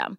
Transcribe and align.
system. 0.00 0.18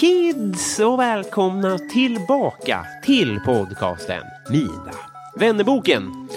kids 0.00 0.78
och 0.78 1.00
välkomna 1.00 1.78
tillbaka 1.78 2.86
till 3.04 3.40
podcasten 3.40 4.22
Mina 4.50 4.92
vännerboken. 5.36 6.28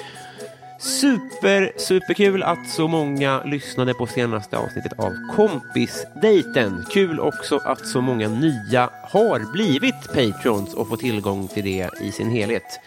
Super, 0.80 1.72
superkul 1.78 2.44
att 2.44 2.70
så 2.70 2.88
många 2.88 3.44
lyssnade 3.44 3.94
på 3.94 4.08
senaste 4.08 4.58
avsnittet 4.58 5.00
av 5.00 5.12
Kompisdejten. 5.36 6.86
Kul 6.90 7.20
också 7.20 7.58
att 7.58 7.88
så 7.88 8.02
många 8.02 8.30
nya 8.30 8.90
har 9.04 9.52
blivit 9.52 10.14
patrons 10.14 10.74
och 10.74 10.88
får 10.88 10.98
tillgång 10.98 11.48
till 11.48 11.64
det 11.64 11.90
i 12.02 12.12
sin 12.12 12.30
helhet. 12.30 12.80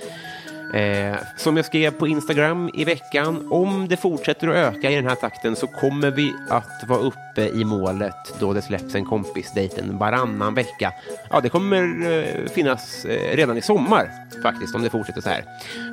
Eh, 0.74 1.16
som 1.36 1.56
jag 1.56 1.66
skrev 1.66 1.90
på 1.90 2.06
Instagram 2.06 2.70
i 2.74 2.84
veckan, 2.84 3.48
om 3.50 3.88
det 3.88 3.96
fortsätter 3.96 4.48
att 4.48 4.56
öka 4.56 4.90
i 4.90 4.94
den 4.94 5.06
här 5.06 5.14
takten 5.14 5.56
så 5.56 5.66
kommer 5.66 6.10
vi 6.10 6.34
att 6.50 6.84
vara 6.88 7.00
uppe 7.00 7.48
i 7.48 7.64
målet 7.64 8.34
då 8.40 8.52
det 8.52 8.62
släpps 8.62 8.94
en 8.94 9.04
kompisdejten 9.04 9.98
varannan 9.98 10.54
vecka. 10.54 10.92
Ja, 11.30 11.40
det 11.40 11.48
kommer 11.48 12.06
eh, 12.12 12.48
finnas 12.50 13.04
eh, 13.04 13.36
redan 13.36 13.56
i 13.56 13.62
sommar 13.62 14.10
faktiskt 14.42 14.74
om 14.74 14.82
det 14.82 14.90
fortsätter 14.90 15.20
så 15.20 15.28
här. 15.28 15.44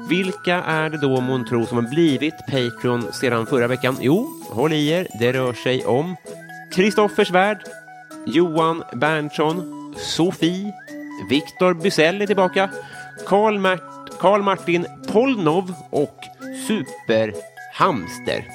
Vilka 0.09 0.55
är 0.55 0.89
det 0.89 0.97
då 0.97 1.21
månntro 1.21 1.65
som 1.65 1.77
har 1.77 1.89
blivit 1.89 2.37
Patreon 2.37 3.13
sedan 3.13 3.45
förra 3.45 3.67
veckan? 3.67 3.97
Jo, 4.01 4.27
håll 4.49 4.73
i 4.73 4.89
er, 4.89 5.07
det 5.19 5.33
rör 5.33 5.53
sig 5.53 5.85
om 5.85 6.15
Kristoffer 6.75 7.25
Svärd, 7.25 7.63
Johan 8.25 8.83
Berntsson, 8.93 9.93
Sofie, 9.97 10.73
Viktor 11.29 11.73
Bysell 11.73 12.21
är 12.21 12.27
tillbaka, 12.27 12.69
Karl 13.25 13.59
Mert 13.59 14.00
Karl 14.21 14.41
Martin 14.41 14.85
Polnov 15.07 15.73
och 15.89 16.17
Superhamster. 16.67 18.47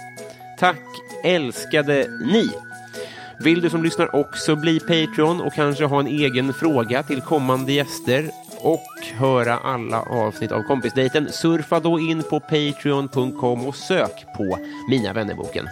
Tack 0.59 0.82
älskade 1.25 2.06
ni! 2.32 2.50
Vill 3.41 3.60
du 3.60 3.71
som 3.71 3.84
lyssnar 3.84 4.16
också 4.16 4.56
bli 4.56 4.81
Patreon 4.81 5.41
och 5.41 5.53
kanske 5.53 5.84
ha 5.84 6.00
en 6.00 6.06
egen 6.06 6.54
fråga 6.54 7.03
till 7.03 7.21
kommande 7.21 7.72
gäster 7.72 8.31
och 8.59 8.87
höra 9.15 9.59
alla 9.59 10.00
avsnitt 10.00 10.53
av 10.53 10.62
Kompisdejten, 10.62 11.32
surfa 11.32 11.81
då 11.81 12.00
in 12.00 12.22
på 12.22 12.41
patreon.com 12.41 13.66
och 13.66 13.77
sök 13.77 14.25
på 14.37 14.59
Mina 14.91 15.12
vännerboken. 15.12 15.69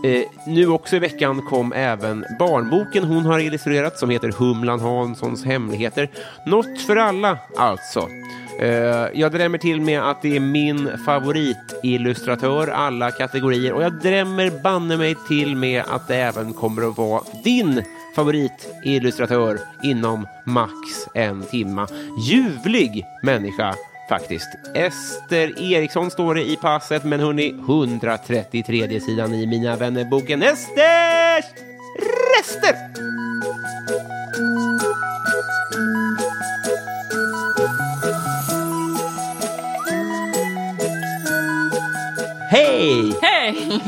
Eh, 0.06 0.24
nu 0.48 0.68
också 0.68 0.96
i 0.96 1.00
veckan 1.00 1.42
kom 1.42 1.74
även 1.74 2.26
barnboken 2.40 3.04
hon 3.04 3.26
har 3.26 3.40
illustrerat 3.40 4.00
som 4.00 4.10
heter 4.10 4.32
Humlan 4.32 4.80
Hanssons 4.80 5.46
hemligheter. 5.46 6.10
Något 6.46 6.82
för 6.82 6.96
alla 6.96 7.38
alltså. 7.58 8.08
Eh, 8.60 9.08
jag 9.14 9.32
drämmer 9.32 9.58
till 9.58 9.82
med 9.82 10.10
att 10.10 10.22
det 10.22 10.36
är 10.36 10.40
min 10.40 10.98
favoritillustratör 11.06 12.68
alla 12.68 13.12
kategorier 13.12 13.74
och 13.74 13.84
jag 13.84 13.94
drämmer 13.94 14.64
banne 14.64 14.98
mig 14.98 15.16
till 15.28 15.56
med 15.56 15.84
att 15.88 16.08
det 16.08 16.16
även 16.16 16.54
kommer 16.54 16.90
att 16.90 16.98
vara 16.98 17.22
din 17.44 17.84
favoritillustratör 18.16 19.59
inom 19.84 20.28
max 20.46 20.72
en 21.14 21.44
timma. 21.44 21.88
Ljuvlig 22.20 23.06
människa 23.24 23.76
faktiskt. 24.09 24.48
Ester 24.74 25.74
Eriksson 25.74 26.12
står 26.12 26.36
det 26.36 26.44
i 26.44 26.56
passet, 26.56 27.04
men 27.04 27.20
hörni, 27.20 27.50
133 27.50 29.00
sidan 29.00 29.34
i 29.34 29.48
Mina 29.48 29.75
vännerboken. 29.75 30.44
Esters 30.44 31.46
rester! 32.38 32.75
Hej! 42.52 43.16
Hej! 43.22 43.81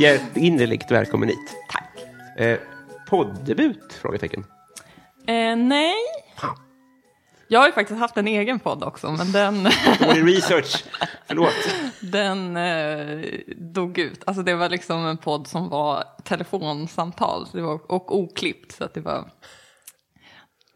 Hjärtinnerligt 0.00 0.90
välkommen 0.90 1.28
hit. 1.28 1.56
Tack. 1.68 1.90
Eh, 2.36 2.58
poddebut? 3.08 3.92
Frågetecken. 4.02 4.44
Eh, 5.26 5.56
nej. 5.56 5.94
Fan. 6.36 6.56
Jag 7.50 7.60
har 7.60 7.66
ju 7.66 7.72
faktiskt 7.72 8.00
haft 8.00 8.16
en 8.16 8.28
egen 8.28 8.58
podd 8.60 8.82
också, 8.84 9.10
men 9.12 9.32
den, 9.32 9.68
Dålig 10.00 10.36
research. 10.36 10.84
Förlåt. 11.26 11.52
den 12.00 12.56
eh, 12.56 13.26
dog 13.56 13.98
ut. 13.98 14.22
Alltså 14.26 14.42
det 14.42 14.54
var 14.54 14.68
liksom 14.68 15.06
en 15.06 15.16
podd 15.16 15.46
som 15.46 15.68
var 15.68 16.04
telefonsamtal 16.24 17.46
det 17.52 17.62
var, 17.62 17.92
och 17.92 18.16
oklippt. 18.18 18.72
Så 18.72 18.84
att 18.84 18.94
det 18.94 19.00
var, 19.00 19.30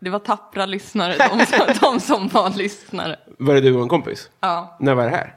det 0.00 0.10
var 0.10 0.18
tappra 0.18 0.66
lyssnare, 0.66 1.16
de, 1.30 1.46
som- 1.46 1.74
de 1.92 2.00
som 2.00 2.28
var 2.28 2.50
lyssnare. 2.50 3.16
Var 3.38 3.54
det 3.54 3.60
du 3.60 3.74
och 3.74 3.82
en 3.82 3.88
kompis? 3.88 4.30
Ja. 4.40 4.76
När 4.80 4.94
var 4.94 5.04
det 5.04 5.10
här? 5.10 5.34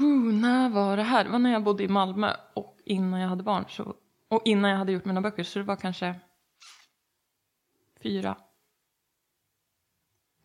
Uh, 0.00 0.34
när 0.34 0.68
var 0.68 0.96
det 0.96 1.02
här? 1.02 1.24
Det 1.24 1.30
var 1.30 1.38
när 1.38 1.52
jag 1.52 1.62
bodde 1.62 1.82
i 1.84 1.88
Malmö 1.88 2.30
och 2.54 2.76
innan 2.84 3.20
jag 3.20 3.28
hade 3.28 3.42
barn. 3.42 3.64
Så, 3.68 3.94
och 4.34 4.42
innan 4.44 4.70
jag 4.70 4.78
hade 4.78 4.92
gjort 4.92 5.04
mina 5.04 5.20
böcker. 5.20 5.44
Så 5.44 5.58
det 5.58 5.64
var 5.64 5.76
kanske 5.76 6.14
fyra. 8.02 8.36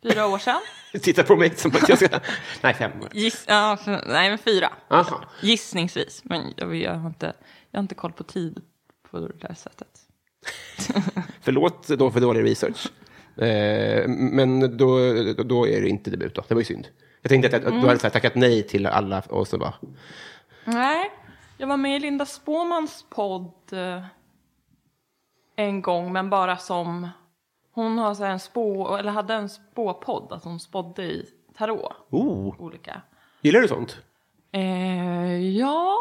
Fyra 0.03 0.27
år 0.27 0.37
sedan. 0.37 0.61
Titta 1.01 1.23
på 1.23 1.35
mig 1.35 1.55
som 1.55 1.71
att 1.71 1.89
jag 1.89 1.97
ska... 1.97 2.07
Nej, 2.63 2.73
fem 2.73 2.91
år. 3.01 3.09
Giss, 3.13 3.45
ja, 3.47 3.77
för, 3.77 4.03
nej, 4.07 4.29
men 4.29 4.37
fyra. 4.37 4.73
Aha. 4.89 5.23
Gissningsvis. 5.41 6.21
Men 6.23 6.53
jag, 6.57 6.75
jag, 6.75 6.93
har 6.93 7.07
inte, 7.07 7.33
jag 7.71 7.77
har 7.77 7.83
inte 7.83 7.95
koll 7.95 8.11
på 8.11 8.23
tid 8.23 8.61
på 9.11 9.19
det 9.19 9.47
där 9.47 9.53
sättet. 9.53 9.87
Förlåt 11.41 11.87
då 11.87 12.11
för 12.11 12.21
dålig 12.21 12.43
research. 12.43 12.87
Eh, 13.41 14.07
men 14.07 14.77
då, 14.77 15.13
då 15.43 15.67
är 15.67 15.81
det 15.81 15.89
inte 15.89 16.11
debut 16.11 16.35
då. 16.35 16.43
Det 16.47 16.53
var 16.53 16.61
ju 16.61 16.65
synd. 16.65 16.87
Jag 17.21 17.29
tänkte 17.29 17.57
att, 17.57 17.65
att 17.65 17.81
du 17.81 17.87
hade 17.87 18.09
tackat 18.09 18.35
nej 18.35 18.63
till 18.63 18.85
alla 18.85 19.21
och 19.29 19.47
så 19.47 19.57
bara... 19.57 19.73
Nej, 20.65 21.11
jag 21.59 21.67
var 21.67 21.77
med 21.77 21.95
i 21.95 21.99
Linda 21.99 22.25
Spåmans 22.25 23.05
podd 23.09 23.53
eh, 23.71 24.03
en 25.55 25.81
gång, 25.81 26.13
men 26.13 26.29
bara 26.29 26.57
som... 26.57 27.09
Hon 27.71 27.97
har 27.97 28.13
så 28.13 28.23
en 28.23 28.39
spå, 28.39 28.97
eller 28.97 29.11
hade 29.11 29.33
en 29.33 29.49
spåpodd, 29.49 30.31
att 30.31 30.43
hon 30.43 30.59
spådde 30.59 31.03
i 31.03 31.25
tarot. 31.57 31.93
Oh, 32.09 32.61
Olika. 32.61 33.01
gillar 33.41 33.59
du 33.59 33.67
sånt? 33.67 33.97
Eh, 34.51 35.37
ja, 35.57 35.97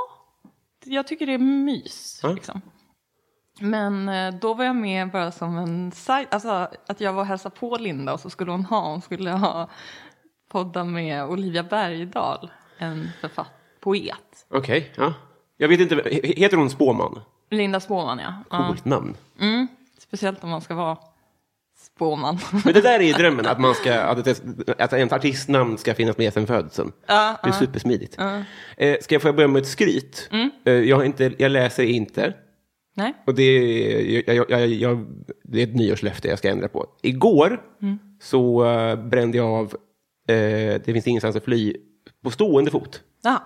jag 0.85 1.07
tycker 1.07 1.27
det 1.27 1.33
är 1.33 1.39
mys. 1.39 2.21
Ja. 2.23 2.33
Liksom. 2.33 2.61
Men 3.61 4.09
eh, 4.09 4.35
då 4.35 4.55
var 4.55 4.65
jag 4.65 4.77
med 4.77 5.11
bara 5.11 5.31
som 5.33 5.57
en 5.59 5.93
side, 5.93 6.27
alltså 6.31 6.69
att 6.87 7.01
jag 7.01 7.13
var 7.13 7.21
och 7.21 7.27
hälsade 7.27 7.57
på 7.57 7.77
Linda 7.77 8.13
och 8.13 8.21
så 8.21 8.31
skulle 8.31 8.51
hon 8.51 8.65
ha, 8.65 8.91
hon 8.91 9.03
skulle 9.03 9.31
ha 9.31 9.69
podda 10.49 10.85
med 10.85 11.25
Olivia 11.25 11.63
Bergdahl, 11.63 12.51
en 12.79 13.09
författ, 13.21 13.53
poet. 13.81 14.47
Okej, 14.51 14.93
ja. 14.97 15.15
Jag 15.61 15.69
vet 15.69 15.81
inte, 15.81 15.95
he- 15.95 16.37
heter 16.37 16.57
hon 16.57 16.71
Spåman? 16.71 17.21
Linda 17.51 17.81
Spåman 17.81 18.19
ja. 18.19 18.35
ja. 18.51 18.67
Coolt 18.69 18.85
namn. 18.85 19.17
Speciellt 19.99 20.45
om 20.45 20.51
man 20.51 20.61
ska 20.61 20.75
vara 20.75 20.99
Spåman. 21.79 22.39
Men 22.65 22.75
det 22.75 22.81
där 22.81 23.01
är 23.01 23.05
ju 23.05 23.13
drömmen, 23.13 23.47
att, 23.47 23.61
man 23.61 23.75
ska, 23.75 24.01
att, 24.01 24.27
ett, 24.27 24.43
att 24.81 24.93
en 24.93 25.13
artistnamn 25.13 25.79
ska 25.79 25.95
finnas 25.95 26.19
med 26.19 26.33
sen 26.33 26.47
födseln. 26.47 26.93
Ja, 27.07 27.37
det 27.43 27.49
är 27.49 27.53
supersmidigt. 27.53 28.19
Eh, 28.77 28.97
ska 29.01 29.15
jag 29.15 29.23
få 29.23 29.33
börja 29.33 29.49
med 29.49 29.63
ett 29.63 29.69
skryt? 29.69 30.31
Eh, 30.65 30.73
jag, 30.73 31.07
inte, 31.07 31.33
jag 31.39 31.51
läser 31.51 31.85
inte. 31.85 32.35
Nej? 32.95 33.15
Och 33.27 33.35
det 33.35 33.43
är, 33.43 34.35
jag, 34.35 34.51
jag, 34.51 34.67
jag, 34.69 35.07
det 35.45 35.61
är 35.63 35.67
ett 35.67 35.75
nyårslöfte 35.75 36.29
jag 36.29 36.39
ska 36.39 36.51
ändra 36.51 36.69
på. 36.69 36.87
Igår 37.03 37.61
så 38.23 38.65
eh, 38.65 38.97
brände 38.97 39.37
jag 39.39 39.47
av 39.49 39.65
eh, 40.29 40.35
Det 40.85 40.93
finns 40.93 41.07
ingenstans 41.07 41.37
att 41.37 41.45
fly 41.45 41.77
på 42.23 42.31
stående 42.31 42.71
fot. 42.71 43.03
Ja. 43.23 43.43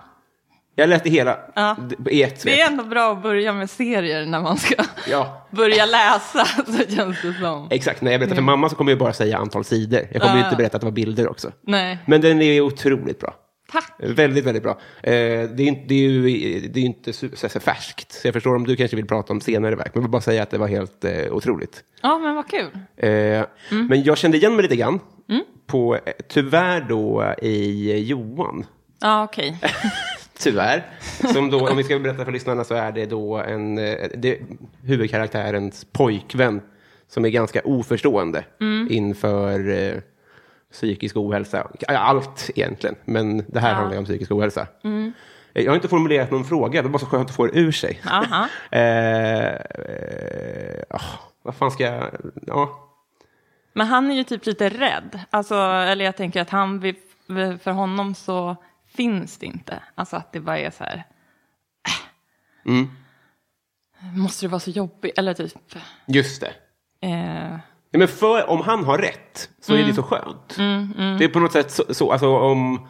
Jag 0.75 0.89
läste 0.89 1.09
hela 1.09 1.39
Ja. 1.55 1.75
i 2.09 2.23
ett 2.23 2.41
svep. 2.41 2.53
Det 2.55 2.61
är 2.61 2.67
ändå 2.71 2.83
bra 2.83 3.11
att 3.11 3.23
börja 3.23 3.53
med 3.53 3.69
serier 3.69 4.25
när 4.25 4.41
man 4.41 4.57
ska 4.57 4.75
Ja, 5.09 5.47
börja 5.51 5.85
läsa, 5.85 6.45
så 6.65 6.95
känns 6.95 7.21
det 7.21 7.33
som. 7.33 7.67
exakt. 7.71 8.01
När 8.01 8.11
jag 8.11 8.19
berättar 8.19 8.35
för 8.35 8.41
mamma 8.41 8.69
så 8.69 8.75
kommer 8.75 8.91
jag 8.91 8.99
bara 8.99 9.13
säga 9.13 9.37
antal 9.37 9.63
sidor. 9.63 10.01
Jag 10.11 10.21
kommer 10.21 10.35
ju 10.35 10.41
Ja. 10.41 10.45
inte 10.45 10.57
berätta 10.57 10.75
att 10.77 10.81
det 10.81 10.85
var 10.87 10.91
bilder 10.91 11.29
också. 11.29 11.51
Nej. 11.61 11.97
Men 12.07 12.21
den 12.21 12.41
är 12.41 12.61
otroligt 12.61 13.19
bra. 13.19 13.33
Tack. 13.71 13.91
Väldigt, 13.99 14.45
väldigt 14.45 14.63
bra. 14.63 14.71
Eh, 15.03 15.11
det, 15.11 15.63
är, 15.63 15.67
inte- 15.67 15.85
det 15.87 15.93
är 15.95 16.09
ju 16.09 16.21
det 16.67 16.79
är 16.79 16.83
inte 16.83 17.13
så, 17.13 17.27
så, 17.33 17.59
färskt, 17.59 18.11
så 18.11 18.27
jag 18.27 18.33
förstår 18.33 18.55
om 18.55 18.63
du 18.67 18.75
kanske 18.75 18.95
vill 18.95 19.07
prata 19.07 19.33
om 19.33 19.41
senare 19.41 19.75
verk, 19.75 19.91
men 19.93 20.01
jag 20.01 20.07
vill 20.07 20.11
bara 20.11 20.21
säga 20.21 20.43
att 20.43 20.49
det 20.49 20.57
var 20.57 20.67
helt 20.67 21.05
eh, 21.05 21.11
otroligt. 21.31 21.83
Ja, 22.01 22.17
men 22.19 22.35
vad 22.35 22.47
kul. 22.49 22.69
Eh, 22.97 23.45
Men 23.69 24.03
jag 24.03 24.17
kände 24.17 24.37
igen 24.37 24.55
mig 24.55 24.63
lite 24.63 24.75
grann, 24.75 24.99
på, 25.67 25.95
eh, 25.95 26.13
tyvärr 26.29 26.81
då 26.89 27.33
i 27.41 27.97
Johan. 27.99 28.65
Ja, 29.01 29.23
okej. 29.23 29.59
Tyvärr. 30.39 30.83
Som 31.33 31.49
då, 31.49 31.69
om 31.69 31.77
vi 31.77 31.83
ska 31.83 31.99
berätta 31.99 32.25
för 32.25 32.31
lyssnarna 32.31 32.63
så 32.63 32.75
är 32.75 32.91
det 32.91 33.05
då 33.05 33.37
en, 33.37 33.77
eh, 33.77 34.09
det, 34.15 34.39
huvudkaraktärens 34.83 35.85
pojkvän 35.91 36.61
som 37.07 37.25
är 37.25 37.29
ganska 37.29 37.61
oförstående 37.63 38.43
inför 38.89 39.69
eh, 39.69 39.93
psykisk 40.71 41.17
ohälsa. 41.17 41.67
Allt 41.87 42.49
egentligen, 42.55 42.95
men 43.05 43.45
det 43.47 43.59
här 43.59 43.73
handlar 43.73 43.93
ju 43.93 43.99
om 43.99 44.05
psykisk 44.05 44.31
ohälsa. 44.31 44.67
Eh, 44.83 45.63
Jag 45.63 45.71
har 45.71 45.75
inte 45.75 45.87
formulerat 45.87 46.31
någon 46.31 46.45
fråga, 46.45 46.81
det 46.81 46.87
var 46.87 46.93
bara 46.93 46.99
så 46.99 47.05
skönt 47.05 47.29
att 47.29 47.35
få 47.35 47.45
det 47.47 47.59
ur 47.59 47.71
sig. 47.71 48.01
Eh, 48.71 49.47
eh, 49.47 50.83
ah, 50.89 51.01
vad 51.43 51.55
fan 51.55 51.71
ska 51.71 51.83
jag... 51.83 52.03
Ja. 52.47 52.89
Men 53.73 53.87
han 53.87 54.11
är 54.11 54.15
ju 54.15 54.23
typ 54.23 54.45
lite 54.45 54.69
rädd. 54.69 55.19
Alltså, 55.29 55.55
eller 55.55 56.05
jag 56.05 56.17
tänker 56.17 56.41
att 56.41 56.49
han, 56.49 56.93
för 57.63 57.71
honom 57.71 58.15
så 58.15 58.55
finns 58.95 59.37
det 59.37 59.45
inte. 59.45 59.83
Alltså 59.95 60.15
att 60.15 60.33
det 60.33 60.39
bara 60.39 60.59
är 60.59 60.71
så 60.71 60.83
här. 60.83 61.03
Mm. 62.65 62.89
Äh, 64.01 64.17
måste 64.17 64.45
det 64.45 64.49
vara 64.49 64.59
så 64.59 64.69
jobbigt? 64.69 65.17
Eller 65.17 65.33
typ. 65.33 65.75
Just 66.07 66.41
det. 66.41 66.53
Eh, 67.07 67.57
Ja, 67.93 67.99
men 67.99 68.07
för, 68.07 68.49
om 68.49 68.61
han 68.61 68.83
har 68.83 68.97
rätt 68.97 69.49
så 69.61 69.73
är 69.73 69.83
det 69.83 69.93
så 69.93 70.03
skönt. 70.03 70.55
Det 71.19 71.25
är 71.25 71.27
på 71.27 71.39
något 71.39 71.51
sätt 71.51 71.71
så, 71.71 71.83
så 71.89 72.11
alltså 72.11 72.37
om, 72.37 72.87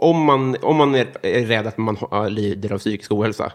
om, 0.00 0.24
man, 0.24 0.56
om 0.62 0.76
man 0.76 0.94
är 0.94 1.46
rädd 1.46 1.66
att 1.66 1.78
man 1.78 1.96
har, 1.96 2.30
lider 2.30 2.72
av 2.72 2.78
psykisk 2.78 3.12
ohälsa 3.12 3.52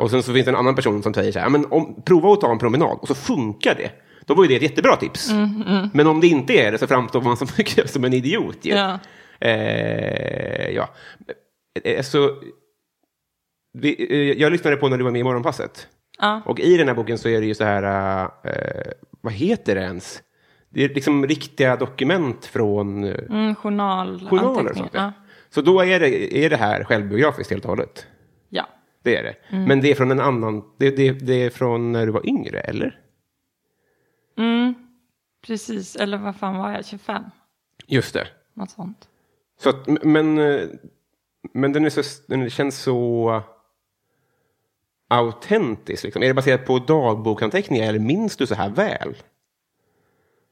och 0.00 0.10
sen 0.10 0.22
så 0.22 0.32
finns 0.32 0.44
det 0.44 0.50
en 0.50 0.56
annan 0.56 0.74
person 0.74 1.02
som 1.02 1.14
säger 1.14 1.32
så 1.32 1.38
här, 1.38 1.48
men 1.48 1.66
om, 1.72 2.02
prova 2.04 2.32
att 2.32 2.40
ta 2.40 2.52
en 2.52 2.58
promenad 2.58 2.98
och 3.00 3.08
så 3.08 3.14
funkar 3.14 3.74
det. 3.74 3.90
Då 4.26 4.34
var 4.34 4.44
ju 4.44 4.48
det 4.48 4.56
ett 4.56 4.62
jättebra 4.62 4.96
tips. 4.96 5.30
Men 5.92 6.06
om 6.06 6.20
det 6.20 6.26
inte 6.26 6.52
är 6.52 6.72
det 6.72 6.78
så 6.78 6.86
framstår 6.86 7.20
man 7.20 7.36
som, 7.36 7.48
som 7.86 8.04
en 8.04 8.12
idiot. 8.12 8.58
Ja. 8.62 8.98
Eh, 9.42 10.70
ja. 10.70 10.88
Eh, 11.84 12.02
Så, 12.02 12.42
vi, 13.72 14.06
eh, 14.10 14.40
jag 14.42 14.52
lyssnade 14.52 14.76
på 14.76 14.88
när 14.88 14.98
du 14.98 15.04
var 15.04 15.10
med 15.10 15.20
i 15.20 15.24
Morgonpasset. 15.24 15.88
Ja. 16.18 16.42
Och 16.46 16.60
i 16.60 16.76
den 16.76 16.88
här 16.88 16.94
boken 16.94 17.18
så 17.18 17.28
är 17.28 17.40
det 17.40 17.46
ju 17.46 17.54
så 17.54 17.64
här, 17.64 18.22
eh, 18.44 18.92
vad 19.20 19.32
heter 19.32 19.74
det 19.74 19.80
ens? 19.80 20.22
Det 20.68 20.84
är 20.84 20.88
liksom 20.88 21.26
riktiga 21.26 21.76
dokument 21.76 22.44
från 22.46 23.04
eh, 23.04 23.14
mm, 23.30 23.54
journal, 23.54 24.28
journaler 24.30 24.70
och 24.70 24.76
sånt. 24.76 24.90
Ja. 24.94 25.12
Så 25.50 25.62
då 25.62 25.80
är 25.80 26.00
det, 26.00 26.36
är 26.44 26.50
det 26.50 26.56
här 26.56 26.84
självbiografiskt 26.84 27.50
helt 27.50 27.64
och 27.64 27.70
hållet. 27.70 28.06
ja. 28.48 28.66
Det 29.04 29.16
är 29.16 29.22
det. 29.22 29.34
Mm. 29.48 29.64
Men 29.64 29.80
det 29.80 29.90
är 29.90 29.94
från 29.94 30.10
en 30.10 30.20
annan, 30.20 30.62
det, 30.78 30.90
det, 30.90 31.12
det 31.12 31.34
är 31.44 31.50
från 31.50 31.92
när 31.92 32.06
du 32.06 32.12
var 32.12 32.26
yngre, 32.28 32.60
eller? 32.60 33.00
Mm, 34.38 34.74
precis. 35.46 35.96
Eller 35.96 36.18
vad 36.18 36.36
fan 36.36 36.56
var 36.58 36.72
jag? 36.72 36.86
25? 36.86 37.22
Just 37.86 38.14
det. 38.14 38.26
Något 38.54 38.70
sånt. 38.70 39.08
Så 39.62 39.68
att, 39.70 39.86
men, 39.86 40.38
eh, 40.38 40.68
men 41.52 41.72
den, 41.72 41.84
är 41.84 41.90
så, 41.90 42.02
den 42.26 42.50
känns 42.50 42.78
så 42.82 43.42
autentisk. 45.08 46.04
Liksom. 46.04 46.22
Är 46.22 46.26
det 46.28 46.34
baserat 46.34 46.66
på 46.66 46.78
dagbokanteckningar 46.78 47.88
eller 47.88 47.98
minns 47.98 48.36
du 48.36 48.46
så 48.46 48.54
här 48.54 48.70
väl? 48.70 49.16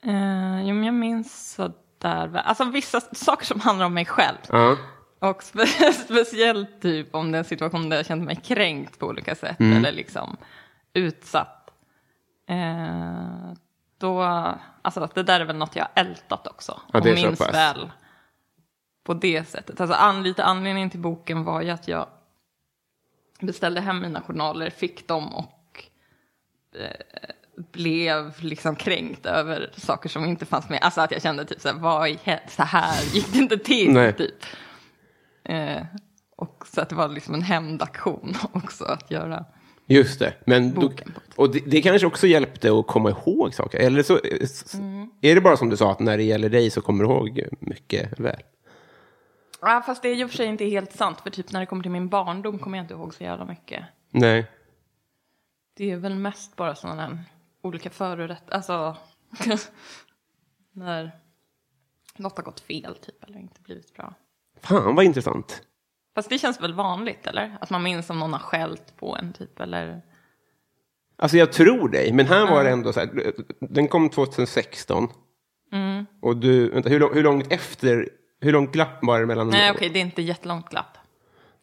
Eh, 0.04 0.60
jo, 0.68 0.74
men 0.74 0.84
jag 0.84 0.94
minns 0.94 1.54
sådär. 1.54 2.26
väl. 2.26 2.42
Alltså 2.44 2.64
vissa 2.64 3.00
saker 3.00 3.46
som 3.46 3.60
handlar 3.60 3.86
om 3.86 3.94
mig 3.94 4.06
själv. 4.06 4.36
Ja. 4.48 4.76
Och 5.18 5.42
spe 5.42 5.66
speciellt 5.92 6.82
typ 6.82 7.14
om 7.14 7.32
det 7.32 7.36
är 7.36 7.38
en 7.38 7.44
situation 7.44 7.88
där 7.88 7.96
jag 7.96 8.06
kände 8.06 8.24
mig 8.24 8.36
kränkt 8.36 8.98
på 8.98 9.06
olika 9.06 9.34
sätt 9.34 9.60
Mm. 9.60 9.78
eller 9.78 9.92
liksom 9.92 10.36
utsatt. 10.94 11.70
Eh, 12.48 13.52
då, 13.98 14.22
alltså 14.82 15.08
det 15.14 15.22
där 15.22 15.40
är 15.40 15.44
väl 15.44 15.56
något 15.56 15.76
jag 15.76 15.88
ältat 15.94 16.46
också. 16.46 16.80
Ja, 16.92 16.98
och 16.98 17.04
så 17.04 17.12
minns 17.14 17.40
väl 17.40 17.90
på 19.10 19.14
det 19.14 19.48
sättet. 19.48 19.80
Alltså 19.80 19.96
an, 19.96 20.22
lite 20.22 20.44
anledningen 20.44 20.90
till 20.90 21.00
boken 21.00 21.44
var 21.44 21.62
ju 21.62 21.70
att 21.70 21.88
jag 21.88 22.06
beställde 23.40 23.80
hem 23.80 24.00
mina 24.00 24.20
journaler, 24.22 24.70
fick 24.70 25.08
dem 25.08 25.34
och 25.34 25.84
eh, 26.80 27.30
blev 27.72 28.32
liksom 28.44 28.76
kränkt 28.76 29.26
över 29.26 29.70
saker 29.76 30.08
som 30.08 30.24
inte 30.24 30.46
fanns 30.46 30.68
med. 30.68 30.78
Alltså 30.82 31.00
att 31.00 31.10
jag 31.12 31.22
kände 31.22 31.44
typ 31.44 31.60
så 31.60 31.68
här, 31.68 31.74
vad 31.78 32.08
i 32.08 32.18
så 32.48 32.62
här 32.62 33.14
gick 33.14 33.32
det 33.32 33.38
inte 33.38 33.58
till. 33.58 33.92
Nej. 33.92 34.12
Typ. 34.12 34.34
Eh, 35.44 35.82
och 36.36 36.64
så 36.72 36.80
att 36.80 36.88
det 36.88 36.94
var 36.94 37.08
liksom 37.08 37.34
en 37.34 37.42
hämndaktion 37.42 38.34
också 38.52 38.84
att 38.84 39.10
göra. 39.10 39.44
Just 39.86 40.18
det. 40.18 40.34
Men 40.46 40.68
ett 40.68 41.04
och 41.36 41.52
det, 41.52 41.60
det 41.66 41.82
kanske 41.82 42.06
också 42.06 42.26
hjälpte 42.26 42.72
att 42.78 42.86
komma 42.86 43.10
ihåg 43.10 43.54
saker. 43.54 43.78
Eller 43.78 44.02
så 44.02 44.20
s- 44.40 44.74
Mm. 44.74 45.10
är 45.20 45.34
det 45.34 45.40
bara 45.40 45.56
som 45.56 45.70
du 45.70 45.76
sa, 45.76 45.92
att 45.92 46.00
när 46.00 46.16
det 46.16 46.22
gäller 46.22 46.48
dig 46.48 46.70
så 46.70 46.80
kommer 46.80 47.04
du 47.04 47.10
ihåg 47.10 47.42
mycket 47.60 48.20
väl. 48.20 48.42
Ja, 49.60 49.82
fast 49.86 50.02
det 50.02 50.08
är 50.08 50.14
ju 50.14 50.28
för 50.28 50.36
sig 50.36 50.46
inte 50.46 50.64
helt 50.64 50.92
sant, 50.92 51.20
för 51.20 51.30
typ 51.30 51.52
när 51.52 51.60
det 51.60 51.66
kommer 51.66 51.82
till 51.82 51.92
min 51.92 52.08
barndom 52.08 52.58
kommer 52.58 52.78
jag 52.78 52.84
inte 52.84 52.94
ihåg 52.94 53.14
så 53.14 53.24
jävla 53.24 53.44
mycket. 53.44 53.84
Nej. 54.10 54.50
Det 55.76 55.90
är 55.90 55.96
väl 55.96 56.14
mest 56.14 56.56
bara 56.56 56.74
sådana 56.74 57.02
här 57.02 57.18
olika 57.62 57.90
förrätt, 57.90 58.50
alltså 58.50 58.96
när 60.72 61.10
något 62.16 62.36
har 62.36 62.44
gått 62.44 62.60
fel 62.60 62.94
typ 62.94 63.24
eller 63.24 63.38
inte 63.38 63.60
blivit 63.60 63.94
bra. 63.94 64.14
Fan 64.62 64.94
vad 64.94 65.04
intressant. 65.04 65.62
Fast 66.14 66.28
det 66.30 66.38
känns 66.38 66.60
väl 66.60 66.74
vanligt 66.74 67.26
eller? 67.26 67.56
Att 67.60 67.70
man 67.70 67.82
minns 67.82 68.10
om 68.10 68.18
någon 68.18 68.32
har 68.32 68.40
skällt 68.40 68.96
på 68.96 69.16
en 69.16 69.32
typ 69.32 69.60
eller? 69.60 70.02
Alltså 71.16 71.36
jag 71.36 71.52
tror 71.52 71.88
dig, 71.88 72.12
men 72.12 72.26
här 72.26 72.46
var 72.50 72.64
det 72.64 72.70
ändå 72.70 72.92
så 72.92 73.00
här. 73.00 73.32
Den 73.60 73.88
kom 73.88 74.10
2016. 74.10 75.08
Mm. 75.72 76.06
Och 76.22 76.36
du, 76.36 76.70
vänta, 76.70 76.88
hur, 76.88 77.00
lång- 77.00 77.14
hur 77.14 77.22
långt 77.22 77.52
efter, 77.52 78.08
hur 78.40 78.52
långt 78.52 78.72
glapp 78.72 78.98
var 79.02 79.20
det 79.20 79.26
mellan? 79.26 79.48
Nej 79.48 79.70
okej, 79.70 79.88
det 79.88 79.98
är 79.98 80.00
inte 80.00 80.22
jättelångt 80.22 80.68
glapp. 80.70 80.98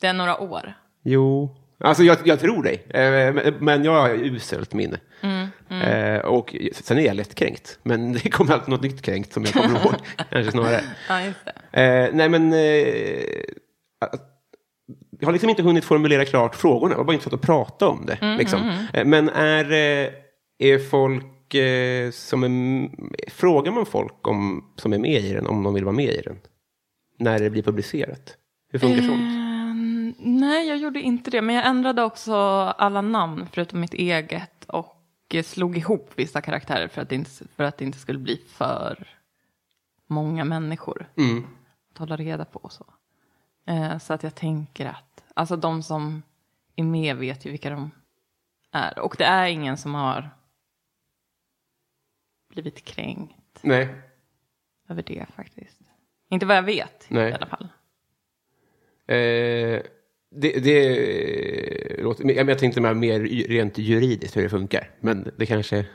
Det 0.02 0.08
är 0.08 0.14
några 0.14 0.40
år. 0.42 0.74
Jo. 1.04 1.56
Alltså 1.80 2.04
jag, 2.04 2.18
jag 2.26 2.40
tror 2.40 2.64
dig, 2.64 2.84
eh, 2.90 3.54
men- 3.60 3.84
jag 3.84 4.02
har 4.02 4.10
uselt 4.10 4.74
minne. 4.74 5.00
Mm, 5.22 5.48
Eh, 5.70 6.20
och 6.20 6.56
sen 6.74 6.98
är 6.98 7.02
jag 7.02 7.16
lättkränkt, 7.16 7.80
men 7.84 8.14
det 8.24 8.30
kommer 8.30 8.54
alltid 8.54 8.70
något 8.70 8.82
nytt 8.82 9.02
kränkt 9.02 9.34
som 9.34 9.44
jag 9.44 9.54
kommer 9.54 9.80
ihåg. 9.86 9.94
Kanske 10.30 10.52
snarare. 10.52 10.82
Ja, 11.10 11.22
just 11.22 11.40
det. 11.72 11.82
Eh, 11.82 12.10
nej 12.14 12.30
men, 12.30 12.52
jag 15.20 15.28
har 15.28 15.32
liksom 15.34 15.50
inte 15.50 15.64
hunnit 15.64 15.86
formulera 15.86 16.26
klart 16.26 16.56
frågorna, 16.56 16.94
jag 16.94 16.98
var 16.98 17.04
bara 17.06 17.14
inte 17.14 17.36
att 17.36 17.42
prata 17.42 17.88
om 17.88 18.06
det. 18.06 18.36
liksom. 18.38 18.86
Eh, 18.94 19.06
men 19.06 19.30
är, 19.30 19.72
är 20.60 20.80
folk 20.90 21.26
som 22.14 22.44
är, 22.44 22.90
frågar 23.32 23.72
man 23.72 23.86
folk 23.86 24.28
om, 24.28 24.66
som 24.76 24.94
är 24.94 24.98
med 24.98 25.22
i 25.24 25.34
den 25.34 25.48
om 25.48 25.64
de 25.64 25.74
vill 25.74 25.84
vara 25.86 25.96
med 25.96 26.10
i 26.14 26.22
den? 26.22 26.40
När 27.18 27.40
det 27.40 27.50
blir 27.50 27.64
publicerat? 27.64 28.38
Hur 28.70 28.80
funkar 28.80 29.02
sånt? 29.02 29.22
Ehm, 29.22 30.16
nej, 30.20 30.68
jag 30.68 30.78
gjorde 30.78 31.02
inte 31.02 31.32
det. 31.32 31.42
Men 31.42 31.56
jag 31.56 31.66
ändrade 31.66 32.04
också 32.04 32.36
alla 32.78 33.02
namn 33.02 33.48
förutom 33.52 33.80
mitt 33.80 33.94
eget. 33.94 34.66
Och 34.66 35.36
slog 35.44 35.78
ihop 35.78 36.12
vissa 36.16 36.42
karaktärer 36.42 36.88
för 36.88 37.02
att 37.02 37.10
det 37.10 37.16
inte, 37.16 37.32
för 37.56 37.64
att 37.64 37.78
det 37.78 37.86
inte 37.86 38.00
skulle 38.00 38.20
bli 38.20 38.42
för 38.48 39.08
många 40.08 40.46
människor. 40.46 41.10
Mm. 41.16 41.48
Att 41.92 41.98
hålla 41.98 42.16
reda 42.16 42.46
på 42.46 42.60
och 42.60 42.72
så. 42.72 42.86
Eh, 43.66 43.98
så 43.98 44.14
att 44.14 44.24
jag 44.24 44.36
tänker 44.36 44.86
att, 44.86 45.24
alltså 45.34 45.56
de 45.56 45.84
som 45.84 46.24
är 46.76 46.84
med 46.84 47.18
vet 47.18 47.46
ju 47.46 47.52
vilka 47.52 47.70
de 47.70 47.92
är. 48.72 49.00
Och 49.00 49.16
det 49.18 49.26
är 49.26 49.48
ingen 49.48 49.78
som 49.78 49.96
har 49.96 50.30
blivit 52.50 52.86
kränkt 52.86 53.60
Nej. 53.62 54.02
över 54.90 55.04
det 55.04 55.26
faktiskt. 55.36 55.82
Inte 56.30 56.46
vad 56.46 56.58
jag 56.58 56.64
vet 56.64 57.06
Nej. 57.10 57.30
i 57.30 57.34
alla 57.34 57.46
fall. 57.46 57.68
Eh, 59.08 59.82
det, 60.32 60.60
det 60.64 62.02
låter, 62.04 62.48
jag 62.50 62.60
tänkte 62.60 62.82
mer, 62.82 62.94
mer 62.94 63.20
rent 63.48 63.78
juridiskt 63.78 64.38
hur 64.38 64.44
det 64.44 64.50
funkar. 64.50 64.92
Men 65.00 65.32
det 65.38 65.46
kanske 65.46 65.86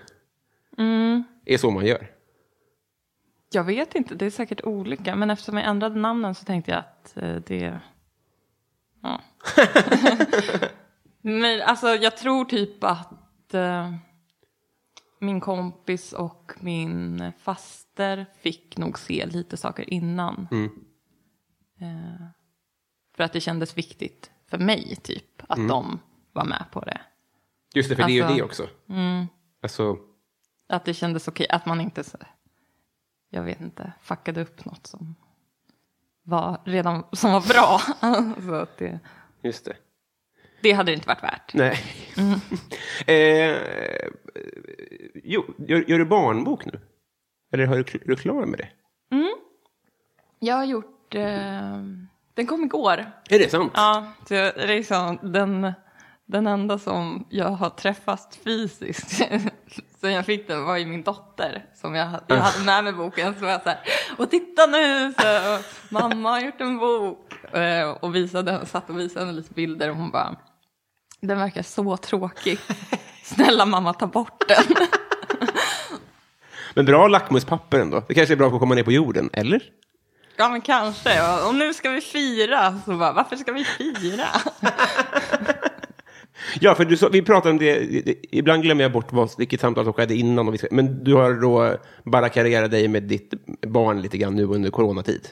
är 1.45 1.57
så 1.57 1.71
man 1.71 1.87
gör. 1.87 2.11
Jag 3.53 3.65
vet 3.65 3.95
inte, 3.95 4.15
det 4.15 4.27
är 4.27 4.31
säkert 4.31 4.65
olika. 4.65 5.17
Men 5.17 5.31
eftersom 5.31 5.57
jag 5.57 5.67
ändrade 5.67 6.01
namnen 6.01 6.35
så 6.35 6.45
tänkte 6.45 6.71
jag 6.71 6.79
att 6.79 7.17
eh, 7.17 7.35
det... 7.47 7.79
Ja. 9.03 9.21
men 11.23 11.63
alltså 11.63 11.89
jag 11.89 12.17
tror 12.17 12.45
typ 12.45 12.85
att 12.85 13.55
eh, 13.55 13.95
min 15.23 15.41
kompis 15.41 16.13
och 16.13 16.53
min 16.61 17.33
faster 17.39 18.27
fick 18.41 18.77
nog 18.79 18.99
se 18.99 19.27
lite 19.27 19.57
saker 19.57 19.91
innan. 19.95 20.49
Eh, 21.81 22.27
för 23.17 23.25
att 23.25 23.33
det 23.33 23.41
kändes 23.41 23.79
viktigt 23.79 24.31
för 24.47 24.59
mig 24.59 24.97
typ 24.97 25.43
att 25.49 25.69
de 25.69 25.99
var 26.33 26.45
med 26.45 26.65
på 26.73 26.81
det. 26.81 27.01
Just 27.75 27.89
det, 27.89 27.97
för 27.97 28.03
det 28.03 28.13
är 28.13 28.15
ju 28.15 28.23
Alltså- 28.23 28.37
det 28.37 28.43
också. 28.43 28.69
Alltså, 29.63 29.97
Att 30.69 30.85
det 30.85 30.95
kändes 30.95 31.29
okej, 31.29 31.47
att 31.51 31.67
man 31.67 31.81
inte, 31.81 32.05
så, 32.05 32.19
jag 33.31 33.43
vet 33.43 33.61
inte, 33.61 33.93
fuckade 34.01 34.43
upp 34.43 34.65
något 34.65 34.87
som 34.87 35.15
var 36.23 36.61
redan 36.65 37.05
som 37.13 37.33
var 37.33 37.41
bra. 37.49 37.81
så 38.47 38.55
att 38.55 38.77
det, 38.79 39.01
just 39.43 39.65
det. 39.65 39.77
Det 40.63 40.73
hade 40.73 40.91
det 40.93 40.95
inte 40.95 41.09
varit 41.09 41.23
värt. 41.23 41.55
Nej. 41.55 41.79
eh, 43.07 43.57
jo, 45.25 45.45
gör, 45.59 45.85
gör 45.91 45.99
du 45.99 46.05
barnbok 46.05 46.65
nu? 46.65 46.81
Eller 47.53 47.67
har 47.67 47.75
du, 47.77 47.81
är 47.81 48.07
du 48.09 48.17
klar 48.17 48.47
med 48.47 48.59
det? 48.59 48.69
Jag 50.39 50.57
har 50.57 50.65
gjort, 50.65 51.15
eh, 51.15 51.79
den 52.35 52.47
kom 52.47 52.65
igår. 52.65 53.11
Är 53.31 53.39
det 53.39 53.51
sant? 53.51 53.73
Ja, 53.75 54.13
så 54.29 54.35
jag- 54.35 54.55
det 54.55 54.63
är 54.63 54.69
liksom 54.69 55.19
den, 55.23 55.73
den 56.27 56.47
enda 56.47 56.79
som 56.79 57.27
jag 57.31 57.49
har 57.49 57.71
träffat 57.71 58.39
fysiskt 58.45 59.09
sen 60.01 60.13
jag 60.13 60.27
fick 60.27 60.49
den 60.49 60.65
var 60.65 60.77
ju 60.77 60.87
min 60.87 61.03
dotter 61.03 61.65
som 61.75 61.95
jag, 61.95 62.09
jag 62.27 62.37
hade 62.37 62.65
med 62.65 62.85
mig 62.85 62.93
boken. 62.93 63.35
Så 63.35 63.41
var 63.45 63.51
jag 63.53 63.63
så 63.63 63.69
här, 63.69 63.79
och 64.19 64.31
titta 64.31 64.67
nu, 64.67 65.13
så, 65.13 65.59
mamma 65.95 66.31
har 66.31 66.41
gjort 66.41 66.61
en 66.61 66.79
bok. 66.79 67.33
Eh, 67.55 67.91
Och 67.91 68.15
visade, 68.15 68.67
satt 68.67 68.91
och 68.91 68.99
visade 68.99 69.27
henne 69.27 69.37
lite 69.39 69.55
bilder 69.55 69.91
och 69.91 69.97
hon 69.97 70.11
bara, 70.11 70.37
den 71.27 71.39
verkar 71.39 71.63
så 71.63 71.97
tråkig. 71.97 72.59
Snälla 73.25 73.67
mamma 73.67 73.93
ta 73.93 74.07
bort 74.07 74.45
den. 74.49 74.87
Men 76.75 76.85
bra 76.85 77.09
lackmuspapper 77.09 77.79
ändå. 77.81 78.03
Det 78.09 78.15
kanske 78.15 78.35
är 78.35 78.37
bra 78.37 78.49
för 78.51 78.57
att 78.57 78.61
komma 78.61 78.75
ner 78.75 78.83
på 78.83 78.93
jorden, 78.93 79.31
eller? 79.33 79.63
Ja 80.37 80.49
men 80.49 80.61
kanske, 80.61 81.11
och 81.49 81.55
nu 81.55 81.75
ska 81.75 81.91
vi 81.91 82.01
fira. 82.01 82.79
Så 82.85 82.97
bara, 82.97 83.13
varför 83.13 83.37
ska 83.37 83.53
vi 83.53 83.65
fira? 83.65 84.27
Ja, 86.61 86.75
för 86.75 86.85
du, 86.85 86.97
vi 87.13 87.23
pratade 87.23 87.51
om 87.51 87.59
det, 87.59 87.87
ibland 88.33 88.63
glömmer 88.63 88.83
jag 88.83 88.93
bort 88.93 89.13
vad, 89.13 89.31
vilket 89.39 89.61
samtal 89.61 89.85
som 89.85 89.93
skedde 89.93 90.15
innan. 90.15 90.49
Och 90.49 90.55
vi 90.55 90.59
ska, 90.59 90.67
men 90.71 91.05
du 91.05 91.15
har 91.15 91.33
då 91.33 91.77
barrikaderat 92.05 92.71
dig 92.71 92.89
med 92.89 93.03
ditt 93.03 93.33
barn 93.67 94.03
lite 94.03 94.19
grann 94.19 94.37
nu 94.37 94.45
under 94.45 94.71
coronatid. 94.71 95.29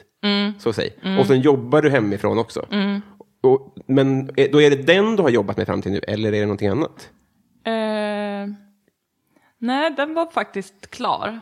Så 0.59 0.73
säg. 0.73 0.97
Och 1.19 1.27
sen 1.27 1.41
jobbar 1.41 1.81
du 1.81 1.89
hemifrån 1.89 2.37
också. 2.39 2.65
Och, 3.41 3.77
men 3.87 4.29
är- 4.37 4.51
då 4.51 4.61
är 4.61 4.69
det 4.69 4.83
den 4.83 5.15
du 5.15 5.21
har 5.23 5.29
jobbat 5.29 5.57
med 5.57 5.65
fram 5.65 5.81
till 5.81 5.91
nu, 5.91 5.99
eller 6.07 6.33
är 6.33 6.39
det 6.39 6.45
någonting 6.45 6.67
annat? 6.67 7.09
Eh, 7.63 8.53
nej, 9.57 9.91
den 9.97 10.13
var 10.13 10.31
faktiskt 10.31 10.91
klar 10.91 11.41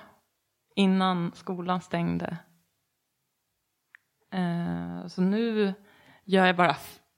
innan 0.75 1.31
skolan 1.35 1.81
stängde. 1.81 2.37
Eh, 4.33 5.07
så 5.07 5.21
nu 5.21 5.73
gör 6.25 6.45
jag 6.45 6.55
bara 6.55 6.75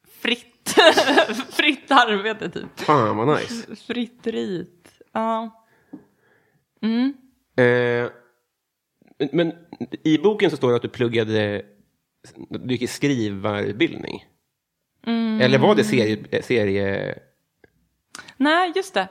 fritt, 0.08 0.70
fritt 1.50 1.92
arbete 1.92 2.50
typ. 2.50 2.80
Fan 2.80 3.18
vad 3.18 3.28
nice. 3.40 3.76
Fritt 3.76 4.28
rit. 4.28 4.92
Ja. 5.12 5.66
Eh, 7.64 8.12
men, 9.32 9.54
i 10.04 10.18
boken 10.18 10.50
så 10.50 10.58
står 10.58 10.70
det 10.70 10.76
att 10.76 10.82
du 10.82 10.90
pluggade, 10.90 11.66
du 12.50 12.74
gick 12.74 12.82
i 12.82 12.88
skrivarutbildning. 15.02 15.42
Eller 15.42 15.58
var 15.58 15.76
det 15.76 15.84
serie, 15.84 16.44
serie... 16.44 17.16
Nej, 18.38 18.72
just 18.76 18.94
det. 18.94 19.08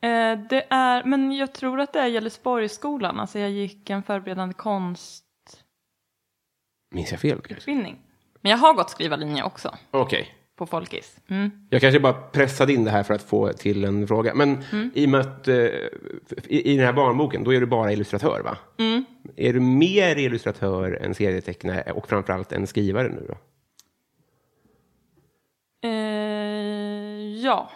Eh, 0.00 0.38
det 0.50 0.66
är, 0.70 1.04
men 1.04 1.32
jag 1.32 1.52
tror 1.52 1.80
att 1.80 1.92
det 1.92 2.00
är 2.00 2.06
Gällivsborgsskolan. 2.06 3.20
Alltså 3.20 3.38
jag 3.38 3.50
gick 3.50 3.90
en 3.90 4.02
förberedande 4.02 4.54
konstutbildning. 4.54 5.24
Minns 6.94 7.10
jag 7.10 7.20
fel 7.20 7.40
kanske? 7.40 7.70
Men 8.40 8.50
jag 8.50 8.58
har 8.58 8.74
gått 8.74 8.90
skrivarlinje 8.90 9.42
också 9.42 9.74
Okej. 9.90 10.34
på 10.56 10.66
Folkis. 10.66 11.16
Mm. 11.28 11.50
Jag 11.70 11.80
kanske 11.80 12.00
bara 12.00 12.12
pressade 12.12 12.72
in 12.72 12.84
det 12.84 12.90
här 12.90 13.02
för 13.02 13.14
att 13.14 13.22
få 13.22 13.52
till 13.52 13.84
en 13.84 14.06
fråga. 14.06 14.34
Men 14.34 14.64
i 14.94 15.06
och 15.06 15.10
med 15.10 15.20
att 15.20 15.48
eh, 15.48 15.56
i, 16.44 16.72
i 16.72 16.76
den 16.76 16.86
här 16.86 16.92
barnboken, 16.92 17.44
då 17.44 17.54
är 17.54 17.60
du 17.60 17.66
bara 17.66 17.92
illustratör 17.92 18.40
va? 18.44 18.56
Är 19.36 19.52
du 19.52 19.60
mer 19.60 20.16
illustratör 20.16 20.98
än 21.02 21.14
serietecknare 21.14 21.92
och 21.92 22.08
framförallt 22.08 22.52
en 22.52 22.66
skrivare 22.66 23.08
nu 23.08 23.26
då? 23.28 23.34
Eh, 25.84 27.36
ja, 27.44 27.70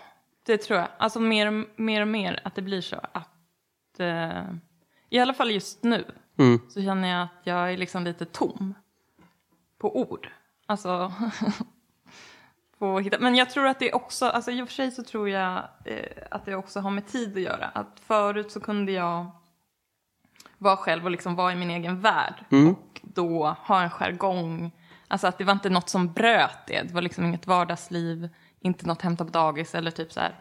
det 0.47 0.59
tror 0.59 0.79
jag. 0.79 0.89
Alltså 0.99 1.21
mer, 1.21 1.67
mer 1.77 2.03
och 2.03 2.09
mer 2.09 2.41
att 2.45 2.55
det 2.55 2.63
blir 2.63 2.81
så 2.81 2.97
att 3.13 4.01
eh, 4.01 4.43
i 5.11 5.19
alla 5.19 5.35
fall 5.35 5.51
just 5.51 5.83
nu 5.83 6.05
så 6.69 6.83
känner 6.83 7.09
jag 7.09 7.23
att 7.23 7.41
jag 7.45 7.73
är 7.73 7.77
liksom 7.77 8.05
lite 8.05 8.25
tom 8.25 8.75
på 9.79 10.01
ord. 10.01 10.29
Alltså 10.67 11.13
på 12.79 12.99
hitta. 12.99 13.19
Men 13.21 13.35
jag 13.35 13.51
tror 13.51 13.67
att 13.67 13.79
det 13.79 13.93
också, 13.93 14.27
alltså 14.27 14.51
i 14.51 14.63
och 14.63 14.69
för 14.69 14.75
sig 14.75 14.91
så 14.91 15.03
tror 15.03 15.29
jag 15.29 15.69
eh, 15.85 16.23
att 16.31 16.45
det 16.45 16.55
också 16.55 16.81
har 16.81 16.91
med 16.91 17.07
tid 17.07 17.37
att 17.37 17.43
göra. 17.43 17.67
Att 17.67 18.01
förut 18.01 18.53
så 18.53 18.61
kunde 18.61 18.93
jag 18.93 19.27
vara 20.59 20.77
själv 20.77 21.05
och 21.05 21.11
liksom 21.11 21.35
vara 21.35 21.53
i 21.53 21.57
min 21.57 21.71
egen 21.71 22.01
värld. 22.01 22.45
Och 22.71 23.01
då 23.03 23.57
ha 23.67 23.83
en 23.83 23.91
jargong. 23.91 24.73
Alltså 25.09 25.27
att 25.27 25.39
det 25.39 25.45
var 25.45 25.53
inte 25.53 25.71
något 25.71 25.89
som 25.89 26.13
bröt 26.13 26.67
det. 26.67 26.83
Det 26.83 26.95
var 26.95 27.03
liksom 27.03 27.25
inget 27.25 27.47
vardagsliv, 27.47 28.29
inte 28.61 28.87
något 28.87 29.03
hämta 29.03 29.25
på 29.25 29.31
dagis 29.31 29.75
eller 29.75 29.91
typ 29.91 30.13
så 30.13 30.21
här, 30.21 30.35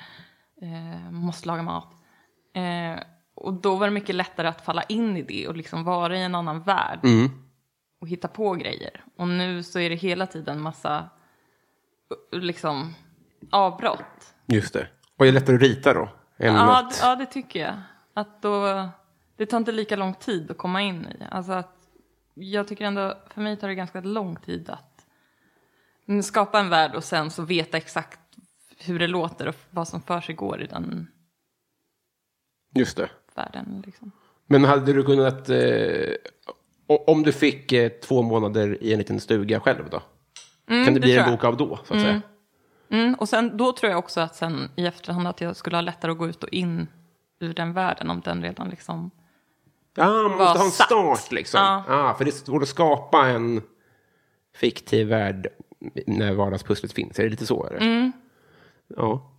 eh, 0.62 1.12
måste 1.12 1.48
laga 1.48 1.62
mat. 1.64 1.94
Eh, 2.56 3.00
och 3.36 3.54
då 3.54 3.76
var 3.76 3.88
det 3.88 3.94
mycket 3.94 4.16
lättare 4.16 4.48
att 4.48 4.66
falla 4.66 4.84
in 4.84 5.18
i 5.18 5.22
det 5.22 5.48
och 5.48 5.56
liksom 5.58 5.84
vara 5.84 6.18
i 6.18 6.24
en 6.24 6.36
annan 6.36 6.62
värld. 6.62 7.00
Och 8.02 8.08
hitta 8.08 8.28
på 8.28 8.54
grejer. 8.54 9.04
Och 9.18 9.28
nu 9.28 9.64
så 9.64 9.80
är 9.80 9.90
det 9.90 9.96
hela 9.96 10.26
tiden 10.28 10.62
massa 10.62 11.10
uh, 12.34 12.40
liksom 12.42 12.96
avbrott. 13.52 14.34
Just 14.46 14.74
det. 14.74 14.88
Och 15.18 15.26
är 15.26 15.32
det 15.32 15.40
lättare 15.40 15.56
att 15.56 15.62
rita 15.62 15.94
då? 15.94 16.10
Än 16.38 16.56
Ja, 16.56 16.82
d- 16.90 16.96
ja, 17.02 17.16
det 17.16 17.26
tycker 17.26 17.60
jag. 17.60 17.76
Att 18.14 18.42
då, 18.42 18.90
det 19.38 19.46
tar 19.46 19.58
inte 19.58 19.72
lika 19.72 19.96
lång 19.96 20.14
tid 20.14 20.52
att 20.52 20.58
komma 20.58 20.82
in 20.82 21.06
i. 21.06 21.24
Alltså 21.32 21.52
att, 21.52 21.77
jag 22.40 22.68
tycker 22.68 22.86
ändå, 22.86 23.18
för 23.30 23.42
mig 23.42 23.58
tar 23.58 23.68
det 23.68 23.76
ganska 23.76 24.02
lång 24.02 24.36
tid 24.36 24.70
att 24.70 25.06
mm, 26.08 26.24
skapa 26.24 26.60
en 26.60 26.70
värld 26.70 26.96
och 26.96 27.04
sen 27.04 27.32
så 27.32 27.44
veta 27.44 27.78
exakt 27.78 28.20
hur 28.80 29.00
det 29.00 29.08
låter 29.08 29.48
och 29.48 29.56
vad 29.70 29.88
som 29.88 30.02
för 30.02 30.22
sig 30.22 30.36
går 30.36 30.62
i 30.62 30.68
den 30.68 31.08
Just 32.76 32.98
det. 32.98 33.10
världen. 33.36 33.84
Liksom. 33.86 34.12
Men 34.46 34.64
hade 34.64 34.94
du 34.94 35.04
kunnat... 35.04 35.50
Eh, 35.50 36.14
om 36.88 37.24
du 37.24 37.32
fick 37.32 37.72
eh, 37.72 37.90
två 37.90 38.22
månader 38.22 38.84
i 38.84 38.94
en 38.94 39.00
liten 39.00 39.20
stuga 39.20 39.60
själv 39.60 39.90
då? 39.90 40.02
kan 40.68 40.86
det 40.86 40.92
det 40.94 41.00
bli 41.00 41.18
en 41.18 41.32
bok 41.32 41.44
av 41.44 41.58
då, 41.58 41.80
så 41.86 41.94
att 41.94 42.02
säga? 42.02 42.22
Mm, 42.90 43.14
och 43.14 43.30
sen, 43.30 43.58
då 43.58 43.74
tror 43.74 43.90
jag 43.90 44.00
också 44.00 44.22
att 44.22 44.36
sen 44.36 44.72
i 44.76 44.86
efterhand 44.86 45.28
att 45.28 45.42
jag 45.42 45.56
skulle 45.56 45.78
ha 45.78 45.82
lättare 45.82 46.12
att 46.12 46.18
gå 46.18 46.28
ut 46.28 46.44
och 46.44 46.50
in 46.50 46.88
ur 47.40 47.54
den 47.54 47.74
världen 47.74 48.10
om 48.10 48.22
den 48.22 48.44
redan 48.44 48.70
liksom... 48.70 49.12
Ja, 49.98 50.06
man 50.28 50.32
måste 50.38 50.44
ha 50.60 50.66
en 50.66 50.72
satt. 50.72 50.88
start 50.88 51.32
liksom. 51.32 51.60
Ja. 51.62 51.84
Ja. 51.88 52.16
för 52.18 52.26
det 52.26 52.30
är 52.30 52.46
svårt 52.46 52.62
att 52.64 52.70
skapa 52.70 53.28
en 53.28 53.62
fiktiv 54.56 55.08
värld 55.08 55.48
när 56.08 56.34
vardagspusslet 56.34 56.94
finns. 56.94 57.20
Är 57.20 57.24
det 57.24 57.30
lite 57.30 57.46
så? 57.46 57.66
Eller? 57.68 57.78
Mm. 57.82 58.12
Ja. 58.96 59.32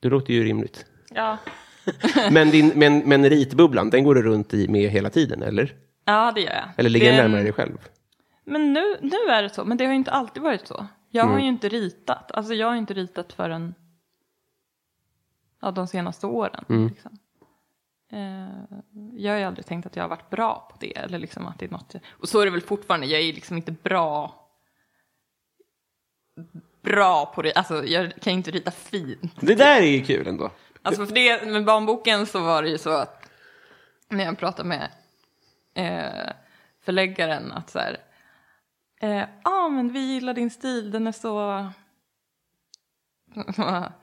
Det 0.00 0.08
låter 0.08 0.32
ju 0.34 0.44
rimligt. 0.44 0.86
Ja, 1.10 1.38
Men, 2.30 2.50
din, 2.50 2.72
men, 2.74 2.98
men 2.98 3.30
ritbubblan, 3.30 3.90
den 3.90 4.04
går 4.04 4.14
du 4.14 4.22
runt 4.22 4.54
i 4.54 4.68
med 4.68 4.90
hela 4.90 5.10
tiden, 5.10 5.42
eller? 5.42 5.76
ja 6.04 6.32
det 6.34 6.40
gör 6.40 6.50
jag. 6.52 6.64
Eller 6.76 6.90
ligger 6.90 7.06
Det 7.06 7.12
den 7.12 7.20
är 7.20 7.24
en- 7.24 7.30
närmare 7.30 7.42
dig 7.44 7.52
själv? 7.52 7.88
Men 8.44 8.72
nu, 8.72 8.96
nu 9.00 9.16
är 9.30 9.42
det 9.42 9.50
så, 9.50 9.64
men 9.64 9.76
det 9.76 9.84
har 9.84 9.92
ju 9.92 9.96
inte 9.98 10.10
alltid 10.10 10.42
varit 10.42 10.66
så. 10.66 10.86
Jag 11.10 11.22
Mm. 11.22 11.32
har 11.34 11.40
ju 11.40 11.46
inte 11.48 11.68
ritat, 11.68 12.32
alltså 12.32 12.54
jag 12.54 12.66
har 12.66 12.74
inte 12.76 12.94
ritat 12.94 13.32
förrän 13.32 13.74
ja, 15.60 15.70
de 15.70 15.86
senaste 15.86 16.26
åren. 16.26 16.64
Mm. 16.68 16.86
Liksom. 16.88 17.18
Eh, 18.12 18.78
jag 19.14 19.32
har 19.32 19.38
ju 19.38 19.44
aldrig 19.44 19.66
tänkt 19.66 19.86
att 19.86 19.96
jag 19.96 20.04
har 20.04 20.08
varit 20.08 20.30
bra 20.30 20.68
på 20.70 20.76
det, 20.80 20.96
eller 20.96 21.18
liksom 21.18 21.46
att 21.46 21.58
det 21.58 21.66
är 21.66 21.70
något, 21.70 21.94
och 22.08 22.28
så 22.28 22.40
är 22.40 22.44
det 22.44 22.50
väl 22.50 22.60
fortfarande, 22.60 23.06
jag 23.06 23.20
är 23.20 23.32
liksom 23.32 23.56
inte 23.56 23.72
bra 23.72 24.38
bra 26.82 27.26
på 27.26 27.42
det. 27.42 27.52
Alltså 27.52 27.84
jag 27.84 28.12
kan 28.20 28.32
inte 28.32 28.50
rita 28.50 28.70
fint. 28.70 29.40
Det 29.40 29.54
där 29.54 29.80
är 29.80 29.86
ju 29.86 30.04
kul 30.04 30.26
ändå. 30.26 30.50
Alltså 30.82 31.06
för 31.06 31.14
det, 31.14 31.46
med 31.46 31.64
barnboken 31.64 32.26
så 32.26 32.40
var 32.40 32.62
det 32.62 32.68
ju 32.68 32.78
så 32.78 32.90
att 32.90 33.30
när 34.08 34.24
jag 34.24 34.38
pratade 34.38 34.68
med 34.68 34.90
eh, 35.74 36.32
förläggaren 36.84 37.52
att 37.52 37.70
så 37.70 37.78
här, 37.78 37.98
ja 39.00 39.08
eh, 39.08 39.28
ah, 39.42 39.68
men 39.68 39.92
vi 39.92 40.00
gillar 40.00 40.34
din 40.34 40.50
stil, 40.50 40.90
den 40.90 41.06
är 41.06 41.12
så 41.12 41.66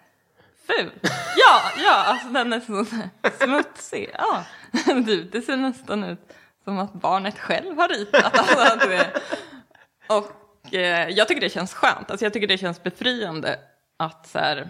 ful. 0.78 0.92
Ja, 1.36 1.62
ja, 1.84 2.04
alltså 2.06 2.28
den 2.28 2.54
är 2.54 2.60
så 2.60 2.86
smutsig. 3.44 4.10
Ja, 4.18 4.44
du, 5.06 5.24
det 5.24 5.42
ser 5.42 5.58
nästan 5.58 6.04
ut 6.04 6.20
som 6.64 6.80
att 6.80 6.94
barnet 6.94 7.40
själv 7.40 7.78
har 7.78 7.88
ritat. 7.88 8.40
Alltså, 8.40 8.88
det, 8.88 9.12
och 10.08 10.74
eh, 10.74 11.10
jag 11.10 11.28
tycker 11.28 11.42
det 11.42 11.50
känns 11.50 11.74
skönt, 11.74 12.12
alltså 12.12 12.26
jag 12.26 12.34
tycker 12.34 12.48
det 12.48 12.58
känns 12.58 12.84
befriande 12.84 13.60
att 13.98 14.28
så 14.28 14.40
här, 14.40 14.70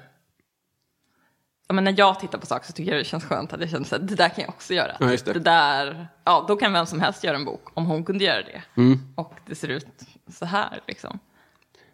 ja, 1.68 1.74
men 1.74 1.84
när 1.84 1.96
jag 1.98 2.20
tittar 2.20 2.38
på 2.38 2.46
saker 2.46 2.68
så 2.68 2.74
tycker 2.74 2.92
jag 2.92 3.00
det 3.00 3.06
känns 3.06 3.26
skönt 3.26 3.54
att 3.54 3.60
jag 3.60 3.70
känner 3.70 3.96
att 3.96 4.08
det 4.08 4.16
där 4.16 4.30
kan 4.30 4.42
jag 4.42 4.50
också 4.50 4.74
göra. 4.74 4.96
Ja, 5.00 5.06
det. 5.06 5.34
det. 5.34 5.40
där, 5.40 6.08
ja 6.24 6.46
då 6.48 6.56
kan 6.56 6.74
vem 6.74 6.86
som 6.86 7.00
helst 7.00 7.24
göra 7.24 7.36
en 7.36 7.46
bok 7.46 7.68
om 7.74 7.86
hon 7.86 8.04
kunde 8.06 8.24
göra 8.24 8.42
det. 8.42 8.62
Mm. 8.78 9.00
Och 9.16 9.34
det 9.46 9.56
ser 9.56 9.68
ut 9.68 9.88
så 10.34 10.46
här 10.46 10.80
liksom. 10.88 11.20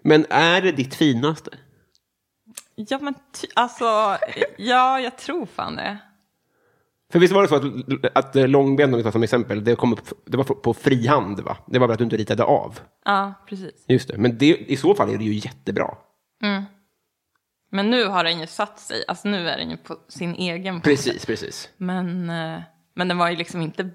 Men 0.01 0.25
är 0.29 0.61
det 0.61 0.71
ditt 0.71 0.95
finaste? 0.95 1.51
Ja 2.75 2.99
men 3.01 3.13
alltså, 3.53 4.17
ja 4.57 4.99
jag 4.99 5.17
tror 5.17 5.45
fan 5.45 5.75
det. 5.75 5.97
För 7.11 7.19
visst 7.19 7.33
var 7.33 7.41
det 7.41 7.47
så 7.47 7.55
att, 7.55 8.17
att 8.17 8.49
Långben, 8.49 8.93
om 8.93 8.97
vi 8.97 9.03
tar 9.03 9.11
som 9.11 9.23
exempel, 9.23 9.63
det, 9.63 9.75
kom 9.75 9.93
upp, 9.93 10.25
det 10.25 10.37
var 10.37 10.43
på 10.43 10.73
frihand, 10.73 11.39
va? 11.39 11.57
Det 11.65 11.79
var 11.79 11.87
väl 11.87 11.93
att 11.93 11.97
du 11.97 12.03
inte 12.03 12.17
ritade 12.17 12.43
av? 12.43 12.79
Ja, 13.05 13.33
precis. 13.47 13.85
Just 13.87 14.07
det, 14.07 14.17
men 14.17 14.37
det, 14.37 14.71
i 14.71 14.77
så 14.77 14.95
fall 14.95 15.13
är 15.13 15.17
det 15.17 15.23
ju 15.23 15.33
jättebra. 15.33 15.97
Mm. 16.43 16.63
Men 17.71 17.89
nu 17.89 18.05
har 18.05 18.23
den 18.23 18.39
ju 18.39 18.47
satt 18.47 18.79
sig, 18.79 19.03
alltså 19.07 19.27
nu 19.27 19.49
är 19.49 19.57
den 19.57 19.69
ju 19.69 19.77
på 19.77 19.97
sin 20.07 20.35
egen 20.35 20.81
Precis, 20.81 21.25
precis. 21.25 21.69
Men, 21.77 22.29
eh, 22.29 22.61
men 22.93 23.07
den 23.07 23.17
var 23.17 23.29
ju 23.29 23.35
liksom 23.35 23.61
inte 23.61 23.89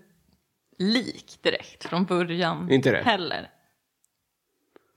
lik 0.79 1.39
direkt 1.43 1.85
från 1.85 2.05
början 2.05 2.71
Inte 2.71 2.91
det? 2.91 3.03
heller. 3.03 3.51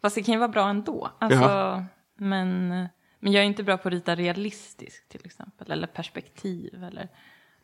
Fast 0.02 0.16
det 0.16 0.24
kan 0.24 0.34
ju 0.34 0.40
vara 0.40 0.50
bra 0.50 0.70
ändå. 0.70 1.12
Alltså, 1.20 1.84
men, 2.18 2.88
men 3.24 3.32
jag 3.32 3.44
är 3.44 3.48
inte 3.48 3.64
bra 3.64 3.78
på 3.78 3.88
att 3.88 3.94
rita 3.94 4.16
realistiskt 4.16 5.10
till 5.10 5.22
exempel, 5.26 5.72
eller 5.72 5.88
perspektiv. 5.88 6.84
Eller, 6.84 7.10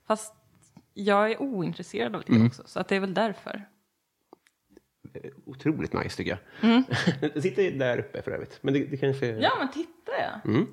fast 0.08 0.34
jag 0.94 1.32
är 1.32 1.42
ointresserad 1.42 2.16
av 2.16 2.24
det 2.28 2.34
Mm. 2.34 2.48
också, 2.48 2.64
så 2.66 2.80
att 2.80 2.88
det 2.88 2.96
är 2.96 3.00
väl 3.00 3.14
därför. 3.14 3.66
Otroligt 5.46 5.94
nice 5.94 6.18
tycker 6.18 6.32
jag. 6.62 6.70
Mm. 6.72 6.84
det 7.34 7.42
sitter 7.42 7.72
där 7.72 7.98
uppe 8.00 8.22
för 8.22 8.32
övrigt. 8.32 8.60
Men 8.62 8.74
det, 8.74 8.86
det 8.86 8.98
kanske... 8.98 9.26
Ja, 9.28 9.52
men 9.60 9.72
titta 9.72 10.12
ja. 10.20 10.52
Mm. 10.52 10.68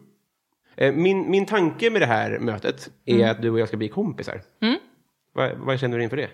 Eh, 0.76 0.94
Min, 0.94 1.30
min 1.30 1.46
tanke 1.46 1.90
med 1.90 2.00
det 2.02 2.06
här 2.06 2.38
mötet 2.38 2.90
är 3.04 3.14
Mm. 3.14 3.30
att 3.30 3.42
du 3.42 3.50
och 3.50 3.58
jag 3.60 3.68
ska 3.68 3.76
bli 3.76 3.88
kompisar. 3.88 4.42
Vad, 5.32 5.56
vad 5.58 5.80
känner 5.80 5.98
du 5.98 6.04
inför 6.04 6.16
det? 6.16 6.30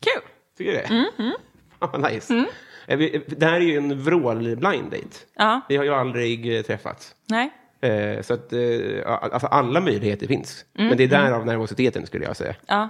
Kul! 0.00 0.22
Tycker 0.56 0.72
du 0.72 0.76
det? 0.78 0.84
Mm, 1.18 1.34
Fan 1.78 2.02
vad 2.02 2.12
nice. 2.12 2.44
Eh, 2.86 2.96
vi- 2.98 3.24
Det 3.28 3.46
här 3.46 3.56
är 3.56 3.64
ju 3.64 3.76
en 3.76 4.02
vrål-blind 4.02 4.90
date. 4.90 5.16
Ja, 5.34 5.60
Vi 5.68 5.76
har 5.76 5.84
ju 5.84 5.90
aldrig 5.94 6.56
eh, 6.56 6.62
träffats. 6.62 7.14
nej. 7.28 7.50
Eh, 7.82 8.22
Så 8.22 8.34
att, 8.34 8.52
eh, 8.52 8.60
alltså 9.06 9.46
alla 9.46 9.80
möjligheter 9.80 10.26
finns. 10.26 10.64
Mm, 10.78 10.88
Men 10.88 10.96
det 10.98 11.04
är 11.04 11.08
därav 11.08 11.46
nervositeten 11.46 12.06
skulle 12.06 12.24
jag 12.24 12.36
säga. 12.36 12.54
Ja, 12.66 12.88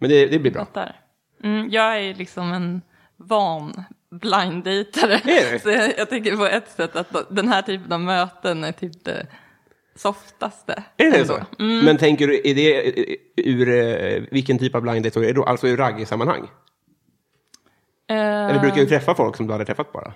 Men 0.00 0.10
det, 0.10 0.26
det 0.26 0.38
blir 0.38 0.52
bra. 0.52 0.66
Mm, 1.44 1.68
jag 1.70 1.98
är 2.00 2.14
liksom 2.14 2.52
en 2.52 2.82
van 3.16 3.84
du? 4.64 4.84
Så 5.62 5.70
jag, 5.70 5.98
jag 5.98 6.08
tänker 6.10 6.36
på 6.36 6.46
ett 6.46 6.68
sätt 6.70 6.96
att 6.96 7.26
den 7.30 7.48
här 7.48 7.62
typen 7.62 7.92
av 7.92 8.00
möten 8.00 8.64
är 8.64 8.72
typ 8.72 9.04
det 9.04 9.26
softaste. 9.94 10.82
Är 10.96 11.10
det 11.10 11.18
ändå. 11.20 11.34
så? 11.34 11.62
Men 11.84 11.96
tänker 11.98 12.26
du, 12.26 12.40
är 12.44 12.54
det 12.54 12.98
eh, 12.98 13.16
ur 13.36 13.68
eh, 13.68 14.22
vilken 14.30 14.58
typ 14.58 14.74
av 14.74 14.82
blind 14.82 15.04
date? 15.04 15.20
Är 15.20 15.24
det 15.24 15.32
då? 15.32 15.44
Alltså 15.44 15.68
ur 15.68 15.76
ragg-sammanhang? 15.76 16.48
Eller 18.08 18.54
Eh, 18.54 18.60
brukar 18.60 18.76
du 18.76 18.86
träffa 18.86 19.14
folk 19.14 19.36
som 19.36 19.46
du 19.46 19.52
hade 19.52 19.64
träffat 19.64 19.92
bara? 19.92 20.12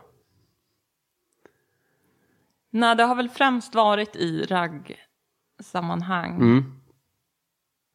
Nej, 2.72 2.96
det 2.96 3.02
har 3.02 3.14
väl 3.14 3.28
främst 3.28 3.74
varit 3.74 4.16
i 4.16 4.44
ragg-sammanhang. 4.44 6.34
Mm. 6.34 6.82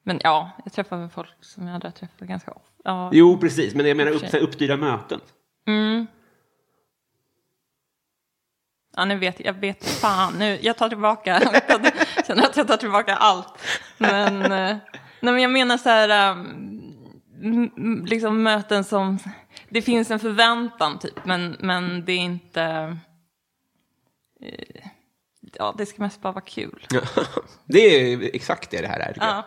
Men 0.03 0.19
ja, 0.23 0.51
jag 0.63 0.73
träffar 0.73 0.97
väl 0.97 1.09
folk 1.09 1.35
som 1.41 1.65
jag 1.65 1.73
hade 1.73 1.91
träffat 1.91 2.27
ganska 2.27 2.51
ofta. 2.51 2.71
Ja. 2.83 3.09
Jo, 3.13 3.37
precis. 3.37 3.75
Men 3.75 3.87
jag 3.87 3.97
menar 3.97 4.11
upp, 4.11 4.33
uppstyrda 4.33 4.77
möten. 4.77 5.19
Mm. 5.67 6.07
Ja, 8.95 9.05
nu 9.05 9.17
vet 9.17 9.39
jag, 9.39 9.53
vet 9.53 9.85
fan 9.85 10.33
nu, 10.39 10.59
jag 10.61 10.77
tar 10.77 10.89
tillbaka, 10.89 11.41
jag 12.15 12.25
känner 12.25 12.43
att 12.43 12.57
jag 12.57 12.67
tar 12.67 12.77
tillbaka 12.77 13.15
allt. 13.15 13.53
Men, 13.97 14.41
eh, 14.41 14.77
nej, 15.19 15.33
men 15.33 15.39
jag 15.39 15.51
menar 15.51 15.77
så 15.77 15.89
här, 15.89 16.31
um, 16.31 18.05
liksom 18.05 18.43
möten 18.43 18.83
som, 18.83 19.19
det 19.69 19.81
finns 19.81 20.11
en 20.11 20.19
förväntan 20.19 20.99
typ, 20.99 21.25
men, 21.25 21.55
men 21.59 22.05
det 22.05 22.11
är 22.11 22.17
inte, 22.17 22.97
ja 25.53 25.75
det 25.77 25.85
ska 25.85 26.03
mest 26.03 26.21
bara 26.21 26.33
vara 26.33 26.45
kul. 26.45 26.87
det 27.65 27.79
är 27.79 28.35
exakt 28.35 28.71
det 28.71 28.81
det 28.81 28.87
här 28.87 28.99
är. 28.99 29.17
Ja. 29.19 29.45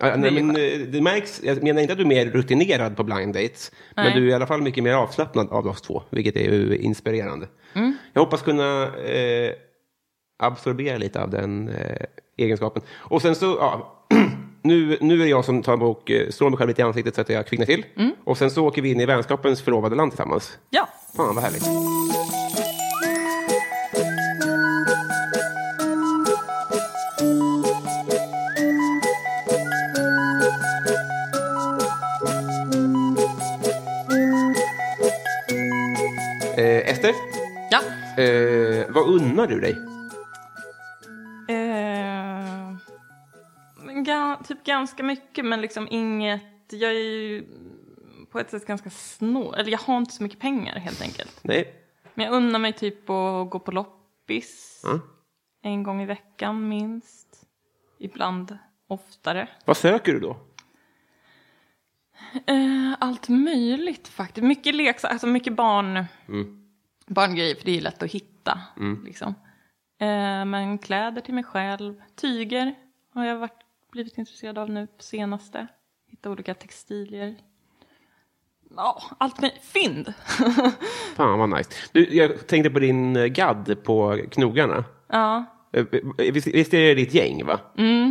Ja, 0.00 0.16
nej, 0.16 0.30
men, 0.30 0.50
eh, 0.50 0.78
det 0.78 1.00
märks, 1.00 1.40
jag 1.44 1.62
menar 1.62 1.80
inte 1.80 1.92
att 1.92 1.98
du 1.98 2.04
är 2.04 2.08
mer 2.08 2.26
rutinerad 2.26 2.96
på 2.96 3.04
blind 3.04 3.34
dates, 3.34 3.72
men 3.96 4.04
Nej. 4.04 4.14
du 4.14 4.26
är 4.26 4.30
i 4.30 4.34
alla 4.34 4.46
fall 4.46 4.62
mycket 4.62 4.84
mer 4.84 4.94
avslappnad 4.94 5.50
av 5.50 5.66
oss 5.66 5.82
två, 5.82 6.02
vilket 6.10 6.36
är 6.36 6.52
ju 6.52 6.76
inspirerande. 6.76 7.48
Mm. 7.74 7.96
Jag 8.12 8.22
hoppas 8.22 8.42
kunna 8.42 8.96
eh, 8.96 9.52
absorbera 10.38 10.98
lite 10.98 11.22
av 11.22 11.30
den 11.30 11.68
eh, 11.68 12.06
egenskapen. 12.36 12.82
Och 12.92 13.22
sen 13.22 13.34
så, 13.34 13.46
ja, 13.46 14.06
nu, 14.62 14.98
nu 15.00 15.22
är 15.22 15.26
jag 15.26 15.44
som 15.44 15.62
tar 15.62 15.82
och 15.82 16.10
eh, 16.10 16.30
slår 16.30 16.50
mig 16.50 16.58
själv 16.58 16.68
lite 16.68 16.82
i 16.82 16.84
ansiktet 16.84 17.14
så 17.14 17.20
att 17.20 17.28
jag 17.28 17.46
kvicknar 17.46 17.66
till. 17.66 17.84
Mm. 17.96 18.12
Och 18.24 18.38
sen 18.38 18.50
så 18.50 18.66
åker 18.66 18.82
vi 18.82 18.90
in 18.90 19.00
i 19.00 19.06
vänskapens 19.06 19.62
förlovade 19.62 19.96
land 19.96 20.10
tillsammans. 20.12 20.58
Ja, 20.70 20.88
Fan 21.16 21.34
vad 21.34 21.44
härligt. 21.44 21.64
Eh, 36.58 36.90
Ester, 36.90 37.12
ja. 37.70 37.80
eh, 38.22 38.86
vad 38.90 39.08
unnar 39.08 39.46
du 39.46 39.60
dig? 39.60 39.76
Eh, 41.48 42.74
ga- 44.04 44.44
typ 44.44 44.64
ganska 44.64 45.02
mycket, 45.02 45.44
men 45.44 45.60
liksom 45.60 45.88
inget... 45.90 46.42
Jag 46.70 46.90
är 46.90 46.94
ju 46.94 47.44
på 48.30 48.38
ett 48.40 48.50
sätt 48.50 48.66
ganska 48.66 48.90
snål. 48.90 49.54
Eller 49.54 49.70
jag 49.70 49.78
har 49.78 49.98
inte 49.98 50.14
så 50.14 50.22
mycket 50.22 50.40
pengar 50.40 50.78
helt 50.78 51.02
enkelt. 51.02 51.40
Nej? 51.42 51.74
Men 52.14 52.26
jag 52.26 52.34
unnar 52.34 52.58
mig 52.58 52.72
typ 52.72 53.10
att 53.10 53.50
gå 53.50 53.58
på 53.64 53.70
loppis 53.72 54.80
Ja. 54.84 55.00
en 55.62 55.82
gång 55.82 56.02
i 56.02 56.06
veckan 56.06 56.68
minst. 56.68 57.28
Ibland 57.98 58.58
oftare. 58.88 59.48
Vad 59.64 59.76
söker 59.76 60.12
du 60.12 60.20
då? 60.20 60.36
Eh, 62.46 62.92
allt 62.98 63.28
möjligt 63.28 64.08
faktiskt. 64.08 64.44
Mycket 64.46 64.74
leksaker, 64.74 65.12
alltså 65.12 65.26
mycket 65.26 65.52
barn, 65.56 66.04
Mm. 66.28 66.60
barngrejer 67.06 67.54
för 67.54 67.64
det 67.64 67.76
är 67.76 67.80
lätt 67.80 68.02
att 68.02 68.10
hitta. 68.10 68.60
Liksom. 69.04 69.34
Eh, 70.00 70.44
men 70.44 70.78
kläder 70.78 71.20
till 71.20 71.34
mig 71.34 71.44
själv. 71.44 71.94
Tyger 72.16 72.74
har 73.14 73.24
jag 73.24 73.36
varit, 73.36 73.58
blivit 73.92 74.18
intresserad 74.18 74.58
av 74.58 74.70
nu 74.70 74.86
på 74.86 75.02
senaste. 75.02 75.66
Hitta 76.10 76.30
olika 76.30 76.54
textilier. 76.54 77.34
Ja, 78.76 79.02
allt 79.18 79.40
möjligt. 79.40 79.62
Fynd! 79.62 80.14
Fan 81.16 81.38
vad 81.38 81.48
nice. 81.48 81.70
Du, 81.92 82.14
jag 82.16 82.46
tänkte 82.46 82.70
på 82.70 82.78
din 82.78 83.16
eh, 83.16 83.24
gadd 83.26 83.76
på 83.84 84.18
knogarna. 84.30 84.84
ja, 85.08 85.44
Visst, 86.32 86.46
visst 86.46 86.74
är 86.74 86.80
det 86.80 86.94
ditt 86.94 87.14
gäng, 87.14 87.44
va? 87.46 87.60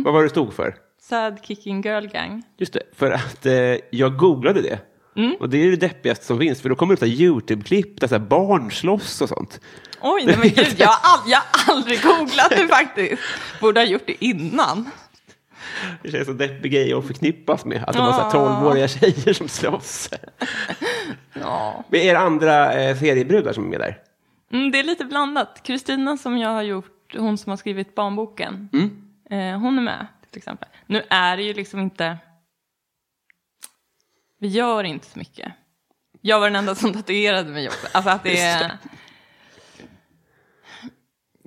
Vad 0.04 0.14
var 0.14 0.22
det 0.22 0.28
stod 0.28 0.52
för? 0.54 0.76
Sad 1.08 1.38
Kicking 1.42 1.82
Girl 1.82 2.06
Gang. 2.06 2.42
Just 2.56 2.72
det, 2.72 2.82
för 2.92 3.10
att 3.10 3.46
eh, 3.46 3.52
jag 3.90 4.16
googlade 4.16 4.62
det. 4.62 4.78
Och 5.40 5.48
det 5.48 5.58
är 5.58 5.70
det 5.70 5.76
deppigaste 5.76 6.24
som 6.24 6.38
finns, 6.38 6.62
för 6.62 6.68
då 6.68 6.74
kommer 6.74 6.96
det 6.96 7.06
upp 7.06 7.20
YouTube-klipp 7.20 8.00
där 8.00 8.08
så 8.08 8.14
här 8.14 8.20
barn 8.20 8.70
slåss 8.70 9.20
och 9.20 9.28
sånt. 9.28 9.60
Oj, 10.00 10.22
nej 10.26 10.36
men 10.38 10.48
gud, 10.54 10.74
jag 10.78 10.86
har, 10.86 10.98
all, 11.02 11.30
jag 11.30 11.38
har 11.52 11.74
aldrig 11.74 12.02
googlat 12.02 12.50
det 12.50 12.68
faktiskt. 12.68 13.22
Borde 13.60 13.80
ha 13.80 13.84
gjort 13.86 14.06
det 14.06 14.24
innan. 14.24 14.90
Det 16.02 16.10
känns 16.10 16.26
som 16.26 16.36
deppig 16.36 16.72
grej 16.72 16.92
att 16.92 17.06
förknippas 17.06 17.64
med, 17.64 17.84
att 17.86 17.92
det 17.92 17.98
var 17.98 18.12
så 18.12 18.20
här 18.20 18.30
Ja. 18.32 18.60
12-åriga 18.62 18.88
tjejer 18.88 19.32
som 19.32 19.48
slåss. 19.48 20.10
Ja. 21.40 21.84
Men 21.88 22.00
är 22.00 22.14
det 22.14 22.20
andra 22.20 22.72
eh, 22.82 22.96
seriebrudar 22.98 23.52
som 23.52 23.64
är 23.64 23.68
med 23.68 23.80
där? 23.80 23.98
Mm, 24.52 24.70
det 24.70 24.78
är 24.78 24.84
lite 24.84 25.04
blandat. 25.04 25.62
Kristina 25.62 26.16
som 26.16 26.38
jag 26.38 26.50
har 26.50 26.62
gjort, 26.62 27.14
hon 27.16 27.38
som 27.38 27.50
har 27.50 27.56
skrivit 27.56 27.94
barnboken, 27.94 28.68
eh, 29.30 29.58
hon 29.58 29.78
är 29.78 29.82
med 29.82 30.06
till 30.30 30.38
exempel. 30.38 30.68
Nu 30.86 31.06
är 31.10 31.36
det 31.36 31.42
ju 31.42 31.54
liksom 31.54 31.80
inte, 31.80 32.18
vi 34.38 34.48
gör 34.48 34.84
inte 34.84 35.06
så 35.06 35.18
mycket. 35.18 35.52
Jag 36.20 36.40
var 36.40 36.46
den 36.46 36.56
enda 36.56 36.74
som 36.74 36.92
tatuerade 36.94 37.50
mig 37.50 37.68
också. 37.68 37.86
Alltså 37.92 38.10
att 38.10 38.22
det 38.22 38.40
är, 38.40 38.78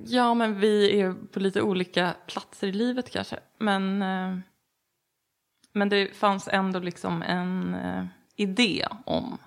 Ja, 0.10 0.34
men 0.34 0.60
vi 0.60 1.02
är 1.02 1.14
på 1.14 1.40
lite 1.40 1.62
olika 1.62 2.16
platser 2.28 2.68
i 2.68 2.72
livet 2.72 3.12
kanske. 3.12 3.40
Men, 3.58 4.02
eh, 4.02 4.38
men 5.74 5.90
det 5.90 6.18
fanns 6.18 6.48
ändå 6.48 6.80
liksom 6.80 7.22
en 7.22 7.76
eh, 7.76 8.06
idé 8.36 8.88
om 9.06 9.38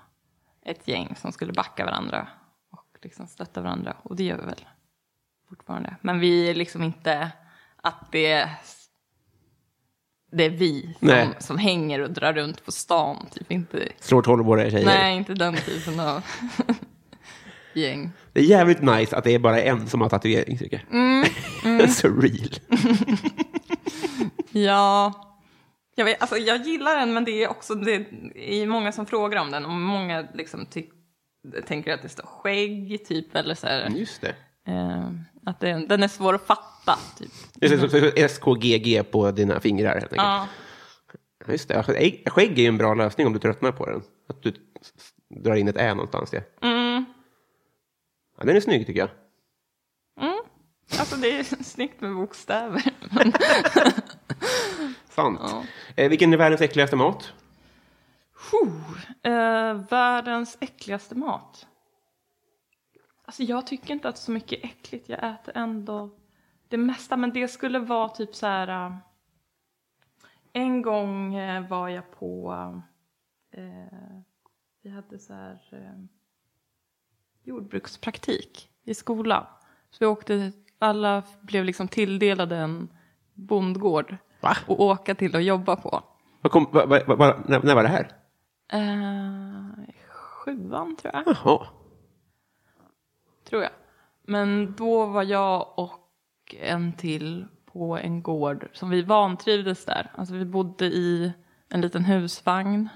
ett 0.62 0.88
gäng 0.88 1.16
som 1.16 1.32
skulle 1.32 1.52
backa 1.52 1.84
varandra 1.84 2.28
och 2.70 2.98
liksom 3.02 3.26
stötta 3.26 3.60
varandra. 3.60 3.96
Och 4.02 4.16
det 4.16 4.24
gör 4.24 4.38
vi 4.38 4.46
väl 4.46 4.64
fortfarande. 5.48 5.96
Men 6.00 6.20
vi 6.20 6.50
är 6.50 6.54
liksom 6.54 6.82
inte 6.82 7.30
att 7.76 8.12
det, 8.12 8.50
det 10.32 10.44
är 10.44 10.50
vi 10.50 10.94
som, 11.00 11.34
som 11.38 11.58
hänger 11.58 12.00
och 12.00 12.10
drar 12.10 12.32
runt 12.32 12.64
på 12.64 12.72
stan. 12.72 13.26
Typ 13.34 13.52
inte, 13.52 13.88
Slår 14.00 14.22
tolvåriga 14.22 14.70
tjejer. 14.70 14.86
nej, 14.86 15.16
inte 15.16 15.34
den 15.34 15.56
typen 15.56 16.00
av 16.00 16.22
gäng. 17.74 18.10
Det 18.32 18.40
är 18.40 18.44
jävligt 18.44 18.82
nice 18.82 19.16
att 19.16 19.24
det 19.24 19.34
är 19.34 19.38
bara 19.38 19.62
en 19.62 19.86
som 19.88 20.00
har 20.00 20.08
tatuering, 20.08 20.58
tycker 20.58 20.84
jag. 20.90 21.00
Mm, 21.00 21.88
Så 21.88 22.08
real. 22.08 22.50
Ja, 24.52 25.12
jag, 25.94 26.04
vet, 26.04 26.20
alltså, 26.20 26.36
jag 26.36 26.66
gillar 26.66 26.96
den 26.96 27.14
men 27.14 27.24
det 27.24 27.44
är 27.44 27.50
också 27.50 27.74
det 27.74 28.06
är 28.34 28.66
många 28.66 28.92
som 28.92 29.06
frågar 29.06 29.40
om 29.40 29.50
den 29.50 29.64
och 29.64 29.70
många 29.70 30.26
liksom 30.34 30.66
tänker 31.66 31.92
att 31.94 32.02
det 32.02 32.08
står 32.08 32.26
skägg 32.26 33.06
typ 33.06 33.36
eller 33.36 33.54
så 33.54 33.66
här. 33.66 33.88
Just 33.88 34.20
det. 34.20 34.34
Eh, 34.66 35.10
att 35.46 35.60
det, 35.60 35.86
den 35.86 36.02
är 36.02 36.08
svår 36.08 36.34
att 36.34 36.46
fatta 36.46 36.98
typ. 37.18 37.32
SKGG 38.30 39.10
på 39.10 39.30
dina 39.30 39.60
fingrar, 39.60 39.92
helt 39.92 40.02
enkelt. 40.12 40.16
Ja, 40.16 40.46
Just 41.48 41.68
det. 41.68 41.76
Alltså, 41.76 41.92
ägg- 41.92 42.28
Skägg 42.30 42.58
är 42.58 42.62
ju 42.62 42.68
en 42.68 42.78
bra 42.78 42.94
lösning 42.94 43.26
om 43.26 43.32
du 43.32 43.38
tröttnar 43.38 43.72
på 43.72 43.86
den. 43.86 44.02
Att 44.28 44.42
du 44.42 44.54
drar 45.44 45.54
in 45.54 45.68
ett 45.68 45.76
ä 45.76 45.94
någonstans. 45.94 46.32
Ja. 46.32 46.40
mm, 46.62 47.04
Ja, 48.38 48.44
den 48.44 48.56
är 48.56 48.60
snygg, 48.60 48.86
tycker 48.86 49.00
jag. 49.00 49.10
alltså 50.98 51.16
det 51.16 51.38
är 51.38 51.42
snyggt 51.64 52.00
med 52.00 52.14
bokstäver. 52.14 52.82
Sant. 55.10 55.40
Ja. 55.42 55.64
Eh, 55.96 56.08
vilken 56.08 56.32
är 56.32 56.36
världens 56.36 56.60
äckligaste 56.60 56.96
mat? 56.96 57.32
Eh, 59.22 59.74
världens 59.90 60.56
äckligaste 60.60 61.14
mat. 61.14 61.66
Alltså 63.30 63.42
jag 63.42 63.66
tycker 63.66 63.92
inte 63.94 64.08
att 64.08 64.14
det 64.14 64.18
är 64.18 64.20
så 64.22 64.32
mycket 64.32 64.64
äckligt. 64.64 65.08
Jag 65.08 65.30
äter 65.34 65.56
ändå 65.56 66.10
det 66.68 66.76
mesta. 66.76 67.16
Men 67.16 67.32
det 67.32 67.48
skulle 67.48 67.78
vara 67.78 68.08
typ 68.08 68.34
så 68.34 68.46
här. 68.46 68.68
eh, 68.86 68.96
en 70.52 70.82
gång 70.82 71.34
eh, 71.34 71.68
var 71.68 71.88
jag 71.88 72.10
på. 72.10 72.52
eh, 73.52 74.20
vi 74.82 74.90
hade 74.90 75.18
så 75.18 75.32
här. 75.34 75.58
eh, 75.72 76.04
jordbrukspraktik 77.42 78.68
i 78.84 78.94
skolan. 78.94 79.44
Så 79.90 79.96
vi 80.00 80.06
åkte. 80.06 80.52
Alla 80.78 81.22
blev 81.40 81.64
liksom 81.64 81.88
tilldelade 81.88 82.56
en 82.56 82.88
bondgård. 83.34 84.16
Va? 84.40 84.56
Och 84.66 84.80
åka 84.80 85.14
till 85.14 85.34
och 85.34 85.42
jobba 85.42 85.76
på. 85.76 86.02
Vad 86.40 86.52
kom, 86.52 86.64
va, 86.72 86.86
va, 86.86 87.14
va, 87.16 87.40
när, 87.46 87.62
när 87.62 87.74
var 87.74 87.82
det 87.82 87.88
här? 87.88 88.12
Eh, 88.72 89.94
sjuan 90.10 90.96
tror 90.96 91.14
jag. 91.14 91.22
Jaha. 91.26 91.66
Tror 93.50 93.62
jag. 93.62 93.72
Men 94.26 94.74
då 94.78 95.06
var 95.06 95.22
jag 95.22 95.78
och 95.78 96.54
en 96.60 96.92
till 96.92 97.46
på 97.72 97.98
en 97.98 98.22
gård 98.22 98.68
som 98.72 98.90
vi 98.90 99.02
vantrivdes 99.02 99.84
där. 99.84 100.10
Alltså 100.14 100.34
vi 100.34 100.44
bodde 100.44 100.84
i 100.84 101.32
en 101.68 101.80
liten 101.80 102.04
husvagn 102.04 102.88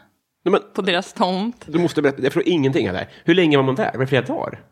Nej, 0.44 0.52
men, 0.52 0.60
på 0.74 0.82
deras 0.82 1.12
tomt. 1.12 1.64
du 1.66 1.78
måste 1.78 2.02
berätta, 2.02 2.22
jag 2.22 2.32
förstår 2.32 2.52
ingenting 2.52 2.88
av 2.88 2.92
det 2.92 2.98
här. 2.98 3.08
Hur 3.24 3.34
länge 3.34 3.56
var 3.56 3.64
man 3.64 3.74
där? 3.74 3.92
Var 3.92 4.00
det 4.00 4.06
flera 4.06 4.26
dagar? 4.26 4.64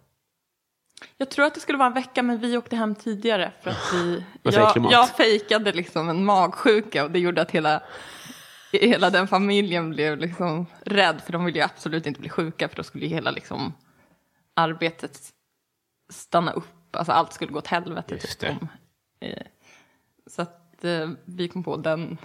Jag 1.16 1.30
tror 1.30 1.44
att 1.44 1.54
det 1.54 1.60
skulle 1.60 1.78
vara 1.78 1.86
en 1.88 1.94
vecka 1.94 2.22
men 2.22 2.38
vi 2.38 2.56
åkte 2.56 2.76
hem 2.76 2.94
tidigare 2.94 3.52
för 3.62 3.70
att 3.70 3.92
vi... 3.94 4.24
Jag, 4.42 4.86
jag 4.90 5.08
fejkade 5.08 5.72
liksom 5.72 6.08
en 6.08 6.24
magsjuka 6.24 7.04
och 7.04 7.10
det 7.10 7.18
gjorde 7.18 7.42
att 7.42 7.50
hela, 7.50 7.82
hela 8.72 9.10
den 9.10 9.28
familjen 9.28 9.90
blev 9.90 10.18
liksom 10.18 10.66
rädd 10.84 11.20
för 11.24 11.32
de 11.32 11.44
ville 11.44 11.58
ju 11.58 11.64
absolut 11.64 12.06
inte 12.06 12.20
bli 12.20 12.28
sjuka 12.28 12.68
för 12.68 12.76
då 12.76 12.82
skulle 12.82 13.06
ju 13.06 13.14
hela 13.14 13.30
liksom 13.30 13.72
arbetet 14.54 15.32
stanna 16.08 16.52
upp. 16.52 16.96
Alltså 16.96 17.12
allt 17.12 17.32
skulle 17.32 17.52
gå 17.52 17.58
åt 17.58 17.66
helvete. 17.66 18.14
Just 18.14 18.40
typ, 18.40 18.50
om, 18.50 18.68
eh, 19.20 19.42
så 20.26 20.42
att 20.42 20.84
eh, 20.84 21.10
vi 21.24 21.48
kom 21.48 21.64
på 21.64 21.76
den, 21.76 22.18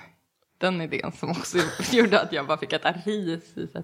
den 0.57 0.81
idén 0.81 1.11
som 1.11 1.29
också 1.31 1.57
gjorde 1.95 2.21
att 2.21 2.33
jag 2.33 2.47
bara 2.47 2.57
fick 2.57 2.73
äta 2.73 2.91
ris 2.91 3.57
i 3.57 3.67
så 3.67 3.83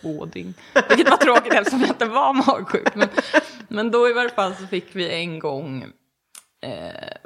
två 0.00 0.24
dygn. 0.24 0.54
Vilket 0.88 1.10
var 1.10 1.16
tråkigt 1.16 1.52
eftersom 1.52 1.80
jag 1.80 1.88
inte 1.90 2.06
var 2.06 2.32
magsjuk. 2.34 2.94
Men, 2.94 3.08
men 3.68 3.90
då 3.90 4.08
i 4.08 4.12
varje 4.12 4.30
fall 4.30 4.54
så 4.54 4.66
fick 4.66 4.96
vi 4.96 5.10
en 5.14 5.38
gång 5.38 5.82
eh, 6.62 7.16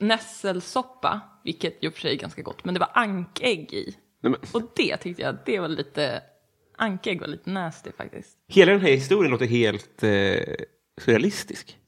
nässelsoppa, 0.00 1.20
vilket 1.44 1.84
i 1.84 1.88
och 1.88 1.92
för 1.92 2.00
sig 2.00 2.12
är 2.12 2.18
ganska 2.18 2.42
gott, 2.42 2.64
men 2.64 2.74
det 2.74 2.80
var 2.80 2.90
ankägg 2.94 3.72
i. 3.72 3.96
Nej, 4.20 4.34
Och 4.52 4.62
det 4.76 4.96
tyckte 4.96 5.22
jag, 5.22 5.36
det 5.46 5.60
var 5.60 5.68
lite, 5.68 6.22
ankägg 6.76 7.20
var 7.20 7.28
lite 7.28 7.50
nasty 7.50 7.92
faktiskt. 7.92 8.38
hela 8.48 8.72
den 8.72 8.80
här 8.80 8.90
historien 8.92 9.30
låter 9.30 9.46
helt 9.46 10.02
eh, 10.02 10.54
surrealistisk. 11.00 11.78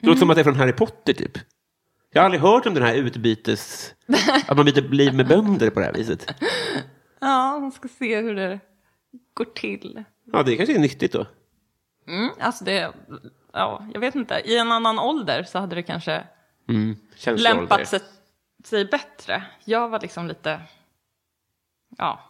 Det 0.00 0.06
låter 0.06 0.18
som 0.18 0.30
att 0.30 0.36
det 0.36 0.42
är 0.42 0.44
från 0.44 0.56
Harry 0.56 0.72
Potter, 0.72 1.12
typ. 1.12 1.38
Jag 2.12 2.20
har 2.20 2.24
aldrig 2.24 2.42
hört 2.42 2.66
om 2.66 2.74
den 2.74 2.82
här 2.82 2.94
utbytes... 2.94 3.94
att 4.46 4.56
man 4.56 4.66
byter 4.66 4.88
liv 4.88 5.14
med 5.14 5.28
bönder 5.28 5.70
på 5.70 5.80
det 5.80 5.86
här 5.86 5.92
viset. 5.92 6.34
Ja, 7.20 7.58
man 7.58 7.72
ska 7.72 7.88
se 7.88 8.20
hur 8.20 8.34
det 8.34 8.60
går 9.34 9.44
till. 9.44 10.04
Ja, 10.32 10.42
det 10.42 10.56
kanske 10.56 10.74
är 10.74 10.78
nyttigt 10.78 11.12
då. 11.12 11.26
Mm, 12.08 12.30
alltså 12.38 12.64
det, 12.64 12.92
ja, 13.52 13.86
jag 13.92 14.00
vet 14.00 14.14
inte. 14.14 14.42
I 14.44 14.56
en 14.58 14.72
annan 14.72 14.98
ålder 14.98 15.42
så 15.42 15.58
hade 15.58 15.74
det 15.74 15.82
kanske 15.82 16.24
Mm. 16.70 16.96
Lämpat 17.26 17.88
sig, 17.88 18.00
sig 18.64 18.84
bättre. 18.84 19.46
Jag 19.64 19.88
var 19.88 20.00
liksom 20.00 20.26
lite, 20.26 20.62
ja, 21.98 22.20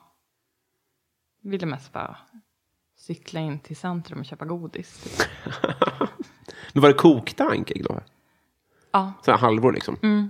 ville 1.43 1.67
mest 1.67 1.93
bara 1.93 2.17
cykla 3.01 3.41
in 3.41 3.59
till 3.59 3.77
centrum 3.77 4.19
och 4.19 4.25
köpa 4.25 4.45
godis. 4.45 5.03
Typ. 5.03 5.29
Men 6.73 6.83
var 6.83 6.89
det 6.89 6.95
kokta 6.95 7.45
ankägg 7.45 7.85
då? 7.85 8.01
Ja, 8.93 9.13
Så 9.25 9.31
här 9.31 9.39
halvor 9.39 9.73
liksom? 9.73 9.97
Mm. 10.03 10.29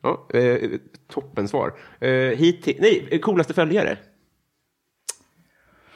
Ja, 0.00 0.28
eh, 0.34 0.80
toppen 1.06 1.48
svar. 1.48 1.78
Eh, 2.00 2.10
hit 2.10 2.62
till, 2.62 2.76
nej, 2.80 3.08
eh, 3.10 3.20
coolaste 3.20 3.54
följare? 3.54 3.98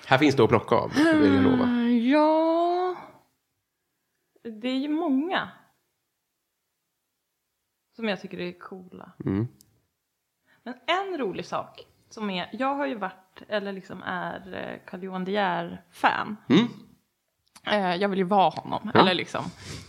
Här 0.06 0.18
finns 0.18 0.36
det 0.36 0.42
att 0.42 0.48
plocka 0.48 0.74
av, 0.74 0.92
vill 0.94 1.34
jag 1.34 1.42
lova. 1.42 1.64
Eh, 1.64 2.08
ja, 2.10 2.96
det 4.42 4.68
är 4.68 4.78
ju 4.78 4.88
många 4.88 5.48
som 7.96 8.08
jag 8.08 8.20
tycker 8.20 8.40
är 8.40 8.58
coola. 8.58 9.12
Mm. 9.24 9.46
Men 10.62 10.74
en 10.86 11.18
rolig 11.18 11.46
sak 11.46 11.86
som 12.12 12.30
är, 12.30 12.48
jag 12.52 12.74
har 12.74 12.86
ju 12.86 12.94
varit, 12.94 13.42
eller 13.48 13.72
liksom 13.72 14.02
är 14.02 14.54
eh, 14.54 14.90
Carl 14.90 15.02
Johan 15.02 15.24
De 15.24 15.32
Geer-fan. 15.32 16.36
Mm. 16.48 16.66
Eh, 17.66 17.96
Jag 17.96 18.08
vill 18.08 18.18
ju 18.18 18.24
vara 18.24 18.50
honom. 18.50 18.90
Ja. 18.94 19.00
Eller 19.00 19.14
liksom, 19.14 19.44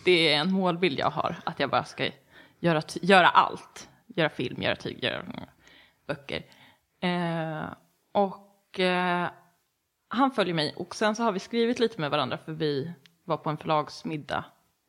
det 0.06 0.34
är 0.34 0.40
en 0.40 0.52
målbild 0.52 1.00
jag 1.00 1.10
har. 1.10 1.36
Att 1.44 1.60
jag 1.60 1.70
bara 1.70 1.84
ska 1.84 2.10
göra, 2.60 2.82
göra 3.02 3.28
allt. 3.28 3.90
Göra 4.08 4.30
film, 4.30 4.62
göra 4.62 4.76
tyg, 4.76 5.04
göra 5.04 5.26
böcker. 6.08 6.44
Eh, 7.00 7.64
och 8.12 8.80
eh, 8.80 9.28
han 10.08 10.32
följer 10.32 10.54
mig. 10.54 10.74
Och 10.78 10.96
sen 10.96 11.16
så 11.16 11.24
har 11.24 11.32
vi 11.32 11.40
skrivit 11.40 11.80
lite 11.80 12.02
med 12.02 12.12
varandra 12.12 12.38
för 12.38 12.54
vi 12.54 12.94
var 13.24 13.38
på 13.38 13.50
en 13.50 13.58
förlagsmiddag 13.58 14.46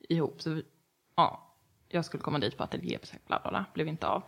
ihop. 0.08 0.42
Så 0.42 0.50
vi, 0.50 0.62
ja, 1.16 1.54
jag 1.88 2.04
skulle 2.04 2.22
komma 2.22 2.38
dit 2.38 2.56
på 2.56 2.62
ateljébesök, 2.64 3.26
bla 3.26 3.40
bla 3.42 3.50
bla. 3.50 3.64
Blev 3.74 3.88
inte 3.88 4.06
av. 4.08 4.22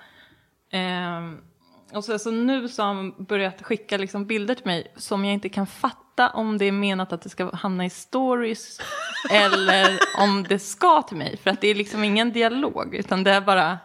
Ehm, 0.70 1.44
och 1.92 2.04
så, 2.04 2.18
så 2.18 2.30
nu 2.30 2.68
så 2.68 2.82
har 2.82 2.94
han 2.94 3.24
börjat 3.24 3.62
skicka 3.62 3.96
liksom 3.96 4.26
bilder 4.26 4.54
till 4.54 4.66
mig 4.66 4.92
som 4.96 5.24
jag 5.24 5.34
inte 5.34 5.48
kan 5.48 5.66
fatta 5.66 6.30
om 6.30 6.58
det 6.58 6.64
är 6.64 6.72
menat 6.72 7.12
att 7.12 7.22
det 7.22 7.28
ska 7.28 7.54
hamna 7.54 7.84
i 7.84 7.90
stories 7.90 8.80
eller 9.30 9.98
om 10.18 10.42
det 10.42 10.58
ska 10.58 11.02
till 11.02 11.16
mig. 11.16 11.36
För 11.36 11.50
att 11.50 11.60
det 11.60 11.68
är 11.68 11.74
liksom 11.74 12.04
ingen 12.04 12.32
dialog 12.32 12.94
utan 12.94 13.24
det 13.24 13.30
är 13.30 13.40
bara 13.40 13.78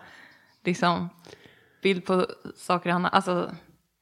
liksom 0.64 1.10
bild 1.84 2.06
på 2.06 2.28
saker 2.56 2.90
han 2.90 3.04
har, 3.04 3.12
alltså 3.12 3.52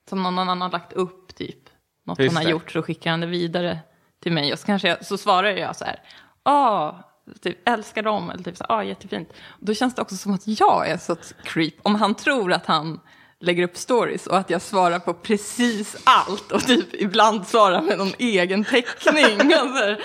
som 0.10 0.24
någon 0.24 0.40
annan 0.40 0.62
har 0.62 0.70
lagt 0.70 0.94
upp 0.94 1.36
typ. 1.36 1.70
Något 2.04 2.20
Just 2.20 2.36
han 2.36 2.38
har 2.38 2.44
det. 2.44 2.52
gjort 2.52 2.72
så 2.72 2.82
skickar 2.82 3.12
han 3.12 3.20
det 3.20 3.28
vidare 3.28 3.80
till 4.20 4.32
mig 4.32 4.54
och 4.54 4.60
så 4.60 4.66
kanske 4.66 4.88
jag, 4.88 5.06
så 5.06 5.18
svarar 5.18 5.50
jag 5.50 5.76
så 5.76 5.86
här. 5.86 6.02
Ah, 6.44 6.94
typ 7.42 7.70
älskar 7.70 8.04
dem 8.04 8.30
eller 8.30 8.44
typ 8.44 8.58
så 8.58 8.66
ah 8.70 8.84
jättefint. 8.84 9.34
Då 9.60 9.74
känns 9.74 9.96
det 9.96 10.02
också 10.02 10.18
som 10.18 10.34
att 10.34 10.48
jag 10.48 10.90
är 10.90 10.98
så 10.98 11.16
creep 11.44 11.74
om 11.84 11.96
han 11.96 12.16
tror 12.16 12.54
att 12.54 12.66
han 12.66 13.00
lägger 13.42 13.64
upp 13.64 13.78
stories 13.78 14.28
och 14.28 14.38
att 14.38 14.50
jag 14.50 14.62
svarar 14.62 15.00
på 15.00 15.14
precis 15.14 15.96
allt 16.04 16.52
och 16.52 16.62
typ 16.68 16.94
ibland 16.94 17.48
svarar 17.48 17.82
med 17.82 17.98
någon 17.98 18.14
egen 18.18 18.64
teckning. 18.64 19.52
Alltså, 19.54 19.96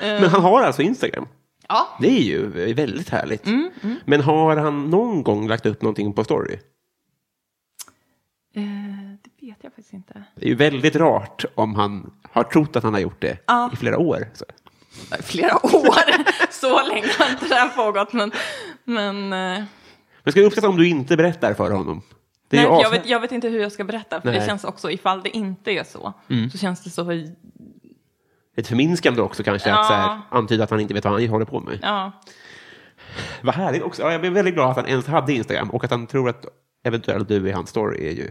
Men 0.00 0.24
han 0.30 0.42
har 0.42 0.62
alltså 0.62 0.82
Instagram? 0.82 1.28
ja, 1.68 1.88
Det 2.00 2.08
är 2.08 2.22
ju 2.22 2.72
väldigt 2.74 3.08
härligt. 3.08 3.44
Men 4.04 4.20
har 4.20 4.56
han 4.56 4.90
någon 4.90 5.22
gång 5.22 5.48
lagt 5.48 5.66
upp 5.66 5.82
någonting 5.82 6.12
på 6.12 6.24
story? 6.24 6.58
eh, 8.54 8.62
det 9.24 9.46
vet 9.46 9.56
jag 9.60 9.72
faktiskt 9.72 9.92
inte. 9.92 10.24
Det 10.34 10.44
är 10.44 10.48
ju 10.48 10.54
väldigt 10.54 10.96
rart 10.96 11.44
om 11.54 11.74
han 11.74 12.10
har 12.32 12.44
trott 12.44 12.76
att 12.76 12.82
han 12.82 12.92
har 12.94 13.00
gjort 13.00 13.20
det 13.22 13.38
Ja. 13.46 13.70
i 13.72 13.76
flera 13.76 13.98
år. 13.98 14.28
Så. 14.34 14.44
Flera 15.22 15.66
år, 15.66 15.98
så 16.52 16.86
länge 16.88 17.06
har 17.18 17.30
inte 17.30 17.48
det 17.48 17.54
här 17.54 17.68
pågått, 17.68 18.12
men... 18.12 18.32
men 18.84 19.16
eh, 19.32 19.64
Men 20.22 20.32
ska 20.32 20.40
du 20.40 20.46
uppskatta 20.46 20.68
om 20.68 20.76
du 20.76 20.88
inte 20.88 21.16
berättar 21.16 21.54
för 21.54 21.70
honom? 21.70 22.02
Nej, 22.50 22.62
jag, 22.64 22.90
vet, 22.90 23.06
jag 23.08 23.20
vet 23.20 23.32
inte 23.32 23.48
hur 23.48 23.60
jag 23.60 23.72
ska 23.72 23.84
berätta, 23.84 24.20
för 24.20 24.30
Nej. 24.30 24.40
det 24.40 24.46
känns 24.46 24.64
också, 24.64 24.90
ifall 24.90 25.22
det 25.22 25.36
inte 25.36 25.70
är 25.70 25.84
så, 25.84 26.12
så 26.52 26.58
känns 26.58 26.84
det 26.84 26.90
så... 26.90 27.10
Ett 28.56 28.68
förminskande 28.68 29.22
också 29.22 29.42
kanske, 29.42 29.72
att 29.72 29.76
Ja. 29.78 29.84
så 29.84 29.94
här, 29.94 30.20
antyda 30.30 30.64
att 30.64 30.70
han 30.70 30.80
inte 30.80 30.94
vet 30.94 31.04
vad 31.04 31.12
han 31.20 31.28
håller 31.28 31.44
på 31.44 31.60
med. 31.60 31.78
Ja, 31.82 32.12
Vad 33.42 33.54
härligt 33.54 33.82
också. 33.82 34.02
Ja, 34.02 34.12
jag 34.12 34.20
blev 34.20 34.32
väldigt 34.32 34.54
glad 34.54 34.70
att 34.70 34.76
han 34.76 34.86
ens 34.86 35.06
hade 35.06 35.32
Instagram 35.32 35.70
och 35.70 35.84
att 35.84 35.90
han 35.90 36.06
tror 36.06 36.28
att 36.28 36.44
eventuellt 36.84 37.28
du 37.28 37.48
är 37.48 37.52
hans 37.54 37.70
story 37.70 38.06
är 38.08 38.12
ju... 38.12 38.30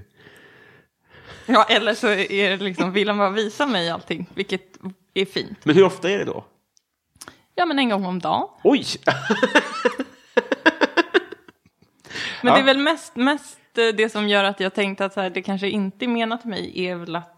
ja 1.45 1.63
eller 1.69 1.93
så 1.93 2.07
är 2.07 2.49
det 2.49 2.57
liksom, 2.63 2.91
vill 2.91 3.07
han 3.07 3.17
bara 3.17 3.29
visa 3.29 3.65
mig 3.65 3.89
allting, 3.89 4.29
vilket 4.33 4.77
är 5.13 5.25
fint. 5.25 5.65
Men 5.65 5.75
hur 5.75 5.83
ofta 5.83 6.09
är 6.09 6.17
det 6.17 6.25
då? 6.25 6.45
Ja, 7.55 7.65
men 7.65 7.79
en 7.79 7.89
gång 7.89 8.05
om 8.05 8.19
dagen. 8.19 8.47
Oj! 8.63 8.85
Men 12.41 12.47
Ja. 12.51 12.53
det 12.55 12.59
är 12.59 12.63
väl 12.65 12.77
mest, 12.77 13.15
mest 13.15 13.57
det 13.81 14.09
som 14.09 14.27
gör 14.27 14.43
att 14.43 14.59
jag 14.59 14.73
tänkte 14.73 15.05
att 15.05 15.13
så 15.13 15.21
här, 15.21 15.29
det 15.29 15.41
kanske 15.41 15.69
inte 15.69 16.05
är 16.05 16.07
menat 16.07 16.41
till 16.41 16.49
mig 16.49 16.85
är 16.85 16.95
väl 16.95 17.15
att 17.15 17.33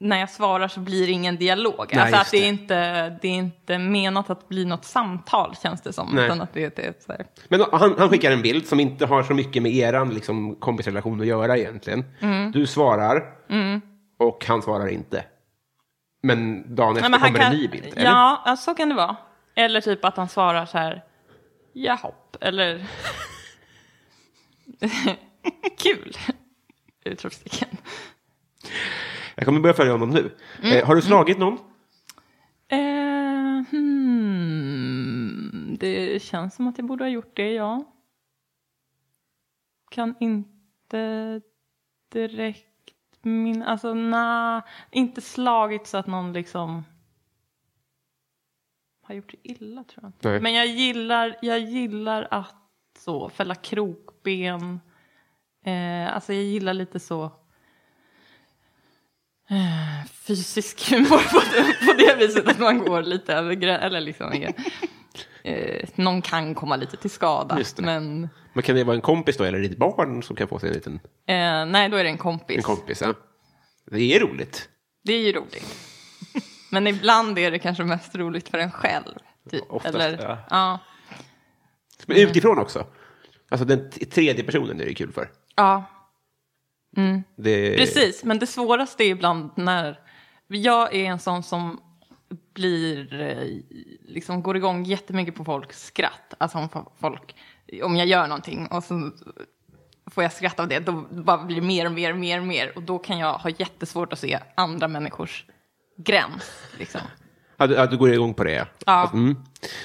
när 0.00 0.20
jag 0.20 0.30
svarar 0.30 0.68
så 0.68 0.80
blir 0.80 1.06
det 1.06 1.12
ingen 1.12 1.36
dialog. 1.36 1.90
Nej, 1.92 2.02
alltså 2.02 2.16
att 2.16 2.20
just 2.22 2.30
det 2.30 2.38
är, 2.38 2.42
det. 2.42 2.48
inte, 2.48 3.18
det 3.22 3.28
är 3.28 3.32
inte 3.32 3.78
menat 3.78 4.30
att 4.30 4.48
bli 4.48 4.64
något 4.64 4.84
samtal 4.84 5.56
känns 5.62 5.80
det 5.82 5.92
som. 5.92 6.10
Nej. 6.14 6.24
Utan 6.24 6.40
att 6.40 6.52
det, 6.54 6.76
det 6.76 6.82
är 6.82 6.94
så 7.06 7.12
här. 7.12 7.26
Men 7.48 7.64
han, 7.72 7.94
han 7.98 8.08
skickar 8.08 8.30
en 8.30 8.42
bild 8.42 8.66
som 8.66 8.80
inte 8.80 9.06
har 9.06 9.22
så 9.22 9.34
mycket 9.34 9.62
med 9.62 9.72
eran 9.72 10.10
liksom, 10.10 10.54
kompisrelation 10.54 11.20
att 11.20 11.26
göra 11.26 11.58
egentligen. 11.58 12.04
Mm. 12.20 12.52
Du 12.52 12.66
svarar 12.66 13.22
och 14.18 14.44
han 14.48 14.62
svarar 14.62 14.88
inte. 14.88 15.24
Men 16.22 16.64
dagen 16.74 16.96
efter 16.96 17.10
Nej, 17.10 17.20
men 17.20 17.28
kommer 17.28 17.38
kan, 17.44 17.52
en 17.52 17.58
ny 17.58 17.68
bild. 17.68 17.86
eller? 17.96 18.04
Ja, 18.04 18.42
ja, 18.46 18.56
så 18.56 18.74
kan 18.74 18.88
det 18.88 18.94
vara. 18.94 19.16
Eller 19.54 19.80
typ 19.80 20.04
att 20.04 20.16
han 20.16 20.28
svarar 20.28 20.66
så 20.66 20.78
här, 20.78 21.04
jahopp, 21.72 22.36
eller 22.40 22.86
kul. 25.78 26.12
Utropstecken. 27.04 27.68
Jag 29.34 29.44
kommer 29.46 29.60
börja 29.60 29.74
följa 29.74 29.92
honom 29.92 30.10
nu. 30.10 30.36
Mm. 30.62 30.78
Eh, 30.78 30.86
har 30.86 30.94
du 30.94 31.02
slagit 31.02 31.38
någon? 31.38 31.58
Eh, 32.68 33.62
hmm, 33.70 34.96
det 35.80 36.22
känns 36.22 36.54
som 36.54 36.68
att 36.68 36.78
jag 36.78 36.86
borde 36.86 37.04
ha 37.04 37.08
gjort 37.08 37.36
det, 37.36 37.52
ja. 37.52 37.92
Kan 39.90 40.14
inte 40.20 41.40
direkt 42.12 42.66
min... 43.22 43.62
Alltså, 43.62 43.94
nej. 43.94 44.62
Inte 44.90 45.20
slagit 45.20 45.86
så 45.86 45.96
att 45.96 46.06
någon 46.06 46.32
liksom 46.32 46.84
har 49.02 49.14
gjort 49.14 49.30
det 49.30 49.48
illa, 49.48 49.84
tror 49.84 50.02
jag 50.02 50.08
inte. 50.08 50.28
Nej. 50.28 50.40
Men 50.40 50.54
jag 50.54 50.66
gillar, 50.66 51.36
jag 51.42 51.58
gillar 51.58 52.28
att 52.30 52.54
så 52.98 53.28
fälla 53.28 53.54
krokben. 53.54 54.80
Eh, 55.64 56.14
alltså, 56.14 56.32
jag 56.32 56.42
gillar 56.42 56.74
lite 56.74 57.00
så 57.00 57.24
eh, 59.50 60.06
fysisk 60.26 60.90
humor 60.90 61.30
på 61.32 61.40
det, 61.40 61.86
på 61.86 61.92
det 61.98 62.26
viset 62.26 62.48
att 62.48 62.58
man 62.58 62.78
går 62.78 63.02
lite 63.02 63.34
över 63.34 63.54
gränsen. 63.54 63.86
Eller 63.86 64.00
liksom 64.00 64.32
eh, 65.44 65.88
någon 65.94 66.22
kan 66.22 66.54
komma 66.54 66.76
lite 66.76 66.96
till 66.96 67.10
skada. 67.10 67.58
Men 67.78 68.28
Men 68.52 68.62
kan 68.62 68.76
det 68.76 68.84
vara 68.84 68.96
en 68.96 69.02
kompis 69.02 69.36
då, 69.36 69.44
eller 69.44 69.58
ditt 69.58 69.78
barn 69.78 70.22
som 70.22 70.36
kan 70.36 70.48
få 70.48 70.58
sig 70.58 70.68
en 70.68 70.74
liten 70.74 70.94
eh, 71.26 71.66
nej, 71.66 71.88
då 71.88 71.96
är 71.96 72.04
det 72.04 72.10
en 72.10 72.18
kompis. 72.18 72.56
en 72.56 72.62
kompis? 72.62 73.00
Ja. 73.00 73.14
Det 73.90 74.14
är 74.14 74.20
roligt. 74.20 74.68
Det 75.04 75.12
är 75.12 75.20
ju 75.20 75.32
roligt. 75.32 75.90
Men 76.70 76.86
ibland 76.86 77.38
är 77.38 77.50
det 77.50 77.58
kanske 77.58 77.84
mest 77.84 78.14
roligt 78.14 78.48
för 78.48 78.58
en 78.58 78.70
själv. 78.70 79.14
Typ. 79.50 79.64
Oftast, 79.68 79.94
Eller, 79.94 80.22
ja. 80.22 80.38
ja. 80.50 80.78
Men 82.06 82.16
utifrån 82.16 82.58
också. 82.58 82.86
Alltså 83.48 83.64
den 83.64 83.90
tredje 83.90 84.44
personen 84.44 84.80
är 84.80 84.84
det 84.84 84.94
kul 84.94 85.12
för. 85.12 85.30
Ja, 85.54 85.84
Det... 87.36 87.76
precis. 87.76 88.24
Men 88.24 88.38
det 88.38 88.46
svåraste 88.46 89.04
är 89.04 89.08
ibland 89.08 89.50
när 89.56 90.00
jag 90.46 90.94
är 90.94 91.04
en 91.04 91.18
sån 91.18 91.42
som 91.42 91.80
blir, 92.54 93.20
eh, 93.20 93.48
liksom 94.08 94.42
går 94.42 94.56
igång 94.56 94.84
jättemycket 94.84 95.34
på 95.34 95.44
folks 95.44 95.84
skratt. 95.84 96.34
Alltså 96.38 96.58
om 96.58 96.68
folk, 97.00 97.34
om 97.82 97.96
jag 97.96 98.06
gör 98.06 98.26
någonting 98.28 98.66
och 98.66 98.84
så 98.84 99.10
får 100.10 100.22
jag 100.22 100.32
skratt 100.32 100.60
av 100.60 100.68
det, 100.68 100.78
då 100.78 100.92
bara 101.10 101.44
blir 101.44 101.56
det 101.56 101.66
mer 101.66 101.86
och 101.86 101.92
mer 101.92 102.10
och 102.12 102.18
mer 102.18 102.40
och 102.40 102.46
mer. 102.46 102.72
Och 102.76 102.82
då 102.82 102.98
kan 102.98 103.18
jag 103.18 103.32
ha 103.32 103.50
jättesvårt 103.50 104.12
att 104.12 104.18
se 104.18 104.38
andra 104.54 104.88
människors 104.88 105.44
gräns. 105.96 106.52
Liksom. 106.78 107.00
Ja, 107.56 107.66
du, 107.66 107.74
ja, 107.74 107.86
du 107.86 107.96
går 107.96 108.12
igång 108.12 108.34
på 108.34 108.44
det, 108.44 108.66
ja. 108.86 109.10
Mm. 109.12 109.36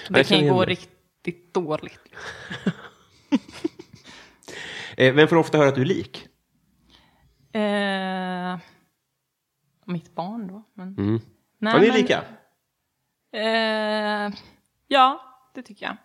Det 0.09 0.17
Jag 0.17 0.27
kan 0.27 0.39
ju 0.45 0.53
gå 0.53 0.65
det. 0.65 0.71
riktigt 0.71 1.53
dåligt. 1.53 1.99
Eh, 4.99 5.13
Vem 5.13 5.27
får 5.27 5.35
ofta 5.35 5.57
höra 5.57 5.69
att 5.69 5.75
du 5.75 5.81
är 5.81 5.85
lik? 5.85 6.27
Eh, 7.51 8.59
mitt 9.85 10.15
barn 10.15 10.47
då. 10.47 10.63
Men, 10.73 10.93
Nej, 10.97 11.05
Mm. 11.07 11.21
Ja, 11.59 11.77
ni 11.79 11.87
är 11.87 11.91
men- 11.91 12.01
lika? 12.01 12.23
Eh, 13.31 14.33
ja, 14.87 15.21
det 15.53 15.61
tycker 15.61 15.85
jag. 15.85 15.95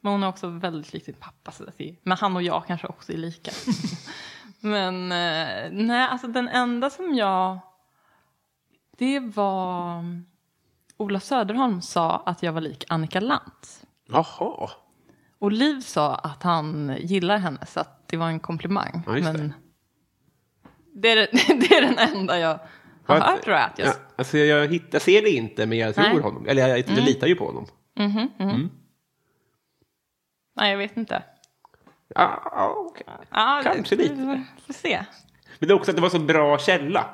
Men 0.00 0.12
hon 0.12 0.22
är 0.22 0.28
också 0.28 0.48
väldigt 0.48 0.92
lik 0.92 1.04
sin 1.04 1.14
pappa. 1.14 1.50
Så 1.52 1.64
men 2.02 2.18
han 2.18 2.36
och 2.36 2.42
jag 2.42 2.66
kanske 2.66 2.86
också 2.86 3.12
är 3.12 3.16
lika. 3.16 3.50
men 4.60 5.12
eh, 5.12 5.70
nej, 5.86 6.08
alltså 6.08 6.26
den 6.28 6.48
enda 6.48 6.90
som 6.90 7.14
jag... 7.14 7.58
Det 8.98 9.20
var... 9.20 10.04
Ola 10.96 11.20
Söderholm 11.20 11.82
sa 11.82 12.16
att 12.26 12.42
jag 12.42 12.52
var 12.52 12.60
lik 12.60 12.84
Annika 12.88 13.20
Lantz. 13.20 13.82
Jaha. 14.06 14.70
Och 15.38 15.52
Liv 15.52 15.80
sa 15.80 16.14
att 16.14 16.42
han 16.42 16.96
gillar 17.00 17.38
henne, 17.38 17.66
så 17.66 17.80
att 17.80 18.01
det 18.12 18.18
var 18.18 18.28
en 18.28 18.40
komplimang. 18.40 19.02
Ja, 19.06 19.16
just 19.16 19.32
det. 19.32 19.38
men 19.38 19.54
det 20.94 21.10
är, 21.10 21.16
det, 21.16 21.28
det 21.68 21.76
är 21.76 21.80
den 21.82 21.98
enda 21.98 22.38
jag 22.38 22.48
har 22.48 22.58
Vad- 23.06 23.22
hört 23.22 23.42
tror 23.42 23.56
jag. 23.56 23.64
Att 23.64 23.78
jag, 23.78 23.88
Ja, 23.88 23.92
alltså 24.16 24.38
jag, 24.38 24.62
jag, 24.62 24.68
hittar, 24.72 24.88
jag 24.92 25.02
ser 25.02 25.22
det 25.22 25.30
inte, 25.30 25.66
men 25.66 25.78
jag 25.78 25.94
tror 25.94 26.04
Nej. 26.04 26.20
honom. 26.20 26.46
Eller 26.48 26.68
jag, 26.68 26.78
jag 26.78 26.88
litar 27.04 27.26
ju 27.26 27.34
på 27.34 27.46
honom. 27.46 27.66
Nej, 30.56 30.70
jag 30.70 30.78
vet 30.78 30.96
inte. 30.96 31.22
Ja, 32.14 32.74
okej. 32.76 33.06
Ja, 33.30 33.60
Kanske 33.64 33.96
vi- 33.96 34.02
lite. 34.02 34.14
Vi 34.14 34.44
får 34.66 34.72
se. 34.74 35.04
Men 35.58 35.68
det 35.68 35.72
är 35.72 35.76
också 35.76 35.90
att 35.90 35.96
det 35.96 36.02
var 36.02 36.08
så 36.10 36.18
bra 36.18 36.58
källa. 36.58 37.04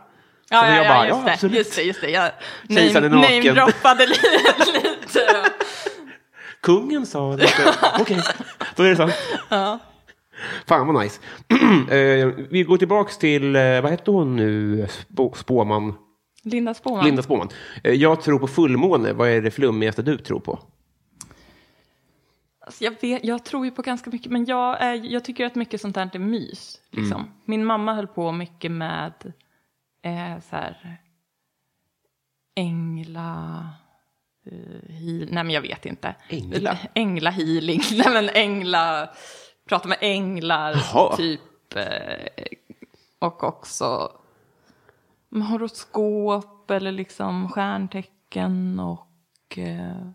Ja, 0.50 0.61
Så 0.61 0.66
ja, 0.66 0.74
jag 0.76 0.84
ja, 0.84 0.88
bara, 0.88 1.06
just, 1.08 1.18
ja, 1.20 1.24
det, 1.26 1.32
absolut. 1.32 1.56
just 1.56 1.76
det. 1.76 1.82
Just 1.82 2.00
det. 2.00 2.11
Jag 2.11 2.32
name- 2.68 3.08
namedroppade 3.08 4.06
lite. 4.06 5.44
Kungen 6.61 7.06
sa 7.06 7.37
det. 7.37 7.48
Okej, 8.00 8.22
då 8.76 8.82
är 8.82 8.88
det 8.90 8.96
sant. 8.96 9.12
Ja. 9.48 9.78
Fan 10.66 10.87
vad 10.87 11.03
nice. 11.03 11.20
Eh, 11.90 12.27
vi 12.51 12.62
går 12.62 12.77
tillbaks 12.77 13.18
till, 13.18 13.57
eh, 13.57 13.81
vad 13.81 13.90
hette 13.90 14.11
hon 14.11 14.37
nu, 14.37 14.87
Spå, 14.88 15.33
Spåman? 15.37 15.94
Linda 16.42 16.74
Spåman. 16.74 17.05
Linda 17.05 17.22
Spåman. 17.22 17.48
Eh, 17.85 17.92
jag 17.92 18.22
tror 18.22 18.38
på 18.38 18.46
fullmåne. 18.46 19.12
Vad 19.12 19.29
är 19.29 19.42
det 19.42 19.51
flummigaste 19.51 20.03
du 20.03 20.18
tror 20.18 20.40
på? 20.40 20.59
Alltså, 22.61 22.85
jag, 22.85 22.94
vet, 23.01 23.24
jag 23.24 23.44
tror 23.44 23.64
ju 23.64 23.70
på 23.70 23.83
ganska 23.83 24.11
mycket, 24.11 24.33
men 24.33 24.44
jag, 24.44 24.83
är, 24.83 24.94
jag 24.94 25.24
tycker 25.24 25.46
att 25.46 25.55
mycket 25.55 25.81
sånt 25.81 25.96
här 25.96 26.11
är 26.12 26.18
mys. 26.18 26.81
Liksom. 26.90 27.31
Min 27.44 27.64
mamma 27.64 27.94
höll 27.94 28.07
på 28.07 28.33
mycket 28.33 28.70
med 28.70 29.33
eh, 30.03 30.40
så 30.51 30.57
här, 30.57 30.98
ängla... 32.57 33.68
Eh, 34.46 34.92
heal, 34.94 35.29
nej, 35.31 35.44
men 35.44 35.51
jag 35.51 35.61
vet 35.61 35.87
inte. 35.87 36.14
Ängla? 36.29 36.79
Ängla 36.94 37.31
healing. 37.31 37.81
Nej, 37.92 38.12
men 38.12 38.29
ängla... 38.29 39.09
Prata 39.68 39.88
med 39.88 39.98
änglar, 40.00 40.72
Jaha. 40.92 41.16
typ. 41.16 41.40
Eh, 41.76 42.44
och 43.18 43.44
också 43.44 44.12
horoskop 45.50 46.70
eller 46.70 46.92
liksom 46.92 47.48
stjärntecken 47.48 48.81
och... 48.81 49.59
Eh, 49.59 50.09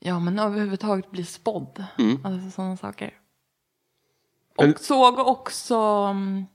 Ja, 0.00 0.18
men 0.18 0.38
överhuvudtaget 0.38 1.10
bli 1.10 1.24
spådd. 1.24 1.84
Alltså 2.24 2.50
sådana 2.50 2.76
saker. 2.76 3.14
Och 4.56 4.64
Men- 4.64 4.78
såg 4.78 5.18
också 5.18 5.76
mm, 6.10 6.46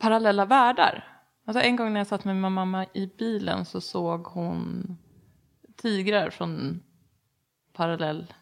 parallella 0.00 0.44
världar. 0.44 1.22
Alltså 1.46 1.62
en 1.62 1.76
gång 1.76 1.92
när 1.92 2.00
jag 2.00 2.06
satt 2.06 2.24
med 2.24 2.36
min 2.36 2.52
mamma 2.52 2.86
i 2.94 3.06
bilen 3.18 3.64
så 3.64 3.80
såg 3.80 4.26
hon 4.26 4.96
tigrar 5.76 6.30
från 6.30 6.82
parallell 7.72 8.34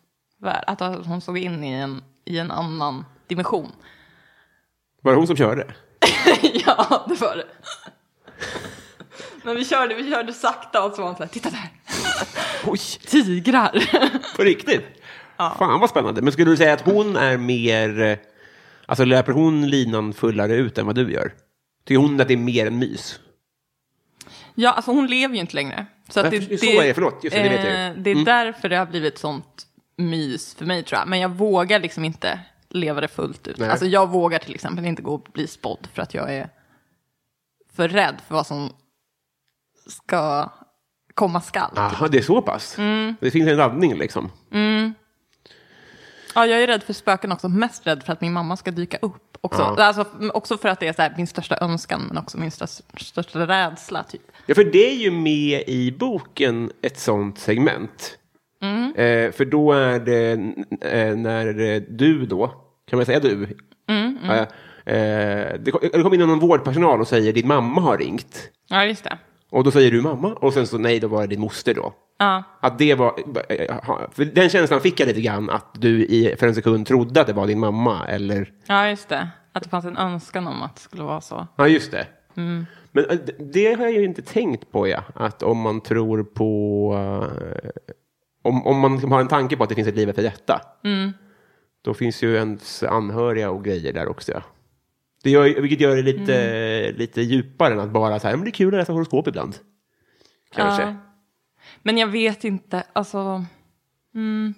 värld. 0.45 0.65
Att 0.67 0.81
hon 1.07 1.21
såg 1.21 1.39
in 1.39 1.65
i 1.65 1.73
en, 1.73 2.03
i 2.25 2.39
en 2.39 2.51
annan 2.51 3.05
dimension. 3.27 3.73
Var 5.03 5.13
det 5.13 5.19
hon 5.19 5.27
som 5.27 5.37
körde? 5.37 5.67
ja, 6.67 7.05
det 7.09 7.21
var 7.21 7.37
det. 7.37 7.47
Men 9.45 9.57
vi 9.57 9.65
körde, 9.65 9.95
vi 9.95 10.11
körde 10.11 10.33
sakta 10.33 10.85
och 10.85 10.93
så 10.95 11.01
var 11.03 11.09
hon 11.09 11.17
så 11.17 11.23
här, 11.23 11.31
titta 11.31 11.51
där, 11.51 11.69
Oj, 12.67 12.79
tigrar. 13.07 13.73
på 14.37 14.43
riktigt? 14.43 14.85
Fan 15.37 15.81
vad 15.81 15.91
spännande. 15.91 16.23
Men 16.23 16.33
skulle 16.33 16.51
du 16.51 16.57
säga 16.57 16.73
att 16.73 16.81
hon 16.81 17.17
är 17.17 17.37
mer, 17.37 18.19
alltså 18.87 19.05
löper 19.05 19.33
hon 19.33 19.71
linan 19.71 20.13
fullare 20.13 20.55
ut 20.57 20.79
än 20.79 20.87
vad 20.87 20.95
du 20.95 21.13
gör? 21.13 21.33
Tycker 21.87 22.01
hon 22.01 22.21
att 22.21 22.29
det 22.29 22.35
är 22.35 22.39
mer 22.39 22.67
än 22.67 22.79
mys? 22.79 23.21
Ja, 24.55 24.71
alltså 24.71 24.91
hon 24.91 25.07
lever 25.07 25.35
ju 25.35 25.41
inte 25.41 25.55
längre. 25.55 25.87
Så, 26.09 26.21
att 26.21 26.33
Ja, 26.33 26.41
det, 26.49 26.59
så 26.59 26.67
är 26.67 26.87
det, 26.87 26.95
förlåt, 26.95 27.25
just 27.25 27.37
det, 27.37 27.43
det 27.43 27.49
vet 27.49 27.65
jag 27.65 27.73
ju. 27.73 27.87
eh, 27.87 27.93
det 27.97 28.11
är 28.11 28.25
därför 28.25 28.69
det 28.69 28.77
har 28.77 28.87
blivit 28.87 29.19
sånt 29.19 29.67
mys 29.97 30.55
för 30.55 30.65
mig 30.67 30.83
tror 30.83 30.99
jag. 30.99 31.09
Men 31.09 31.21
jag 31.21 31.29
vågar 31.29 31.81
liksom 31.81 32.05
inte 32.05 32.41
leva 32.69 33.01
det 33.01 33.09
fullt 33.09 33.49
ut. 33.49 33.59
Nej. 33.59 33.71
Alltså 33.71 33.87
jag 33.87 34.11
vågar 34.11 34.39
till 34.39 34.55
exempel 34.55 34.85
inte 34.85 35.03
gå 35.03 35.15
och 35.15 35.27
bli 35.33 35.47
spådd 35.47 35.89
för 35.93 36.03
att 36.03 36.15
jag 36.15 36.35
är 36.35 36.49
för 37.73 37.89
rädd 37.89 38.17
för 38.27 38.35
vad 38.35 38.47
som 38.47 38.73
ska 39.87 40.51
komma 41.15 41.41
skall. 41.41 41.71
Jaha, 41.77 42.09
det 42.09 42.19
är 42.19 42.23
så 42.23 42.43
pass? 42.43 42.79
Mm. 42.79 43.17
Det 43.21 43.31
finns 43.31 43.49
en 43.49 43.57
laddning 43.57 43.95
liksom? 43.95 44.31
Ja, 46.35 46.47
jag 46.47 46.63
är 46.63 46.67
rädd 46.67 46.83
för 46.83 46.93
spöken 46.93 47.33
också. 47.33 47.49
Mest 47.49 47.87
rädd 47.87 48.03
för 48.03 48.13
att 48.13 48.21
min 48.21 48.33
mamma 48.33 48.57
ska 48.57 48.71
dyka 48.71 48.99
upp. 49.03 49.37
Också, 49.41 49.75
Ja. 49.79 49.85
alltså, 49.85 50.05
också 50.33 50.59
för 50.59 50.69
att 50.69 50.81
det 50.81 50.89
är 50.89 50.93
så 50.93 51.03
här, 51.03 51.15
min 51.17 51.27
största 51.27 51.59
önskan, 51.61 52.03
men 52.09 52.19
också 52.19 52.39
min 52.39 52.51
största, 52.51 52.83
största 52.97 53.47
rädsla. 53.47 54.03
Typ. 54.03 54.23
Ja, 54.47 54.55
för 54.55 54.65
det 54.65 54.91
är 54.91 54.95
ju 54.95 55.11
med 55.11 55.65
i 55.67 55.93
boken 55.99 56.73
ett 56.83 56.99
sånt 56.99 57.39
segment. 57.39 58.19
Mm. 58.65 58.95
Eh, 58.95 59.33
för 59.33 59.45
då 59.45 59.73
är 59.73 60.01
det 60.01 60.33
eh, 60.81 61.17
när 61.17 61.61
eh, 61.61 61.83
du 61.89 62.27
då, 62.27 62.47
kan 62.91 62.97
man 62.97 63.07
säga 63.07 63.21
du? 63.21 63.49
Mm, 63.89 64.19
ja. 64.23 64.35
Eh, 64.35 64.47
det, 65.59 65.73
det 65.93 66.03
kommer 66.03 66.15
in 66.15 66.21
någon 66.21 66.39
vårdpersonal 66.39 67.01
och 67.01 67.09
säger 67.09 67.33
din 67.33 67.49
mamma 67.49 67.81
har 67.81 67.99
ringt. 67.99 68.51
Ja, 68.69 68.85
just 68.85 69.05
det. 69.05 69.19
Och 69.51 69.65
då 69.65 69.71
säger 69.71 69.91
du 69.91 70.03
mamma 70.03 70.33
och 70.33 70.53
sen 70.53 70.67
så 70.67 70.79
nej, 70.79 71.01
då 71.01 71.09
var 71.09 71.21
det 71.21 71.27
din 71.27 71.41
moster 71.41 71.75
då. 71.75 71.93
Ja, 72.19 72.43
Att 72.61 72.79
det 72.79 72.95
var, 72.95 73.15
eh, 73.49 73.77
för 74.13 74.25
den 74.25 74.49
känslan 74.49 74.81
fick 74.81 75.01
jag 75.01 75.07
lite 75.07 75.21
grann 75.21 75.51
att 75.51 75.75
du 75.79 76.05
i, 76.05 76.37
för 76.39 76.47
en 76.47 76.55
sekund 76.55 76.87
trodde 76.87 77.21
att 77.21 77.27
det 77.27 77.33
var 77.33 77.47
din 77.47 77.61
mamma 77.61 78.07
eller 78.09 78.53
ja, 78.67 78.89
just 78.89 79.09
det. 79.09 79.29
Att 79.53 79.63
det 79.63 79.69
fanns 79.69 79.85
en 79.85 79.97
önskan 79.97 80.47
om 80.47 80.63
att 80.63 80.75
det 80.75 80.81
skulle 80.81 81.03
vara 81.03 81.21
så. 81.21 81.47
Ja, 81.57 81.69
just 81.69 81.93
det. 81.93 82.07
Mm. 82.37 82.67
Men 82.93 83.05
eh, 83.11 83.19
det 83.39 83.75
har 83.75 83.85
jag 83.85 83.93
ju 83.93 84.05
inte 84.05 84.23
tänkt 84.23 84.73
på, 84.73 84.89
ja. 84.89 85.03
Att 85.15 85.43
om 85.43 85.59
man 85.59 85.81
tror 85.81 86.23
på... 86.23 86.95
om, 88.45 88.67
om 88.67 88.81
man 88.81 88.93
liksom 88.93 89.13
har 89.13 89.21
en 89.21 89.29
tanke 89.29 89.57
på 89.57 89.63
att 89.63 89.69
det 89.69 89.75
finns 89.75 89.89
ett 89.89 89.97
liv 89.97 90.09
efter 90.09 90.23
detta. 90.23 90.61
Mm. 90.85 91.13
Då 91.83 91.95
finns 91.95 92.23
ju 92.23 92.35
ens 92.37 92.83
anhöriga 92.83 93.51
och 93.51 93.65
grejer 93.65 93.93
där 93.93 94.09
också, 94.09 94.33
ja. 94.33 94.43
Det 95.23 95.31
gör, 95.31 95.61
vilket 95.61 95.81
gör 95.81 95.97
det 95.97 96.03
lite, 96.03 96.35
Mm. 96.85 96.97
lite 96.97 97.21
djupare 97.23 97.73
än 97.75 97.81
att 97.81 97.91
bara 97.91 98.21
så 98.21 98.29
här, 98.29 98.37
men 98.37 98.45
det 98.45 98.51
är 98.51 98.53
kul 98.53 98.75
att 98.75 98.79
läsa 98.81 98.93
horoskop 98.93 99.29
ibland. 99.29 99.59
Kanske. 100.51 100.83
Ja. 100.83 100.95
Men 101.83 101.99
jag 101.99 102.07
vet 102.07 102.45
inte, 102.45 102.85
alltså... 102.93 103.45
Mm, 104.15 104.55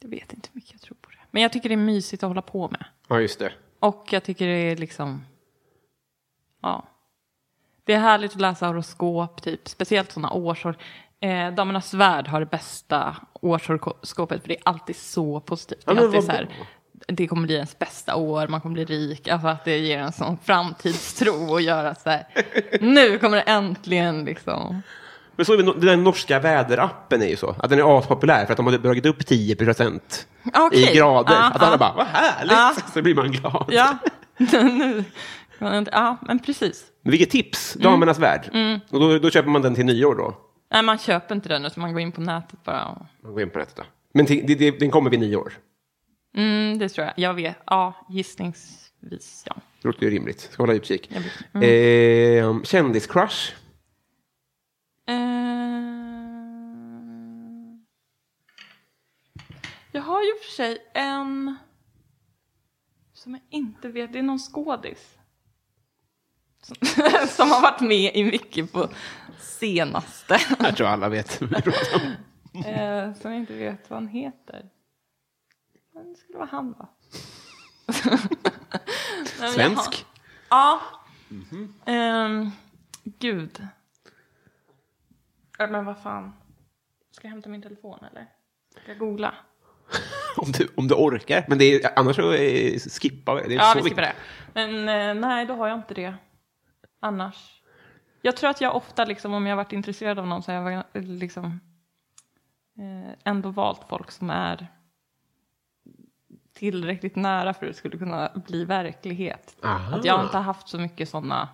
jag 0.00 0.08
vet 0.08 0.32
inte 0.32 0.48
hur 0.52 0.58
mycket 0.58 0.72
jag 0.72 0.80
tror 0.80 0.96
på 1.00 1.10
det. 1.10 1.18
Men 1.30 1.42
jag 1.42 1.52
tycker 1.52 1.68
det 1.68 1.74
är 1.74 1.76
mysigt 1.76 2.22
att 2.22 2.28
hålla 2.28 2.42
på 2.42 2.68
med. 2.68 2.84
Ja, 3.08 3.20
just 3.20 3.38
det. 3.38 3.52
Och 3.78 4.06
jag 4.10 4.24
tycker 4.24 4.46
det 4.46 4.52
är 4.52 4.76
liksom... 4.76 5.24
Ja. 6.62 6.86
Det 7.84 7.92
är 7.92 7.98
härligt 7.98 8.32
att 8.32 8.40
läsa 8.40 8.66
horoskop, 8.66 9.42
typ. 9.42 9.68
Speciellt 9.68 10.12
sådana 10.12 10.32
årsår. 10.32 10.76
Eh, 11.22 11.54
Damernas 11.54 11.94
Värld 11.94 12.28
har 12.28 12.40
det 12.40 12.46
bästa 12.46 13.16
årshoroskopet, 13.32 14.42
för 14.42 14.48
det 14.48 14.54
är 14.54 14.62
alltid 14.64 14.96
så 14.96 15.40
positivt. 15.40 15.86
Det, 15.86 15.92
är 15.92 15.96
alltid 15.96 16.24
så 16.24 16.32
här, 16.32 16.48
det 17.06 17.26
kommer 17.26 17.46
bli 17.46 17.54
ens 17.54 17.78
bästa 17.78 18.16
år, 18.16 18.48
man 18.48 18.60
kommer 18.60 18.72
bli 18.72 18.84
rik. 18.84 19.28
Alltså 19.28 19.48
att 19.48 19.64
det 19.64 19.78
ger 19.78 19.98
en 19.98 20.12
sån 20.12 20.38
framtidstro 20.44 21.50
och 21.50 21.60
göra 21.60 21.94
så 21.94 22.10
här. 22.10 22.26
Nu 22.80 23.18
kommer 23.18 23.36
det 23.36 23.42
äntligen 23.42 24.24
liksom... 24.24 24.82
Men 25.36 25.46
så 25.46 25.52
är 25.52 25.56
den 25.56 25.80
där 25.80 25.96
norska 25.96 26.40
väderappen 26.40 27.22
är 27.22 27.26
ju 27.26 27.36
så. 27.36 27.56
Att 27.58 27.70
den 27.70 27.78
är 27.78 27.98
aspopulär 27.98 28.44
för 28.44 28.52
att 28.52 28.56
de 28.56 28.66
har 28.66 28.78
dragit 28.78 29.06
upp 29.06 29.26
10 29.26 29.56
procent 29.56 30.26
Okej. 30.54 30.90
i 30.90 30.96
grader. 30.96 31.32
Ja, 31.32 31.44
att 31.44 31.62
alla 31.62 31.72
ja. 31.72 31.78
bara, 31.78 31.92
vad 31.92 32.06
härligt! 32.06 32.52
Ja. 32.52 32.74
Så 32.94 33.02
blir 33.02 33.14
man 33.14 33.32
glad. 33.32 33.64
Ja, 33.68 33.98
nu. 34.36 35.04
Ja, 35.92 36.16
men 36.22 36.38
precis. 36.38 36.84
Vilket 37.02 37.30
tips! 37.30 37.76
Mm. 37.76 37.84
Damernas 37.84 38.18
värld. 38.18 38.50
Och 38.90 39.00
då, 39.00 39.18
då 39.18 39.30
köper 39.30 39.50
man 39.50 39.62
den 39.62 39.74
till 39.74 39.86
nyår 39.86 40.14
då. 40.14 40.34
Nej, 40.72 40.82
man 40.82 40.98
köper 40.98 41.34
inte 41.34 41.48
den, 41.48 41.64
utan 41.64 41.80
man 41.80 41.92
går 41.92 42.00
in 42.00 42.12
på 42.12 42.20
nätet 42.20 42.64
bara. 42.64 42.84
och- 42.88 43.06
Man 43.22 43.32
går 43.32 43.42
in 43.42 43.50
på 43.50 43.58
nätet 43.58 43.76
då. 43.76 43.82
Men 44.14 44.26
till, 44.26 44.46
det, 44.46 44.54
det, 44.54 44.70
den 44.78 44.90
kommer 44.90 45.10
vid 45.10 45.20
nyår. 45.20 45.52
Mm, 46.36 46.78
det 46.78 46.88
tror 46.88 47.06
jag. 47.06 47.14
Jag 47.18 47.34
vet. 47.34 47.56
Ja, 47.66 48.06
gissningsvis, 48.10 49.44
ja. 49.46 49.56
Det 49.82 49.88
låter 49.88 50.02
ju 50.02 50.10
rimligt. 50.10 50.40
Ska 50.40 50.62
hålla 50.62 50.72
utkik. 50.72 51.10
Mm. 51.54 52.58
Eh, 52.58 52.62
kändiscrush. 52.62 53.52
Eh, 55.08 55.14
Jag 59.92 60.02
har 60.02 60.22
ju 60.22 60.32
för 60.42 60.50
sig 60.50 60.78
en 60.94 61.56
som 63.12 63.32
jag 63.32 63.42
inte 63.50 63.88
vet, 63.88 64.12
det 64.12 64.18
är 64.18 64.22
någon 64.22 64.38
skådis. 64.38 65.18
Som, 66.62 66.76
som 67.28 67.50
har 67.50 67.62
varit 67.62 67.80
med 67.80 68.16
i 68.16 68.24
mycket 68.24 68.72
på 68.72 68.88
senaste. 69.42 70.38
Jag 70.58 70.76
tror 70.76 70.86
alla 70.86 71.08
vet. 71.08 71.40
vad 71.40 71.50
vi 71.50 71.62
pratar 71.62 71.96
om. 71.96 72.14
eh, 72.64 73.14
som 73.14 73.30
jag 73.32 73.40
inte 73.40 73.52
vet 73.54 73.90
vad 73.90 73.98
han 73.98 74.08
heter. 74.08 74.68
Men 75.94 76.12
det 76.12 76.18
skulle 76.18 76.38
vara 76.38 76.48
han 76.52 76.72
va? 76.72 76.88
Nej, 79.40 79.52
Svensk. 79.52 80.06
Ja. 80.50 80.80
Ehm, 81.86 82.50
gud. 83.04 83.66
Äh, 85.58 85.70
Men 85.70 85.84
vad 85.84 86.02
fan. 86.02 86.32
Ska 87.10 87.26
jag 87.26 87.32
hämta 87.32 87.48
min 87.48 87.62
telefon 87.62 87.98
eller? 88.10 88.26
Ska 88.82 88.90
jag 88.90 88.98
googla? 88.98 89.34
Om 90.36 90.52
du, 90.52 90.68
om 90.76 90.88
du 90.88 90.94
orkar. 90.94 91.44
Men 91.48 91.58
det 91.58 91.64
är, 91.84 91.98
annars 91.98 92.16
så 92.16 92.32
eh, 92.32 92.78
skippa. 92.78 93.34
Det 93.34 93.40
är 93.44 93.50
Ja, 93.50 93.72
så 93.76 93.78
vi 93.78 93.90
skippar 93.90 94.02
viktigt. 94.02 94.16
det. 94.54 94.66
Men 94.68 94.88
eh, 95.18 95.28
nej, 95.28 95.46
då 95.46 95.54
har 95.54 95.68
jag 95.68 95.78
inte 95.78 95.94
det. 95.94 96.14
Annars. 97.00 97.61
Jag 98.24 98.36
tror 98.36 98.50
att 98.50 98.60
jag 98.60 98.76
ofta, 98.76 99.04
liksom, 99.04 99.34
om 99.34 99.46
jag 99.46 99.56
varit 99.56 99.72
intresserad 99.72 100.18
av 100.18 100.26
någon, 100.26 100.42
så 100.42 100.52
har 100.52 100.70
jag 100.70 100.84
eh, 100.92 101.02
liksom, 101.02 101.60
eh, 102.78 103.18
ändå 103.24 103.50
valt 103.50 103.88
folk 103.88 104.10
som 104.10 104.30
är 104.30 104.66
tillräckligt 106.52 107.16
nära 107.16 107.54
för 107.54 107.66
att 107.66 107.72
det 107.72 107.78
skulle 107.78 107.98
kunna 107.98 108.32
bli 108.46 108.64
verklighet. 108.64 109.56
Aha. 109.62 109.96
Att 109.96 110.04
jag 110.04 110.24
inte 110.24 110.36
har 110.36 110.44
haft 110.44 110.68
så 110.68 110.78
mycket 110.78 111.08
sådana... 111.08 111.48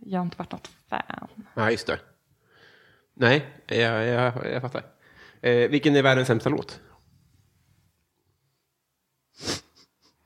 Jag 0.00 0.18
har 0.18 0.24
inte 0.24 0.38
varit 0.38 0.52
något 0.52 0.70
fan. 0.88 1.28
Ja, 1.54 1.70
just 1.70 1.86
det. 1.86 1.98
Nej, 3.14 3.46
jag, 3.66 4.06
jag, 4.06 4.52
jag 4.52 4.62
fattar. 4.62 4.82
Eh, 5.40 5.70
vilken 5.70 5.96
är 5.96 6.02
världens 6.02 6.28
sämsta 6.28 6.50
låt? 6.50 6.80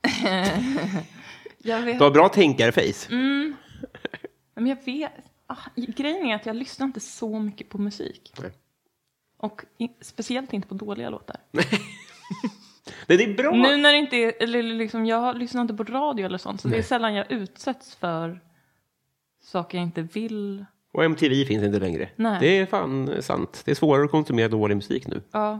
Jag 1.65 1.81
vet, 1.81 1.97
Du 1.97 2.03
har 2.03 2.11
bra 2.11 2.29
tänkare-face. 2.29 3.07
Mm. 3.09 3.55
Men 4.55 4.67
jag 4.67 4.85
vet. 4.85 5.11
Ah, 5.47 5.57
grejen 5.75 6.25
är 6.25 6.35
att 6.35 6.45
jag 6.45 6.55
lyssnar 6.55 6.85
inte 6.87 6.99
så 6.99 7.39
mycket 7.39 7.69
på 7.69 7.77
musik. 7.77 8.33
Nej. 8.41 8.51
Och 9.37 9.61
i, 9.77 9.89
speciellt 10.01 10.53
inte 10.53 10.67
på 10.67 10.73
dåliga 10.73 11.09
låtar. 11.09 11.35
Nej, 13.07 13.17
det 13.17 13.23
är 13.23 13.33
bra. 13.33 13.51
Nu 13.51 13.77
när 13.77 13.91
det 13.91 13.97
inte 13.97 14.15
är, 14.15 14.43
eller 14.43 14.63
liksom, 14.63 15.05
jag 15.05 15.37
lyssnar 15.37 15.61
inte 15.61 15.73
på 15.73 15.83
radio 15.83 16.25
eller 16.25 16.37
sånt, 16.37 16.61
så 16.61 16.67
det 16.67 16.77
är 16.77 16.83
sällan 16.83 17.13
jag 17.13 17.31
utsätts 17.31 17.95
för 17.95 18.39
saker 19.41 19.77
jag 19.77 19.87
inte 19.87 20.01
vill. 20.01 20.65
Och 20.93 21.03
MTV 21.03 21.45
finns 21.45 21.63
inte 21.63 21.79
längre. 21.79 22.09
Nej. 22.15 22.37
Det 22.39 22.57
är 22.57 22.65
fan 22.65 23.21
sant. 23.21 23.61
Det 23.65 23.71
är 23.71 23.75
svårare 23.75 24.05
att 24.05 24.11
konsumera 24.11 24.47
dålig 24.47 24.75
musik 24.75 25.07
nu. 25.07 25.21
Ja, 25.31 25.59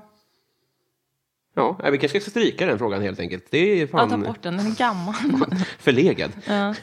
Ja, 1.55 1.77
nej, 1.81 1.91
vi 1.91 1.97
kanske 1.97 2.21
ska 2.21 2.29
stryka 2.29 2.65
den 2.65 2.77
frågan 2.77 3.01
helt 3.01 3.19
enkelt. 3.19 3.45
Det 3.49 3.57
är 3.57 3.79
ja 3.79 3.87
ta 3.87 4.09
fan 4.09 4.21
bort 4.21 4.41
den, 4.41 4.57
den 4.57 4.67
är 4.67 4.75
gammal. 4.75 5.15
förlegad. 5.79 6.31
ja. 6.47 6.75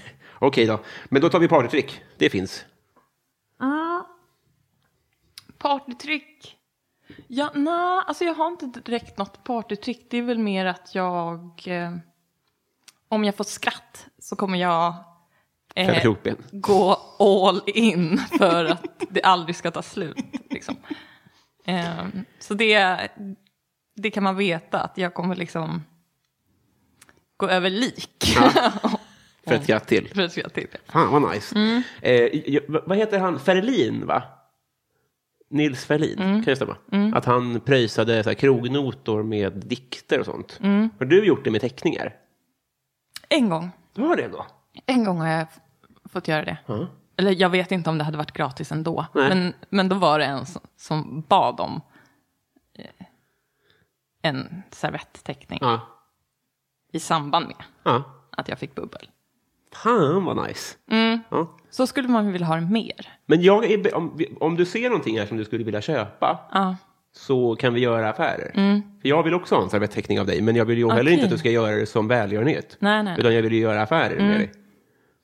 Okej 0.43 0.67
då, 0.67 0.81
men 1.09 1.23
då 1.23 1.29
tar 1.29 1.39
vi 1.39 1.49
partytrick. 1.49 2.03
Det 2.19 2.31
finns. 2.31 2.65
Partytrick? 5.61 6.57
Ja, 7.27 7.51
nej, 7.55 8.03
alltså 8.07 8.25
jag 8.25 8.35
har 8.35 8.47
inte 8.47 8.67
direkt 8.67 9.19
något 9.19 9.45
partytrick. 9.45 10.07
Det 10.11 10.19
är 10.19 10.23
väl 10.23 10.39
mer 10.39 10.67
att 10.67 10.95
jag... 10.95 11.63
Eh, 11.67 11.97
om 13.09 13.25
jag 13.25 13.35
får 13.35 13.45
skratt 13.45 14.07
så 14.19 14.37
kommer 14.37 14.59
jag 14.59 14.95
eh, 15.75 16.15
gå 16.53 16.93
all 17.19 17.63
in 17.67 18.19
för 18.39 18.65
att 18.65 19.05
det 19.11 19.23
aldrig 19.23 19.57
ska 19.57 19.71
ta 19.71 19.83
slut. 19.83 20.17
Liksom. 20.51 20.77
Eh, 21.65 22.07
så 22.39 22.55
det, 22.55 23.09
det 23.97 24.11
kan 24.11 24.23
man 24.23 24.37
veta, 24.37 24.81
att 24.81 24.99
jag 24.99 25.15
kommer 25.15 25.37
liksom 25.37 25.85
gå 27.37 27.49
över 27.49 27.71
lik. 27.71 28.37
För 29.47 29.55
ett 29.55 29.63
skratt 29.63 29.87
till. 29.89 30.09
för 30.15 30.23
att 30.23 30.33
skratta 30.33 30.51
till. 30.51 30.69
Fan 30.87 31.23
vad 31.23 31.33
nice. 31.35 31.55
Mm. 31.59 31.83
Eh, 32.03 32.61
vad 32.87 32.99
heter 32.99 33.19
han? 33.19 33.39
Ferlin 33.41 34.07
va? 34.07 34.23
Nils 35.51 35.85
Ferlin, 35.85 36.19
Mm. 36.19 36.35
kan 36.35 36.45
det 36.45 36.57
stämma? 36.57 36.77
Att 37.15 37.25
han 37.25 37.61
pröjsade 37.61 38.23
så 38.23 38.31
här, 38.31 38.35
krognotor 38.35 39.23
med 39.23 39.53
dikter 39.53 40.19
och 40.21 40.27
sånt. 40.27 40.59
Mm. 40.63 40.91
Har 40.99 41.07
du 41.07 41.25
gjort 41.27 41.45
det 41.45 41.51
med 41.51 41.61
teckningar? 41.61 42.17
En 43.29 43.49
gång. 43.49 43.71
Du 43.95 44.03
har 44.03 44.17
det 44.17 44.29
då? 44.29 44.47
En 44.87 45.05
gång 45.05 45.19
har 45.19 45.29
jag 45.29 45.47
fått 46.13 46.29
göra 46.29 46.45
det. 46.45 46.59
Ja. 46.67 46.87
Eller 47.17 47.33
jag 47.41 47.51
vet 47.51 47.73
inte 47.73 47.91
om 47.91 47.99
det 47.99 48.05
hade 48.05 48.17
varit 48.17 48.33
gratis 48.33 48.73
ändå. 48.73 49.07
Nej. 49.15 49.29
Men, 49.29 49.53
men 49.69 49.89
då 49.89 49.97
var 49.97 50.19
det 50.19 50.25
en 50.25 50.47
som, 50.47 50.61
som 50.77 51.21
bad 51.29 51.61
om 51.61 51.81
eh, 52.79 53.07
en 54.23 54.63
servettteckning 54.71 55.61
i 56.93 57.01
samband 57.01 57.47
med 57.47 58.03
att 58.31 58.49
jag 58.49 58.59
fick 58.59 58.75
bubbel. 58.75 59.09
Fan 59.75 60.25
vad 60.25 60.49
nice. 60.49 60.77
Ja. 61.31 61.57
Så 61.71 61.87
skulle 61.87 62.09
man 62.09 62.33
vilja 62.33 62.47
ha 62.47 62.55
det 62.55 62.61
mer. 62.61 63.19
Men 63.27 63.43
jag 63.43 63.87
om, 63.95 64.21
om 64.41 64.57
du 64.57 64.65
ser 64.67 64.89
någonting 64.89 65.19
här 65.19 65.27
som 65.27 65.37
du 65.37 65.45
skulle 65.45 65.65
vilja 65.65 65.81
köpa 65.81 66.41
Ja. 66.53 66.77
så 67.13 67.57
kan 67.57 67.75
vi 67.75 67.81
göra 67.81 68.11
affärer. 68.11 68.53
För 69.03 69.09
jag 69.09 69.23
vill 69.23 69.35
också 69.35 69.55
ha 69.55 69.63
en 69.63 69.71
servettteckning 69.71 70.21
av 70.21 70.27
dig, 70.27 70.43
men 70.43 70.57
jag 70.57 70.65
vill 70.65 70.79
ju 70.79 70.89
heller 70.91 71.03
Okej. 71.03 71.13
inte 71.13 71.25
att 71.25 71.31
du 71.31 71.39
ska 71.39 71.51
göra 71.51 71.77
det 71.77 71.87
som 71.87 72.09
välgörenhet. 72.09 72.77
Nej, 72.81 73.03
nej. 73.03 73.17
Utan 73.19 73.35
jag 73.35 73.43
vill 73.43 73.53
ju 73.53 73.61
göra 73.61 73.83
affärer 73.83 74.17
med 74.21 74.41
dig. 74.41 74.53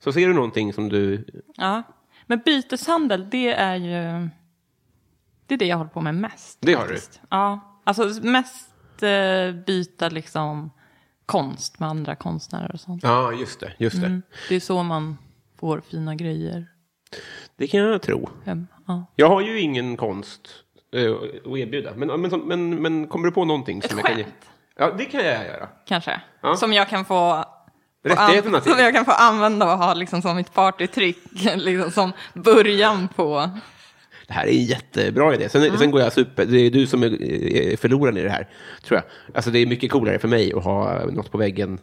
Så 0.03 0.11
ser 0.13 0.27
du 0.27 0.33
någonting 0.33 0.73
som 0.73 0.89
du... 0.89 1.25
Ja. 1.55 1.83
Men 2.25 2.41
byteshandel, 2.45 3.29
det 3.29 3.49
är 3.53 3.75
ju... 3.75 4.29
Det 5.47 5.53
är 5.53 5.57
det 5.57 5.65
jag 5.65 5.77
håller 5.77 5.89
på 5.89 6.01
med 6.01 6.15
mest. 6.15 6.57
Det 6.61 6.73
har 6.73 6.81
du? 6.81 6.87
faktiskt. 6.87 7.21
Ja. 7.29 7.81
Alltså 7.83 8.03
mest 8.23 8.69
eh, 9.03 9.51
byta 9.65 10.09
liksom 10.09 10.71
konst 11.27 11.79
med 11.79 11.89
andra 11.89 12.15
konstnärer 12.15 12.71
och 12.73 12.79
sånt. 12.79 13.03
Ja, 13.03 13.31
just 13.33 13.59
det. 13.59 13.73
Just 13.77 14.01
det. 14.01 14.21
Det 14.49 14.55
är 14.55 14.59
så 14.59 14.83
man 14.83 15.17
får 15.59 15.81
fina 15.81 16.15
grejer 16.15 16.65
Det 17.55 17.67
kan 17.67 17.79
jag 17.79 18.01
tro. 18.01 18.29
hem. 18.45 18.67
Ja. 18.87 19.05
Jag 19.15 19.29
har 19.29 19.41
ju 19.41 19.59
ingen 19.59 19.97
konst 19.97 20.41
eh, 20.95 21.11
att 21.51 21.57
erbjuda. 21.57 21.93
Men, 21.95 22.21
men, 22.21 22.39
men, 22.41 22.81
men 22.81 23.07
kommer 23.07 23.25
du 23.25 23.31
på 23.31 23.45
någonting 23.45 23.81
som 23.81 23.99
Ett 23.99 24.05
jag 24.05 24.15
kan 24.15 24.23
skämt. 24.23 24.49
Ja, 24.77 24.91
det 24.97 25.05
kan 25.05 25.25
jag 25.25 25.45
göra. 25.45 25.67
Kanske. 25.85 26.21
Ja. 26.41 26.55
Som 26.55 26.73
jag 26.73 26.89
kan 26.89 27.05
få... 27.05 27.45
Rättigheterna 28.03 28.59
till. 28.59 28.71
Som 28.75 28.83
jag 28.83 28.93
kan 28.93 29.05
få 29.05 29.11
använda 29.11 29.73
och 29.73 29.77
ha 29.77 29.93
liksom 29.93 30.21
som 30.21 30.35
mitt 30.35 30.53
partytrick. 30.53 31.17
Liksom 31.55 31.91
som 31.91 32.11
början 32.33 33.07
på... 33.07 33.49
Det 34.27 34.33
här 34.33 34.45
är 34.47 34.51
en 34.51 34.63
jättebra 34.65 35.33
idé. 35.33 35.49
Sen, 35.49 35.77
sen 35.77 35.91
går 35.91 36.01
jag 36.01 36.13
super... 36.13 36.45
Det 36.45 36.57
är 36.59 36.71
du 36.71 36.87
som 36.87 37.03
är 37.03 37.77
förloraren 37.77 38.17
i 38.17 38.21
det 38.23 38.29
här, 38.29 38.47
tror 38.83 38.99
jag. 38.99 39.35
Alltså 39.35 39.51
det 39.51 39.59
är 39.59 39.65
mycket 39.67 39.91
coolare 39.91 40.19
för 40.19 40.27
mig 40.27 40.53
att 40.53 40.63
ha 40.63 41.05
något 41.05 41.31
på 41.31 41.37
väggen. 41.37 41.79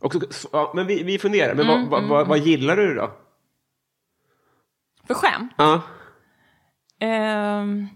Och 0.00 0.12
så, 0.30 0.48
ja, 0.52 0.72
men 0.74 0.86
vi, 0.86 1.02
vi 1.02 1.18
funderar. 1.18 1.54
Men 1.54 1.66
vad, 1.66 1.88
vad, 1.88 2.08
vad, 2.08 2.26
vad 2.28 2.38
gillar 2.38 2.76
du 2.76 2.94
då? 2.94 3.12
För 5.06 5.14
skämt. 5.14 5.52
Ja. 5.56 5.82
Ehm, 7.00 7.86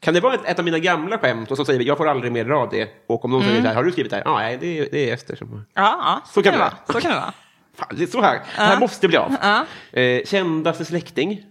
Kan 0.00 0.14
det 0.14 0.20
vara 0.20 0.34
ett, 0.34 0.40
ett 0.44 0.58
av 0.58 0.64
mina 0.64 0.78
gamla 0.78 1.18
skämt 1.18 1.50
och 1.50 1.56
så 1.56 1.64
säger 1.64 1.78
vi 1.78 1.84
jag 1.84 1.96
får 1.98 2.08
aldrig 2.08 2.32
mer 2.32 2.44
dra 2.44 2.68
det. 2.70 2.88
Och 3.06 3.24
om 3.24 3.30
någon 3.30 3.42
säger 3.42 3.60
så 3.62 3.68
här, 3.68 3.74
har 3.74 3.84
du 3.84 3.92
skrivit 3.92 4.10
det 4.10 4.16
här? 4.16 4.22
Ja, 4.26 4.34
nej, 4.38 4.58
det, 4.60 4.78
är- 4.78 4.88
det 4.90 5.10
är 5.10 5.14
Ester 5.14 5.36
som 5.36 5.48
har... 5.52 5.58
ja, 5.58 5.62
ja, 5.74 6.20
så, 6.26 6.32
Så 6.32 6.42
kan 6.42 6.52
det 6.52 6.58
det 6.58 6.64
vara. 6.64 6.74
Så 6.86 7.00
kan 7.00 7.10
det 7.10 7.16
vara. 7.16 7.32
Fan, 7.74 7.88
det 7.96 8.02
är 8.02 8.06
så 8.06 8.20
här. 8.22 8.34
Det 8.56 8.62
här 8.62 8.80
måste 8.80 9.08
bli 9.08 9.16
av. 9.16 9.36
Ja. 9.42 9.66
Eh, 10.00 10.24
kändaste 10.24 10.84
släkting? 10.84 11.44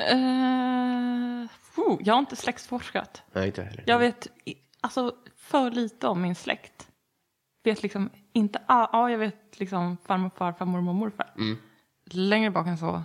Uh, 0.00 1.46
oh, 1.76 1.98
jag 2.04 2.14
har 2.14 2.18
inte 2.18 2.36
släktforskat. 2.36 3.22
Nej, 3.32 3.46
inte 3.46 3.62
heller. 3.62 3.84
Jag 3.86 3.98
vet 3.98 4.28
alltså, 4.80 5.14
för 5.36 5.70
lite 5.70 6.06
om 6.06 6.22
min 6.22 6.34
släkt. 6.34 6.88
Vet 7.64 7.82
liksom 7.82 8.10
inte, 8.32 8.62
ah, 8.66 8.88
ja 8.92 9.10
jag 9.10 9.18
vet 9.18 9.60
liksom 9.60 9.96
farmor, 10.06 10.30
farfar, 10.36 10.66
mormor, 10.66 10.92
morfar. 10.92 11.32
Mm. 11.36 11.58
Längre 12.04 12.50
bak 12.50 12.66
än 12.66 12.78
så. 12.78 13.02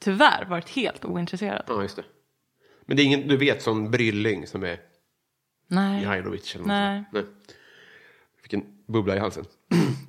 Tyvärr 0.00 0.44
varit 0.44 0.70
helt 0.70 1.04
ointresserad. 1.04 1.64
Ja, 1.68 1.82
just 1.82 1.96
det. 1.96 2.04
Men 2.82 2.96
det 2.96 3.02
är 3.02 3.04
ingen 3.04 3.28
du 3.28 3.36
vet 3.36 3.62
som 3.62 3.90
Brylling 3.90 4.46
som 4.46 4.62
är 4.62 4.80
Nej, 5.66 6.00
Mihailovic 6.00 6.54
eller 6.54 6.64
Nej. 6.64 7.04
Nej. 7.12 7.24
Fick 8.42 8.52
en 8.52 8.64
bubbla 8.86 9.16
i 9.16 9.18
halsen. 9.18 9.44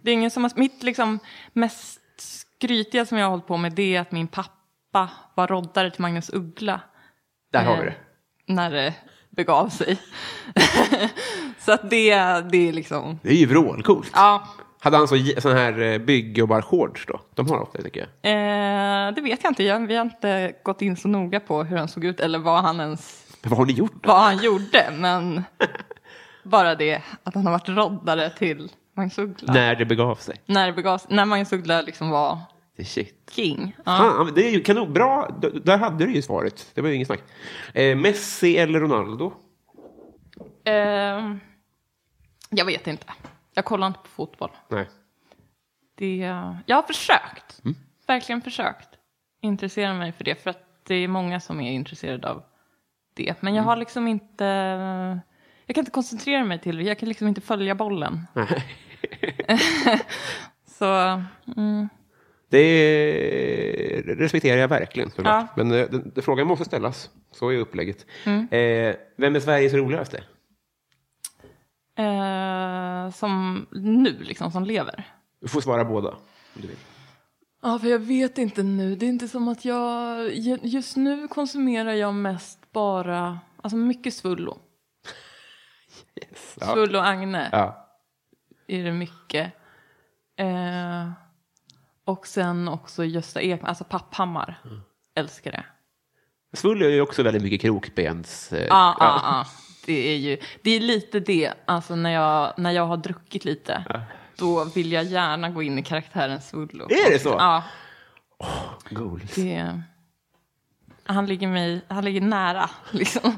det 0.02 0.12
är 0.12 0.14
ingen 0.14 0.32
som 0.32 0.44
har, 0.44 0.52
mitt 0.56 0.84
liksom 0.84 1.20
mest 1.54 2.02
skrytiga 2.18 3.06
som 3.06 3.18
jag 3.18 3.26
har 3.26 3.32
hållit 3.32 3.48
på 3.48 3.58
med 3.58 3.74
det 3.74 3.96
är 3.96 4.02
att 4.02 4.12
min 4.12 4.28
pappa 4.28 4.63
var 5.36 5.48
roddare 5.48 5.92
till 5.92 6.02
Magnus 6.02 6.30
Uggla. 6.34 6.80
Där 7.52 7.64
har 7.64 7.76
vi 7.76 7.82
Eh, 7.82 7.86
det. 7.86 8.54
När 8.54 8.72
det 8.72 8.94
begav 9.30 9.70
sig. 9.70 9.98
så 11.60 11.72
att 11.72 11.90
det, 11.90 12.16
det 12.52 12.70
är 12.70 12.74
liksom, 12.74 13.20
Det 13.24 13.30
är 13.30 13.36
ju 13.36 13.46
vrålcoolt. 13.46 14.12
ja. 14.16 14.48
Hade 14.80 14.98
han 14.98 15.08
så, 15.08 15.16
sån 15.38 15.52
här 15.58 15.82
eh, 15.82 15.98
bygg-jobbar 15.98 16.62
shorts 16.62 17.06
då? 17.06 17.20
De 17.36 17.50
har 17.50 17.60
ofta 17.62 17.78
det 17.78 17.84
tycker 17.84 18.00
jag. 18.22 18.32
Eh, 19.08 19.14
det 19.14 19.22
vet 19.22 19.44
jag 19.44 19.52
inte. 19.52 19.64
Jag, 19.64 19.88
vi 19.88 19.96
har 19.96 20.06
inte 20.06 20.54
gått 20.64 20.82
in 20.82 20.98
så 20.98 21.08
noga 21.08 21.40
på 21.40 21.64
hur 21.64 21.78
han 21.78 21.88
såg 21.88 22.06
ut 22.06 22.20
eller 22.20 22.40
vad 22.40 22.62
han 22.62 22.80
ens 22.80 23.26
Men 23.42 23.50
vad 23.50 23.60
har 23.60 23.66
ni 23.66 23.74
gjort 23.74 23.94
då? 24.04 24.08
vad 24.08 24.22
han 24.22 24.38
gjorde. 24.38 24.90
Men 24.98 25.44
bara 26.44 26.76
det 26.76 27.02
att 27.24 27.36
han 27.36 27.46
har 27.46 27.52
varit 27.52 27.70
roddare 27.70 28.30
till 28.30 28.72
Magnus 28.96 29.18
Uggla. 29.18 29.54
När 29.54 29.76
det 29.76 29.86
begav 29.86 30.16
sig. 30.16 30.42
När, 30.46 30.68
det 30.68 30.74
begav, 30.74 31.02
när 31.08 31.26
Magnus 31.26 31.54
Uggla 31.54 31.82
liksom 31.82 32.10
var 32.10 32.38
shit. 32.86 33.32
king. 33.36 33.76
Ja. 33.78 33.84
Fan, 33.98 34.32
det 34.36 34.48
är 34.48 34.52
ju 34.52 34.62
kanon. 34.64 34.94
Bra, 34.94 35.30
där 35.64 35.78
hade 35.78 36.06
du 36.06 36.14
ju 36.14 36.22
svaret. 36.22 36.72
Det 36.74 36.82
var 36.82 36.90
ju 36.90 36.96
inget 36.96 37.08
snack. 37.08 37.24
Eh, 37.74 37.96
Messi 37.98 38.58
eller 38.58 38.80
Ronaldo? 38.80 39.34
Eh, 40.66 41.36
jag 42.50 42.66
vet 42.66 42.88
inte. 42.88 43.06
Jag 43.54 43.66
kollar 43.66 43.88
inte 43.88 44.00
på 44.00 44.08
fotboll. 44.08 44.52
Nej. 44.70 44.90
Det, 45.96 46.16
jag 46.66 46.76
har 46.76 46.84
försökt. 46.84 47.62
Mm. 47.66 47.76
Verkligen 48.08 48.42
försökt 48.42 48.90
intressera 49.42 49.94
mig 49.94 50.12
för 50.12 50.24
det. 50.24 50.44
För 50.44 50.50
att 50.50 50.86
det 50.88 50.96
är 50.96 51.08
många 51.08 51.40
som 51.40 51.62
är 51.62 51.72
intresserade 51.72 52.30
av 52.30 52.44
det. 53.14 53.42
Men 53.42 53.54
Mm. 53.54 53.56
jag 53.56 53.64
har 53.64 53.76
liksom 53.76 54.08
inte... 54.08 54.46
Jag 55.66 55.76
kan 55.76 55.82
inte 55.82 55.92
koncentrera 55.92 56.44
mig 56.44 56.60
till 56.60 56.78
det. 56.78 56.84
Jag 56.84 57.00
kan 57.00 57.10
liksom 57.10 57.28
inte 57.28 57.42
följa 57.42 57.76
bollen. 57.76 58.28
Nej. 58.34 58.66
Så 60.66 60.86
mm, 61.58 61.90
Det 62.54 64.02
respekterar 64.08 64.58
jag 64.58 64.68
verkligen. 64.68 65.10
såklart. 65.10 65.48
Ja. 65.56 65.64
Men 65.64 65.72
eh, 65.72 65.90
den, 65.90 66.12
den, 66.16 66.24
frågan 66.24 66.48
måste 66.48 66.66
ställas. 66.66 67.10
Så 67.32 67.50
är 67.50 67.58
upplägget. 67.58 68.06
Mm. 68.26 68.48
Eh, 68.52 68.96
vem 69.18 69.36
är 69.36 69.40
Sveriges 69.40 69.74
roligaste? 69.74 70.24
eh, 71.98 73.12
som 73.12 73.66
nu 73.72 74.18
liksom, 74.20 74.52
som 74.52 74.64
lever. 74.64 75.04
Du 75.42 75.48
får 75.48 75.62
svara 75.62 75.86
båda. 75.86 76.10
Om 76.10 76.62
du 76.62 76.68
vill. 76.68 76.78
Ja, 77.62 77.80
för 77.80 77.88
jag 77.88 78.00
vet 78.00 78.38
inte 78.38 78.64
nu. 78.64 78.96
Det 78.96 79.06
är 79.06 79.10
inte 79.10 79.28
som 79.28 79.48
att 79.48 79.66
jag... 79.66 80.30
Just 80.64 80.98
nu 80.98 81.28
konsumerar 81.28 81.94
jag 81.94 82.14
mest 82.14 82.72
bara... 82.72 83.40
Alltså 83.62 83.78
mycket 83.78 84.14
Svullo. 84.14 84.58
Yes. 86.22 86.58
Ja. 86.60 86.74
Svullo 86.74 86.98
och 86.98 87.08
Agne. 87.08 87.50
Ja. 87.52 87.88
är 88.68 88.84
det 88.84 88.92
mycket. 88.92 89.54
Eh, 90.38 91.12
och 92.06 92.28
sen 92.28 92.68
också 92.68 93.06
Gösta 93.06 93.42
Ekman, 93.42 93.70
alltså 93.70 93.84
Papphammar. 93.84 94.60
Älskar 95.16 95.52
det. 95.52 95.66
Svull 96.54 96.82
är 96.82 96.90
ju 96.90 97.02
också 97.02 97.24
väldigt 97.24 97.44
mycket 97.44 97.62
krokbens... 97.62 98.54
Eh, 98.54 98.68
Ja, 98.70 98.98
ja, 99.00 99.22
ja. 99.24 99.46
Det 99.86 100.14
är 100.14 100.18
ju, 100.18 100.38
det 100.62 100.72
är 100.72 100.80
lite 100.80 101.20
det, 101.20 101.54
alltså 101.66 101.96
när 101.96 102.10
jag, 102.10 102.54
när 102.58 102.72
jag 102.72 102.86
har 102.88 102.98
druckit 102.98 103.46
lite. 103.46 104.06
Då 104.38 104.64
vill 104.66 104.92
jag 104.92 105.04
gärna 105.04 105.50
gå 105.50 105.64
in 105.64 105.80
i 105.80 105.84
karaktären 105.84 106.42
Svullo. 106.42 106.86
Är 106.86 107.10
det 107.10 107.20
så? 107.20 107.30
Ja, 107.30 107.64
Goals. 108.90 109.36
det, 109.36 109.82
han 111.04 111.26
ligger 111.26 111.48
mig, 111.48 111.82
han 111.88 112.06
ligger 112.06 112.22
nära 112.22 112.70
liksom. 112.92 113.36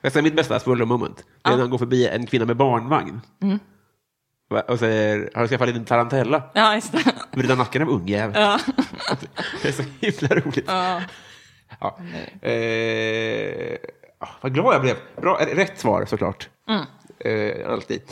Jag 0.00 0.12
säger 0.12 0.22
mitt 0.24 0.36
bästa 0.36 0.60
Svullo 0.60 0.86
moment. 0.86 1.24
Det 1.42 1.48
är 1.48 1.52
när 1.52 1.60
han 1.60 1.70
går 1.70 1.78
förbi 1.78 2.08
en 2.08 2.26
kvinna 2.26 2.44
med 2.44 2.56
barnvagn. 2.56 3.20
Mm. 3.42 3.58
Och 4.60 4.78
säger, 4.78 5.30
har 5.34 5.42
du 5.42 5.48
skaffat 5.48 5.68
en 5.68 5.74
liten 5.74 5.84
tarantella? 5.86 6.42
Ja, 6.54 6.74
just 6.74 6.92
det. 6.92 7.14
Vrida 7.32 7.54
nacken 7.54 7.82
av 7.82 7.88
ungjävel. 7.88 8.40
Ja. 8.42 8.58
Det 9.62 9.68
är 9.68 9.72
så 9.72 9.82
himla 9.82 10.36
roligt. 10.36 10.64
Ja. 10.66 11.02
Ja. 11.80 11.98
Eh, 12.48 13.78
ah, 14.18 14.28
vad 14.40 14.54
glad 14.54 14.74
jag 14.74 14.82
blev. 14.82 14.96
Bra, 15.16 15.40
eh, 15.40 15.46
rätt 15.56 15.78
svar 15.78 16.04
såklart. 16.06 16.48
Mm. 16.68 16.84
Eh, 17.18 17.70
alltid. 17.72 18.02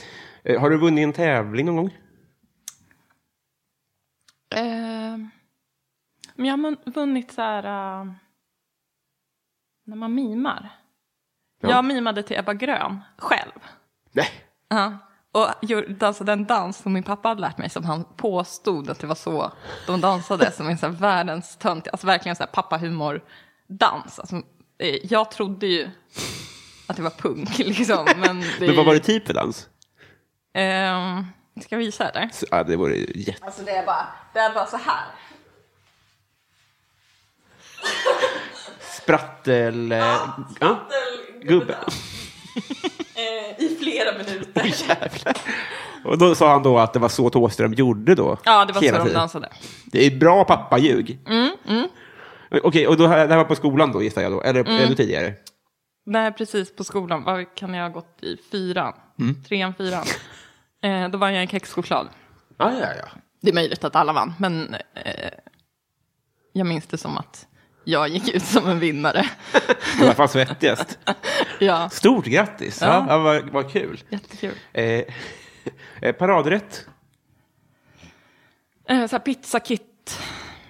Eh, 0.44 0.60
har 0.60 0.70
du 0.70 0.78
vunnit 0.78 1.02
en 1.04 1.12
tävling 1.12 1.66
någon 1.66 1.76
gång? 1.76 1.96
Eh, 4.54 5.16
men 6.34 6.46
jag 6.46 6.56
har 6.56 6.90
vunnit 6.90 7.32
så 7.32 7.42
här... 7.42 7.64
eh, 8.00 8.12
när 9.86 9.96
man 9.96 10.14
mimar. 10.14 10.70
Ja. 11.62 11.70
Jag 11.70 11.84
mimade 11.84 12.22
till 12.22 12.38
Ebba 12.38 12.54
Grön 12.54 13.00
själv. 13.18 13.52
Nej. 14.12 14.28
Ja. 14.68 14.98
Och 15.32 15.46
dansade 15.88 16.32
en 16.32 16.44
dans 16.44 16.78
som 16.78 16.92
min 16.92 17.02
pappa 17.02 17.28
hade 17.28 17.40
lärt 17.40 17.58
mig 17.58 17.70
som 17.70 17.84
han 17.84 18.04
påstod 18.16 18.90
att 18.90 18.98
det 18.98 19.06
var 19.06 19.14
så 19.14 19.52
de 19.86 20.00
dansade. 20.00 20.52
som 20.52 20.68
en 20.68 20.78
så 20.78 20.86
här 20.86 20.92
världens 20.92 21.56
tönt, 21.56 21.88
alltså 21.88 22.06
verkligen 22.06 22.36
så 22.36 22.42
här 22.42 22.50
pappahumor-dans. 22.50 24.18
Alltså, 24.18 24.36
eh, 24.78 24.96
jag 25.02 25.30
trodde 25.30 25.66
ju 25.66 25.90
att 26.86 26.96
det 26.96 27.02
var 27.02 27.10
punk 27.10 27.58
liksom. 27.58 28.06
Men, 28.16 28.40
det, 28.40 28.66
Men 28.66 28.76
vad 28.76 28.86
var 28.86 28.94
det 28.94 29.00
typ 29.00 29.26
för 29.26 29.34
dans? 29.34 29.68
Ehm, 30.54 31.26
ska 31.62 31.74
jag 31.74 31.78
visa 31.78 32.08
eller? 32.08 32.28
Så, 32.32 32.46
ja, 32.50 32.64
det 32.64 32.76
vore 32.76 32.96
jätte... 32.96 33.44
Alltså 33.44 33.62
det 33.62 33.70
är 33.70 33.86
bara, 33.86 34.06
det 34.32 34.38
är 34.38 34.54
bara 34.54 34.66
så 34.66 34.76
här. 34.76 35.04
Sprattel... 38.80 39.92
Eh, 39.92 39.98
ja. 40.60 40.88
Gubbe. 41.42 41.72
Eh, 41.72 41.80
I 42.99 42.99
flera 44.00 44.18
minuter. 44.18 44.64
Jävlar. 44.88 45.36
Och 46.04 46.18
då 46.18 46.34
sa 46.34 46.52
han 46.52 46.62
då 46.62 46.78
att 46.78 46.92
det 46.92 46.98
var 46.98 47.08
så 47.08 47.30
Thåström 47.30 47.72
gjorde 47.74 48.14
då? 48.14 48.38
Ja, 48.44 48.64
det 48.64 48.72
var 48.72 48.80
så 48.80 48.86
de 48.86 48.98
tiden. 48.98 49.12
dansade. 49.14 49.48
Det 49.86 50.06
är 50.06 50.16
bra 50.18 50.44
pappaljug. 50.44 51.18
Mm, 51.28 51.88
Okej, 52.62 52.86
och 52.86 52.96
då, 52.96 53.02
det 53.06 53.08
här 53.08 53.36
var 53.36 53.44
på 53.44 53.56
skolan 53.56 53.92
då 53.92 54.02
gissar 54.02 54.22
jag 54.22 54.32
då? 54.32 54.40
Eller 54.42 54.60
Mm. 54.60 54.82
ännu 54.82 54.94
tidigare? 54.94 55.34
Nej, 56.06 56.32
precis 56.32 56.76
på 56.76 56.84
skolan. 56.84 57.24
Vad 57.24 57.54
kan 57.54 57.74
jag 57.74 57.82
ha 57.84 57.88
gått 57.90 58.22
i? 58.22 58.36
Fyran? 58.52 58.92
Mm. 59.18 59.42
Trean, 59.44 59.74
fyran? 59.74 60.04
Eh, 60.82 61.08
då 61.08 61.18
vann 61.18 61.34
jag 61.34 61.42
en 61.42 61.48
kexchoklad. 61.48 62.08
Ah, 62.56 62.70
ja, 62.72 62.86
ja. 62.98 63.08
Det 63.42 63.50
är 63.50 63.54
möjligt 63.54 63.84
att 63.84 63.96
alla 63.96 64.12
vann, 64.12 64.32
men 64.38 64.74
eh, 64.94 65.30
jag 66.52 66.66
minns 66.66 66.86
det 66.86 66.98
som 66.98 67.18
att 67.18 67.46
jag 67.84 68.08
gick 68.08 68.34
ut 68.34 68.42
som 68.42 68.66
en 68.66 68.78
vinnare. 68.78 69.26
I 70.00 70.02
alla 70.02 70.14
fall 70.14 70.28
svettigast. 70.28 70.98
ja, 71.58 71.90
Stort 71.90 72.24
grattis! 72.24 72.78
Ja. 72.80 73.06
Ja. 73.08 73.18
Vad, 73.18 73.50
vad 73.50 73.72
kul. 73.72 74.00
jättekul. 74.08 74.54
Eh, 74.72 74.84
eh, 76.02 76.12
paradrätt? 76.12 76.86
Eh, 78.88 79.06
så 79.06 79.16
här 79.16 79.18
pizza 79.18 79.60
kit. 79.60 80.20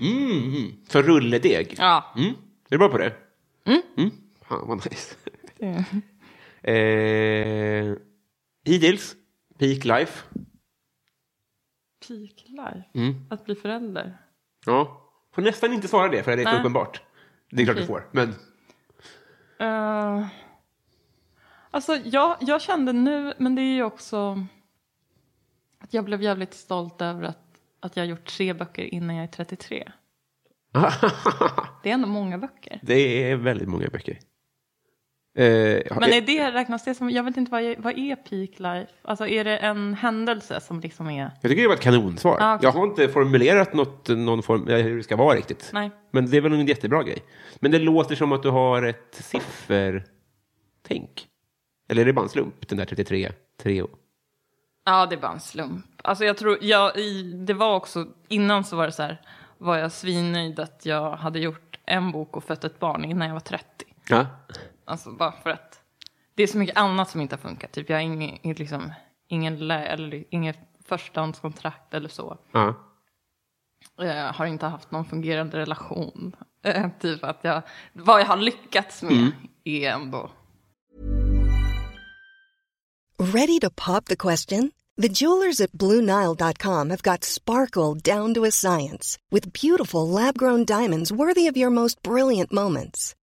Mm, 0.00 0.44
mm. 0.44 0.72
För 0.88 1.02
rulledeg? 1.02 1.74
Ja. 1.78 2.14
Mm. 2.16 2.28
Är 2.30 2.34
du 2.68 2.78
bra 2.78 2.88
på 2.88 2.98
det? 2.98 3.12
Mm. 3.66 4.10
Fan, 4.48 4.68
vad 4.68 4.86
nice. 4.90 5.14
eh, 6.72 7.96
hittills, 8.64 9.16
peak 9.58 9.84
life? 9.84 10.22
Peak 12.08 12.44
life. 12.48 12.84
Mm. 12.94 13.26
Att 13.30 13.44
bli 13.44 13.54
förälder. 13.54 14.16
Ja. 14.66 15.09
Får 15.32 15.42
nästan 15.42 15.72
inte 15.72 15.88
svara 15.88 16.08
det, 16.08 16.22
för 16.22 16.36
det 16.36 16.42
är 16.42 16.44
för 16.44 16.52
Nej. 16.52 16.60
uppenbart. 16.60 17.02
Det 17.50 17.62
är 17.62 17.66
klart 17.66 17.76
du 17.76 17.86
får, 17.86 18.08
men... 18.12 18.28
Uh, 19.60 20.26
alltså 21.70 21.96
jag, 22.04 22.36
jag 22.40 22.62
kände 22.62 22.92
nu, 22.92 23.34
men 23.38 23.54
det 23.54 23.62
är 23.62 23.74
ju 23.74 23.82
också 23.82 24.46
att 25.78 25.94
jag 25.94 26.04
blev 26.04 26.22
jävligt 26.22 26.54
stolt 26.54 27.02
över 27.02 27.22
att, 27.22 27.38
att 27.80 27.96
jag 27.96 28.04
har 28.04 28.08
gjort 28.08 28.24
tre 28.24 28.52
böcker 28.52 28.94
innan 28.94 29.16
jag 29.16 29.22
är 29.22 29.28
33. 29.28 29.92
Det 31.82 31.90
är 31.90 31.94
ändå 31.94 32.08
många 32.08 32.38
böcker. 32.38 32.80
det 32.82 33.30
är 33.30 33.36
väldigt 33.36 33.68
många 33.68 33.88
böcker. 33.88 34.18
Eh, 35.34 35.96
Men 36.00 36.12
är 36.12 36.20
det, 36.20 36.50
räknas 36.50 36.84
det 36.84 36.94
som, 36.94 37.10
jag 37.10 37.22
vet 37.22 37.36
inte 37.36 37.52
vad, 37.52 37.62
jag, 37.62 37.76
vad 37.78 37.98
är 37.98 38.16
peak 38.16 38.58
life? 38.58 38.92
Alltså 39.02 39.26
är 39.26 39.44
det 39.44 39.56
en 39.56 39.94
händelse 39.94 40.60
som 40.60 40.80
liksom 40.80 41.10
är, 41.10 41.30
Jag 41.40 41.50
tycker 41.50 41.62
det 41.62 41.68
var 41.68 41.74
ett 41.74 41.80
kanonsvar. 41.80 42.36
Ja, 42.40 42.54
okej. 42.54 42.66
Jag 42.66 42.72
har 42.72 42.86
inte 42.86 43.08
formulerat 43.08 43.74
något, 43.74 44.08
någon 44.08 44.42
form, 44.42 44.68
eh, 44.68 44.76
hur 44.76 44.96
det 44.96 45.02
ska 45.02 45.16
vara 45.16 45.36
riktigt. 45.36 45.70
nej. 45.72 45.90
Men 46.10 46.30
det 46.30 46.36
är 46.36 46.40
väl 46.40 46.52
en 46.52 46.66
jättebra 46.66 47.02
grej. 47.02 47.18
Men 47.60 47.70
det 47.70 47.78
låter 47.78 48.14
som 48.16 48.32
att 48.32 48.42
du 48.42 48.50
har 48.50 48.82
ett 48.82 49.08
siffertänk. 49.10 51.26
Eller 51.88 52.02
är 52.02 52.06
det 52.06 52.12
bara 52.12 52.22
en 52.22 52.28
slump, 52.28 52.68
den 52.68 52.78
där 52.78 52.84
33, 52.84 53.32
3 53.62 53.82
Ja, 54.84 55.06
det 55.06 55.14
är 55.14 55.20
bara 55.20 55.32
en 55.32 55.40
slump. 55.40 55.86
Alltså 56.04 56.24
jag 56.24 56.36
tror, 56.36 56.58
jag, 56.60 56.96
i, 56.96 57.22
det 57.22 57.54
var 57.54 57.76
också, 57.76 58.06
innan 58.28 58.64
så 58.64 58.76
var 58.76 58.86
det 58.86 58.92
så 58.92 59.02
här, 59.02 59.20
var 59.58 59.76
jag 59.76 59.92
svinnöjd 59.92 60.60
att 60.60 60.80
jag 60.86 61.10
hade 61.10 61.38
gjort 61.38 61.78
en 61.86 62.12
bok 62.12 62.36
och 62.36 62.44
fött 62.44 62.64
ett 62.64 62.78
barn 62.78 63.04
innan 63.04 63.26
jag 63.28 63.34
var 63.34 63.40
30. 63.40 63.64
Ja. 64.08 64.26
Alltså 64.90 65.12
bara 65.12 65.32
för 65.32 65.50
att 65.50 65.80
det 66.34 66.42
är 66.42 66.46
så 66.46 66.58
mycket 66.58 66.76
annat 66.76 67.10
som 67.10 67.20
inte 67.20 67.34
har 67.34 67.40
funkat. 67.40 67.72
Typ 67.72 67.90
jag 67.90 67.96
har 67.96 68.02
ingen, 68.02 68.38
liksom, 68.42 68.92
ingen 69.28 69.68
lä, 69.68 69.86
eller 69.86 70.24
inget 70.30 70.58
förstahandskontrakt 70.84 71.94
eller 71.94 72.08
så. 72.08 72.38
ja. 72.52 72.74
Jag 73.96 74.32
har 74.32 74.46
inte 74.46 74.66
haft 74.66 74.90
någon 74.90 75.04
fungerande 75.04 75.58
relation. 75.58 76.36
Eh, 76.62 76.88
typ 77.00 77.24
att 77.24 77.38
jag, 77.42 77.62
vad 77.92 78.20
jag 78.20 78.26
har 78.26 78.36
lyckats 78.36 79.02
med 79.02 79.32
är 79.64 79.90
ändå 79.90 80.30
Ready 83.18 83.60
to 83.60 83.70
pop 83.70 84.04
the 84.04 84.16
question? 84.16 84.72
The 84.96 85.08
jewelers 85.08 85.60
at 85.60 85.72
BlueNile.com 85.72 86.90
have 86.90 87.02
got 87.02 87.24
sparkle 87.24 87.94
down 87.94 88.34
to 88.34 88.44
a 88.44 88.50
science 88.50 89.18
with 89.30 89.52
beautiful 89.52 90.08
lab 90.08 90.36
grown 90.38 90.64
diamonds 90.64 91.12
worthy 91.12 91.46
of 91.46 91.56
your 91.56 91.70
most 91.70 92.02
brilliant 92.02 92.52
moments. 92.52 93.14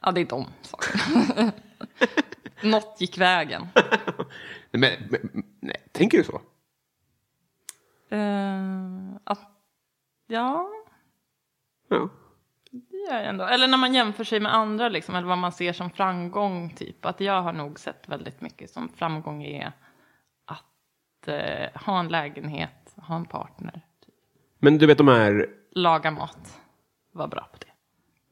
Ja, 0.00 0.10
det 0.12 0.20
är 0.20 0.24
de 0.24 0.46
sakerna. 0.62 1.52
Något 2.62 3.00
gick 3.00 3.18
vägen. 3.18 3.68
Men, 4.70 4.92
men, 5.10 5.44
nej, 5.60 5.76
tänker 5.92 6.18
du 6.18 6.24
så? 6.24 6.40
Eh, 8.16 9.16
att, 9.24 9.40
ja, 10.26 10.70
Ja. 11.88 12.08
det 12.70 12.96
gör 12.96 13.16
jag 13.18 13.26
ändå. 13.26 13.44
Eller 13.44 13.68
när 13.68 13.78
man 13.78 13.94
jämför 13.94 14.24
sig 14.24 14.40
med 14.40 14.54
andra, 14.54 14.88
liksom, 14.88 15.14
eller 15.14 15.28
vad 15.28 15.38
man 15.38 15.52
ser 15.52 15.72
som 15.72 15.90
framgång. 15.90 16.70
Typ. 16.76 17.04
Att 17.06 17.20
jag 17.20 17.42
har 17.42 17.52
nog 17.52 17.78
sett 17.80 18.08
väldigt 18.08 18.40
mycket 18.40 18.70
som 18.70 18.88
framgång 18.88 19.42
är 19.42 19.72
att 20.44 21.28
eh, 21.28 21.80
ha 21.82 22.00
en 22.00 22.08
lägenhet, 22.08 22.94
ha 22.96 23.16
en 23.16 23.24
partner, 23.24 23.80
Men 24.58 24.78
du 24.78 24.86
vet 24.86 24.98
de 24.98 25.08
här, 25.08 25.46
laga 25.70 26.10
mat, 26.10 26.60
vara 27.12 27.28
bra 27.28 27.48
på. 27.52 27.58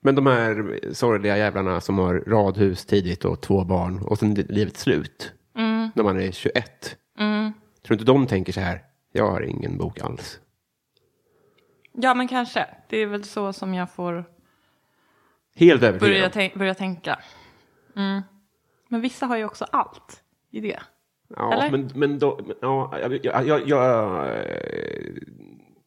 Men 0.09 0.15
de 0.15 0.27
här 0.27 0.81
sorgliga 0.93 1.37
jävlarna 1.37 1.81
som 1.81 1.99
har 1.99 2.15
radhus 2.27 2.87
tidigt 2.87 3.25
och 3.25 3.41
två 3.41 3.65
barn 3.65 4.03
och 4.03 4.19
sen 4.19 4.35
livet 4.35 4.77
slut. 4.77 5.33
När 5.95 6.03
man 6.03 6.21
är 6.21 6.31
21. 6.33 6.97
Tror 7.17 7.53
du 7.89 7.95
inte 7.95 8.05
de 8.05 8.27
tänker 8.27 8.53
så 8.53 8.61
här, 8.61 8.83
jag 9.13 9.31
har 9.31 9.41
ingen 9.43 9.79
bok 9.79 10.01
alls. 10.01 10.41
Ja, 11.93 12.15
men 12.15 12.29
kanske. 12.29 12.67
Det 12.89 12.97
är 12.99 13.07
väl 13.07 13.25
så 13.25 13.53
som 13.53 13.75
jag 13.75 13.91
får 13.91 14.25
Helt 15.57 15.83
övertygad. 15.83 16.01
börja, 16.15 16.25
om. 16.27 16.31
tänk- 16.35 16.55
börja 16.55 16.75
tänka. 16.75 17.19
Mm. 17.97 18.23
Men 18.89 19.01
vissa 19.01 19.27
har 19.27 19.37
ju 19.37 19.45
också 19.45 19.65
allt 19.73 20.23
i 20.51 20.61
det. 20.61 20.79
Ja, 21.37 21.53
Eller? 21.53 21.71
men, 21.71 21.91
men 21.95 22.19
då, 22.19 22.41
ja, 22.61 22.99
jag, 23.03 23.25
jag, 23.25 23.47
jag, 23.47 23.69
jag, 23.69 24.27
eh, 24.27 25.13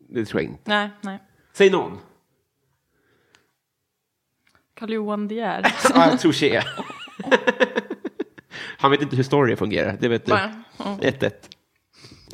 det 0.10 0.26
tror 0.26 0.42
jag 0.42 0.52
inte. 0.52 0.62
Nej, 0.66 0.90
nej. 1.02 1.20
Säg 1.54 1.70
någon. 1.72 1.98
Karl 4.82 4.94
Johan 4.94 5.28
De 5.28 5.36
Geer. 5.36 5.62
Ja, 5.94 6.10
jag 6.10 6.20
tror 6.20 6.32
tje. 6.32 6.64
Han 8.78 8.92
vet 8.92 9.02
inte 9.02 9.16
hur 9.16 9.24
story 9.24 9.56
fungerar, 9.56 9.98
det 10.00 10.08
vet 10.08 10.26
du. 10.26 10.34
Nej. 10.34 10.50
Ja. 10.78 10.98
1-1. 11.02 11.32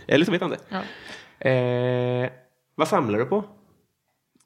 Eller 0.08 0.26
så 0.26 0.32
vet 0.32 0.42
han 0.42 0.50
det. 0.50 0.60
Ja. 0.70 1.50
Eh, 1.50 2.30
vad 2.76 2.88
samlar 2.88 3.20
du 3.20 3.26
på? 3.26 3.38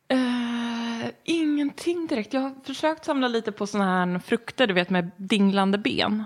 Eh, 0.07 1.09
ingenting 1.23 2.07
direkt. 2.07 2.33
Jag 2.33 2.41
har 2.41 2.55
försökt 2.63 3.05
samla 3.05 3.27
lite 3.27 3.51
på 3.51 3.67
såna 3.67 3.85
här 3.85 4.19
frukter, 4.19 4.67
du 4.67 4.73
vet 4.73 4.89
med 4.89 5.11
dinglande 5.17 5.77
ben. 5.77 6.23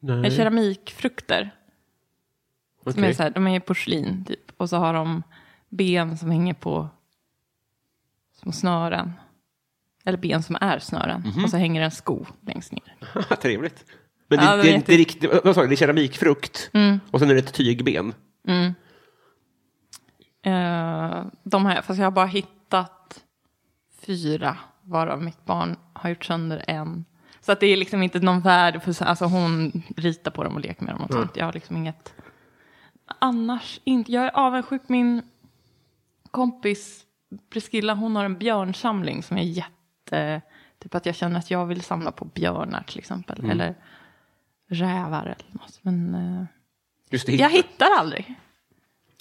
Med 0.00 0.32
keramikfrukter. 0.32 1.50
Som 2.82 2.92
Okej. 2.92 3.04
är 3.10 3.12
så 3.12 3.22
här, 3.22 3.30
de 3.30 3.46
är 3.46 3.60
porslin 3.60 4.24
typ. 4.24 4.52
Och 4.56 4.68
så 4.68 4.76
har 4.76 4.94
de 4.94 5.22
ben 5.68 6.18
som 6.18 6.30
hänger 6.30 6.54
på 6.54 6.88
små 8.32 8.52
snören. 8.52 9.12
Eller 10.04 10.18
ben 10.18 10.42
som 10.42 10.56
är 10.60 10.78
snören. 10.78 11.20
Mhm. 11.20 11.44
Och 11.44 11.50
så 11.50 11.56
hänger 11.56 11.82
en 11.82 11.90
sko 11.90 12.26
längst 12.46 12.72
ner. 12.72 12.96
Trevligt. 13.42 13.84
Men 14.28 14.38
det, 14.38 14.44
Ja, 14.44 14.56
det 14.56 14.62
det, 14.62 14.70
är 14.70 14.74
inte 14.74 14.92
riktigt, 14.92 15.44
vad 15.44 15.54
sa 15.54 15.62
du, 15.62 15.68
det 15.68 15.74
är 15.74 15.76
keramikfrukt 15.76 16.70
och 17.10 17.20
sen 17.20 17.30
är 17.30 17.34
det 17.34 17.40
ett 17.40 17.54
tygben. 17.54 18.14
Eh, 20.42 21.24
de 21.42 21.64
har 21.64 21.74
jag, 21.74 21.84
fast 21.84 21.98
jag 21.98 22.06
har 22.06 22.10
bara 22.10 22.26
hittat 22.26 23.24
fyra, 24.00 24.56
varav 24.82 25.22
mitt 25.22 25.44
barn 25.44 25.76
har 25.92 26.10
gjort 26.10 26.24
sönder 26.24 26.64
en. 26.66 27.04
Så 27.40 27.52
att 27.52 27.60
det 27.60 27.66
är 27.66 27.76
liksom 27.76 28.02
inte 28.02 28.20
någon 28.20 28.40
värde 28.40 28.80
för, 28.80 29.04
alltså 29.04 29.24
hon 29.24 29.82
ritar 29.96 30.30
på 30.30 30.44
dem 30.44 30.54
och 30.54 30.60
leker 30.60 30.84
med 30.84 30.94
dem 30.94 31.02
och 31.04 31.12
sånt. 31.12 31.36
Jag 31.36 31.44
har 31.44 31.52
liksom 31.52 31.76
inget, 31.76 32.14
annars 33.18 33.80
inte, 33.84 34.12
jag 34.12 34.24
är 34.24 34.36
avundsjuk 34.36 34.82
min 34.86 35.22
kompis 36.30 37.04
Priscilla, 37.52 37.94
hon 37.94 38.16
har 38.16 38.24
en 38.24 38.38
björnsamling 38.38 39.22
som 39.22 39.36
är 39.38 39.42
jätte, 39.42 39.70
typ 40.82 40.94
att 40.94 41.06
jag 41.06 41.14
känner 41.14 41.38
att 41.38 41.50
jag 41.50 41.66
vill 41.66 41.80
samla 41.82 42.12
på 42.12 42.24
björnar 42.24 42.82
till 42.82 42.98
exempel. 42.98 43.50
Eller 43.50 43.74
rävar 44.68 45.22
eller 45.22 45.46
något. 45.60 45.78
Men 45.82 46.14
eh, 46.14 46.44
Just 47.10 47.26
det, 47.26 47.32
Jag 47.36 47.50
hitta. 47.50 47.68
hittar 47.68 47.88
aldrig. 47.98 48.34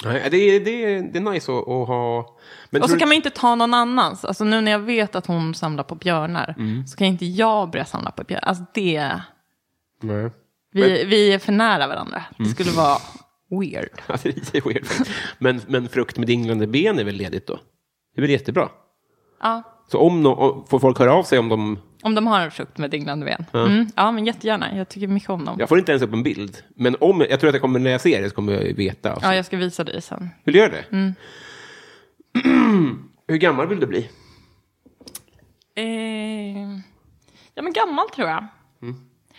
Nej, 0.05 0.27
det, 0.31 0.37
är, 0.37 0.59
det, 0.59 1.01
det 1.01 1.19
är 1.19 1.31
nice 1.31 1.51
att, 1.51 1.57
att 1.67 1.87
ha... 1.87 2.37
Men 2.69 2.81
Och 2.81 2.89
så 2.89 2.93
kan 2.95 2.99
du- 2.99 3.05
man 3.09 3.15
inte 3.15 3.29
ta 3.29 3.55
någon 3.55 3.73
annans. 3.73 4.25
Alltså 4.25 4.43
nu 4.43 4.61
när 4.61 4.71
jag 4.71 4.79
vet 4.79 5.15
att 5.15 5.25
hon 5.25 5.55
samlar 5.55 5.83
på 5.83 5.95
björnar 5.95 6.55
Mm. 6.57 6.87
så 6.87 6.97
kan 6.97 7.07
inte 7.07 7.25
jag 7.25 7.69
börja 7.71 7.85
samla 7.85 8.11
på 8.11 8.23
björnar. 8.23 8.47
Alltså 8.47 8.63
det, 8.73 9.21
Nej. 10.01 10.29
vi, 10.71 11.05
vi 11.05 11.33
är 11.33 11.39
för 11.39 11.51
nära 11.51 11.87
varandra. 11.87 12.17
Mm. 12.39 12.49
Det 12.49 12.55
skulle 12.55 12.71
vara 12.71 12.97
weird. 13.49 13.89
Ja, 14.07 14.15
det 14.23 14.55
är 14.55 14.61
weird. 14.69 14.85
Men, 15.37 15.61
men 15.67 15.89
frukt 15.89 16.17
med 16.17 16.27
dinglande 16.27 16.67
ben 16.67 16.99
är 16.99 17.03
väl 17.03 17.15
ledigt 17.15 17.47
då? 17.47 17.59
Det 18.15 18.19
är 18.19 18.21
väl 18.21 18.31
jättebra? 18.31 18.69
Ja, 19.41 19.63
Så 19.91 19.99
om 19.99 20.23
no, 20.23 20.65
får 20.69 20.79
folk 20.79 20.99
höra 20.99 21.13
av 21.13 21.23
sig 21.23 21.39
om 21.39 21.49
de... 21.49 21.79
om 22.01 22.15
de 22.15 22.27
har 22.27 22.41
en 22.41 22.51
frukt 22.51 22.77
med 22.77 22.91
dinglande 22.91 23.25
ben. 23.25 23.45
Ja. 23.51 23.65
Mm, 23.65 23.87
ja, 23.95 24.11
men 24.11 24.25
jättegärna. 24.25 24.77
Jag 24.77 24.89
tycker 24.89 25.07
mycket 25.07 25.29
om 25.29 25.45
dem. 25.45 25.55
Ja. 25.57 25.61
Jag 25.61 25.69
får 25.69 25.79
inte 25.79 25.91
ens 25.91 26.03
upp 26.03 26.13
en 26.13 26.23
bild. 26.23 26.63
Men 26.75 26.95
om, 26.99 27.25
jag 27.29 27.39
tror 27.39 27.47
att 27.47 27.53
jag 27.53 27.61
kommer, 27.61 27.79
när 27.79 27.91
jag 27.91 28.01
ser 28.01 28.21
det 28.21 28.29
så 28.29 28.35
kommer 28.35 28.53
jag 28.53 28.73
veta. 28.73 29.13
Alltså. 29.13 29.33
jag 29.33 29.45
ska 29.45 29.57
visa 29.57 29.83
dig 29.83 30.01
sen. 30.01 30.29
Vill 30.43 30.53
du 30.53 30.59
göra 30.59 30.71
det? 30.71 30.85
Mm. 30.91 31.13
Hur 33.27 33.37
gammal 33.37 33.67
vill 33.67 33.79
du 33.79 33.87
bli? 33.87 34.09
Eh, 35.75 36.79
ja, 37.53 37.61
men 37.61 37.73
gammal 37.73 38.09
tror 38.09 38.27
jag. 38.27 38.47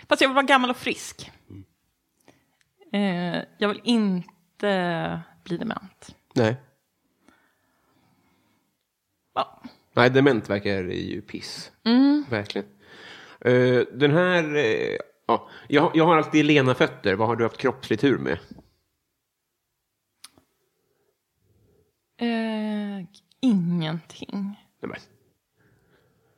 Fast 0.09 0.23
jag 0.23 0.29
vill 0.29 0.35
vara 0.35 0.47
gammal 0.47 0.71
och 0.71 0.77
frisk. 0.77 1.31
Eh, 2.93 3.43
jag 3.59 3.69
vill 3.69 3.81
inte 3.85 5.21
bli 5.45 5.57
dement. 5.57 6.15
Nej. 6.35 6.57
Ja. 9.35 9.63
Nej, 9.93 10.11
dement 10.11 10.51
verkar 10.51 10.83
ju 10.83 11.23
piss. 11.23 11.73
Mm. 11.85 12.25
Verkligen. 12.31 12.69
Eh, 13.41 13.81
den 13.93 14.11
här... 14.11 14.57
eh, 14.57 14.97
ja, 15.27 15.49
jag, 15.69 15.91
jag 15.95 16.07
har 16.07 16.17
alltid 16.17 16.45
lena 16.45 16.75
fötter. 16.75 17.15
Vad 17.15 17.29
har 17.29 17.37
du 17.37 17.45
haft 17.45 17.57
kroppslig 17.59 18.01
tur 18.01 18.19
med? 18.19 18.39
Eh, 22.21 23.07
ingenting. 23.41 24.57
Nej, 24.81 24.91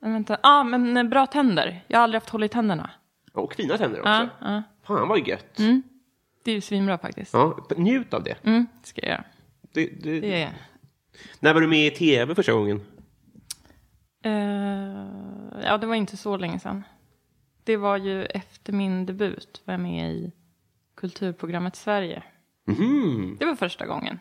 men. 0.00 0.12
Vänta. 0.12 0.38
ah, 0.42 0.64
men 0.64 1.10
bra 1.10 1.26
tänder. 1.26 1.84
Jag 1.86 1.98
har 1.98 2.02
aldrig 2.04 2.20
haft 2.20 2.30
hål 2.30 2.44
i 2.44 2.48
tänderna. 2.48 2.90
Och 3.32 3.54
fina 3.54 3.78
tänder 3.78 4.00
också. 4.00 4.10
Ja, 4.10 4.28
ja. 4.40 4.62
Fan 4.82 5.08
vad 5.08 5.28
gött. 5.28 5.56
Det 6.44 6.50
är 6.50 6.54
ju 6.54 6.60
svinbra 6.60 6.98
faktiskt. 6.98 7.32
Ja, 7.32 7.66
njut 7.76 8.14
av 8.14 8.22
det. 8.22 8.36
Mm, 8.44 8.66
det 8.80 8.86
ska 8.86 9.00
jag 9.00 9.10
göra. 9.10 9.24
det, 9.72 9.86
det 10.02 10.20
Det 10.20 10.42
är... 10.42 10.52
När 11.40 11.54
var 11.54 11.60
du 11.60 11.66
med 11.66 11.86
i 11.86 11.90
tv 11.90 12.34
första 12.34 12.52
gången? 12.52 12.80
Eh, 14.22 15.62
ja, 15.64 15.78
det 15.78 15.86
var 15.86 15.94
inte 15.94 16.16
så 16.16 16.36
länge 16.36 16.58
sedan. 16.58 16.84
Det 17.64 17.76
var 17.76 17.96
ju 17.96 18.24
efter 18.24 18.72
min 18.72 19.06
debut 19.06 19.62
var 19.64 19.74
jag 19.74 19.80
med 19.80 20.12
i 20.12 20.32
kulturprogrammet 20.96 21.76
Sverige. 21.76 22.22
Mhm. 22.66 23.36
Det 23.40 23.44
var 23.44 23.54
första 23.54 23.86
gången. 23.86 24.18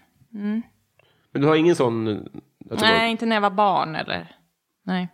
Men 1.32 1.42
du 1.42 1.48
har 1.48 1.56
ingen 1.56 1.76
sån... 1.76 2.06
du 2.06 2.30
Nej, 2.60 3.00
Var... 3.00 3.06
inte 3.08 3.26
när 3.26 3.36
jag 3.36 3.42
var 3.42 3.50
barn 3.50 3.96
eller... 3.96 4.36
Nej. 4.84 5.08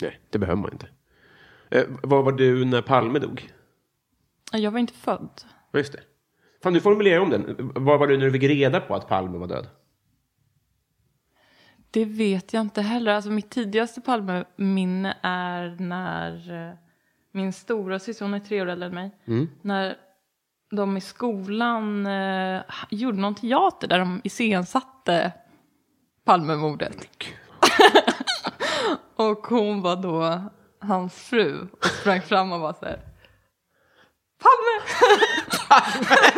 Nej, 0.00 0.20
det 0.30 0.38
behöver 0.38 0.62
man 0.62 0.72
inte. 0.72 0.88
Eh, 1.70 1.84
var 2.02 2.22
var 2.22 2.32
du 2.32 2.64
när 2.64 2.82
Palme 2.82 3.18
dog? 3.18 3.52
Jag 4.52 4.70
var 4.70 4.78
inte 4.78 4.92
född. 4.92 5.42
Just 5.72 5.92
det. 5.92 6.00
Fan, 6.62 6.72
du 6.72 6.80
formulerar 6.80 7.20
om 7.20 7.30
den. 7.30 7.72
Var 7.74 7.98
var 7.98 8.06
du 8.06 8.16
när 8.18 8.26
du 8.26 8.32
fick 8.32 8.42
reda 8.42 8.80
på 8.80 8.94
att 8.94 9.08
Palme 9.08 9.38
var 9.38 9.46
död? 9.46 9.66
Det 11.90 12.04
vet 12.04 12.52
jag 12.52 12.60
inte 12.60 12.82
heller. 12.82 13.12
Alltså 13.12 13.30
mitt 13.30 13.50
tidigaste 13.50 14.00
Palmeminne 14.00 15.16
är 15.22 15.76
när 15.78 16.68
eh, 16.68 16.74
min 17.32 17.52
stora 17.52 17.98
syster, 17.98 18.24
hon 18.24 18.34
är 18.34 18.40
tre 18.40 18.62
år 18.62 18.66
äldre 18.66 18.88
än 18.88 18.94
mig, 18.94 19.10
när 19.62 19.96
de 20.70 20.96
i 20.96 21.00
skolan 21.00 22.06
eh, 22.06 22.62
gjorde 22.90 23.18
någon 23.18 23.34
teater 23.34 23.88
där 23.88 23.98
de 23.98 24.20
iscensatte 24.24 25.32
Palmemordet. 26.24 27.06
och 29.16 29.46
hon 29.46 29.82
var 29.82 29.96
då 29.96 30.44
hans 30.80 31.14
fru 31.14 31.68
och 31.72 31.86
sprang 31.86 32.22
fram 32.22 32.52
och 32.52 32.60
var 32.60 32.72
så 32.72 32.84
här. 32.84 33.00
Palme! 34.42 34.80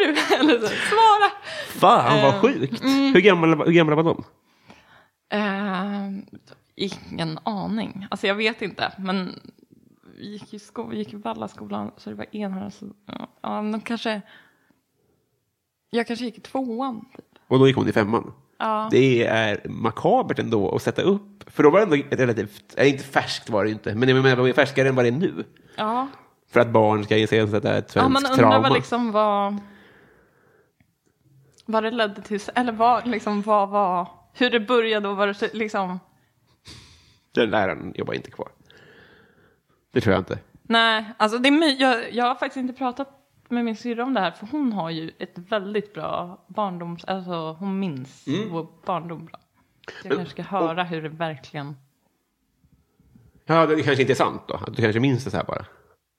Lever 0.00 0.12
du? 0.12 0.34
Eller 0.40 0.60
så, 0.60 0.66
svara! 0.66 1.30
Fan 1.68 2.22
vad 2.22 2.34
Eh, 2.34 2.40
sjukt! 2.40 2.82
Hur, 2.84 3.20
gamla, 3.20 3.64
hur 3.64 3.72
gamla 3.72 3.96
var 3.96 4.02
de? 4.04 4.24
Eh, 5.32 6.10
ingen 6.74 7.38
aning. 7.42 8.06
Alltså 8.10 8.26
jag 8.26 8.34
vet 8.34 8.62
inte. 8.62 8.92
Men 8.98 9.40
vi 10.18 10.32
gick 10.32 10.54
i, 10.54 10.58
sko- 10.58 10.92
gick 10.92 11.12
i 11.12 11.16
Vallaskolan 11.16 11.90
så 11.96 12.10
det 12.10 12.16
var 12.16 12.36
enhörna. 12.36 12.70
Ja, 13.06 13.28
ja, 13.42 13.80
kanske... 13.84 14.22
Jag 15.90 16.06
kanske 16.06 16.24
gick 16.24 16.38
i 16.38 16.40
tvåan. 16.40 17.04
Typ. 17.16 17.24
Och 17.48 17.58
då 17.58 17.66
gick 17.66 17.76
hon 17.76 17.88
i 17.88 17.92
femman. 17.92 18.32
Ja. 18.58 18.88
Det 18.90 19.26
är 19.26 19.68
makabert 19.68 20.38
ändå 20.38 20.74
att 20.74 20.82
sätta 20.82 21.02
upp. 21.02 21.44
För 21.46 21.62
då 21.62 21.70
var 21.70 21.78
det 21.78 21.84
ändå 21.94 22.16
relativt, 22.16 22.74
nej, 22.76 22.88
inte 22.90 23.04
färskt 23.04 23.50
var 23.50 23.64
det 23.64 23.70
inte, 23.70 23.94
men 23.94 24.08
jag 24.08 24.22
menar, 24.22 24.36
det 24.36 24.42
var 24.42 24.52
färskare 24.52 24.88
än 24.88 24.94
vad 24.94 25.04
det 25.04 25.08
är 25.08 25.12
nu. 25.12 25.44
Ja. 25.76 26.08
För 26.50 26.60
att 26.60 26.70
barn 26.70 27.04
ska 27.04 27.16
iscensätta 27.16 27.76
ett 27.76 27.92
ja, 27.94 28.02
svenskt 28.02 28.12
man 28.22 28.32
undrar 28.32 28.36
trauma. 28.50 28.60
vad 28.68 28.72
liksom 28.72 29.12
vad... 29.12 29.56
Vad 31.66 31.82
det 31.82 31.90
ledde 31.90 32.22
till. 32.22 32.40
Eller 32.54 32.72
vad 32.72 33.06
liksom 33.06 33.42
vad 33.42 33.68
var... 33.68 34.08
Hur 34.32 34.50
det 34.50 34.60
började 34.60 35.08
och 35.08 35.16
vad 35.16 35.28
det 35.28 35.54
liksom... 35.54 36.00
Den 37.32 37.50
läraren 37.50 37.92
jobbar 37.96 38.14
inte 38.14 38.30
kvar. 38.30 38.48
Det 39.92 40.00
tror 40.00 40.12
jag 40.12 40.20
inte. 40.20 40.38
Nej, 40.62 41.04
alltså 41.16 41.38
det 41.38 41.48
är, 41.48 41.52
my- 41.52 41.76
jag, 41.78 42.12
jag 42.12 42.24
har 42.24 42.34
faktiskt 42.34 42.56
inte 42.56 42.74
pratat 42.74 43.08
med 43.48 43.64
min 43.64 43.76
syrra 43.76 44.04
om 44.04 44.14
det 44.14 44.20
här 44.20 44.30
för 44.30 44.46
hon 44.46 44.72
har 44.72 44.90
ju 44.90 45.10
ett 45.18 45.38
väldigt 45.38 45.94
bra 45.94 46.44
barndoms... 46.46 47.04
Alltså 47.04 47.52
hon 47.52 47.78
minns 47.78 48.24
vår 48.50 48.66
barndom 48.86 49.24
bra. 49.24 49.38
Så 50.02 50.08
jag 50.08 50.16
kanske 50.16 50.32
ska 50.32 50.42
höra 50.42 50.84
hur 50.84 51.02
det 51.02 51.08
verkligen... 51.08 51.76
Ja, 53.44 53.66
det 53.66 53.82
kanske 53.82 54.02
inte 54.02 54.12
är 54.12 54.14
sant 54.14 54.42
då. 54.48 54.54
Att 54.54 54.76
du 54.76 54.82
kanske 54.82 55.00
minns 55.00 55.24
det 55.24 55.30
så 55.30 55.36
här 55.36 55.44
bara. 55.44 55.64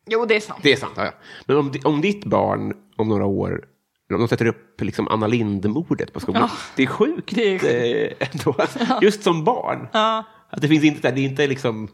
Jo, 0.05 0.25
det 0.25 0.35
är 0.35 0.39
sant. 0.39 0.59
Det 0.63 0.71
är 0.73 0.77
sant, 0.77 0.93
ja. 0.95 1.05
ja. 1.05 1.11
Men 1.45 1.57
om, 1.57 1.73
om 1.83 2.01
ditt 2.01 2.25
barn 2.25 2.73
om 2.95 3.09
några 3.09 3.25
år, 3.25 3.67
de 4.07 4.27
sätter 4.27 4.45
upp 4.45 4.81
liksom 4.81 5.07
Anna 5.07 5.27
Lindh-mordet 5.27 6.13
på 6.13 6.19
skolan. 6.19 6.41
Ja. 6.41 6.49
Det 6.75 6.83
är 6.83 6.87
sjukt, 6.87 7.35
Det 7.35 7.55
är 7.55 8.05
eh, 8.21 8.27
ändå. 8.33 8.55
Just 9.01 9.23
som 9.23 9.43
barn. 9.43 9.87
Ja, 9.93 10.23
Att 10.49 10.61
det 10.61 10.67
finns 10.67 10.83
inte, 10.83 11.11
det 11.11 11.21
är 11.21 11.25
inte 11.25 11.47
liksom 11.47 11.87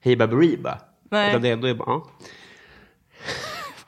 Hey 0.00 0.16
Baberiba. 0.16 0.78
Nej. 1.10 1.30
Utan 1.30 1.42
det 1.42 1.48
är 1.48 1.52
ändå 1.52 1.66
är, 1.66 1.74
ja. 1.74 2.10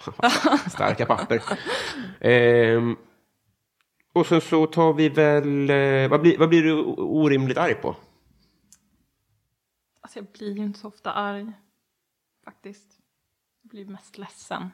Starka 0.71 1.07
papper. 1.07 1.43
Ehm, 2.21 2.97
och 4.13 4.27
sen 4.27 4.41
så 4.41 4.67
tar 4.67 4.93
vi 4.93 5.09
väl, 5.09 5.71
eh, 5.71 6.09
vad, 6.09 6.21
blir, 6.21 6.39
vad 6.39 6.49
blir 6.49 6.63
du 6.63 6.75
orimligt 6.97 7.59
arg 7.59 7.75
på? 7.75 7.97
alltså 10.01 10.19
jag 10.19 10.27
blir 10.39 10.57
ju 10.57 10.65
inte 10.65 10.79
så 10.79 10.89
ofta 10.89 11.13
arg. 11.13 11.53
Faktiskt. 12.45 12.99
Jag 13.63 13.71
blir 13.71 13.87
mest 13.87 14.19
ledsen. 14.19 14.71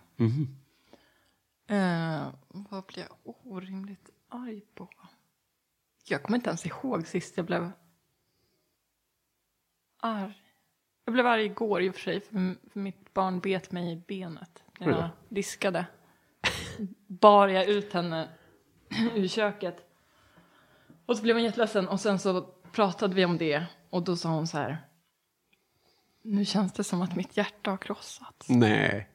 Eh, 1.73 2.29
vad 2.49 2.85
blir 2.85 3.03
jag 3.03 3.37
orimligt 3.45 4.11
arg 4.29 4.61
på? 4.75 4.89
Jag 6.05 6.23
kommer 6.23 6.37
inte 6.37 6.51
ens 6.51 6.66
ihåg 6.66 7.07
sist 7.07 7.37
jag 7.37 7.47
blev 7.47 7.70
arg. 9.99 10.43
Jag 11.05 11.14
blev 11.14 11.27
arg 11.27 11.45
igår 11.45 11.83
i 11.83 11.91
och 11.91 11.95
för 11.95 12.01
sig 12.01 12.20
för, 12.20 12.70
för 12.70 12.81
mitt 12.81 13.14
barn 13.14 13.41
bet 13.41 13.73
mig 13.73 13.93
i 13.93 13.97
benet 13.97 14.64
när 14.79 14.89
jag 14.89 15.09
diskade. 15.29 15.87
Bar 17.07 17.49
jag 17.49 17.68
ut 17.68 17.93
henne 17.93 18.29
ur 19.14 19.29
köket. 19.29 19.89
Och 21.07 21.16
så 21.16 21.23
blev 21.23 21.37
hon 21.37 21.45
jätteledsen 21.45 21.89
och 21.89 22.01
sen 22.01 22.18
så 22.18 22.43
pratade 22.73 23.14
vi 23.14 23.25
om 23.25 23.39
det 23.39 23.66
och 23.91 24.03
då 24.03 24.16
sa 24.16 24.29
hon 24.29 24.47
så 24.47 24.59
här. 24.59 24.89
Nu 26.23 26.45
känns 26.45 26.73
det 26.73 26.85
som 26.85 27.03
att 27.03 27.16
mitt 27.16 27.37
hjärta 27.37 27.70
har 27.70 27.79
krossats. 27.79 28.49
Nej. 28.49 29.09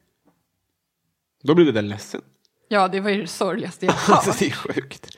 Då 1.43 1.55
blir 1.55 1.65
du 1.65 1.71
väl 1.71 1.85
ledsen? 1.87 2.21
Ja, 2.67 2.87
det 2.87 2.99
var 2.99 3.09
ju 3.09 3.21
det 3.21 3.27
sorgligaste 3.27 3.85
jag 3.85 3.95
Alltså, 4.07 4.29
hört. 4.31 4.39
det 4.39 4.45
är 4.47 4.51
sjukt. 4.51 5.17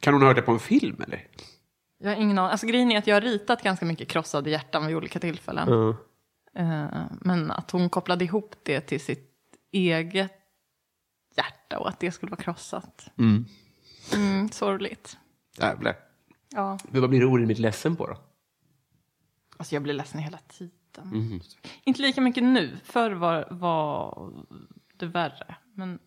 Kan 0.00 0.14
hon 0.14 0.22
ha 0.22 0.28
hört 0.28 0.36
det 0.36 0.42
på 0.42 0.52
en 0.52 0.58
film 0.60 1.02
eller? 1.02 1.26
Jag 1.98 2.10
har 2.10 2.16
ingen 2.16 2.38
aning. 2.38 2.50
Alltså 2.50 2.66
grejen 2.66 2.92
är 2.92 2.98
att 2.98 3.06
jag 3.06 3.16
har 3.16 3.20
ritat 3.20 3.62
ganska 3.62 3.86
mycket 3.86 4.08
krossade 4.08 4.50
hjärtan 4.50 4.86
vid 4.86 4.96
olika 4.96 5.18
tillfällen. 5.20 5.68
Ja. 5.68 5.96
Eh, 6.60 7.02
men 7.20 7.50
att 7.50 7.70
hon 7.70 7.88
kopplade 7.90 8.24
ihop 8.24 8.54
det 8.62 8.80
till 8.80 9.00
sitt 9.00 9.30
eget 9.72 10.32
hjärta 11.36 11.78
och 11.78 11.88
att 11.88 12.00
det 12.00 12.10
skulle 12.12 12.30
vara 12.30 12.42
krossat. 12.42 13.06
Mm. 13.18 13.44
Mm, 14.14 14.48
sorgligt. 14.48 15.16
Jävlar. 15.58 15.96
Ja. 16.50 16.78
Men 16.90 17.00
vad 17.00 17.10
blir 17.10 17.20
du 17.20 17.26
orimligt 17.26 17.58
ledsen 17.58 17.96
på 17.96 18.06
då? 18.06 18.18
Alltså 19.56 19.74
jag 19.74 19.82
blir 19.82 19.94
ledsen 19.94 20.20
hela 20.20 20.38
tiden. 20.48 21.08
Mhm. 21.08 21.40
Inte 21.84 22.02
lika 22.02 22.20
mycket 22.20 22.42
nu. 22.42 22.76
Förr 22.84 23.10
var, 23.10 23.48
var 23.50 24.30
det 24.96 25.06
värre. 25.06 25.54
Men 25.74 25.98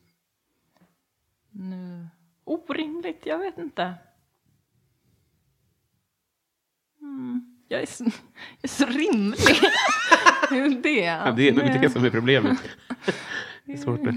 nu... 1.60 2.08
Orimligt, 2.44 3.26
jag 3.26 3.40
vet 3.40 3.58
inte. 3.58 3.94
Mm, 7.02 7.58
jag, 7.68 7.82
är 7.82 7.86
så, 7.86 8.04
jag 8.04 8.14
är 8.62 8.68
så 8.68 8.86
rimlig. 8.86 9.40
det 10.50 10.58
är 10.60 10.82
det. 10.82 11.00
Ja, 11.06 11.32
det 11.32 11.50
är 11.50 11.54
nog 11.54 11.82
det 11.82 11.90
som 11.90 12.06
är 12.06 12.10
problemet. 12.10 12.58
Det 13.66 13.74
är 13.74 13.78
svårt 13.78 14.08
att... 14.08 14.16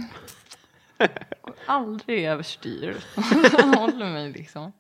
Går 1.43 1.55
aldrig 1.67 2.25
överstyr. 2.25 2.97
Jag 3.53 3.63
håller 3.77 4.13
mig 4.13 4.33
liksom. 4.33 4.73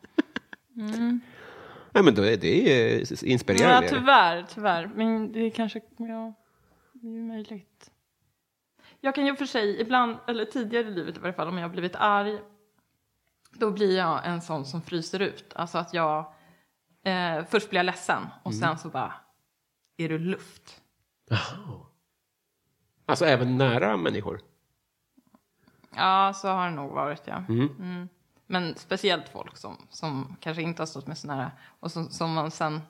Nej, 1.93 2.03
men 2.05 2.15
då 2.15 2.23
är 2.23 2.37
det 2.37 2.73
är 2.73 2.99
Ja, 2.99 3.17
inspirerande. 3.23 3.89
tyvärr, 3.89 4.47
tyvärr. 4.55 4.91
Men 4.95 5.33
det 5.33 5.41
är 5.41 5.51
kanske, 5.51 5.81
ja, 5.97 6.35
det 6.93 7.07
är 7.07 7.23
möjligt. 7.23 7.91
Jag 9.01 9.15
kan 9.15 9.27
ju 9.27 9.37
för 9.37 9.47
sig 9.47 9.81
ibland, 9.81 10.17
eller 10.27 10.45
tidigare 10.45 10.89
i 10.89 10.91
livet 10.91 11.17
i 11.17 11.21
varje 11.21 11.33
fall, 11.33 11.49
om 11.49 11.59
jag 11.59 11.65
har 11.65 11.71
blivit 11.71 11.97
arg, 11.97 12.39
då 13.53 13.71
blir 13.71 13.97
jag 13.97 14.27
en 14.27 14.43
sån 14.43 14.65
som 14.65 14.83
fryser 14.83 15.21
ut. 15.21 15.53
Alltså 15.55 15.79
att 15.79 15.95
jag, 15.95 16.33
eh, 17.05 17.45
först 17.45 17.71
blir 17.71 17.79
jag 17.79 17.87
ledsen 17.87 18.27
och 18.43 18.55
sen 18.55 18.79
så 18.79 18.89
bara, 18.89 19.15
är 19.97 20.09
du 20.09 20.19
luft? 20.19 20.83
Alltså 23.07 23.25
även 23.25 23.59
nära 23.59 23.97
människor. 23.97 24.41
Ja, 25.97 26.33
så 26.35 26.49
har 26.49 26.69
det 26.69 26.75
nog 26.75 26.91
varit, 26.91 27.23
ja. 27.25 27.45
Mm. 27.49 28.09
Men 28.47 28.75
speciellt 28.75 29.29
folk 29.29 29.57
som, 29.57 29.87
som 29.91 30.37
kanske 30.41 30.63
inte 30.63 30.83
har 30.83 30.87
stått 30.87 31.07
med 31.07 31.19
så 31.19 31.27
nära 31.27 31.53
och 31.81 31.93
som, 31.93 32.11
som 32.11 32.33
man 32.33 32.51
sen, 32.51 32.81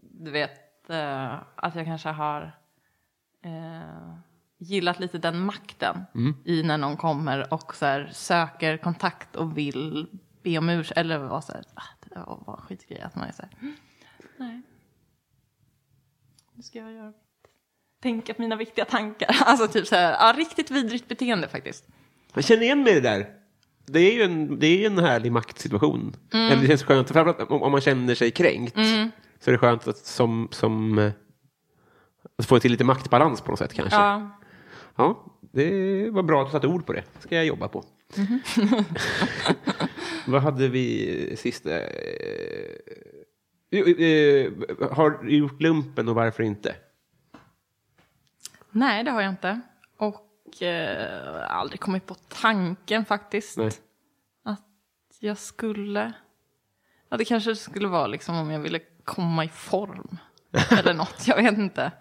du 0.00 0.30
vet, 0.30 0.90
eh, 0.90 1.34
att 1.54 1.74
jag 1.74 1.86
kanske 1.86 2.08
har 2.08 2.58
eh, 3.42 4.16
gillat 4.58 5.00
lite 5.00 5.18
den 5.18 5.40
makten 5.40 5.96
i 6.44 6.62
när 6.62 6.78
någon 6.78 6.96
kommer 6.96 7.52
och 7.54 7.74
så 7.74 7.86
här, 7.86 8.10
söker 8.12 8.76
kontakt 8.76 9.36
och 9.36 9.58
vill 9.58 10.06
be 10.42 10.58
om 10.58 10.68
ursäkt 10.68 10.98
eller 10.98 11.18
vara 11.18 11.40
så 11.42 11.52
här, 11.52 11.64
ah, 11.74 11.82
det 12.00 12.14
där 12.14 12.24
var 12.26 12.56
en 12.56 12.62
skitgrej, 12.62 13.00
att 13.00 13.14
man 13.14 13.28
är 13.28 13.32
så 13.32 13.42
här, 13.42 13.50
"Mm, 13.60 13.74
nej, 14.36 14.62
nu 16.54 16.62
ska 16.62 16.78
jag 16.78 16.92
göra 16.92 17.12
tänka 18.02 18.34
på 18.34 18.42
mina 18.42 18.56
viktiga 18.56 18.84
tankar. 18.84 19.36
Alltså 19.46 19.68
typ 19.68 19.86
så 19.86 19.94
här, 19.96 20.12
ja, 20.12 20.34
riktigt 20.38 20.70
vidrigt 20.70 21.08
beteende 21.08 21.48
faktiskt. 21.48 21.84
Jag 22.34 22.44
känner 22.44 22.62
igen 22.62 22.82
mig 22.82 22.92
i 22.92 22.94
det 23.00 23.10
där. 23.10 23.26
Det 23.86 23.98
är 24.00 24.12
ju 24.14 24.22
en, 24.22 24.58
det 24.58 24.66
är 24.66 24.78
ju 24.78 24.86
en 24.86 24.98
härlig 24.98 25.32
maktsituation. 25.32 26.16
Mm. 26.32 26.46
Eller 26.52 26.62
det 26.62 26.68
känns 26.68 26.82
skönt, 26.82 27.10
framförallt 27.10 27.50
om, 27.50 27.62
om 27.62 27.72
man 27.72 27.80
känner 27.80 28.14
sig 28.14 28.30
kränkt. 28.30 28.74
Så 29.40 29.50
är 29.50 29.52
det 29.52 29.58
skönt 29.58 29.88
att 29.88 29.96
som, 29.98 30.48
som 30.50 30.98
eh, 30.98 31.12
att 32.38 32.46
få 32.46 32.58
till 32.58 32.70
lite 32.70 32.84
maktbalans 32.84 33.40
på 33.40 33.50
något 33.50 33.58
sätt 33.58 33.72
kanske. 33.74 33.96
Ja. 33.98 34.30
Ja, 34.96 35.24
det 35.40 36.10
var 36.10 36.22
bra 36.22 36.42
att 36.42 36.48
du 36.48 36.52
satte 36.52 36.66
ord 36.66 36.86
på 36.86 36.92
det. 36.92 37.04
ska 37.18 37.34
jag 37.36 37.46
jobba 37.46 37.68
på. 37.68 37.84
Mhm. 38.16 38.40
Vad 40.26 40.42
hade 40.42 40.68
vi 40.68 41.36
sista? 41.36 41.70
Eh, 41.70 41.86
eh, 43.70 44.52
har 44.92 45.10
du 45.24 45.36
gjort 45.36 45.60
lumpen 45.60 46.08
och 46.08 46.14
varför 46.14 46.42
inte? 46.42 46.74
Nej, 48.70 49.04
det 49.04 49.10
har 49.10 49.22
jag 49.22 49.32
inte. 49.32 49.60
Och 49.96 50.62
eh, 50.62 51.56
aldrig 51.56 51.80
kommit 51.80 52.06
på 52.06 52.14
tanken 52.14 53.04
faktiskt. 53.04 53.56
Nej. 53.56 53.70
Att 54.44 54.66
jag 55.20 55.38
skulle... 55.38 56.12
Ja, 57.08 57.16
det 57.16 57.24
kanske 57.24 57.56
skulle 57.56 57.88
vara 57.88 58.06
liksom 58.06 58.36
om 58.36 58.50
jag 58.50 58.60
ville 58.60 58.80
komma 59.04 59.44
i 59.44 59.48
form. 59.48 60.18
Eller 60.78 60.94
något, 60.94 61.26
jag 61.26 61.36
vet 61.36 61.58
inte. 61.58 61.92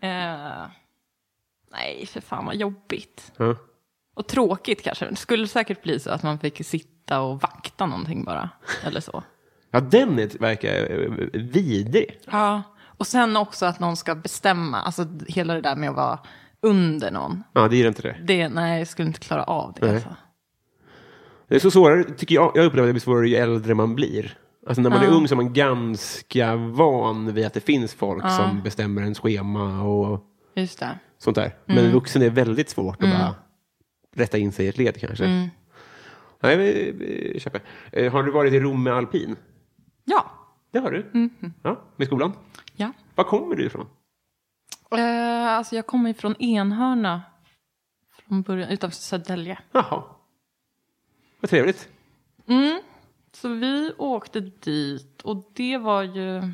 Eh, 0.00 0.66
nej, 1.72 2.06
för 2.06 2.20
fan 2.20 2.46
vad 2.46 2.56
jobbigt. 2.56 3.32
Ja. 3.36 3.56
Och 4.14 4.26
tråkigt 4.26 4.82
kanske. 4.82 5.06
Det 5.06 5.16
skulle 5.16 5.48
säkert 5.48 5.82
bli 5.82 6.00
så 6.00 6.10
att 6.10 6.22
man 6.22 6.38
fick 6.38 6.66
sitta 6.66 7.20
och 7.20 7.40
vakta 7.40 7.86
någonting 7.86 8.24
bara. 8.24 8.50
Eller 8.84 9.00
så. 9.00 9.22
Ja, 9.70 9.80
den 9.80 10.18
är, 10.18 10.38
verkar 10.38 10.70
eh, 10.70 11.40
vidrig. 11.40 12.20
Ja, 12.30 12.62
och 12.82 13.06
sen 13.06 13.36
också 13.36 13.66
att 13.66 13.80
någon 13.80 13.96
ska 13.96 14.14
bestämma. 14.14 14.80
Alltså 14.80 15.06
hela 15.28 15.54
det 15.54 15.60
där 15.60 15.76
med 15.76 15.90
att 15.90 15.96
vara 15.96 16.18
under 16.60 17.10
någon. 17.10 17.42
Ja, 17.52 17.68
det 17.68 17.76
är 17.76 17.88
inte 17.88 18.02
det. 18.02 18.16
Det, 18.24 18.48
nej, 18.48 18.78
jag 18.78 18.88
skulle 18.88 19.08
inte 19.08 19.20
klara 19.20 19.44
av 19.44 19.74
det. 19.80 19.90
Alltså. 19.90 20.16
Det 21.48 21.54
är 21.54 21.58
så 21.58 21.70
svårare, 21.70 22.04
tycker 22.04 22.34
jag. 22.34 22.52
Jag 22.54 22.64
upplever 22.64 22.88
att 22.88 22.88
det 22.88 22.92
blir 22.92 23.00
svårare 23.00 23.28
ju 23.28 23.36
äldre 23.36 23.74
man 23.74 23.94
blir. 23.94 24.38
Alltså 24.66 24.82
när 24.82 24.90
man 24.90 25.02
är 25.02 25.08
ung 25.08 25.28
så 25.28 25.34
är 25.34 25.36
man 25.36 25.52
ganska 25.52 26.56
van 26.56 27.34
vid 27.34 27.46
att 27.46 27.54
det 27.54 27.60
finns 27.60 27.94
folk 27.94 28.30
som 28.30 28.62
bestämmer 28.62 29.02
en 29.02 29.14
schema 29.14 29.82
och 29.82 30.20
Just 30.56 30.78
det. 30.78 30.98
sånt 31.18 31.34
där. 31.34 31.54
Men 31.66 31.92
vuxen 31.92 32.22
är 32.22 32.30
väldigt 32.30 32.68
svårt 32.68 33.02
att 33.02 33.10
bara 33.10 33.34
rätta 34.14 34.38
in 34.38 34.52
sig 34.52 34.66
i 34.66 34.68
ett 34.68 34.78
led 34.78 35.00
kanske. 35.00 35.50
Nej, 36.40 36.56
vi, 36.56 36.92
vi 36.98 37.40
köper. 37.40 37.60
Eh, 37.92 38.12
har 38.12 38.22
du 38.22 38.30
varit 38.32 38.52
i 38.52 38.60
Rom 38.60 38.82
med 38.82 38.92
alpin? 38.92 39.36
Ja. 40.04 40.30
Det 40.70 40.78
har 40.78 40.90
du. 40.90 41.30
Ja, 41.62 41.82
med 41.96 42.06
skolan. 42.06 42.32
ja. 42.76 42.92
Var 43.14 43.24
kommer 43.24 43.56
du 43.56 43.66
ifrån? 43.66 43.86
Eh, 44.90 45.46
alltså 45.48 45.76
jag 45.76 45.86
kommer 45.86 46.10
ifrån 46.10 46.34
Enhörna. 46.38 47.22
Från 48.28 48.42
början, 48.42 48.68
utanför 48.70 48.96
Södertälje. 48.96 49.58
Jaha. 49.72 50.02
Vad 51.40 51.50
trevligt. 51.50 51.88
Så 53.32 53.48
vi 53.48 53.92
åkte 53.98 54.40
dit 54.40 55.22
och 55.22 55.50
det 55.54 55.78
var 55.78 56.02
ju... 56.02 56.52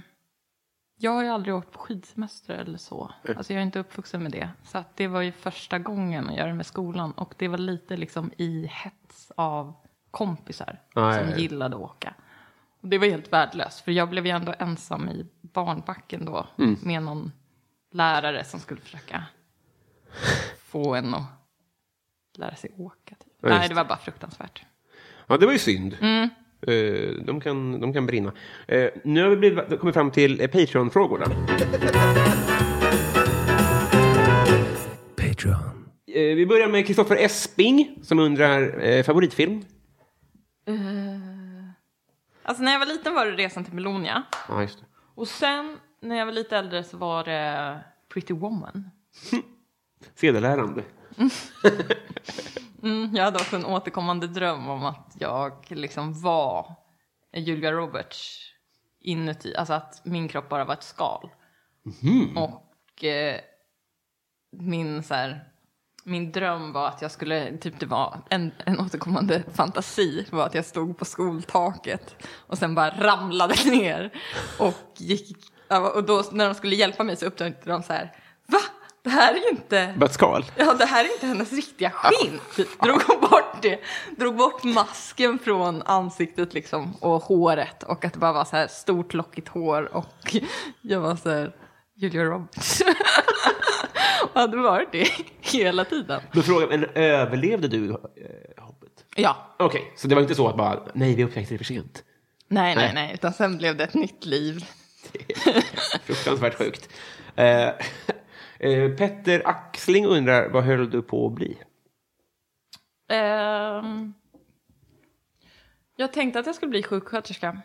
Jag 1.03 1.13
har 1.13 1.23
ju 1.23 1.29
aldrig 1.29 1.55
åkt 1.55 1.73
på 1.73 1.79
skidsemester 1.79 2.55
eller 2.55 2.79
så. 2.79 3.11
Alltså 3.37 3.53
jag 3.53 3.61
är 3.61 3.67
inte 3.67 3.79
uppvuxen 3.79 4.23
med 4.23 4.33
det. 4.33 4.49
Så 4.63 4.79
att 4.79 4.97
det 4.97 5.07
var 5.07 5.21
ju 5.23 5.33
första 5.33 5.79
gången 5.79 6.29
att 6.29 6.37
göra 6.37 6.47
det 6.49 6.55
med 6.55 6.67
skolan. 6.67 7.13
Och 7.13 7.35
det 7.39 7.49
var 7.49 7.59
lite 7.59 7.97
liksom 7.97 8.33
i 8.37 8.67
hets 8.67 9.33
av 9.37 9.75
kompisar 10.11 10.81
Ja, 10.95 11.13
som 11.13 11.25
ja, 11.25 11.31
ja. 11.31 11.37
gillade 11.37 11.77
att 11.77 11.83
åka. 11.83 12.15
Och 12.81 12.89
det 12.89 12.99
var 12.99 13.07
helt 13.07 13.33
värdelöst. 13.33 13.81
För 13.81 13.93
jag 13.93 14.09
blev 14.11 14.27
ju 14.27 14.33
ändå 14.33 14.55
ensam 14.59 15.09
i 15.09 15.27
barnbacken 15.41 16.25
då. 16.25 16.47
Mm. 16.59 16.77
Med 16.83 17.03
någon 17.03 17.33
lärare 17.93 18.45
som 18.45 18.61
skulle 18.61 18.81
försöka 18.81 19.25
få 20.59 20.95
en 20.95 21.15
att 21.15 21.25
lära 22.39 22.57
sig 22.57 22.73
åka. 22.77 23.15
Typ. 23.15 23.33
Ja, 23.41 23.49
Nej, 23.49 23.69
det 23.69 23.75
var 23.75 23.85
bara 23.85 23.99
fruktansvärt. 23.99 24.65
Ja, 25.27 25.37
det 25.37 25.47
var 25.47 25.53
ju 25.53 25.59
synd. 25.59 25.97
Eh, 26.01 26.27
de, 27.27 27.41
kan, 27.41 27.81
de 27.81 27.93
kan 27.93 28.07
brinna. 28.07 28.33
Eh, 28.69 28.91
nu 29.05 29.23
har 29.23 29.31
vi 29.31 29.37
blivit, 29.37 29.81
kommit 29.81 29.95
fram 29.95 30.11
till 30.11 30.41
eh, 30.41 30.47
Patreon-frågorna. 30.47 31.27
Patreon. 35.17 35.89
Eh, 36.07 36.37
vi 36.37 36.47
börjar 36.47 36.69
med 36.69 36.87
Kristoffer 36.87 37.17
Esping 37.17 37.99
som 38.03 38.19
undrar 38.19 38.81
eh, 38.85 39.03
favoritfilm. 39.03 39.65
Alltså 42.43 42.63
när 42.63 42.73
jag 42.73 42.79
var 42.79 42.87
liten 42.87 43.15
var 43.15 43.27
det 43.27 43.33
Resan 43.33 43.65
till 43.65 43.75
Melonia. 43.75 44.23
Ja, 44.49 44.63
just 44.63 44.79
det. 44.79 44.85
Och 45.15 45.29
sen 45.29 45.77
när 46.01 46.17
jag 46.17 46.27
var 46.27 46.33
lite 46.33 46.57
äldre 46.57 46.85
så 46.85 46.97
var 46.97 47.25
det 47.25 47.79
Pretty 48.13 48.35
Woman. 48.35 48.91
Sedelärande. 50.15 50.83
Mm, 52.83 53.17
jag 53.17 53.25
hade 53.25 53.39
också 53.39 53.57
en 53.57 53.65
återkommande 53.65 54.27
dröm 54.27 54.69
om 54.69 54.85
att 54.85 55.17
jag 55.19 55.67
liksom 55.69 56.23
var 56.23 56.75
Julia 57.37 57.73
Roberts 57.73 58.49
inuti. 59.01 59.57
Alltså 59.57 59.75
att 59.75 60.01
min 60.05 60.29
kropp 60.29 60.49
bara 60.49 60.65
var 60.65 60.75
ett 60.75 60.83
skal. 60.83 61.31
Och 62.37 63.05
eh, 63.05 63.41
min 64.53 65.03
så 65.03 65.15
här, 65.15 65.49
min 66.05 66.33
dröm 66.33 66.73
var 66.73 66.89
att 66.89 67.03
jag 67.03 67.11
skulle, 67.11 67.59
typ 67.59 67.81
det 67.81 67.87
var 67.87 68.21
en, 68.31 68.53
en 68.67 68.81
återkommande 68.81 69.43
fantasi 69.55 70.27
var 70.31 70.47
att 70.47 70.55
jag 70.55 70.65
stod 70.65 70.99
på 70.99 71.05
skoltaket 71.05 72.17
och 72.47 72.59
sen 72.59 72.75
bara 72.75 72.91
ramlade 72.91 73.55
ner 73.65 74.13
och 74.59 74.75
gick, 74.97 75.37
och 75.95 76.05
då 76.05 76.25
när 76.33 76.45
de 76.45 76.55
skulle 76.55 76.77
hjälpa 76.77 77.05
mig 77.05 77.17
så 77.17 77.27
upptäckte 77.27 77.71
de 77.71 77.83
så 77.83 77.93
här, 77.93 78.17
va? 78.47 78.59
Det 79.05 79.11
här 79.11 79.35
är 79.35 79.51
inte 79.51 79.95
Bara 79.97 80.07
ett 80.07 80.13
skal. 80.13 80.45
Ja, 80.57 80.75
det 80.75 80.85
här 80.85 81.05
är 81.05 81.13
inte 81.13 81.27
hennes 81.27 81.53
riktiga 81.53 81.91
skinn. 81.91 82.41
Typ. 82.57 82.83
Drog 82.83 83.03
hon 83.03 83.21
bort 83.21 83.63
det. 83.63 83.81
Drog 84.19 84.37
bort 84.37 84.65
masken 84.65 85.39
från 85.39 85.83
ansiktet 85.83 86.55
liksom 86.55 86.95
och 87.01 87.23
håret 87.23 87.83
och 87.83 88.05
att 88.05 88.13
det 88.13 88.19
bara 88.19 88.33
var 88.33 88.45
så 88.45 88.57
här 88.57 88.67
stort 88.67 89.15
lockigt 89.15 89.49
hår 89.49 89.97
och 89.97 90.37
jag 90.83 91.01
var 91.01 91.17
så 91.17 91.31
här 91.31 91.55
Julia 91.97 92.25
Roberts. 92.25 92.83
och 94.35 94.41
hade 94.41 94.57
varit 94.57 94.93
det 94.93 95.09
hela 95.41 95.85
tiden. 95.85 96.21
Då 96.33 96.43
frågar 96.43 96.69
men 96.69 96.85
överlevde 96.95 97.69
du 97.69 97.91
eh, 97.91 97.95
hoppet? 98.65 99.05
Ja, 99.17 99.55
Okej, 99.59 99.93
så 99.97 100.09
det 100.09 100.15
var 100.15 100.23
inte 100.23 100.35
så 100.35 100.49
att 100.49 100.57
bara, 100.57 100.81
nej, 100.95 101.15
vi 101.15 101.25
upptäckte 101.25 101.55
det 101.55 101.59
för 101.59 101.65
sent. 101.65 102.03
nej, 102.49 102.77
nej, 102.77 102.91
Nej. 102.95 103.11
utan 103.15 103.33
sen 103.33 103.59
blev 103.59 103.77
det 103.77 103.85
ett 103.85 103.95
nytt 103.95 104.25
liv. 104.25 104.65
Fruktansvärt 106.05 106.59
sjukt. 106.59 106.89
Eh, 107.37 107.69
Petter 108.99 109.43
Axling 109.45 110.07
undrar, 110.07 110.49
vad 110.49 110.65
höll 110.65 110.91
du 110.91 111.03
på 111.03 111.27
att 111.27 111.33
bli? 111.33 111.59
Ehm, 113.09 114.15
jag 115.97 116.13
tänkte 116.13 116.39
att 116.41 116.47
jag 116.47 116.55
skulle 116.55 116.71
bli 116.71 116.83
sjuksköterska. 116.83 117.61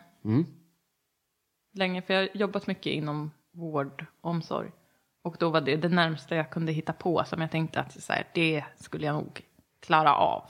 Länge, 1.72 2.02
för 2.02 2.14
jag 2.14 2.20
har 2.20 2.28
jobbat 2.32 2.66
mycket 2.66 2.92
inom 2.92 3.30
vård 3.50 4.06
och 4.20 4.30
omsorg. 4.30 4.70
Och 5.22 5.36
då 5.38 5.50
var 5.50 5.60
det 5.60 5.76
det 5.76 5.88
närmsta 5.88 6.36
jag 6.36 6.50
kunde 6.50 6.72
hitta 6.72 6.92
på 6.92 7.24
som 7.24 7.40
jag 7.40 7.50
tänkte 7.50 7.80
att 7.80 8.02
så 8.02 8.12
här, 8.12 8.26
det 8.34 8.64
skulle 8.76 9.06
jag 9.06 9.14
nog 9.14 9.42
klara 9.80 10.14
av. 10.14 10.44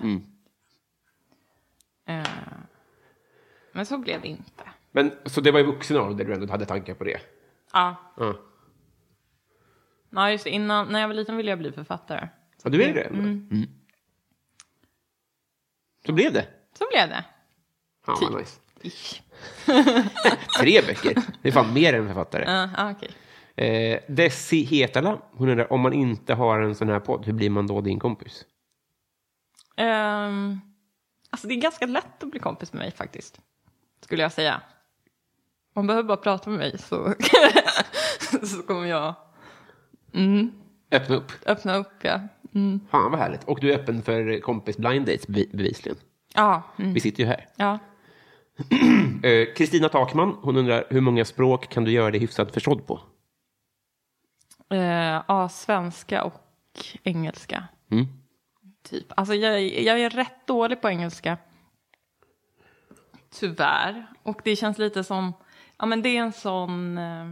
Ehm, 2.07 2.25
men 3.73 3.87
så 3.87 3.99
blev 3.99 4.21
det 4.21 4.29
inte. 4.29 4.65
Men, 4.91 5.13
så 5.25 5.41
det 5.41 5.51
var 5.51 5.61
i 5.61 5.63
vuxen 5.63 5.97
ålder 5.97 6.25
du 6.25 6.35
ändå 6.35 6.51
hade 6.53 6.67
tankar 6.67 6.95
på 6.95 7.05
det? 7.05 7.21
Ja, 7.73 7.97
Ja, 8.17 8.35
ja 10.11 10.31
just 10.31 10.45
det. 10.45 10.51
Innan, 10.51 10.89
när 10.89 11.01
jag 11.01 11.09
var 11.09 11.15
liten 11.15 11.37
ville 11.37 11.51
jag 11.51 11.59
bli 11.59 11.73
författare. 11.73 12.29
ja 12.63 12.71
du 12.71 12.83
är 12.83 12.95
det? 12.95 13.03
ändå? 13.03 13.67
Så 16.07 16.13
blev 16.13 16.33
det. 16.33 16.47
Så 16.79 16.85
blev 16.91 17.09
det. 17.09 17.25
Fan 18.05 18.19
Typ. 18.19 18.31
nice. 18.31 18.61
Tre 20.59 20.83
böcker. 20.83 21.23
Det 21.43 21.49
är 21.49 21.53
fan 21.53 21.75
mer 21.75 21.95
än 21.95 22.07
författare. 22.07 22.45
Ja, 22.47 22.69
ah, 22.77 22.91
okej. 22.91 23.11
Eh, 23.57 24.01
Desi 24.09 24.65
Hetala, 24.65 25.19
hon 25.33 25.49
undrar 25.49 25.73
om 25.73 25.81
man 25.81 25.93
inte 25.93 26.35
har 26.35 26.61
en 26.61 26.75
sån 26.75 26.89
här 26.89 27.01
podd, 27.01 27.27
hur 27.27 27.33
blir 27.33 27.51
man 27.51 27.67
då 27.67 27.81
din 27.81 27.99
kompis? 27.99 28.45
Ehm, 29.77 30.61
alltså 31.31 31.49
det 31.49 31.55
är 31.55 31.61
ganska 31.61 31.87
lätt 31.87 32.23
att 32.23 32.31
bli 32.31 32.41
kompis 32.41 32.73
med 32.73 32.81
mig 32.81 32.91
faktiskt. 32.91 33.41
Skulle 34.01 34.23
jag 34.23 34.33
säga. 34.33 34.61
Man 35.75 35.87
behöver 35.87 36.09
bara 36.09 36.17
prata 36.17 36.51
med 36.51 36.59
mig 36.59 36.79
så, 36.79 37.15
så 38.43 38.63
kommer 38.63 38.87
jag 38.87 39.15
mm, 40.19 40.51
Öppna 40.91 41.17
upp. 41.17 41.33
öppna 41.47 41.77
upp. 41.77 41.93
Ja, 42.03 42.21
mm. 42.55 42.81
Fan 42.91 43.11
vad 43.11 43.21
härligt. 43.21 43.45
Och 43.45 43.61
du 43.61 43.73
är 43.73 43.79
öppen 43.79 44.03
för 44.03 44.41
kompis 44.41 44.77
blind 44.77 45.07
dates 45.07 45.29
bevi- 45.29 45.57
bevisligen. 45.57 45.99
ja, 46.35 46.63
mm, 46.79 46.93
Vi 46.95 47.01
sitter 47.01 47.23
ju 47.23 47.27
här. 47.29 47.47
ja. 47.57 47.79
Eh, 49.23 49.55
Kristina 49.57 49.89
Takman, 49.89 50.37
hon 50.43 50.57
undrar 50.57 50.85
hur 50.91 51.01
många 51.01 51.25
språk 51.25 51.69
kan 51.69 51.85
du 51.85 51.91
göra 51.91 52.11
dig 52.11 52.21
hyfsat 52.21 52.53
förstådd 52.55 52.87
på? 52.87 53.01
Eh, 54.71 55.23
ja, 55.29 55.49
svenska 55.49 56.25
och 56.25 56.35
engelska. 57.03 57.65
Mm. 57.91 58.07
Typ. 58.83 59.07
Alltså 59.17 59.35
jag, 59.35 59.63
jag 59.63 60.01
är 60.01 60.11
rätt 60.11 60.47
dålig 60.47 60.81
på 60.81 60.89
engelska. 60.89 61.39
Tyvärr. 63.41 64.07
Och 64.23 64.41
det 64.45 64.57
känns 64.57 64.79
lite 64.79 65.05
som, 65.05 65.33
ja 65.79 65.87
men 65.87 66.03
det 66.03 66.09
är 66.17 66.21
en 66.23 66.33
sån, 66.33 66.99
eh, 66.99 67.27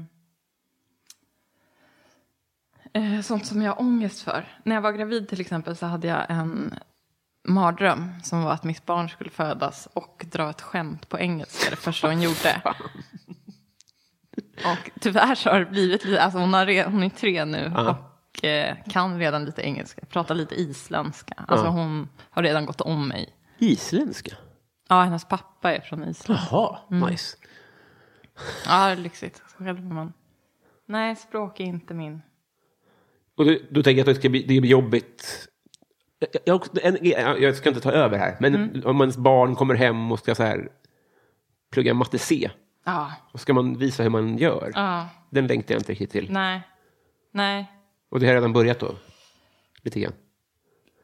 eh, 2.97 3.21
sånt 3.21 3.47
som 3.47 3.63
jag 3.63 3.73
har 3.75 3.81
ångest 3.81 4.23
för. 4.23 4.59
När 4.65 4.75
jag 4.75 4.83
var 4.83 4.93
gravid 4.93 5.29
till 5.29 5.41
exempel 5.41 5.77
så 5.77 5.87
hade 5.87 6.07
jag 6.07 6.27
en 6.29 6.75
mardröm 7.49 8.13
som 8.23 8.43
var 8.43 8.53
att 8.53 8.65
mitt 8.65 8.87
barn 8.87 9.09
skulle 9.09 9.31
födas 9.31 9.89
och 9.93 10.25
dra 10.31 10.51
ett 10.51 10.61
skämt 10.61 11.09
på 11.09 11.19
engelska 11.19 11.71
det 11.71 11.77
första 11.77 12.09
hon 12.09 12.23
gjorde. 12.23 12.63
Och 14.57 14.91
tyvärr 15.01 15.35
så 15.35 15.51
har 15.51 15.59
det 15.61 15.67
blivit 15.67 16.05
lite, 16.05 16.23
alltså 16.23 16.39
hon, 16.39 16.55
har, 16.55 16.67
re- 16.67 16.91
hon 16.91 17.03
är 17.03 17.09
tre 17.09 17.45
nu 17.45 17.73
och 17.77 18.45
eh, 18.45 18.77
kan 18.91 19.19
redan 19.19 19.45
lite 19.45 19.63
engelska, 19.63 20.07
pratar 20.07 20.35
lite 20.35 20.55
isländska. 20.55 21.35
Alltså 21.49 21.67
hon 21.67 22.09
har 22.31 22.43
redan 22.43 22.67
gått 22.67 22.81
om 22.81 23.09
mig. 23.09 23.29
Isländska? 23.59 24.37
Ja, 24.89 25.03
hennes 25.03 25.25
pappa 25.25 25.75
är 25.75 25.81
från 25.81 26.05
Island. 26.05 26.41
Jaha, 26.51 26.79
Mm. 26.91 27.11
nice. 27.11 27.37
Ja, 28.67 28.87
det 28.87 28.93
är 28.93 28.97
lyxigt. 28.97 29.43
Själv 29.59 29.85
man... 29.85 30.13
Nej, 30.87 31.17
språk 31.17 31.61
är 31.61 31.65
inte 31.65 31.95
min. 31.95 32.23
Och 33.37 33.45
du, 33.45 33.69
då 33.71 33.83
tänker 33.83 34.03
att 34.03 34.07
det 34.07 34.15
ska 34.15 34.29
bli, 34.29 34.43
det 34.43 34.61
blir 34.61 34.71
jobbigt. 34.71 35.49
Jag, 36.45 36.67
jag, 37.03 37.41
jag 37.43 37.57
ska 37.57 37.69
inte 37.69 37.81
ta 37.81 37.93
över 37.93 38.19
här, 38.19 38.37
men 38.41 38.55
Mm. 38.55 38.83
om 38.87 39.01
ens 39.01 39.17
barn 39.17 39.55
kommer 39.57 39.75
hem 39.75 40.13
och 40.13 40.19
ska 40.19 40.35
så 40.35 40.43
här, 40.43 40.69
plugga 41.73 41.95
matte 41.95 42.19
C, 42.19 42.51
Ja, 42.85 43.13
och 43.33 43.41
ska 43.41 43.55
man 43.55 43.79
visa 43.79 44.03
hur 44.03 44.11
man 44.11 44.39
gör. 44.39 44.73
ja, 44.75 45.09
Den 45.31 45.47
längtar 45.47 45.75
jag 45.75 45.81
inte 45.81 45.93
riktigt 45.93 46.11
till. 46.11 46.31
nej, 46.33 46.61
nej. 47.33 47.73
Och 48.09 48.21
det 48.21 48.27
har 48.27 48.35
redan 48.35 48.53
börjat 48.53 48.79
då? 48.81 48.95
Lite 49.83 50.01
grann. 50.01 50.13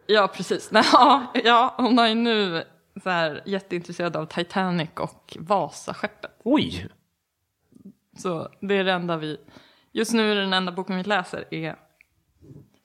Ja, 0.07 0.29
precis. 0.35 0.69
Nej, 0.73 0.85
ja, 0.93 1.33
ja, 1.45 1.75
hon 1.79 1.99
är 1.99 2.07
ju 2.09 2.15
nu 2.15 2.65
så 3.03 3.11
här, 3.11 3.43
jätteintresserad 3.47 4.17
av 4.17 4.27
Titanic 4.27 4.91
och 4.97 5.37
Vasaskeppet. 5.41 6.31
Oj! 6.45 6.89
Så 8.17 8.49
det 8.61 8.75
är 8.75 8.85
det 8.85 8.93
enda 8.93 9.17
vi... 9.17 9.37
Just 9.93 10.13
nu 10.13 10.33
är 10.33 10.37
den 10.37 10.53
enda 10.53 10.73
boken 10.73 10.97
vi 10.97 11.03
läser 11.03 11.45
är 11.51 11.77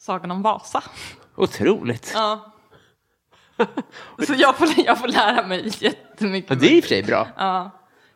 Sagan 0.08 0.32
om 0.32 0.41
Vasa. 0.41 0.84
Otroligt. 1.36 2.12
Ja. 2.16 2.53
Så 4.28 4.34
jag 4.38 4.58
får, 4.58 4.68
jag 4.78 4.99
får 4.99 5.08
lära 5.08 5.47
mig 5.47 5.72
jättemycket. 5.80 6.49
Ja, 6.49 6.55
det 6.55 6.68
är 6.68 6.76
i 6.76 6.80
och 6.80 6.84
för 6.84 6.89
sig 6.89 7.03
bra. 7.03 7.28
Ja. 7.38 7.72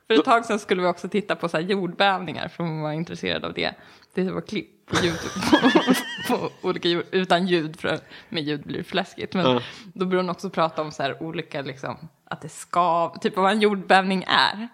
För 0.08 0.14
ett 0.20 0.26
tag 0.26 0.46
sedan 0.46 0.60
skulle 0.60 0.82
vi 0.82 0.88
också 0.88 1.10
titta 1.10 1.36
på 1.36 1.50
så 1.50 1.60
jordbävningar 1.60 2.48
för 2.48 2.64
hon 2.64 2.82
var 2.82 2.92
intresserad 2.92 3.46
av 3.46 3.54
det. 3.54 3.74
Det 4.14 4.32
var 4.32 4.42
klipp 4.42 4.86
på 4.86 4.96
YouTube 5.06 5.30
på, 6.28 6.38
på 6.38 6.68
olika 6.68 6.88
ljud, 6.88 7.06
utan 7.12 7.48
ljud, 7.48 7.80
för 7.80 8.00
med 8.30 8.44
ljud 8.44 8.64
blir 8.64 8.78
det 8.78 8.84
fläskigt. 8.84 9.34
Men 9.34 9.46
Ja. 9.46 9.62
då 9.94 10.06
började 10.06 10.24
hon 10.28 10.30
också 10.30 10.50
prata 10.50 10.82
om 10.82 10.92
så 10.92 11.14
olika, 11.20 11.62
liksom, 11.62 11.98
att 12.26 12.42
det 12.42 12.50
skav, 12.50 13.18
typ 13.20 13.36
vad 13.38 13.52
en 13.52 13.62
jordbävning 13.62 14.24
är. 14.28 14.68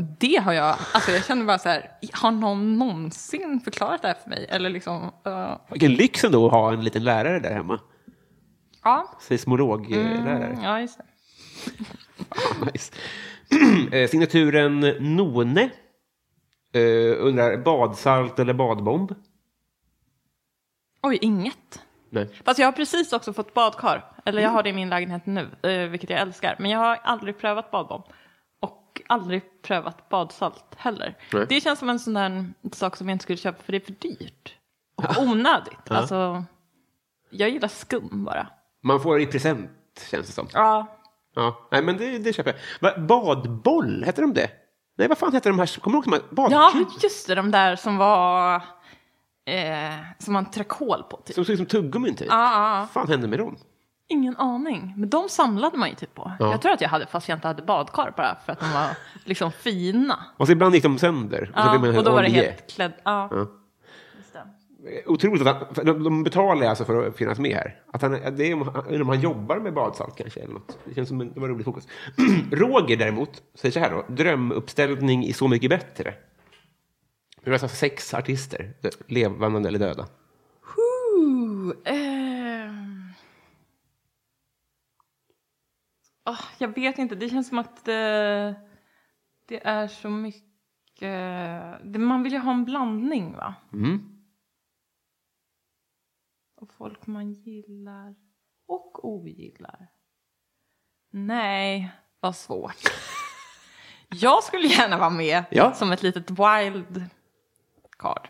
Det 0.00 0.36
har 0.36 0.52
jag, 0.52 0.76
alltså 0.92 1.10
jag 1.10 1.24
känner 1.24 1.44
bara 1.44 1.58
så 1.58 1.68
här, 1.68 1.90
har 2.12 2.30
någon 2.30 2.78
någonsin 2.78 3.60
förklarat 3.64 4.02
det 4.02 4.08
här 4.08 4.14
för 4.14 4.30
mig? 4.30 4.46
Eller 4.48 4.70
liksom, 4.70 5.12
uh, 5.26 5.56
Vilken 5.70 5.94
lyx 5.94 6.24
ändå 6.24 6.46
att 6.46 6.52
ha 6.52 6.72
en 6.72 6.84
liten 6.84 7.04
lärare 7.04 7.40
där 7.40 7.54
hemma. 7.54 7.80
ja. 8.84 9.16
Seismologlärare. 9.20 10.46
Mm, 10.46 10.62
ja, 10.62 10.80
just 10.80 10.98
det. 10.98 11.04
Nice. 12.72 12.92
Eh, 13.92 14.08
Signaturen 14.08 14.80
None 15.16 15.70
eh, 16.72 17.14
undrar 17.18 17.56
badsalt 17.56 18.38
eller 18.38 18.54
badbomb? 18.54 19.14
Oj, 21.02 21.18
inget. 21.20 21.82
Nej. 22.10 22.28
Fast 22.44 22.58
jag 22.58 22.66
har 22.66 22.72
precis 22.72 23.12
också 23.12 23.32
fått 23.32 23.54
badkar. 23.54 24.12
Eller 24.24 24.42
jag 24.42 24.50
har 24.50 24.62
det 24.62 24.68
i 24.68 24.72
min 24.72 24.88
lägenhet 24.88 25.26
nu, 25.26 25.48
vilket 25.90 26.10
jag 26.10 26.20
älskar. 26.20 26.56
Men 26.58 26.70
jag 26.70 26.78
har 26.78 26.96
aldrig 27.04 27.38
prövat 27.38 27.70
badbomb. 27.70 28.04
Aldrig 29.06 29.62
prövat 29.62 30.08
badsalt 30.08 30.64
heller. 30.76 31.18
Nej. 31.32 31.46
Det 31.48 31.60
känns 31.60 31.78
som 31.78 31.88
en 31.88 31.98
sån 31.98 32.14
där 32.14 32.52
sak 32.72 32.96
som 32.96 33.08
jag 33.08 33.14
inte 33.14 33.22
skulle 33.22 33.38
köpa 33.38 33.62
för 33.62 33.72
det 33.72 33.78
är 33.78 33.84
för 33.84 33.92
dyrt. 33.92 34.54
Och 34.96 35.22
onödigt. 35.22 35.90
Alltså, 35.90 36.44
jag 37.30 37.50
gillar 37.50 37.68
skum 37.68 38.24
bara. 38.24 38.46
Man 38.82 39.00
får 39.00 39.20
i 39.20 39.26
present, 39.26 39.70
känns 40.10 40.26
det 40.26 40.32
som. 40.32 40.48
Ja. 40.52 40.86
Ja. 41.34 41.68
Nej, 41.70 41.82
men 41.82 41.96
det, 41.96 42.18
det 42.18 42.32
köper 42.32 42.52
jag. 42.80 42.92
Va, 42.92 43.06
badboll, 43.06 44.04
heter 44.04 44.22
de 44.22 44.34
det? 44.34 44.50
Nej, 44.98 45.08
vad 45.08 45.18
fan 45.18 45.32
heter 45.32 45.50
de 45.50 45.58
här? 45.58 45.80
Kommer 45.80 46.02
du 46.02 46.10
ihåg 46.10 46.22
de 46.30 46.42
här? 46.42 46.50
Ja, 46.50 46.72
just 47.02 47.26
det, 47.26 47.34
de 47.34 47.50
där 47.50 47.76
som 47.76 47.96
var... 47.96 48.54
Eh, 49.46 49.94
som 50.18 50.32
man 50.32 50.44
kol 50.44 51.02
på 51.10 51.16
typ. 51.16 51.34
Som 51.34 51.44
ser 51.44 51.52
ut 51.52 51.58
som 51.58 51.66
tuggummin, 51.66 52.16
typ. 52.16 52.28
Ja, 52.30 52.52
ja, 52.52 52.74
ja. 52.74 52.80
Vad 52.80 52.90
fan 52.90 53.08
hände 53.08 53.28
med 53.28 53.38
dem? 53.38 53.56
Ingen 54.08 54.36
aning. 54.36 54.94
Men 54.96 55.08
de 55.10 55.28
samlade 55.28 55.76
man 55.76 55.88
ju 55.88 55.94
typ 55.94 56.14
på. 56.14 56.32
Ja. 56.38 56.50
Jag 56.50 56.62
tror 56.62 56.72
att 56.72 56.80
jag 56.80 56.88
hade, 56.88 57.06
fast 57.06 57.28
jag 57.28 57.36
inte 57.36 57.48
hade 57.48 57.62
badkar 57.62 58.14
bara 58.16 58.36
för 58.44 58.52
att 58.52 58.60
de 58.60 58.72
var 58.72 58.86
liksom 59.24 59.52
fina. 59.52 60.18
Och 60.36 60.46
så 60.46 60.52
ibland 60.52 60.74
gick 60.74 60.82
de 60.84 60.98
sönder. 60.98 61.42
Och, 61.42 61.58
Ja, 61.60 61.98
och 61.98 62.04
då 62.04 62.10
var 62.12 62.22
det 62.22 62.28
helt 62.28 62.70
klädd. 62.74 62.92
Ja. 63.04 63.28
Ja. 63.32 63.46
Otroligt 65.06 65.46
att 65.46 65.76
han, 65.76 66.02
de, 66.04 66.22
betalar 66.24 66.66
alltså 66.66 66.84
för 66.84 67.06
att 67.06 67.16
finnas 67.16 67.38
med 67.38 67.54
här. 67.54 67.80
Att 67.92 68.02
han, 68.02 68.12
det 68.12 68.50
är 68.50 68.54
om, 68.54 68.68
han- 68.74 69.02
om 69.02 69.08
han 69.08 69.20
jobbar 69.20 69.56
med 69.56 69.74
badsalt 69.74 70.16
kanske. 70.16 70.40
Eller 70.40 70.52
något. 70.54 70.78
Det 70.84 70.94
känns 70.94 71.08
som 71.08 71.20
en, 71.20 71.32
det 71.32 71.40
var 71.40 71.48
roligt 71.48 71.64
fokus. 71.64 71.88
Roger 72.52 72.96
däremot 72.96 73.42
säger 73.54 73.72
så 73.72 73.80
här 73.80 73.90
då. 73.90 74.04
Drömuppställning 74.14 75.24
i 75.24 75.32
Så 75.32 75.48
mycket 75.48 75.70
bättre. 75.70 76.14
Det 77.44 77.50
är 77.50 77.52
alltså 77.52 77.68
sex 77.68 78.14
artister, 78.14 78.72
levande 79.06 79.68
eller 79.68 79.78
döda. 79.78 80.06
Ooh, 80.76 81.72
ehm. 81.84 82.15
Ah, 86.28 86.44
jag 86.58 86.68
vet 86.74 86.98
inte, 86.98 87.14
det 87.14 87.28
känns 87.28 87.48
som 87.48 87.58
att 87.58 87.88
eh, 87.88 88.52
det 89.46 89.66
är 89.66 89.88
så 89.88 90.10
mycket... 90.10 91.00
det, 91.84 91.98
man 91.98 92.22
vill 92.22 92.32
ju 92.32 92.38
ha 92.38 92.52
en 92.52 92.64
blandning 92.64 93.32
va? 93.32 93.54
Mm. 93.72 94.22
Och 96.56 96.72
folk 96.74 97.06
man 97.06 97.32
gillar 97.32 98.14
och 98.66 99.04
ogillar. 99.04 99.88
Nej, 101.10 101.92
vad 102.20 102.36
svårt. 102.36 102.82
Jag 104.08 104.44
skulle 104.44 104.66
gärna 104.68 104.98
vara 104.98 105.10
med 105.10 105.44
Ja. 105.50 105.72
som 105.74 105.92
ett 105.92 106.02
litet 106.02 106.30
wild 106.30 107.04
card. 107.98 108.28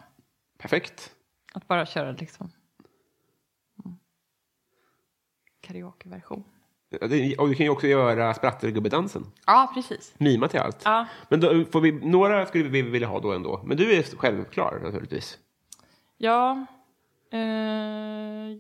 Perfekt. 0.59 1.15
Att 1.55 1.69
bara 1.69 1.87
köra 1.87 2.13
liksom 2.13 2.51
mm, 3.85 3.99
karaokeversion. 5.61 6.45
Och 7.39 7.49
du 7.49 7.55
kan 7.55 7.67
ju 7.67 7.71
också 7.71 7.87
göra 7.87 8.35
sprattelgubbedansen. 8.35 9.27
Ja, 9.47 9.71
precis. 9.75 10.15
Mima 10.19 10.49
till 10.49 10.61
allt. 10.61 10.83
Ja. 10.85 11.07
Men 11.29 11.41
då 11.41 11.65
får 11.65 11.81
vi, 11.81 11.93
några 11.93 12.47
skulle 12.47 12.69
vi 12.69 12.83
vilja 12.83 13.09
ha 13.09 13.21
då 13.21 13.33
ändå. 13.33 13.63
Men 13.65 13.77
du 13.77 13.93
är 13.97 14.03
självklar 14.03 14.81
naturligtvis. 14.83 15.39
Ja, 16.17 16.67
eh, 17.33 17.41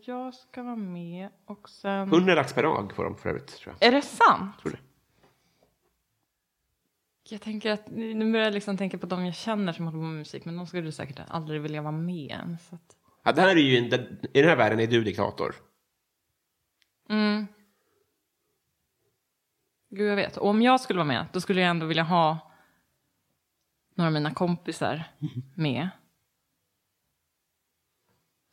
jag 0.04 0.34
ska 0.34 0.62
vara 0.62 0.76
med 0.76 1.28
och 1.46 1.68
sen... 1.68 2.08
100 2.08 2.34
lax 2.34 2.52
per 2.52 2.62
dag 2.62 2.92
får 2.96 3.04
de 3.04 3.16
för 3.16 3.28
övrigt, 3.28 3.46
tror 3.58 3.74
jag. 3.78 3.88
Är 3.88 3.92
det 3.92 4.02
sant? 4.02 4.58
Tror 4.62 4.72
det. 4.72 4.78
Jag 7.28 7.40
tänker 7.40 7.70
att, 7.72 7.90
nu 7.90 8.32
börjar 8.32 8.46
jag 8.46 8.54
liksom 8.54 8.76
tänka 8.76 8.98
på 8.98 9.06
de 9.06 9.24
jag 9.24 9.34
känner 9.34 9.72
som 9.72 9.84
håller 9.84 9.98
på 9.98 10.02
med 10.02 10.18
musik, 10.18 10.44
men 10.44 10.56
de 10.56 10.66
skulle 10.66 10.92
säkert 10.92 11.20
aldrig 11.28 11.60
vilja 11.60 11.82
vara 11.82 11.92
med 11.92 12.30
än. 12.42 12.56
Att, 12.70 12.96
Ja, 13.24 13.32
det 13.32 13.40
här 13.40 13.48
är 13.56 13.60
ju 13.60 13.76
en, 13.78 13.84
I 14.32 14.40
den 14.40 14.48
här 14.48 14.56
världen 14.56 14.80
är 14.80 14.86
du 14.86 15.04
diktator. 15.04 15.54
mm. 17.08 17.46
Gud, 19.96 20.10
jag 20.10 20.16
vet. 20.16 20.36
Och 20.36 20.48
om 20.48 20.62
jag 20.62 20.80
skulle 20.80 20.96
vara 20.96 21.06
med, 21.08 21.26
då 21.32 21.40
skulle 21.40 21.60
jag 21.60 21.70
ändå 21.70 21.86
vilja 21.86 22.02
ha 22.02 22.38
några 23.94 24.06
av 24.08 24.12
mina 24.12 24.34
kompisar 24.34 25.04
med. 25.54 25.88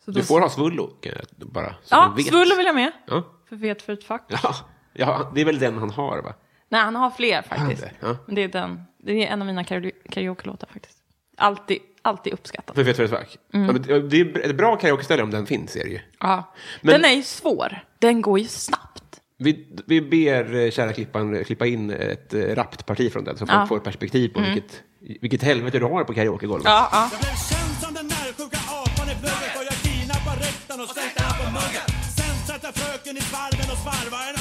Så 0.05 0.11
Du 0.11 0.23
får 0.23 0.41
ha 0.41 0.49
Svullo, 0.49 0.89
bara. 1.37 1.69
Så 1.83 1.95
Ja. 1.95 2.15
Svullo 2.29 2.55
vill 2.57 2.65
jag 2.65 2.75
med. 2.75 2.91
Ja. 3.05 3.23
För 3.49 3.55
vet 3.55 3.81
för 3.81 3.93
ett 3.93 4.03
fack. 4.03 4.23
Ja. 4.27 4.55
Ja, 4.93 5.31
det 5.35 5.41
är 5.41 5.45
väl 5.45 5.59
den 5.59 5.77
han 5.77 5.89
har, 5.89 6.21
va? 6.21 6.33
Nej, 6.69 6.81
han 6.81 6.95
har 6.95 7.09
fler 7.11 7.41
faktiskt. 7.41 7.81
det? 7.81 7.91
Ja. 7.99 8.17
Men 8.25 8.35
det 8.35 8.41
är 8.43 8.47
den. 8.47 8.83
Det 8.97 9.11
är 9.27 9.31
en 9.33 9.41
av 9.41 9.45
mina 9.47 9.63
karaoke- 9.63 10.09
karaoke-låtar 10.11 10.67
faktiskt. 10.67 10.97
Alltid, 11.37 11.77
alltid 12.01 12.33
uppskattat. 12.33 12.75
För 12.75 12.83
Vet 12.83 12.97
du 12.97 13.07
vad 13.07 13.21
det 13.21 13.27
är? 13.57 13.95
Ja, 13.95 13.99
det 13.99 14.21
är 14.21 14.49
ett 14.49 14.57
bra 14.57 14.75
karaoke-ställe 14.75 15.23
om 15.23 15.31
den 15.31 15.45
finns, 15.45 15.75
är 15.75 15.83
det 15.83 15.89
ju. 15.89 15.99
Ja. 16.19 16.53
Men- 16.81 16.93
Den 16.93 17.05
är 17.11 17.15
ju 17.15 17.23
svår. 17.23 17.85
Den 17.99 18.21
går 18.21 18.39
ju 18.39 18.45
snabbt. 18.45 19.02
Vi, 19.43 19.67
vi 19.85 20.01
ber 20.01 20.55
eh, 20.55 20.71
kära 20.71 20.93
klippan 20.93 21.43
klippa 21.43 21.65
in 21.65 21.89
ett 21.91 22.33
eh, 22.33 22.39
rappt 22.55 22.85
parti 22.85 23.11
från 23.13 23.23
den 23.23 23.37
så 23.37 23.45
folk 23.45 23.59
Ja. 23.61 23.65
får 23.67 23.79
perspektiv 23.79 24.29
på 24.33 24.39
vilket, 24.41 24.81
vilket 25.21 25.43
helvete 25.43 25.79
du 25.79 25.85
har 25.85 26.03
på 26.03 26.13
karaokegolvet. 26.13 26.65
Ja, 26.65 26.89
ja. 26.91 27.09
Jag 27.11 27.19
blev 27.19 27.29
känd 27.51 27.73
som 27.83 27.93
den 27.93 28.07
närsjuka 28.07 28.57
apan 28.81 29.07
i 29.13 29.15
plugget 29.21 29.53
och 29.59 29.63
jag 29.69 29.77
kidnappade 29.85 30.39
rektorn 30.47 30.79
och 30.81 30.89
stänkte 30.95 31.23
han 31.23 31.35
på 31.45 31.45
muggen. 31.59 31.87
Sen 32.17 32.35
satte 32.47 32.69
fröken 32.79 33.17
i 33.17 33.21
svarven 33.31 33.67
och 33.73 33.79
svarvade 33.85 34.32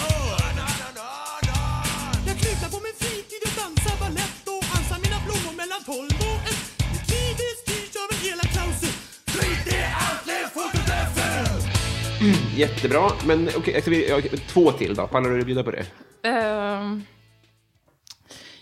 Jättebra, 12.56 13.10
men 13.26 13.48
okej, 13.56 14.06
ja, 14.08 14.20
två 14.48 14.72
till 14.72 14.94
då? 14.94 15.06
Pallar 15.06 15.30
du 15.30 15.44
bjuda 15.44 15.62
på 15.64 15.70
det? 15.70 15.86
Ehm, 16.28 17.02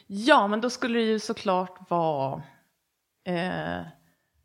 ja, 0.06 0.46
men 0.48 0.60
då 0.60 0.70
skulle 0.70 0.98
det 0.98 1.04
ju 1.04 1.18
såklart 1.18 1.90
vara 1.90 2.42
eh, 3.26 3.82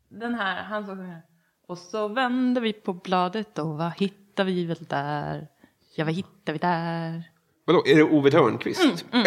den 0.08 0.34
här, 0.34 0.62
han 0.62 0.86
som 0.86 0.96
sjunger. 0.96 1.22
Och 1.68 1.78
så 1.78 2.08
vänder 2.08 2.60
vi 2.60 2.72
på 2.72 2.92
bladet 2.92 3.58
och 3.58 3.78
vad 3.78 3.92
hittar 3.96 4.44
vi 4.44 4.64
väl 4.64 4.84
där? 4.88 5.48
Ja, 5.96 6.04
vad 6.04 6.14
hittar 6.14 6.52
vi 6.52 6.58
där? 6.58 7.22
Vadå, 7.64 7.86
är 7.86 7.96
det 7.96 8.02
Ove 8.02 8.30
Thörnqvist? 8.30 9.04
Mm, 9.12 9.26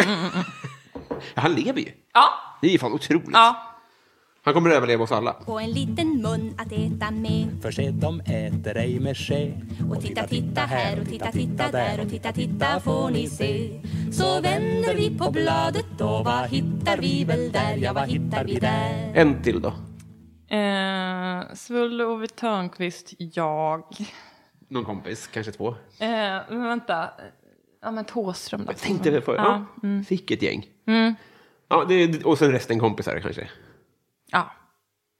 ja, 1.08 1.14
han 1.34 1.52
lever 1.54 1.80
ju. 1.80 1.92
Ja, 2.12 2.28
Det 2.60 2.66
är 2.68 2.72
ju 2.72 2.78
fan 2.78 2.92
otroligt. 2.92 3.28
ja. 3.32 3.66
Han 4.42 4.54
kommer 4.54 4.70
att 4.70 4.76
överleva 4.76 5.04
oss 5.04 5.12
alla. 5.12 5.32
På 5.32 5.58
en 5.58 5.70
liten 5.70 6.22
mun 6.22 6.54
att 6.58 6.72
äta 6.72 7.10
med 7.10 7.62
För 7.62 7.70
se, 7.70 7.90
de 7.90 8.20
äter 8.20 8.76
ej 8.76 9.00
med 9.00 9.16
ske. 9.16 9.52
Och 9.90 10.02
titta, 10.02 10.26
titta 10.26 10.60
här 10.60 11.00
och 11.00 11.08
titta, 11.08 11.32
titta 11.32 11.70
där 11.70 12.00
och 12.00 12.10
titta, 12.10 12.32
titta 12.32 12.80
får 12.80 13.10
ni 13.10 13.26
se 13.26 13.80
Så 14.12 14.40
vänder 14.40 14.94
vi 14.94 15.18
på 15.18 15.30
bladet 15.30 16.00
och 16.00 16.24
vad 16.24 16.48
hittar 16.50 16.96
vi 16.96 17.24
väl 17.24 17.52
där? 17.52 17.76
Ja, 17.76 17.92
vad 17.92 18.08
hittar 18.08 18.44
vi 18.44 18.54
där? 18.54 19.12
En 19.14 19.42
till 19.42 19.62
då. 19.62 19.68
Eh, 20.56 21.54
Svulle, 21.54 22.04
Ove 22.04 22.26
Thörnqvist, 22.26 23.14
jag. 23.18 23.84
Någon 24.68 24.84
kompis, 24.84 25.26
kanske 25.26 25.52
två. 25.52 25.68
Eh, 25.68 26.08
men 26.48 26.62
vänta. 26.62 27.10
Ja, 27.82 27.90
men 27.90 28.04
Thåström 28.04 28.64
då. 28.64 28.72
Jag 28.72 28.78
tänkte 28.78 29.10
väl 29.10 29.22
för, 29.22 29.36
ja, 29.36 29.66
Ja, 29.82 29.88
mm. 29.88 30.04
Vilket 30.08 30.42
gäng. 30.42 30.66
Ja, 31.68 31.84
det 31.88 31.94
är, 31.94 32.26
och 32.26 32.38
sen 32.38 32.52
resten 32.52 32.78
kompisar 32.78 33.20
kanske. 33.20 33.48
Ja. 34.32 34.50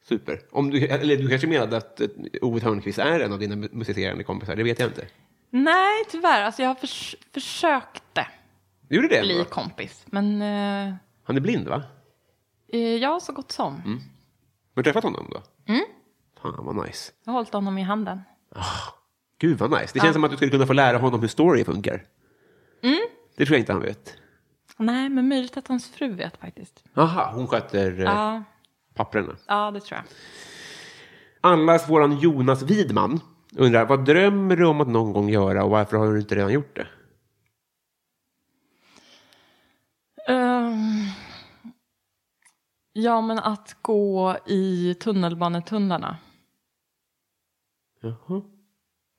Super. 0.05 0.41
Om 0.51 0.71
du, 0.71 0.87
eller 0.87 1.17
du 1.17 1.29
kanske 1.29 1.47
menade 1.47 1.77
att 1.77 2.01
eh, 2.01 2.09
Ove 2.43 2.61
Thörnqvist 2.61 2.99
är 2.99 3.21
en 3.21 3.33
av 3.33 3.39
dina 3.39 3.57
musicerande 3.57 4.25
kompisar? 4.25 4.57
Det 4.57 4.63
vet 4.63 4.79
jag 4.79 4.89
inte. 4.89 5.07
Nej, 5.51 6.05
tyvärr. 6.11 6.43
Alltså 6.43 6.63
jag 6.63 6.81
förs- 6.81 7.17
försökte 7.35 8.27
gjorde 8.89 9.09
det? 9.09 9.21
bli 9.21 9.33
ändå? 9.39 9.45
kompis. 9.45 10.05
Men 10.07 10.43
eh, 10.43 10.95
Han 11.25 11.37
är 11.37 11.41
blind, 11.41 11.69
va? 11.69 11.83
eh, 12.73 12.81
ja, 12.81 13.21
så 13.21 13.33
gott 13.33 13.53
som. 13.53 13.75
Har 14.75 14.83
du 14.83 14.83
träffat 14.83 15.05
honom 15.05 15.31
då? 15.31 15.43
Mm. 15.73 15.85
Fan, 16.43 16.55
vad 16.65 16.87
nice. 16.87 17.13
Jag 17.25 17.33
har 17.33 17.39
hållit 17.39 17.53
honom 17.53 17.79
i 17.79 17.83
handen. 17.83 18.21
Gud, 19.39 19.59
vad 19.59 19.71
nice. 19.71 19.91
Det 19.95 20.01
känns 20.01 20.13
som 20.15 20.25
att 20.25 20.31
du 20.31 20.37
skulle 20.37 20.51
kunna 20.53 20.67
få 20.67 20.73
lära 20.73 20.99
honom 20.99 21.21
hur 21.21 21.29
story 21.29 21.65
funkar. 21.65 22.05
Mm. 22.83 23.01
Det 23.37 23.47
tror 23.47 23.55
jag 23.57 23.61
inte 23.63 23.73
han 23.73 23.83
vet. 23.83 24.17
Nej, 24.77 25.09
men 25.09 25.29
möjligt 25.29 25.57
att 25.57 25.69
hans 25.69 25.89
fru 25.91 26.13
vet 26.15 26.37
faktiskt. 26.37 26.85
Aha, 26.97 27.33
hon 27.35 27.47
sköter 27.47 27.99
Ja, 27.99 28.43
papperna. 28.95 29.37
ja 29.47 29.71
det 29.71 29.81
tror 29.81 29.97
jag. 29.99 30.05
Allas 31.53 31.89
våran 31.89 32.19
Jonas 32.19 32.63
Widman 32.63 33.21
undrar, 33.57 33.87
vad 33.87 34.05
drömmer 34.05 34.57
du 34.57 34.67
om 34.67 34.81
att 34.81 34.89
någon 34.89 35.13
gång 35.13 35.29
göra 35.29 35.65
och 35.65 35.71
varför 35.71 35.97
har 35.97 36.13
du 36.13 36.21
inte 36.21 36.35
redan 36.35 36.53
gjort 36.53 36.77
det? 36.77 36.87
Ehm, 40.33 41.07
ja, 42.93 43.21
men 43.21 43.39
att 43.39 43.77
gå 43.83 44.37
i 44.47 44.95
tunnelbanetunnlarna. 44.95 46.17
Jaha. 48.01 48.43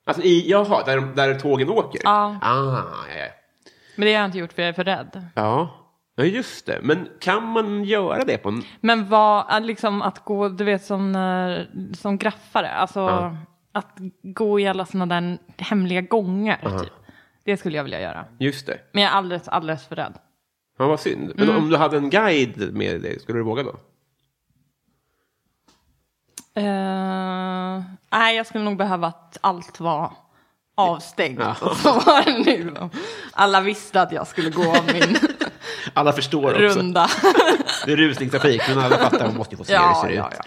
Alltså, 0.04 0.22
i, 0.22 0.50
jaha, 0.50 0.84
där, 0.84 1.00
där 1.00 1.38
tågen 1.40 1.68
åker? 1.70 2.00
Ja. 2.04 2.38
Ah, 2.42 2.76
ja, 2.76 3.14
ja. 3.18 3.26
Men 3.96 4.06
det 4.06 4.12
har 4.14 4.20
jag 4.20 4.28
inte 4.28 4.38
gjort 4.38 4.52
för 4.52 4.62
jag 4.62 4.68
är 4.68 4.72
för 4.72 4.84
rädd. 4.84 5.26
ja. 5.34 5.78
Ja, 6.14 6.24
just 6.24 6.66
det. 6.66 6.80
Men 6.82 7.08
kan 7.20 7.44
man 7.44 7.84
göra 7.84 8.24
det 8.24 8.38
på 8.38 8.48
en... 8.48 8.62
Men 8.80 9.08
vad, 9.08 9.62
liksom 9.66 10.02
att 10.02 10.24
gå, 10.24 10.48
du 10.48 10.64
vet 10.64 10.84
som, 10.84 11.12
när, 11.12 11.68
som 11.94 12.18
graffare, 12.18 12.70
alltså 12.70 13.00
Ja. 13.00 13.36
att 13.72 13.96
gå 14.22 14.60
i 14.60 14.66
alla 14.68 14.86
sådana 14.86 15.20
där 15.20 15.38
hemliga 15.56 16.00
gångar, 16.00 16.78
typ. 16.82 16.92
Det 17.44 17.56
skulle 17.56 17.76
jag 17.76 17.84
vilja 17.84 18.00
göra. 18.00 18.24
Just 18.38 18.66
det. 18.66 18.78
Men 18.92 19.02
jag 19.02 19.12
är 19.12 19.16
alldeles, 19.16 19.48
alldeles 19.48 19.86
för 19.86 19.96
rädd. 19.96 20.14
Ja, 20.78 20.86
vad 20.86 21.00
synd. 21.00 21.32
Men 21.36 21.48
Mm. 21.48 21.62
om 21.62 21.70
du 21.70 21.76
hade 21.76 21.96
en 21.96 22.10
guide 22.10 22.72
med 22.74 23.00
dig, 23.02 23.20
skulle 23.20 23.38
du 23.38 23.42
våga 23.42 23.62
då? 23.62 23.74
Eh, 26.54 27.82
nej, 28.12 28.36
jag 28.36 28.46
skulle 28.46 28.64
nog 28.64 28.76
behöva 28.76 29.06
att 29.06 29.38
allt 29.40 29.80
var 29.80 30.12
avstängt. 30.74 31.38
Ja. 31.40 31.56
Och 31.70 31.76
så 31.76 31.92
var 31.92 32.24
det 32.24 32.38
liksom. 32.38 32.90
Alla 33.32 33.60
visste 33.60 34.02
att 34.02 34.12
jag 34.12 34.26
skulle 34.26 34.50
gå 34.50 34.62
av 34.70 34.86
min 34.92 35.16
Alla 35.94 36.12
förstår 36.12 36.50
också. 36.66 36.78
runda. 36.78 37.06
Det 37.86 37.92
är 37.92 37.96
rusningstrafik, 37.96 38.62
men 38.68 38.78
alla 38.78 38.96
fattar 38.98 39.16
att 39.18 39.26
man 39.26 39.36
måste 39.36 39.56
få 39.56 39.64
se 39.64 39.76
hur 39.78 39.88
det 39.88 39.94
ser 39.94 40.16
ja, 40.16 40.28
ut. 40.28 40.34
ja. 40.38 40.44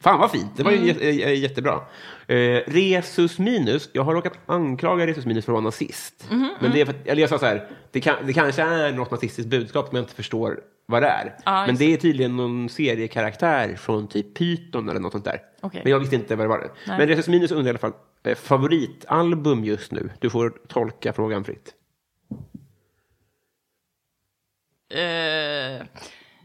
Fan 0.00 0.18
vad 0.20 0.30
fint, 0.30 0.56
det 0.56 0.62
var 0.62 0.70
ju 0.70 0.76
Mm. 0.76 0.86
jä- 0.96 1.00
jä- 1.26 1.28
jättebra. 1.32 1.80
Eh, 2.26 2.36
Resus 2.66 3.38
Minus, 3.38 3.88
jag 3.92 4.02
har 4.04 4.14
råkat 4.14 4.32
anklaga 4.46 5.06
Resus 5.06 5.26
Minus 5.26 5.44
för 5.44 5.52
att 5.52 5.54
vara 5.54 5.64
nazist. 5.64 6.26
Mhm, 6.30 6.54
Men 6.60 6.70
det 6.72 6.80
är 6.80 6.84
för, 6.84 6.92
att- 6.92 7.06
eller 7.06 7.20
jag 7.20 7.30
sa 7.30 7.38
så 7.38 7.46
här, 7.46 7.68
det, 7.92 8.00
kan, 8.00 8.14
det 8.26 8.32
kanske 8.32 8.62
är 8.62 8.92
något 8.92 9.10
nazistiskt 9.10 9.50
budskap 9.50 9.88
som 9.88 9.96
jag 9.96 10.02
inte 10.02 10.14
förstår 10.14 10.60
vad 10.86 11.02
det 11.02 11.08
är. 11.08 11.34
Ja, 11.44 11.66
Men 11.66 11.76
det 11.76 11.92
är 11.92 11.96
tydligen 11.96 12.36
någon 12.36 12.68
seriekaraktär 12.68 13.76
från 13.76 14.08
typ 14.08 14.34
Python 14.38 14.88
eller 14.88 15.00
något 15.00 15.12
sånt 15.12 15.24
där. 15.24 15.38
Okej. 15.60 15.80
Men 15.84 15.92
jag 15.92 15.98
visste 15.98 16.16
inte 16.16 16.36
vad 16.36 16.44
det 16.44 16.48
var. 16.48 16.70
Nej. 16.86 16.98
Men 16.98 17.08
Resus 17.08 17.28
Minus 17.28 17.50
undrar 17.50 17.66
i 17.66 17.70
alla 17.70 17.78
fall, 17.78 17.92
eh, 18.24 18.34
favoritalbum 18.36 19.64
just 19.64 19.92
nu? 19.92 20.10
Du 20.20 20.30
får 20.30 20.52
tolka 20.68 21.12
frågan 21.12 21.44
fritt. 21.44 21.74
Eh, 24.90 25.86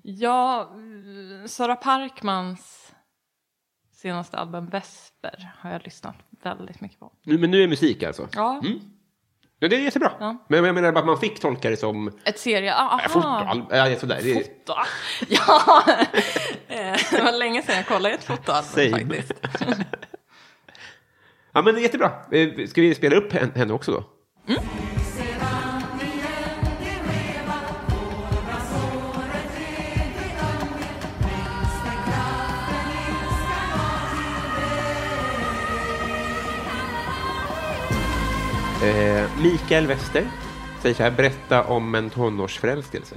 ja, 0.01 0.69
Sara 1.47 1.75
Parkmans 1.75 2.91
senaste 3.93 4.37
album 4.37 4.65
Vesper 4.69 5.51
har 5.59 5.71
jag 5.71 5.83
lyssnat 5.83 6.15
väldigt 6.43 6.81
mycket 6.81 6.99
på. 6.99 7.11
Nu, 7.23 7.37
men 7.37 7.51
nu 7.51 7.63
är 7.63 7.67
musik 7.67 8.03
alltså? 8.03 8.27
Ja, 8.33 8.61
Ja, 9.59 9.69
det 9.69 9.75
är 9.75 9.79
jättebra. 9.79 10.11
Ja. 10.19 10.45
Men 10.49 10.63
jag 10.65 10.75
menar 10.75 10.91
bara 10.91 10.99
att 10.99 11.05
man 11.05 11.17
fick 11.17 11.39
tolka 11.39 11.69
det 11.69 11.77
som 11.77 12.19
ett 12.25 12.39
serie... 12.39 12.73
Aha. 12.75 13.01
äh, 13.01 13.07
fotoalbum. 13.09 13.67
Ja, 13.71 13.99
sådär. 13.99 14.33
Foto. 14.33 14.73
Ja, 15.29 15.83
Eh, 16.67 16.97
det 17.11 17.21
var 17.23 17.31
länge 17.39 17.61
sedan 17.61 17.75
jag 17.75 17.87
kollade 17.87 18.15
ett 18.15 18.23
fotoalbum 18.23 19.09
faktiskt. 19.09 19.31
Ja, 21.55 21.61
men 21.61 21.75
det 21.75 21.79
är 21.79 21.83
jättebra. 21.83 22.11
Eh, 22.31 22.67
Ska 22.67 22.81
vi 22.81 22.95
spela 22.95 23.15
upp 23.15 23.33
hen- 23.33 23.51
henne 23.55 23.73
också 23.73 23.91
då? 23.91 24.03
Eh, 38.83 39.41
Mikael 39.41 39.87
Wester 39.87 40.31
säger 40.81 40.95
så 40.95 41.03
här, 41.03 41.11
berätta 41.11 41.63
om 41.63 41.95
en 41.95 42.09
tonårsförälskelse. 42.09 43.15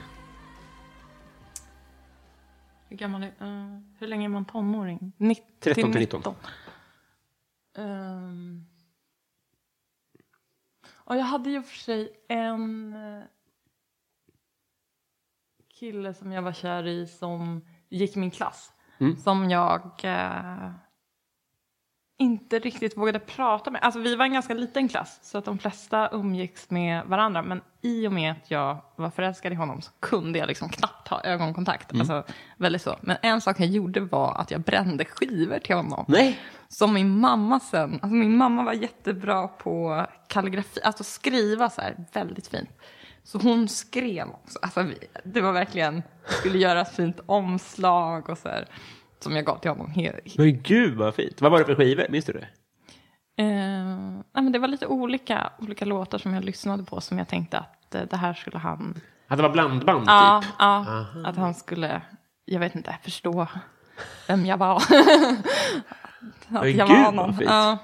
Hur 2.89 2.97
gammal 2.97 3.23
är 3.23 3.27
eh, 3.27 3.81
Hur 3.99 4.07
länge 4.07 4.25
är 4.25 4.29
man 4.29 4.45
tonåring? 4.45 5.13
90, 5.17 5.45
13 5.61 5.93
till 5.93 6.01
19. 6.01 6.35
Um, 7.79 8.67
och 10.95 11.17
jag 11.17 11.25
hade 11.25 11.51
ju 11.51 11.63
för 11.63 11.77
sig 11.77 12.13
en 12.29 12.93
eh, 12.93 13.23
kille 15.69 16.15
som 16.15 16.33
jag 16.33 16.43
var 16.43 16.53
kär 16.53 16.87
i 16.87 17.07
som 17.07 17.65
gick 17.89 18.17
min 18.17 18.31
klass. 18.31 18.73
Mm. 18.99 19.17
Som 19.17 19.51
jag... 19.51 20.01
eh, 20.05 20.71
inte 22.19 22.59
riktigt 22.59 22.97
vågade 22.97 23.19
prata 23.19 23.71
med. 23.71 23.83
Alltså 23.83 24.01
vi 24.01 24.17
var 24.17 24.25
en 24.25 24.33
ganska 24.33 24.55
liten 24.55 24.89
klass 24.89 25.19
så 25.23 25.39
att 25.39 25.45
de 25.45 25.59
flesta 25.59 26.09
umgicks 26.13 26.71
med 26.71 27.05
varandra. 27.07 27.43
Men 27.43 27.61
i 27.83 28.07
och 28.07 28.13
med 28.13 28.33
att 28.33 28.51
jag 28.51 28.79
var 28.97 29.11
förälskad 29.11 29.53
i 29.53 29.55
honom 29.55 29.83
så 29.83 29.91
kunde 30.01 30.39
jag 30.39 30.49
liksom 30.49 30.69
knappt 30.69 31.09
ha 31.09 31.23
ögonkontakt. 31.23 31.93
Alltså 31.93 32.25
väldigt 32.57 32.83
så. 32.83 32.97
Men 33.01 33.17
en 33.23 33.41
sak 33.41 33.61
jag 33.61 33.69
gjorde 33.69 34.01
var 34.01 34.35
att 34.35 34.51
jag 34.51 34.61
brände 34.61 35.05
skivor 35.05 35.59
till 35.59 35.77
honom. 35.77 36.05
Nej. 36.09 36.41
Som 36.69 36.95
min 36.95 37.21
mamma 37.21 37.61
sen, 37.61 37.93
alltså 37.93 38.09
min 38.09 38.37
mamma 38.37 38.63
var 38.63 38.73
jättebra 38.73 39.49
på 39.49 40.07
kalligrafi, 40.29 40.81
alltså 40.85 41.05
skriva 41.05 41.71
så 41.71 41.81
här 41.81 41.97
väldigt 42.13 42.49
fint. 42.49 42.71
Så 43.25 43.39
hon 43.39 43.69
skrev 43.69 44.29
också, 44.29 44.59
alltså 44.63 44.85
det 45.25 45.41
var 45.41 45.53
verkligen, 45.53 46.03
skulle 46.27 46.59
göra 46.59 46.81
ett 46.81 46.97
fint 46.97 47.21
omslag 47.27 48.31
och 48.31 48.39
så 48.39 48.49
här. 48.49 48.69
Som 49.27 49.37
jag 49.37 49.45
gav 49.45 49.59
till 49.59 49.71
honom. 49.71 49.93
Men 50.39 50.63
gud 50.63 50.95
vad 50.95 51.15
fint. 51.15 51.41
Vad 51.41 51.53
var 51.53 51.59
det 51.59 51.65
för 51.65 51.75
skivor? 51.75 52.07
Minns 52.09 52.25
du 52.25 52.33
det? 52.33 52.49
Eh, 53.43 53.47
nej, 54.35 54.43
men 54.45 54.53
det 54.53 54.59
var 54.59 54.69
lite 54.69 54.87
olika, 54.87 55.53
olika 55.59 55.85
låtar 55.85 56.19
som 56.19 56.35
jag 56.35 56.45
lyssnade 56.45 56.85
på 56.85 57.01
som 57.01 57.19
jag 57.19 57.29
tänkte 57.29 57.59
att 57.59 57.95
eh, 57.95 58.03
det 58.11 58.17
här 58.17 58.35
skulle 58.35 58.59
han... 58.59 59.01
Att 59.29 59.37
det 59.39 59.43
var 59.43 59.51
blandband 59.51 60.05
Ja, 60.09 60.41
typ? 60.43 60.53
ja 60.59 61.07
att 61.25 61.37
han 61.37 61.55
skulle, 61.55 62.03
jag 62.45 62.61
vet 62.61 62.75
inte, 62.75 62.99
förstå 63.03 63.47
vem 64.29 64.47
jag 64.47 64.57
var. 64.57 64.77
att 64.77 64.85
Men 66.49 66.77
jag 66.77 66.89
gud, 66.89 66.97
var 66.99 67.05
vad 67.05 67.15
någon. 67.15 67.37
fint. 67.37 67.51
Ja. 67.51 67.79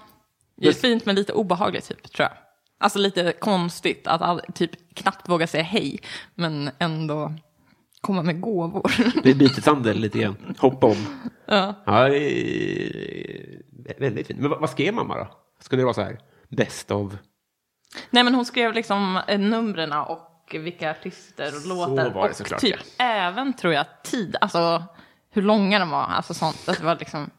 Det 0.56 0.68
är 0.68 0.72
fint 0.72 1.06
men 1.06 1.14
lite 1.14 1.32
obehagligt 1.32 1.88
typ, 1.88 2.12
tror 2.12 2.28
jag. 2.28 2.38
Alltså 2.80 2.98
lite 2.98 3.32
konstigt 3.32 4.06
att 4.06 4.22
all, 4.22 4.40
typ 4.54 4.94
knappt 4.94 5.28
våga 5.28 5.46
säga 5.46 5.62
hej, 5.64 6.00
men 6.34 6.70
ändå 6.78 7.32
komma 8.02 8.22
med 8.22 8.40
gåvor. 8.40 8.82
Det 9.22 9.30
är 9.30 9.34
byteshandel 9.34 9.98
lite 9.98 10.18
grann. 10.18 10.54
Hoppa 10.58 10.86
om. 10.86 11.06
ja. 11.46 11.74
Ja, 11.86 12.08
är 12.08 14.00
väldigt 14.00 14.26
fint. 14.26 14.40
Men 14.40 14.50
vad, 14.50 14.70
skrev 14.70 14.94
mamma 14.94 15.16
då? 15.16 15.28
Skulle 15.60 15.80
det 15.82 15.84
vara 15.84 15.94
så 15.94 16.02
här? 16.02 16.18
Best 16.48 16.90
of? 16.90 17.12
Nej 18.10 18.24
men 18.24 18.34
hon 18.34 18.44
skrev 18.44 18.72
liksom 18.72 19.20
eh, 19.28 19.40
numren 19.40 19.92
och 19.92 20.28
vilka 20.52 20.90
artister 20.90 21.52
och 21.56 21.68
låtar. 21.68 22.10
var 22.10 22.22
det 22.22 22.30
och 22.30 22.36
såklart, 22.36 22.60
typ 22.60 22.80
även 22.98 23.52
tror 23.52 23.72
jag 23.72 23.86
tid, 24.02 24.36
alltså 24.40 24.84
hur 25.30 25.42
långa 25.42 25.78
de 25.78 25.90
var, 25.90 26.04
alltså 26.04 26.34
sånt. 26.34 26.68
Att 26.68 26.78
det 26.78 26.84
var 26.84 26.96
liksom, 26.96 27.30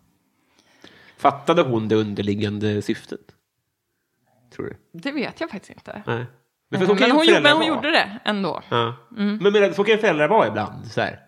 Fattade 1.17 1.61
hon 1.61 1.87
det 1.87 1.95
underliggande 1.95 2.81
syftet? 2.81 3.19
Tror 4.55 4.65
du? 4.65 4.99
det 4.99 5.11
vet 5.11 5.41
jag 5.41 5.49
faktiskt 5.49 5.71
inte. 5.71 6.03
Nej. 6.05 6.25
Men, 6.79 6.87
hon, 6.87 6.97
men 7.43 7.57
hon 7.57 7.65
gjorde 7.65 7.91
det 7.91 8.19
ändå. 8.25 8.61
Ja. 8.69 8.93
Mm. 9.17 9.37
Men, 9.41 9.53
men 9.53 9.73
så 9.73 9.83
kan 9.83 9.95
ju 9.95 10.01
föräldrar 10.01 10.27
vara 10.27 10.47
ibland. 10.47 10.87
Så 10.87 11.01
här. 11.01 11.19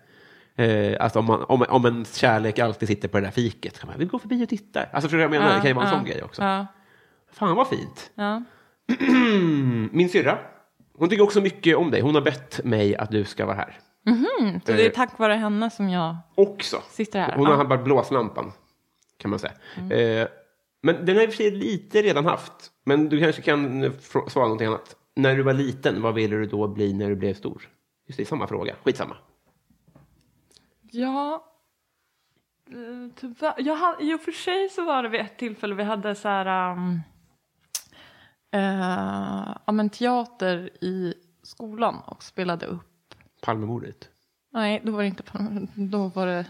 Eh, 0.57 0.97
alltså 0.99 1.19
om, 1.19 1.25
man, 1.25 1.43
om, 1.43 1.65
om 1.69 1.85
en 1.85 2.05
kärlek 2.05 2.59
alltid 2.59 2.87
sitter 2.87 3.07
på 3.07 3.17
det 3.17 3.23
där 3.25 3.31
fiket. 3.31 3.79
Kan 3.79 3.89
man, 3.89 3.99
vi 3.99 4.05
går 4.05 4.19
förbi 4.19 4.45
och 4.45 4.49
tittar. 4.49 4.89
Alltså 4.93 5.09
förstår 5.09 5.21
jag 5.21 5.31
menar? 5.31 5.53
det 5.53 5.59
kan 5.59 5.67
ju 5.67 5.73
vara 5.73 5.85
en 5.85 5.91
ja, 5.91 5.97
sån 5.97 6.05
grej 6.05 6.23
också. 6.23 6.41
Ja, 6.41 6.67
Fan 7.31 7.55
vad 7.55 7.67
fint. 7.67 8.11
ja. 8.15 8.43
Min 9.91 10.09
syrra, 10.09 10.37
hon 10.97 11.09
tycker 11.09 11.23
också 11.23 11.41
mycket 11.41 11.77
om 11.77 11.91
dig. 11.91 12.01
Hon 12.01 12.15
har 12.15 12.21
bett 12.21 12.63
mig 12.63 12.95
att 12.95 13.11
du 13.11 13.23
ska 13.23 13.45
vara 13.45 13.55
här. 13.55 13.79
Så 14.65 14.71
det 14.71 14.85
är 14.85 14.89
tack 14.89 15.19
vare 15.19 15.33
henne 15.33 15.69
som 15.69 15.89
jag 15.89 16.17
Också. 16.35 16.81
sitter 16.89 17.19
här. 17.19 17.35
Hon 17.35 17.45
har 17.45 17.57
ja. 17.57 17.63
bara 17.63 17.83
blåslampan, 17.83 18.51
kan 19.17 19.29
man 19.29 19.39
säga. 19.39 19.53
Eh, 19.77 20.27
men 20.83 21.05
den 21.05 21.15
har 21.15 21.23
i 21.23 21.25
och 21.25 21.29
för 21.29 21.37
sig 21.37 21.51
lite 21.51 22.01
redan 22.01 22.25
haft. 22.25 22.53
Men 22.85 23.09
du 23.09 23.19
kanske 23.19 23.41
kan 23.41 23.93
svara 24.27 24.45
någonting 24.45 24.67
annat. 24.67 24.95
När 25.16 25.36
du 25.36 25.43
var 25.43 25.53
liten, 25.53 26.01
vad 26.01 26.13
ville 26.13 26.36
du 26.36 26.45
då 26.45 26.68
bli 26.68 26.93
när 26.93 27.09
du 27.09 27.16
blev 27.16 27.34
stor? 27.34 27.70
Just 28.07 28.18
det, 28.18 28.26
samma 28.26 28.47
fråga. 28.47 28.76
Skitsamma. 28.84 29.18
Ja, 30.91 31.45
eh, 32.70 33.13
tyvärr. 33.16 33.53
Jag 33.57 33.76
hade, 33.76 34.03
I 34.03 34.13
och 34.13 34.22
för 34.22 34.32
sig 34.32 34.70
så 34.70 34.86
var 34.86 35.03
det 35.03 35.09
vid 35.09 35.22
ett 35.22 35.38
tillfälle 35.38 35.76
vi 35.76 35.84
hade 35.84 36.16
så 36.16 36.28
här... 36.28 36.72
Um, 36.72 37.01
eh, 38.51 39.55
ja, 39.66 39.72
men 39.72 39.89
teater 39.89 40.70
i 40.84 41.13
skolan 41.43 41.95
och 42.05 42.24
spelade 42.24 42.66
upp. 42.66 43.16
Palmemordet. 43.41 44.09
Nej, 44.53 44.82
då 44.86 44.91
var 44.91 45.01
det 45.01 45.07
inte... 45.07 45.24
Då 45.76 46.07
var 46.07 46.28
det... 46.28 46.45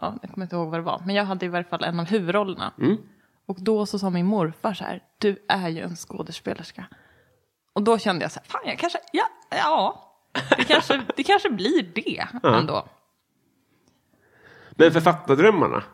Ja, 0.00 0.18
jag 0.22 0.30
kommer 0.30 0.44
inte 0.44 0.56
ihåg 0.56 0.70
vad 0.70 0.78
det 0.78 0.84
var. 0.84 1.02
Men 1.06 1.14
jag 1.14 1.24
hade 1.24 1.46
i 1.46 1.48
varje 1.48 1.64
fall 1.64 1.84
en 1.84 2.00
av 2.00 2.06
huvudrollerna. 2.06 2.72
Och 3.46 3.56
då 3.60 3.86
så 3.86 3.98
sa 3.98 4.10
min 4.10 4.26
morfar 4.26 4.74
så 4.74 4.84
här, 4.84 5.02
du 5.18 5.44
är 5.48 5.68
ju 5.68 5.80
en 5.80 5.96
skådespelerska. 5.96 6.86
Och 7.72 7.82
då 7.82 7.98
kände 7.98 8.24
jag 8.24 8.32
så 8.32 8.40
här, 8.40 8.46
fan 8.48 8.60
jag 8.64 8.78
kanske, 8.78 8.98
ja, 9.12 9.28
ja. 9.50 10.08
Det 10.56 10.64
kanske, 10.64 11.02
det 11.16 11.22
kanske 11.22 11.50
blir 11.50 11.82
det 11.94 12.26
ändå. 12.44 12.88
Men 14.70 14.92
författardrömmarna, 14.92 15.84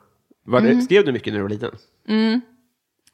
var 0.45 0.61
det, 0.61 0.83
skrev 0.83 1.05
du 1.05 1.13
mycket 1.13 1.33
när 1.33 1.39
du 1.39 1.43
var 1.43 1.51
liten? 1.51 1.79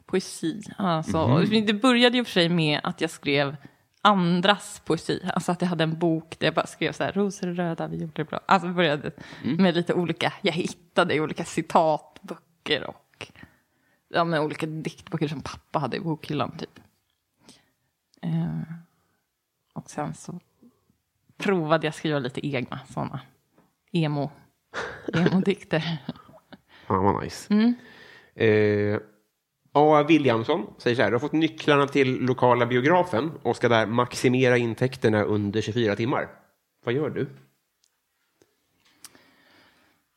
Poesi. 0.07 0.63
Alltså, 0.79 1.39
Det 1.67 1.73
började 1.73 2.17
ju 2.17 2.25
för 2.25 2.33
sig 2.33 2.49
med 2.49 2.81
att 2.83 3.01
jag 3.01 3.11
skrev 3.11 3.57
andras 4.03 4.83
poesi. 4.85 5.23
Alltså 5.35 5.53
att 5.53 5.61
jag 5.63 5.69
hade 5.69 5.85
en 5.85 5.99
bok 5.99 6.37
där 6.39 6.47
jag 6.47 6.55
bara 6.55 6.67
skrev 6.67 6.93
så 6.93 7.05
här, 7.05 7.13
rosor 7.13 7.49
är 7.49 7.55
röda, 7.55 7.87
violer 7.87 8.21
är 8.21 8.25
blå. 8.25 8.41
Alltså 8.47 8.69
det 8.69 8.75
började 8.75 9.11
med 9.43 9.75
lite 9.75 9.95
olika, 9.95 10.33
jag 10.43 10.53
hittade 10.53 11.21
olika 11.21 11.45
citatböcker 11.45 12.85
och 12.85 13.33
ja, 14.09 14.25
med 14.25 14.41
olika 14.41 14.67
diktböcker 14.67 15.29
som 15.29 15.41
pappa 15.41 15.79
hade 15.79 15.97
i 15.97 16.01
bokhyllan 16.01 16.57
typ. 16.59 16.81
Eh, 18.25 18.63
och 19.73 19.91
sen 19.91 20.15
så 20.15 20.41
provade 21.37 21.87
jag 21.87 21.95
skriva 21.95 22.19
lite 22.19 22.47
egna 22.47 22.81
sådana 22.89 23.21
emo, 23.93 24.31
emo-dikter. 25.15 25.99
Fan 26.87 27.05
vad 27.05 27.25
nice. 27.25 27.75
Eh, 28.35 29.01
A. 29.73 30.03
Williamson 30.03 30.67
säger 30.79 30.97
så 30.97 31.03
här, 31.03 31.11
du 31.11 31.15
har 31.15 31.21
fått 31.21 31.33
nycklarna 31.33 31.87
till 31.87 32.21
lokala 32.21 32.67
biografen 32.67 33.33
och 33.43 33.57
ska 33.57 33.69
där 33.69 33.87
maximera 33.87 34.57
intäkterna 34.57 35.23
under 35.23 35.61
24 35.61 35.97
timmar. 35.97 36.29
Vad 36.85 36.95
gör 36.95 37.11
du? 37.11 37.23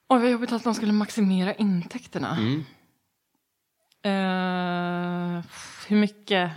Oj, 0.09 0.19
vad 0.19 0.31
jobbigt 0.31 0.51
att 0.51 0.63
de 0.63 0.73
skulle 0.73 0.93
maximera 0.93 1.53
intäkterna. 1.53 2.37
Eh, 4.01 5.43
hur 5.87 5.97
mycket... 5.97 6.51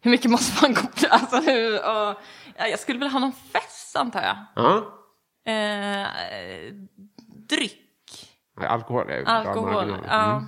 Hur 0.00 0.10
mycket 0.10 0.30
måste 0.30 0.64
man 0.64 0.74
gå 0.74 0.80
på? 0.80 1.06
Alltså, 1.10 1.36
hur, 1.36 1.74
och, 1.74 2.16
ja, 2.56 2.66
jag 2.66 2.78
skulle 2.78 2.98
väl 2.98 3.08
ha 3.08 3.18
någon 3.18 3.32
fest, 3.32 3.96
antar 3.96 4.22
jag. 4.22 4.36
Ja, 4.54 4.96
Eh, 5.44 6.06
dryck. 7.48 8.30
Alkohol 8.56 9.10
är 9.10 9.24
Alkohol. 9.24 9.98
Ja. 10.08 10.44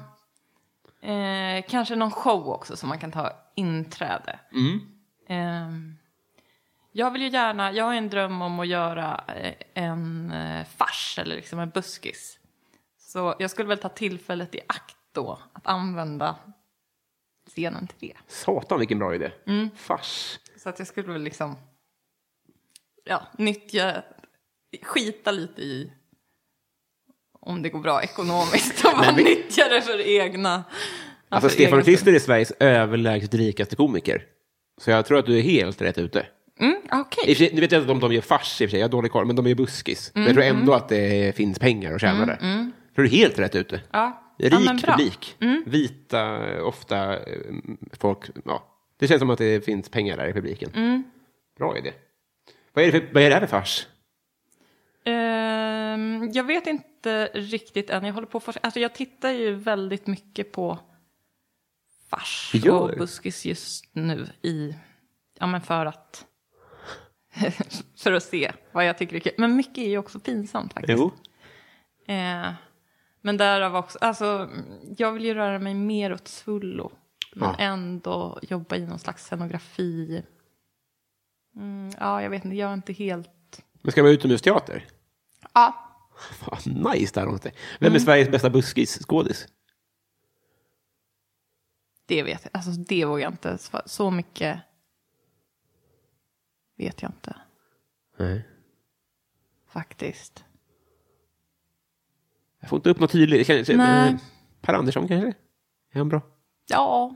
Eh, 1.08 1.64
kanske 1.68 1.96
någon 1.96 2.10
show 2.10 2.48
också 2.48 2.76
som 2.76 2.88
man 2.88 2.98
kan 2.98 3.12
ta 3.12 3.32
inträde. 3.54 4.38
Eh, 5.28 5.68
jag 6.92 7.10
vill 7.10 7.22
ju 7.22 7.28
gärna, 7.28 7.72
jag 7.72 7.84
har 7.84 7.94
en 7.94 8.10
dröm 8.10 8.42
om 8.42 8.60
att 8.60 8.66
göra 8.66 9.24
eh, 9.26 9.54
en 9.74 10.32
eh, 10.32 10.66
fars 10.76 11.18
eller 11.18 11.36
liksom 11.36 11.58
en 11.58 11.70
buskis. 11.70 12.38
Så 12.98 13.34
jag 13.38 13.50
skulle 13.50 13.68
väl 13.68 13.78
ta 13.78 13.88
tillfället 13.88 14.54
i 14.54 14.60
akt 14.68 14.96
då 15.12 15.38
att 15.52 15.66
använda 15.66 16.36
till 17.86 18.08
det. 18.08 18.14
Satan 18.28 18.78
vilken 18.78 18.98
bra 18.98 19.14
idé. 19.14 19.30
Mm. 19.46 19.70
Fars. 19.76 20.38
Så 20.56 20.68
att 20.68 20.78
jag 20.78 20.88
skulle 20.88 21.12
väl 21.12 21.22
liksom 21.22 21.56
ja, 23.04 23.22
nyttja, 23.38 24.02
skita 24.82 25.30
lite 25.30 25.62
i 25.62 25.92
om 27.40 27.62
det 27.62 27.68
går 27.68 27.80
bra 27.80 28.02
ekonomiskt 28.02 28.84
och 28.84 28.92
bara 28.98 29.10
nyttja 29.12 29.68
det 29.68 29.82
för 29.82 30.00
egna. 30.00 30.64
Alltså, 31.28 31.48
för 31.48 31.54
Stefan 31.54 31.82
Krister 31.82 32.12
är 32.12 32.18
Sveriges 32.18 32.52
överlägset 32.60 33.34
rikaste 33.34 33.76
komiker. 33.76 34.24
Så 34.80 34.90
jag 34.90 35.06
tror 35.06 35.18
att 35.18 35.26
du 35.26 35.38
är 35.38 35.42
helt 35.42 35.82
rätt 35.82 35.98
ute. 35.98 36.26
Mm, 36.60 36.76
sig, 37.34 37.50
nu 37.52 37.60
vet 37.60 37.72
jag 37.72 37.82
inte 37.82 37.92
om 37.92 38.00
de 38.00 38.12
gör 38.12 38.20
fars 38.20 38.60
i 38.60 38.64
och 38.64 38.68
för 38.68 38.70
sig, 38.70 38.80
jag 38.80 38.84
har 38.86 38.90
dålig 38.92 39.12
koll, 39.12 39.26
men 39.26 39.36
de 39.36 39.46
är 39.46 39.54
buskis. 39.54 40.10
Men 40.14 40.22
jag 40.22 40.30
Mm, 40.30 40.42
tror 40.42 40.60
ändå 40.60 40.74
att 40.74 40.88
det 40.88 41.36
finns 41.36 41.58
pengar 41.58 41.94
att 41.94 42.00
tjäna 42.00 42.26
där. 42.26 42.38
Jag 42.40 42.94
tror 42.94 43.04
du 43.04 43.04
är 43.04 43.08
helt 43.08 43.38
rätt 43.38 43.54
ute. 43.54 43.80
Ja. 43.92 44.21
Rik 44.38 44.52
ja, 44.52 44.58
bra. 44.58 44.70
Mm. 44.70 44.78
publik. 44.80 45.36
Vita, 45.66 46.62
ofta 46.62 47.16
eh, 47.16 47.54
folk. 47.92 48.30
Ja. 48.44 48.68
Det 48.96 49.08
känns 49.08 49.20
som 49.20 49.30
att 49.30 49.38
det 49.38 49.64
finns 49.64 49.88
pengar 49.88 50.16
där 50.16 50.28
i 50.28 50.32
publiken. 50.32 50.70
Mm. 50.74 51.02
Bra 51.58 51.78
idé. 51.78 51.92
Vad 52.72 52.84
är 52.84 52.92
det, 52.92 53.00
för, 53.00 53.14
vad 53.14 53.22
är 53.22 53.28
det 53.28 53.34
här 53.34 53.40
för 53.40 53.46
fars? 53.46 53.86
Ehm, 55.04 56.30
jag 56.32 56.44
vet 56.44 56.66
inte 56.66 57.30
riktigt 57.34 57.90
än. 57.90 58.04
Jag 58.04 58.14
håller 58.14 58.26
på 58.26 58.40
forska. 58.40 58.60
Alltså 58.62 58.80
jag 58.80 58.94
tittar 58.94 59.30
ju 59.30 59.54
väldigt 59.54 60.06
mycket 60.06 60.52
på 60.52 60.78
fars 62.10 62.50
Gör 62.54 62.80
och 62.80 62.98
buskis 62.98 63.44
just 63.44 63.84
nu 63.92 64.26
i, 64.42 64.74
ja 65.38 65.46
men 65.46 65.60
för 65.60 65.86
att, 65.86 66.26
för 67.96 68.12
att 68.12 68.22
se 68.22 68.52
vad 68.72 68.86
jag 68.86 68.98
tycker 68.98 69.16
är 69.16 69.20
kul. 69.20 69.32
Men 69.38 69.56
mycket 69.56 69.78
är 69.78 69.88
ju 69.88 69.98
också 69.98 70.20
pinsamt 70.20 70.72
faktiskt. 70.72 70.98
Jo. 70.98 71.12
Eh, 72.14 72.52
men 73.22 73.36
därav 73.36 73.76
också, 73.76 73.98
alltså 74.00 74.50
jag 74.96 75.12
vill 75.12 75.24
ju 75.24 75.34
röra 75.34 75.58
mig 75.58 75.74
mer 75.74 76.12
åt 76.12 76.28
svullo. 76.28 76.92
Men 77.34 77.48
Ja. 77.48 77.56
ändå 77.58 78.38
jobba 78.42 78.76
i 78.76 78.86
någon 78.86 78.98
slags 78.98 79.24
scenografi. 79.24 80.22
Mm, 81.56 81.90
ja, 82.00 82.22
jag 82.22 82.30
vet 82.30 82.44
inte, 82.44 82.56
jag 82.56 82.70
är 82.70 82.74
inte 82.74 82.92
helt... 82.92 83.62
Men 83.82 83.92
ska 83.92 84.02
vara 84.02 84.12
utomhusteater? 84.12 84.86
Ja, 85.54 85.88
Fan, 86.32 86.58
nice 86.92 87.14
där 87.14 87.24
någonstans. 87.24 87.54
Vem 87.80 87.86
Mm. 87.86 87.94
är 87.96 88.00
Sveriges 88.04 88.28
bästa 88.30 88.50
buskis-skådis? 88.50 89.48
Det 92.06 92.22
vet 92.22 92.44
jag. 92.44 92.50
Alltså 92.56 92.70
det 92.70 93.04
vågar 93.04 93.22
jag 93.22 93.32
inte. 93.32 93.58
svara. 93.58 93.82
Så 93.86 94.10
mycket 94.10 94.60
vet 96.76 97.02
jag 97.02 97.10
inte 97.10 97.36
Nej. 98.18 98.48
faktiskt. 99.68 100.44
Jag 102.62 102.68
får 102.70 102.76
inte 102.76 102.90
upp 102.90 103.00
något 103.00 103.10
tydligt. 103.12 103.46
Kanske, 103.46 103.76
Nej. 103.76 104.08
eh, 104.10 104.16
Per 104.60 104.74
Andersson 104.74 105.08
kanske? 105.08 105.28
Är 105.92 105.98
han 105.98 106.08
bra? 106.08 106.20
Ja, 106.68 107.14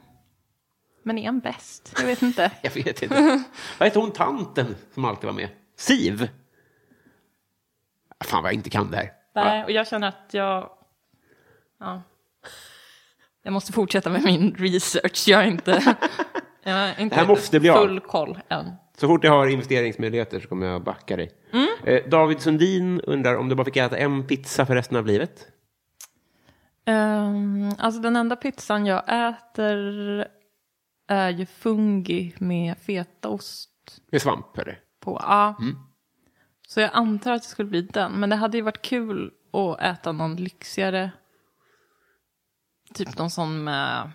men 1.03 1.19
är 1.19 1.27
han 1.27 1.41
bäst? 1.41 1.95
Jag 1.99 2.07
vet 2.07 2.23
inte. 2.23 2.51
Jag 2.63 2.71
vet 2.71 3.03
inte. 3.03 3.45
vad 3.79 3.89
heter 3.89 4.01
hon 4.01 4.11
tanten 4.13 4.77
som 4.95 5.05
alltid 5.05 5.27
var 5.27 5.33
med? 5.33 5.49
Siv? 5.77 6.29
Fan 8.25 8.43
vad 8.43 8.53
jag 8.53 8.55
inte 8.55 8.71
kan 8.71 8.91
det 8.91 8.97
här. 8.97 9.13
Nej, 9.35 9.65
och 9.65 9.71
jag 9.71 9.89
känner 9.89 10.09
att 10.09 10.29
jag... 10.31 10.71
Ja. 11.81 12.03
Jag 13.43 13.53
måste 13.53 13.73
fortsätta 13.73 14.11
med 14.11 14.23
min 14.25 14.55
research. 14.55 15.25
Jag 15.29 15.43
är 15.43 15.47
inte, 15.47 15.71
jag 16.63 16.75
är 16.79 17.01
inte 17.01 17.17
Det 17.17 17.21
här 17.21 17.29
måste 17.29 17.61
bli 17.61 17.69
av. 17.71 17.77
full 17.77 18.01
koll 18.01 18.39
än. 18.49 18.73
Så 18.97 19.07
fort 19.09 19.25
jag 19.25 19.33
har 19.33 19.47
investeringsmöjligheter 19.47 20.41
så 20.41 20.49
kommer 20.49 20.67
jag 20.67 20.85
backa 20.85 21.17
dig. 21.17 21.31
Mm. 21.53 21.69
Eh, 21.85 22.09
David 22.11 22.41
Sundin 22.41 23.01
undrar 23.01 23.37
om 23.37 23.49
du 23.49 23.55
bara 23.55 23.65
fick 23.65 23.77
äta 23.77 23.97
en 23.99 24.27
pizza 24.27 24.67
för 24.67 24.75
resten 24.75 24.97
av 24.97 25.07
livet? 25.07 25.47
Um, 26.87 27.73
alltså 27.79 28.01
den 28.01 28.17
enda 28.17 28.37
pizzan 28.37 28.87
jag 28.87 29.29
äter 29.29 30.27
är 31.09 31.31
ju 31.31 31.47
fungi 31.47 32.35
med 32.39 32.79
fetaost 32.79 34.01
Med 34.11 34.23
svamp 34.23 34.59
eller? 34.59 34.81
på. 35.01 35.21
Ja. 35.23 35.57
Mm. 35.61 35.77
Så 36.69 36.81
jag 36.81 36.91
antar 36.93 37.33
att 37.33 37.43
det 37.43 37.49
skulle 37.49 37.69
bli 37.69 37.83
den. 37.83 38.13
Men 38.13 38.31
det 38.31 38.37
hade 38.37 38.57
ju 38.57 38.63
varit 38.63 38.83
kul 38.83 39.33
att 39.53 39.81
äta 39.81 40.13
någon 40.13 40.37
lyxigare. 40.37 41.11
Typ 42.95 43.19
någon 43.19 43.31
sån 43.31 43.65
med 43.65 44.11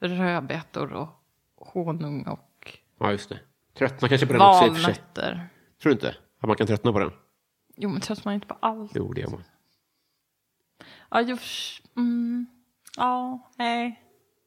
rödbetor 0.00 0.92
och 0.92 1.08
honung 1.56 2.26
och 2.26 2.51
Ja, 3.02 3.12
just 3.12 3.28
det. 3.28 3.38
Tröttnar 3.78 4.08
kanske 4.08 4.26
på 4.26 4.32
den 4.32 4.42
också 4.42 4.66
i 4.66 4.70
och 4.70 4.76
för 4.76 4.82
sig. 4.82 4.94
valnötter. 4.94 5.48
Tror 5.82 5.90
du 5.90 5.92
inte 5.92 6.14
att 6.40 6.46
man 6.48 6.56
kan 6.56 6.66
tröttna 6.66 6.92
på 6.92 6.98
den? 6.98 7.10
Jo, 7.76 7.88
men 7.88 8.00
tröttnar 8.00 8.24
man 8.24 8.34
inte 8.34 8.46
på 8.46 8.56
allt? 8.60 8.92
Jo, 8.94 9.12
det 9.12 9.20
gör 9.20 9.28
man. 9.30 9.42
Ja, 11.10 11.20
sh- 11.22 11.82
mm, 11.96 12.46
ja, 12.96 13.50
nej. 13.58 14.02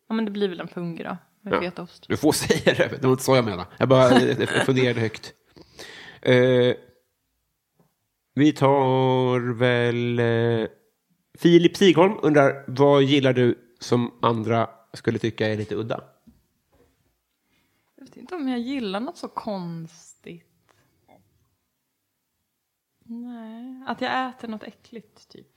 Ja, 0.10 0.16
men 0.16 0.26
det 0.26 0.32
blir 0.32 0.50
väl 0.50 0.60
en 0.60 0.68
fungi 0.68 1.04
då. 1.04 1.18
Ja. 1.42 1.62
fetaost. 1.62 2.06
Du 2.08 2.18
får 2.18 2.32
säga 2.32 2.74
det, 2.78 2.98
det 3.02 3.04
var 3.08 3.12
inte 3.12 3.24
så 3.24 3.36
jag 3.36 3.46
menade. 3.46 3.68
Jag 3.78 3.90
bara 3.90 4.10
funderade 4.66 5.00
högt. 5.00 5.34
Eh, 6.22 6.76
vi 8.34 8.52
tar 8.54 9.54
väl... 9.54 10.20
Eh, 10.20 10.68
Filip 11.40 11.78
Sigholm 11.78 12.14
undrar, 12.22 12.64
vad 12.68 13.04
gillar 13.04 13.34
du 13.34 13.60
som 13.80 14.14
andra 14.22 14.70
skulle 14.94 15.20
tycka 15.20 15.48
är 15.48 15.58
lite 15.58 15.76
udda? 15.76 16.04
Jag 18.06 18.10
vet 18.10 18.18
inte 18.18 18.36
om 18.36 18.48
jag 18.48 18.60
gillar 18.60 19.00
något 19.00 19.18
så 19.18 19.28
konstigt. 19.28 20.46
Nej, 23.04 23.84
att 23.88 24.02
jag 24.02 24.30
äter 24.30 24.48
något 24.48 24.64
äckligt 24.64 25.28
typ. 25.30 25.48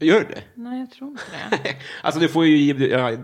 Gör 0.00 0.20
du 0.20 0.26
det? 0.26 0.44
Nej, 0.54 0.80
jag 0.80 0.90
tror 0.90 1.10
inte 1.10 1.22
det. 1.62 1.76
Alltså, 2.02 2.20
du 2.20 2.28
får 2.28 2.46
ju... 2.46 2.88
Ja, 2.88 3.16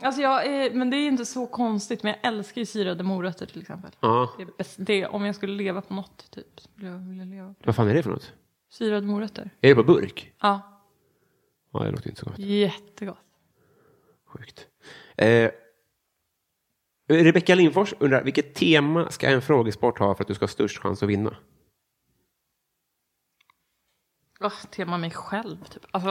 Alltså 0.00 0.20
jag 0.20 0.46
är, 0.46 0.74
men 0.74 0.90
det 0.90 0.96
är 0.96 1.08
inte 1.08 1.24
så 1.24 1.46
konstigt, 1.46 2.02
men 2.02 2.14
jag 2.22 2.32
älskar 2.32 2.60
ju 2.60 2.66
syrade 2.66 3.04
morötter 3.04 3.46
till 3.46 3.60
exempel. 3.60 3.90
ja. 4.00 4.34
Det 4.36 4.42
är 4.42 4.48
bäst, 4.58 4.76
det, 4.78 5.06
om 5.06 5.24
jag 5.24 5.34
skulle 5.34 5.52
leva 5.52 5.82
på 5.82 5.94
något 5.94 6.30
typ, 6.30 6.60
skulle 6.60 6.86
jag 6.88 6.98
vilja 6.98 7.24
leva 7.24 7.48
på 7.54 7.60
Vad 7.64 7.76
fan 7.76 7.88
är 7.88 7.94
det 7.94 8.02
för 8.02 8.10
något? 8.10 8.32
Syrade 8.70 9.06
morötter. 9.06 9.50
Är 9.60 9.68
det 9.68 9.74
på 9.74 9.84
burk? 9.84 10.32
Ja, 10.40 10.82
Ja, 11.72 11.80
det 11.84 11.90
låter 11.90 12.08
inte 12.08 12.20
så 12.20 12.26
gott. 12.30 12.38
jättegott. 12.38 13.18
Sjukt. 14.26 14.66
Eh, 15.16 15.50
Rebecka 17.12 17.54
Lindfors 17.54 17.94
undrar, 17.98 18.24
vilket 18.24 18.54
tema 18.54 19.10
ska 19.10 19.28
en 19.28 19.42
frågesport 19.42 19.98
ha 19.98 20.14
för 20.14 20.24
att 20.24 20.28
du 20.28 20.34
ska 20.34 20.42
ha 20.42 20.48
störst 20.48 20.78
chans 20.78 21.02
att 21.02 21.08
vinna? 21.08 21.36
Oh, 24.40 24.64
tema 24.70 24.98
mig 24.98 25.10
själv 25.10 25.64
typ. 25.64 25.82
Alltså, 25.90 26.08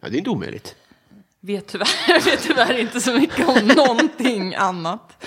Ja, 0.00 0.08
det 0.08 0.16
är 0.16 0.18
inte 0.18 0.30
omöjligt. 0.30 0.76
vet 1.40 1.66
tyvärr, 1.66 1.88
jag 2.08 2.20
vet 2.24 2.42
tyvärr 2.42 2.78
inte 2.78 3.00
så 3.00 3.14
mycket 3.14 3.48
om 3.48 3.66
någonting 3.76 4.54
annat. 4.54 5.26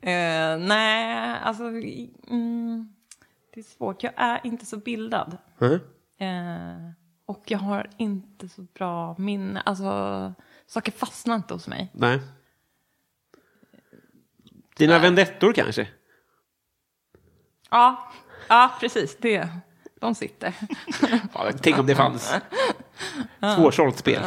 Eh, 0.00 0.58
nej, 0.58 1.38
alltså 1.42 1.64
mm, 1.64 2.94
det 3.54 3.60
är 3.60 3.64
svårt. 3.64 4.02
Jag 4.02 4.12
är 4.16 4.40
inte 4.44 4.66
så 4.66 4.76
bildad. 4.76 5.38
Mm. 5.60 5.74
Eh, 6.18 6.92
och 7.26 7.42
jag 7.46 7.58
har 7.58 7.90
inte 7.96 8.48
så 8.48 8.62
bra 8.62 9.14
minne. 9.18 9.60
Alltså, 9.60 10.34
saker 10.66 10.92
fastnar 10.92 11.36
inte 11.36 11.54
hos 11.54 11.68
mig. 11.68 11.90
Nej. 11.92 12.20
Dina 14.76 14.98
vendettor 14.98 15.52
kanske? 15.52 15.88
Ja, 17.70 18.12
ja 18.48 18.70
precis. 18.80 19.16
Det, 19.20 19.48
de 20.00 20.14
sitter. 20.14 20.54
Ja, 21.34 21.50
tänk 21.62 21.78
om 21.78 21.86
det 21.86 21.94
fanns. 21.94 22.34
Svårsålt 23.56 23.98
spel. 23.98 24.22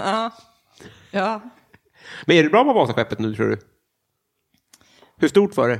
Ja. 1.11 1.41
Men 2.25 2.37
är 2.37 2.43
du 2.43 2.49
bra 2.49 2.63
på 2.63 2.73
Vasaskeppet 2.73 3.19
nu, 3.19 3.35
tror 3.35 3.47
du? 3.47 3.59
Hur 5.17 5.27
stort 5.27 5.57
var 5.57 5.69
det? 5.69 5.79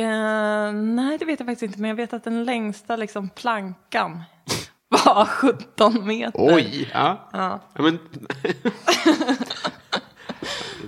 Eh, 0.00 0.72
nej, 0.72 1.18
det 1.18 1.24
vet 1.24 1.40
jag 1.40 1.46
faktiskt 1.46 1.62
inte. 1.62 1.80
Men 1.80 1.88
jag 1.88 1.96
vet 1.96 2.12
att 2.12 2.24
den 2.24 2.44
längsta 2.44 2.96
liksom, 2.96 3.28
plankan 3.28 4.22
var 4.88 5.24
17 5.24 6.06
meter. 6.06 6.54
Oj! 6.54 6.90
Ja. 6.92 7.28
Ja. 7.32 7.60
ja 7.74 7.82
men... 7.82 7.98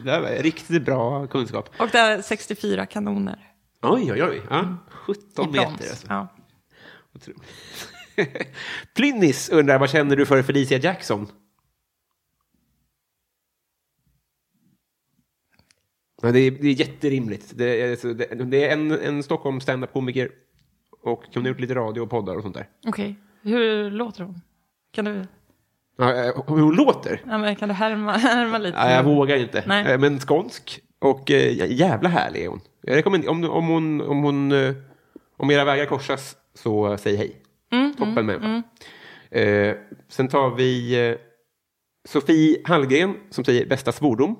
det 0.04 0.20
var 0.20 0.42
riktigt 0.42 0.84
bra 0.84 1.26
kunskap. 1.26 1.70
Och 1.78 1.88
det 1.92 1.98
är 1.98 2.22
64 2.22 2.86
kanoner. 2.86 3.52
Oj, 3.82 4.12
oj, 4.12 4.24
oj. 4.24 4.42
Ja. 4.50 4.76
17 4.90 5.48
I 5.48 5.52
meter. 5.52 5.68
Alltså. 5.68 6.06
Ja. 6.08 6.28
Plynnis 8.94 9.48
undrar, 9.48 9.78
vad 9.78 9.90
känner 9.90 10.16
du 10.16 10.26
för 10.26 10.42
Felicia 10.42 10.78
Jackson? 10.78 11.26
Ja, 16.22 16.32
det, 16.32 16.40
är, 16.40 16.50
det 16.50 16.68
är 16.68 16.72
jätterimligt. 16.72 17.52
Det 17.54 17.82
är, 17.82 17.90
alltså, 17.90 18.14
det, 18.14 18.44
det 18.44 18.64
är 18.64 18.72
en, 18.72 18.90
en 18.90 19.22
Stockholm 19.22 19.60
standup-komiker 19.60 20.30
och 21.02 21.24
hon 21.34 21.42
har 21.42 21.48
gjort 21.48 21.60
lite 21.60 21.74
radio 21.74 22.00
och 22.00 22.10
poddar 22.10 22.36
och 22.36 22.42
sånt 22.42 22.54
där. 22.54 22.68
Okej, 22.86 23.16
hur 23.42 23.90
låter 23.90 24.24
hon? 24.24 24.40
Kan 24.90 25.04
du, 25.04 25.26
hur 25.98 26.62
hon 26.62 26.74
låter? 26.76 27.20
ja, 27.26 27.38
men 27.38 27.56
kan 27.56 27.68
du 27.68 27.74
härma, 27.74 28.12
härma 28.12 28.58
lite? 28.58 28.78
Ja, 28.78 28.90
jag 28.90 29.04
vågar 29.04 29.36
inte. 29.36 29.64
Nej. 29.66 29.92
Eh, 29.92 29.98
Men 29.98 30.20
skånsk 30.20 30.80
och 30.98 31.30
eh, 31.30 31.72
jävla 31.72 32.08
härlig 32.08 32.44
är 32.44 32.48
hon. 32.48 32.60
Jag 32.82 32.96
rekommenderar, 32.96 33.30
om, 33.32 33.44
om, 33.44 33.66
hon, 33.68 34.00
om, 34.00 34.22
hon, 34.22 34.52
eh, 34.52 34.74
om 35.36 35.50
era 35.50 35.64
vägar 35.64 35.86
korsas 35.86 36.36
så 36.54 36.96
säg 36.98 37.16
hej. 37.16 37.42
Mm, 37.72 37.94
Toppen 37.94 38.26
människa. 38.26 38.62
Eh, 39.30 39.76
sen 40.08 40.28
tar 40.28 40.50
vi 40.50 41.00
eh, 41.10 41.16
Sofie 42.08 42.60
Hallgren 42.64 43.16
som 43.30 43.44
säger 43.44 43.66
bästa 43.66 43.92
svordom. 43.92 44.36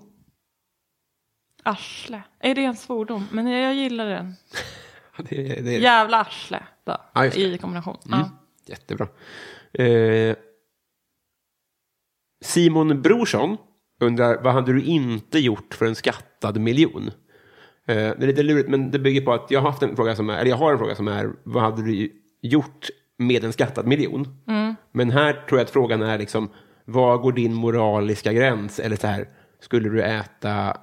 Arsle. 1.62 2.22
Är 2.40 2.55
det 2.55 2.64
en 2.64 2.76
svordom? 2.76 3.26
Men 3.32 3.47
jag, 3.47 3.74
gillar 3.74 4.06
den. 4.06 4.35
Det, 5.28 5.36
det 5.43 5.74
är 5.76 5.80
Jävla 5.80 6.20
arsle. 6.20 6.62
Då, 6.85 6.97
det. 7.14 7.36
I 7.36 7.59
kombination. 7.59 7.97
Mm. 8.06 8.18
Ja. 8.18 8.30
jättebra. 8.66 9.09
Eh, 9.72 10.36
Simon 12.44 13.02
Brorsson 13.02 13.56
undrar 14.01 14.43
vad 14.43 14.52
hade 14.52 14.73
du 14.73 14.82
inte 14.82 15.39
gjort 15.39 15.74
för 15.74 15.86
en 15.86 15.94
skattad 15.94 16.60
miljon? 16.60 17.10
Eh, 17.89 17.94
det 17.97 18.23
är 18.23 18.27
lite 18.27 18.43
lurigt, 18.43 18.69
men 18.69 18.90
det 18.90 18.98
bygger 18.98 19.20
på 19.20 19.32
att 19.32 19.51
jag 19.51 19.60
har 19.60 19.70
haft 19.70 19.82
en 19.82 19.97
fråga 19.97 20.16
som 20.16 20.31
är, 20.31 20.39
eller 20.39 20.51
jag 20.51 20.56
har 20.56 20.73
en 20.73 20.78
fråga 20.78 20.94
som 20.94 21.09
är, 21.09 21.31
vad 21.44 21.62
hade 21.62 21.82
du 21.82 22.12
gjort 22.43 22.86
med 23.19 23.44
en 23.44 23.52
skattad 23.52 23.86
miljon? 23.86 24.28
Men 24.93 25.10
här 25.10 25.32
tror 25.32 25.59
jag 25.60 25.65
att 25.65 25.70
frågan 25.70 26.02
är 26.02 26.19
liksom, 26.19 26.51
vad 26.85 27.20
går 27.20 27.32
din 27.32 27.55
moraliska 27.55 28.32
gräns? 28.32 28.81
Eller 28.81 28.97
så 28.97 29.06
här, 29.06 29.28
skulle 29.60 29.89
du 29.89 30.02
äta 30.02 30.77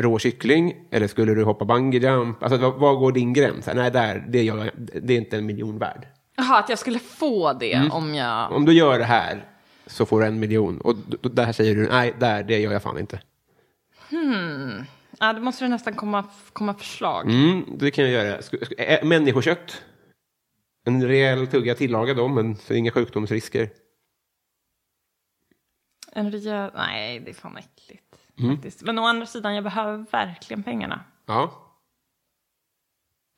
rå 0.00 0.18
kyckling 0.18 0.74
eller 0.90 1.06
skulle 1.06 1.34
du 1.34 1.44
hoppa 1.44 1.64
bungee 1.64 2.00
jump? 2.00 2.42
Alltså, 2.42 2.58
vad, 2.58 2.74
vad 2.74 2.98
går 2.98 3.12
din 3.12 3.32
gräns? 3.32 3.68
Nej, 3.74 3.90
där, 3.90 4.26
det, 4.28 4.42
jag, 4.42 4.70
det 5.02 5.14
är 5.14 5.18
inte 5.18 5.36
en 5.36 5.46
miljon 5.46 5.78
värd. 5.78 6.06
Jaha, 6.36 6.58
att 6.58 6.68
jag 6.68 6.78
skulle 6.78 6.98
få 6.98 7.52
det 7.52 7.74
Mm. 7.74 7.90
om 7.90 8.14
jag... 8.14 8.52
Om 8.52 8.64
du 8.64 8.72
gör 8.72 8.98
det 8.98 9.04
här 9.04 9.44
så 9.88 10.06
får 10.06 10.20
du 10.20 10.26
en 10.26 10.40
miljon. 10.40 10.80
Och 10.80 10.96
där 11.30 11.52
säger 11.52 11.74
du, 11.74 11.88
nej, 11.88 12.14
där, 12.18 12.42
det 12.42 12.58
gör 12.58 12.72
jag 12.72 12.82
fan 12.82 12.98
inte. 12.98 13.20
Ja, 15.18 15.32
då 15.32 15.40
måste 15.40 15.64
det 15.64 15.68
nästan 15.68 15.94
komma, 15.94 16.24
komma 16.52 16.74
förslag. 16.74 17.30
Mm, 17.30 17.64
det 17.78 17.90
kan 17.90 18.10
jag 18.10 18.12
göra. 18.12 19.04
Människokött. 19.04 19.82
En 20.84 21.06
rejäl 21.08 21.46
tugga 21.46 21.74
tillagad 21.74 22.16
då, 22.16 22.28
men 22.28 22.56
för 22.56 22.74
inga 22.74 22.90
sjukdomsrisker. 22.90 23.70
En 26.12 26.30
rejäl... 26.32 26.70
Nej, 26.74 27.20
det 27.20 27.30
är 27.30 27.34
fan 27.34 27.56
äckligt. 27.56 28.16
Mm. 28.38 28.56
Faktiskt. 28.56 28.82
Men 28.82 28.98
å 28.98 29.02
andra 29.02 29.26
sidan, 29.26 29.54
jag 29.54 29.64
behöver 29.64 30.06
verkligen 30.12 30.62
pengarna. 30.62 31.04
Ja. 31.26 31.52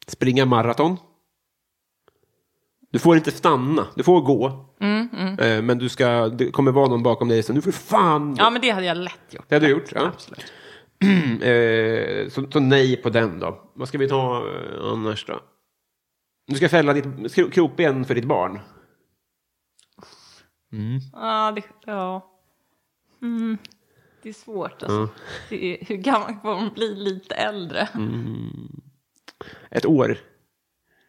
Springa 0.06 0.46
maraton. 0.46 0.96
Du 2.92 2.98
får 2.98 3.16
inte 3.16 3.30
stanna, 3.30 3.86
du 3.94 4.02
får 4.02 4.20
gå. 4.20 4.46
Eh, 5.38 5.62
Men 5.62 5.78
du 5.78 5.88
ska, 5.88 6.28
det 6.28 6.50
kommer 6.50 6.72
vara 6.72 6.88
någon 6.88 7.02
bakom 7.02 7.28
dig 7.28 7.42
som 7.42 7.54
du 7.54 7.62
får 7.62 7.72
fan... 7.72 8.36
Ja, 8.38 8.50
men 8.50 8.60
det 8.62 8.70
hade 8.70 8.86
jag 8.86 8.96
lätt 8.96 9.20
gjort. 9.34 9.44
Det 9.48 9.54
hade 9.54 9.66
du 9.66 9.72
gjort? 9.72 9.92
Ja. 9.92 10.06
Absolut. 10.06 10.52
Eh, 11.42 12.28
så, 12.28 12.50
så 12.50 12.60
nej 12.60 12.96
på 12.96 13.10
den 13.10 13.38
då. 13.40 13.70
Vad 13.74 13.88
ska 13.88 13.98
vi 13.98 14.08
ta 14.08 14.36
eh, 14.48 14.84
annars 14.92 15.24
då? 15.26 15.40
Du 16.46 16.54
ska 16.56 16.68
fälla 16.68 16.92
ditt 16.92 17.04
kro- 17.34 17.50
krokben 17.50 18.04
för 18.04 18.14
ditt 18.14 18.24
barn. 18.24 18.60
Ja, 21.12 21.52
det, 21.56 21.62
ja. 21.86 22.26
Mm. 23.22 23.58
det 24.22 24.28
är 24.28 24.32
svårt. 24.32 24.82
Alltså. 24.82 25.08
Det 25.48 25.64
är, 25.82 25.84
hur 25.86 25.96
gammal 25.96 26.34
får 26.42 26.54
man 26.60 26.70
bli 26.74 26.94
lite 26.94 27.34
äldre? 27.34 27.88
Ett 29.70 29.86
år. 29.86 30.18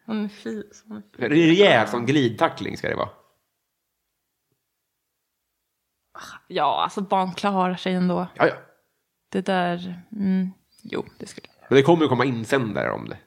Hon 0.06 0.24
är 0.24 0.28
fi, 0.28 0.64
hon 0.88 0.96
är 0.96 1.02
fi. 1.16 1.28
Rejäl 1.28 1.88
som 1.88 2.06
glidtackling 2.06 2.76
ska 2.76 2.88
det 2.88 2.96
vara. 2.96 3.08
Ja, 6.48 6.82
alltså 6.82 7.00
barn 7.00 7.34
klarar 7.34 7.74
sig 7.74 7.94
ändå. 7.94 8.26
Ja, 8.34 8.46
ja. 8.46 8.54
Det 9.28 9.40
där, 9.40 10.02
mm, 10.12 10.50
jo, 10.82 11.04
det 11.18 11.26
skulle 11.26 11.46
jag. 11.60 11.66
Men 11.68 11.76
det 11.76 11.82
kommer 11.82 12.02
ju 12.02 12.08
komma 12.08 12.24
insändare 12.24 12.92
om 12.92 13.08
det. 13.08 13.18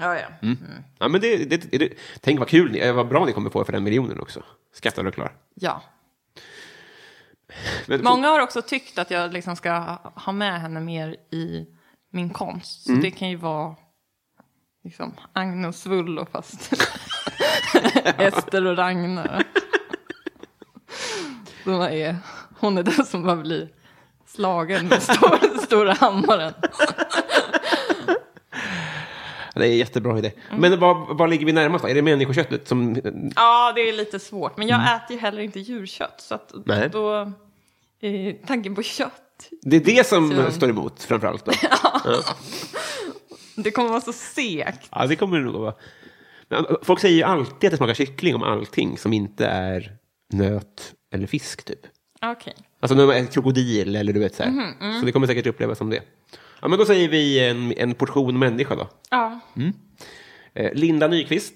Ja, 0.00 0.18
ja. 0.18 0.56
Ja, 0.98 1.08
men 1.08 1.20
det, 1.20 1.36
det, 1.36 1.78
det, 1.78 1.92
tänk 2.20 2.38
vad 2.38 2.48
kul 2.48 2.72
ni, 2.72 2.78
eh, 2.78 2.94
vad 2.94 3.08
bra 3.08 3.24
ni 3.24 3.32
kommer 3.32 3.50
få 3.50 3.64
för 3.64 3.72
den 3.72 3.84
miljonen 3.84 4.20
också. 4.20 4.42
Skattad 4.72 5.06
och 5.06 5.14
klar. 5.14 5.32
ja. 5.54 5.82
Men, 7.86 8.02
Många 8.02 8.28
har 8.28 8.40
också 8.40 8.62
tyckt 8.62 8.98
att 8.98 9.10
jag 9.10 9.32
liksom 9.32 9.56
ska 9.56 9.98
ha 10.14 10.32
med 10.32 10.60
henne 10.60 10.80
mer 10.80 11.16
i 11.30 11.66
min 12.10 12.30
konst. 12.30 12.86
Så 12.86 12.92
det 12.92 13.10
kan 13.10 13.30
ju 13.30 13.36
vara 13.36 13.76
liksom 14.84 15.14
Agnes 15.32 15.82
Svullo 15.82 16.26
fast 16.32 16.72
Ester 18.18 18.66
och 18.66 18.76
Ragnar. 18.76 19.44
Som 21.64 21.80
är, 21.80 22.16
hon 22.58 22.78
är 22.78 22.82
den 22.82 23.04
som 23.06 23.22
bara 23.22 23.36
blir 23.36 23.68
slagen 24.26 24.88
med 24.88 25.02
stor, 25.02 25.58
stora 25.66 25.92
hammaren. 25.92 26.52
Det 29.54 29.66
är 29.66 29.70
en 29.70 29.76
jättebra 29.76 30.18
idé. 30.18 30.32
Men 30.58 30.80
vad, 30.80 31.16
vad 31.16 31.30
ligger 31.30 31.46
vi 31.46 31.52
närmast 31.52 31.84
då? 31.84 31.90
Är 31.90 31.94
det 31.94 32.02
människoköttet 32.02 32.68
som... 32.68 32.96
Ja, 33.36 33.72
det 33.74 33.80
är 33.80 33.92
lite 33.92 34.18
svårt. 34.18 34.56
Men 34.56 34.68
jag 34.68 34.96
äter 34.96 35.16
ju 35.16 35.18
heller 35.18 35.42
inte 35.42 35.60
djurkött. 35.60 36.14
Så 36.20 36.34
att 36.34 36.52
Nej. 36.64 36.88
då, 36.92 37.20
eh, 38.00 38.34
tanken 38.46 38.74
på 38.74 38.82
kött, 38.82 39.48
Det 39.62 39.76
är 39.76 39.80
det 39.80 40.06
som 40.06 40.30
Så- 40.46 40.50
står 40.52 40.70
emot 40.70 41.02
framförallt 41.02 41.44
då. 41.44 41.52
det 43.56 43.70
kommer 43.70 43.88
vara 43.88 44.00
så 44.00 44.12
segt. 44.12 44.88
Ja, 44.92 45.06
det 45.06 45.16
kommer 45.16 45.38
det 45.38 45.44
nog 45.44 45.54
vara. 45.60 45.74
Men 46.48 46.64
äh, 46.66 46.74
folk 46.82 47.00
säger 47.00 47.16
ju 47.16 47.22
alltid 47.22 47.66
att 47.68 47.70
det 47.70 47.76
smakar 47.76 47.94
kyckling 47.94 48.34
om 48.34 48.42
allting 48.42 48.98
som 48.98 49.12
inte 49.12 49.46
är 49.46 49.96
nöt 50.32 50.94
eller 51.14 51.26
fisk 51.26 51.64
typ. 51.64 51.80
Okej. 52.22 52.54
Alltså 52.80 52.96
när 52.96 53.06
man 53.06 53.16
är 53.16 53.26
krokodil 53.26 53.96
eller 53.96 54.12
du 54.12 54.20
vet 54.20 54.34
så 54.34 54.42
här. 54.42 54.50
Mhm, 54.50 55.00
Så 55.00 55.06
det 55.06 55.12
kommer 55.12 55.26
säkert 55.26 55.46
upplevas 55.46 55.78
som 55.78 55.90
det. 55.90 56.02
Ja, 56.60 56.68
men 56.68 56.78
då 56.78 56.84
säger 56.84 57.08
vi 57.08 57.48
en, 57.48 57.72
en 57.72 57.94
portion 57.94 58.38
människa 58.38 58.74
då. 58.74 58.88
Ja. 59.10 59.40
Eh, 60.54 60.72
Linda 60.74 61.08
Nyqvist. 61.08 61.54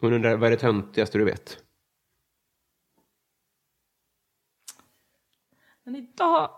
Hon 0.00 0.12
undrar 0.12 0.36
vad 0.36 0.46
är 0.46 0.50
det 0.50 0.56
töntigaste 0.56 1.18
du 1.18 1.24
vet? 1.24 1.58
Men 5.84 5.96
idag, 5.96 6.50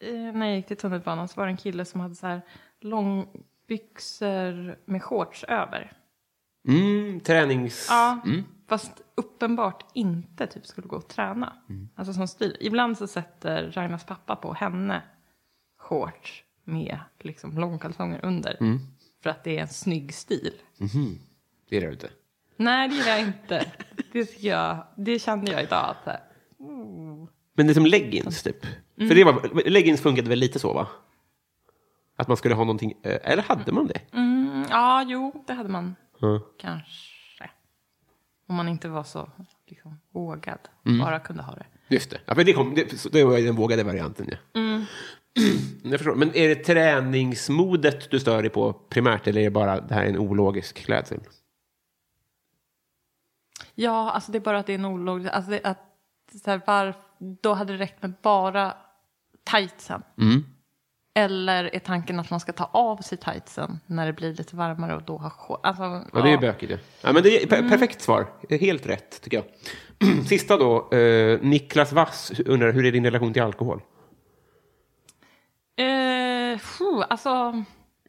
eh, 0.00 0.12
när 0.14 0.46
jag 0.46 0.56
gick 0.56 0.66
till 0.66 0.76
tunnelbanan 0.76 1.28
så 1.28 1.40
var 1.40 1.46
det 1.46 1.52
en 1.52 1.56
kille 1.56 1.84
som 1.84 2.00
hade 2.00 2.14
så 2.14 2.26
här 2.26 2.42
långbyxor 3.68 4.78
med 4.90 5.02
shorts 5.02 5.44
över. 5.44 5.92
Mm, 6.68 7.20
tränings... 7.20 7.86
Ja, 7.90 8.20
fast 8.68 9.02
uppenbart 9.14 9.84
inte 9.94 10.46
typ 10.46 10.66
skulle 10.66 10.86
gå 10.86 10.96
och 10.96 11.08
träna. 11.08 11.56
Alltså 11.94 12.12
som 12.12 12.28
stil. 12.28 12.56
Ibland 12.60 12.98
så 12.98 13.06
sätter 13.06 13.70
Ragnars 13.70 14.04
pappa 14.04 14.36
på 14.36 14.52
henne 14.52 15.02
shorts 15.78 16.44
med 16.64 16.98
liksom 17.20 17.58
långkalsonger 17.58 18.24
under. 18.24 18.56
För 19.22 19.30
att 19.30 19.44
det 19.44 19.56
är 19.56 19.62
en 19.62 19.68
snygg 19.68 20.14
stil. 20.14 20.52
Det 21.68 21.76
är 21.76 21.80
det 21.80 21.92
inte. 21.92 22.10
Nej, 22.56 22.88
det 22.88 22.94
gillar 22.94 23.08
jag 23.08 23.20
inte. 23.20 23.72
Det, 24.12 24.42
jag, 24.42 24.86
det 24.96 25.18
kände 25.18 25.52
jag 25.52 25.62
idag. 25.62 25.90
Att, 25.90 26.06
här, 26.06 26.20
Men 27.54 27.66
det 27.66 27.72
är 27.72 27.74
som 27.74 27.86
leggings 27.86 28.42
typ. 28.42 28.66
Mm. 28.96 29.08
För 29.08 29.14
det 29.14 29.24
var, 29.24 29.70
leggings 29.70 30.00
funkade 30.00 30.28
väl 30.28 30.38
lite 30.38 30.58
så 30.58 30.72
va? 30.72 30.88
Att 32.16 32.28
man 32.28 32.36
skulle 32.36 32.54
ha 32.54 32.64
någonting, 32.64 32.94
eh, 33.02 33.18
eller 33.22 33.42
hade 33.42 33.72
man 33.72 33.86
det? 33.86 34.00
mm, 34.12 34.64
ja, 34.70 35.04
jo, 35.08 35.44
det 35.46 35.52
hade 35.52 35.68
man 35.68 35.96
Ja. 36.18 36.40
kanske. 36.58 37.50
Om 38.48 38.54
man 38.54 38.68
inte 38.68 38.88
var 38.88 39.04
så 39.04 39.30
liksom, 39.66 40.00
vågad. 40.10 40.58
Mm. 40.86 40.98
Bara 40.98 41.18
kunde 41.18 41.42
ha 41.42 41.54
det. 41.54 41.66
Just 41.88 42.10
det. 42.10 42.20
Ja, 42.26 42.34
för 42.34 42.44
det, 42.44 42.52
kom, 42.52 42.74
det, 42.74 43.12
det 43.12 43.24
var 43.24 43.38
den 43.38 43.56
vågade 43.56 43.84
varianten. 43.84 44.26
Ja. 44.30 44.60
Mm. 44.60 44.84
Jag 45.82 45.98
förstår. 46.00 46.14
Men 46.14 46.36
är 46.36 46.48
det 46.48 46.54
träningsmodet 46.54 48.10
du 48.10 48.20
stör 48.20 48.42
dig 48.42 48.50
på 48.50 48.72
primärt 48.72 49.26
eller 49.26 49.40
är 49.40 49.44
det 49.44 49.50
bara 49.50 49.80
det 49.80 49.94
här 49.94 50.04
är 50.04 50.08
en 50.08 50.18
ologisk 50.18 50.76
klädsel? 50.76 51.20
Ja, 53.74 54.10
alltså 54.10 54.32
det 54.32 54.38
är 54.38 54.40
bara 54.40 54.58
att 54.58 54.66
det 54.66 54.72
är 54.72 54.78
en 54.78 54.84
olaglig... 54.84 55.30
Alltså 55.30 55.50
det, 55.50 55.60
att, 55.64 55.78
så 56.44 56.50
här, 56.50 56.60
var, 56.66 56.94
då 57.18 57.52
hade 57.54 57.72
det 57.72 57.78
räckt 57.78 58.02
med 58.02 58.12
bara 58.22 58.74
tightsen. 59.44 60.02
Mm. 60.20 60.44
Eller 61.18 61.74
är 61.74 61.78
tanken 61.78 62.20
att 62.20 62.30
man 62.30 62.40
ska 62.40 62.52
ta 62.52 62.64
av 62.64 62.96
sig 62.96 63.18
tightsen 63.18 63.80
när 63.86 64.06
det 64.06 64.12
blir 64.12 64.34
lite 64.34 64.56
varmare 64.56 64.94
och 64.96 65.02
då 65.02 65.16
ha 65.16 65.30
shorts? 65.30 65.60
Alltså, 65.62 65.82
Ja, 66.12 66.22
det 66.22 66.30
är 66.30 66.38
bökigt. 66.38 66.72
Ja. 66.72 66.78
Ja, 67.00 67.12
men 67.12 67.22
det 67.22 67.42
är 67.42 67.46
per- 67.46 67.68
perfekt 67.68 68.00
svar. 68.02 68.26
Helt 68.50 68.86
rätt, 68.86 69.22
tycker 69.22 69.36
jag. 69.36 69.46
Sista 70.28 70.56
då. 70.56 70.92
Eh, 70.96 71.40
Niklas 71.42 71.92
Wass 71.92 72.32
undrar, 72.46 72.72
hur 72.72 72.84
är 72.86 72.92
din 72.92 73.04
relation 73.04 73.32
till 73.32 73.42
alkohol? 73.42 73.80
Eh, 75.76 76.58
phew, 76.58 77.06
alltså, 77.10 77.28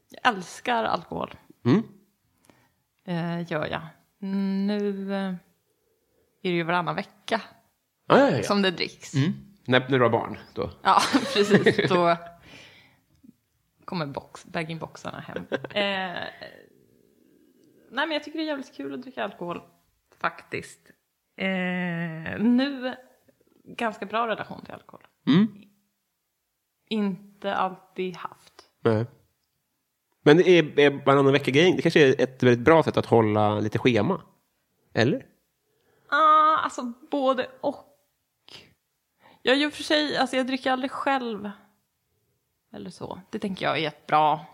jag 0.09 0.33
älskar 0.35 0.83
alkohol. 0.83 1.33
Mm. 1.65 1.83
Eh, 3.05 3.51
gör 3.51 3.65
jag. 3.67 3.81
Nu 4.19 5.13
eh, 5.15 5.19
är 6.43 6.49
det 6.49 6.49
ju 6.49 6.63
varannan 6.63 6.95
vecka 6.95 7.41
Ja, 8.07 8.19
ja, 8.19 8.29
ja. 8.37 8.43
som 8.43 8.61
det 8.61 8.71
dricks. 8.71 9.13
När, 9.65 9.79
när 9.89 9.97
du 9.97 10.03
har 10.03 10.09
barn? 10.09 10.37
Då. 10.53 10.69
Ja, 10.83 11.01
precis. 11.33 11.89
Då 11.89 12.15
kommer 13.87 14.05
box, 14.05 14.45
bag-in-boxarna 14.45 15.19
hem. 15.19 15.45
Eh, 15.51 16.27
nej, 17.91 18.07
men 18.07 18.11
jag 18.11 18.23
tycker 18.23 18.39
det 18.39 18.45
är 18.45 18.47
jävligt 18.47 18.75
kul 18.75 18.93
att 18.93 19.01
dricka 19.01 19.23
alkohol, 19.23 19.61
faktiskt. 20.21 20.91
Eh, 21.37 22.39
nu, 22.39 22.95
ganska 23.63 24.05
bra 24.05 24.27
relation 24.27 24.65
till 24.65 24.73
alkohol. 24.73 25.07
Mm. 25.27 25.47
Inte 26.89 27.55
alltid 27.55 28.15
haft. 28.15 28.53
Nej. 28.79 29.05
Men 30.21 30.37
det 30.37 30.49
är, 30.49 30.79
är 30.79 31.05
varannan 31.05 31.31
vecka-grejen, 31.31 31.75
det 31.75 31.81
kanske 31.81 32.07
är 32.07 32.21
ett 32.21 32.43
väldigt 32.43 32.65
bra 32.65 32.83
sätt 32.83 32.97
att 32.97 33.05
hålla 33.05 33.59
lite 33.59 33.79
schema? 33.79 34.21
Eller? 34.93 35.25
Ah, 36.09 36.57
alltså 36.57 36.93
både 37.11 37.47
och. 37.61 37.83
Jag 39.41 39.57
gör 39.57 39.69
för 39.69 39.83
sig, 39.83 40.17
alltså 40.17 40.35
jag 40.35 40.47
dricker 40.47 40.71
aldrig 40.71 40.91
själv. 40.91 41.51
Eller 42.73 42.89
så. 42.89 43.21
Det 43.29 43.39
tänker 43.39 43.65
jag 43.65 43.79
är 43.79 43.87
ett 43.87 44.07
bra, 44.07 44.45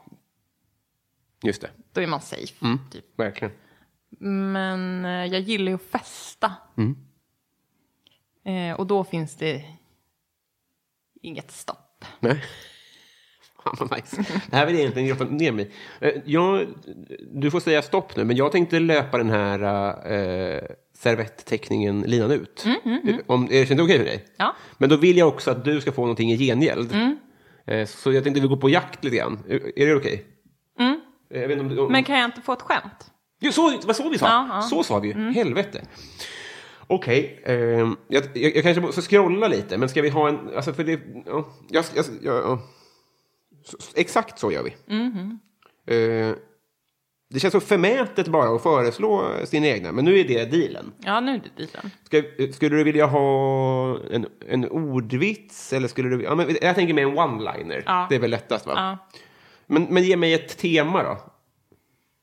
Just 1.43 1.61
det. 1.61 1.69
då 1.93 2.01
är 2.01 2.07
man 2.07 2.21
safe. 2.21 2.65
Mm. 2.65 2.79
Typ. 2.91 3.19
Verkligen. 3.19 3.53
Men 4.19 5.05
eh, 5.05 5.25
jag 5.25 5.41
gillar 5.41 5.69
ju 5.69 5.75
att 5.75 5.81
festa. 5.81 6.53
Mm. 6.77 6.95
Eh, 8.45 8.79
och 8.79 8.87
då 8.87 9.03
finns 9.03 9.35
det 9.35 9.63
inget 11.21 11.51
stopp. 11.51 12.05
Nej. 12.19 12.43
Fan 13.63 13.75
vad 13.79 13.91
nice. 13.97 14.25
Det 14.49 14.55
här 14.55 14.65
vill 14.65 14.75
jag 14.75 14.81
egentligen 14.81 15.07
grotta 15.07 15.25
ner 15.25 15.51
mig. 15.51 15.71
Eh, 15.99 16.13
jag, 16.25 16.67
Du 17.31 17.51
får 17.51 17.59
säga 17.59 17.81
stopp 17.81 18.15
nu, 18.15 18.23
men 18.23 18.35
jag 18.35 18.51
tänkte 18.51 18.79
löpa 18.79 19.17
den 19.17 19.29
här 19.29 19.59
uh, 20.11 20.61
servettteckningen 20.93 22.01
linan 22.01 22.31
ut. 22.31 22.65
Om, 23.27 23.43
är 23.51 23.75
det 23.75 23.83
okej 23.83 23.97
för 23.97 24.05
dig? 24.05 24.25
Ja. 24.37 24.55
Men 24.77 24.89
då 24.89 24.97
vill 24.97 25.17
jag 25.17 25.27
också 25.27 25.51
att 25.51 25.65
du 25.65 25.81
ska 25.81 25.91
få 25.91 26.01
någonting 26.01 26.31
i 26.31 26.37
gengäld. 26.37 26.91
Eh, 26.93 27.11
så 27.85 28.11
jag 28.11 28.23
tänkte 28.23 28.41
vi 28.41 28.47
går 28.47 28.57
på 28.57 28.69
jakt 28.69 29.03
lite 29.03 29.15
grann. 29.17 29.39
Är, 29.47 29.85
det 29.87 29.95
okej? 29.95 30.25
Mm. 30.79 30.99
Eh, 31.29 31.47
vet 31.47 31.59
inte 31.59 31.81
om, 31.81 31.91
Men 31.91 32.03
kan 32.03 32.19
jag 32.19 32.25
inte 32.27 32.41
få 32.41 32.53
ett 32.53 32.61
skämt? 32.61 33.11
Jo, 33.39 33.51
så, 33.51 33.77
vad 33.85 33.95
så 33.95 34.09
vi 34.09 34.17
sa? 34.17 34.25
Ja, 34.27 34.47
ja. 34.49 34.61
Så 34.61 34.83
sa 34.83 34.99
vi 34.99 35.07
ju. 35.07 35.31
Helvete. 35.31 35.85
Okej, 36.87 37.41
ehm, 37.45 37.95
jag, 38.07 38.23
jag, 38.33 38.55
jag 38.55 38.63
kanske 38.63 38.81
måste 38.81 39.01
scrolla 39.01 39.47
lite, 39.47 39.77
men 39.77 39.89
ska 39.89 40.01
vi 40.01 40.09
ha 40.09 40.29
en... 40.29 40.55
Alltså 40.55 40.73
för 40.73 40.83
det... 40.83 40.99
Ja, 41.25 41.53
jag, 41.69 41.85
jag, 41.95 42.05
jag, 42.21 42.35
ja. 42.35 42.59
Så- 43.65 43.77
Exakt 43.95 44.39
så 44.39 44.51
gör 44.51 44.63
vi. 44.63 44.73
Eh, 45.85 46.35
det 47.33 47.39
känns 47.39 47.51
så 47.51 47.59
förmätet 47.59 48.27
bara 48.27 48.55
att 48.55 48.63
föreslå 48.63 49.35
sina 49.45 49.67
egna, 49.67 49.91
men 49.91 50.05
nu 50.05 50.19
är 50.19 50.23
det 50.27 50.45
dealen. 50.45 50.93
Ja, 50.97 51.19
nu 51.19 51.31
är 51.31 51.41
det 51.43 51.65
dealen. 51.65 51.91
Ska, 52.03 52.23
skulle 52.53 52.75
du 52.75 52.83
vilja 52.83 53.05
ha 53.05 53.99
en, 54.11 54.25
en 54.47 54.69
ordvits? 54.69 55.73
Eller 55.73 55.87
skulle 55.87 56.09
du, 56.09 56.23
ja, 56.23 56.35
men 56.35 56.57
jag 56.61 56.75
tänker 56.75 56.93
mig 56.93 57.03
en 57.03 57.17
one-liner. 57.17 57.83
Ja. 57.85 58.07
Det 58.09 58.15
är 58.15 58.19
väl 58.19 58.29
lättast, 58.29 58.65
va? 58.65 58.73
Ja. 58.75 59.17
Men, 59.65 59.83
men 59.83 60.03
ge 60.03 60.17
mig 60.17 60.33
ett 60.33 60.57
tema 60.57 61.03
då. 61.03 61.17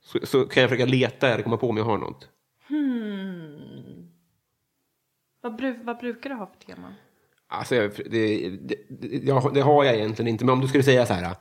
Så, 0.04 0.26
så 0.26 0.44
kan 0.44 0.60
jag 0.60 0.70
försöka 0.70 0.90
leta 0.90 1.28
eller 1.28 1.42
komma 1.42 1.56
på 1.56 1.68
om 1.68 1.76
jag 1.76 1.84
har 1.84 1.98
något. 1.98 2.28
Hmm. 2.68 4.08
Vad, 5.42 5.56
bru, 5.56 5.80
vad 5.82 5.98
brukar 5.98 6.30
du 6.30 6.36
ha 6.36 6.46
för 6.46 6.74
tema? 6.74 6.94
Alltså, 7.48 7.74
det, 7.74 8.50
det, 8.50 8.76
det, 8.88 9.50
det 9.54 9.60
har 9.60 9.84
jag 9.84 9.94
egentligen 9.94 10.28
inte, 10.28 10.44
men 10.44 10.52
om 10.52 10.60
du 10.60 10.68
skulle 10.68 10.84
säga 10.84 11.06
så 11.06 11.14
här... 11.14 11.34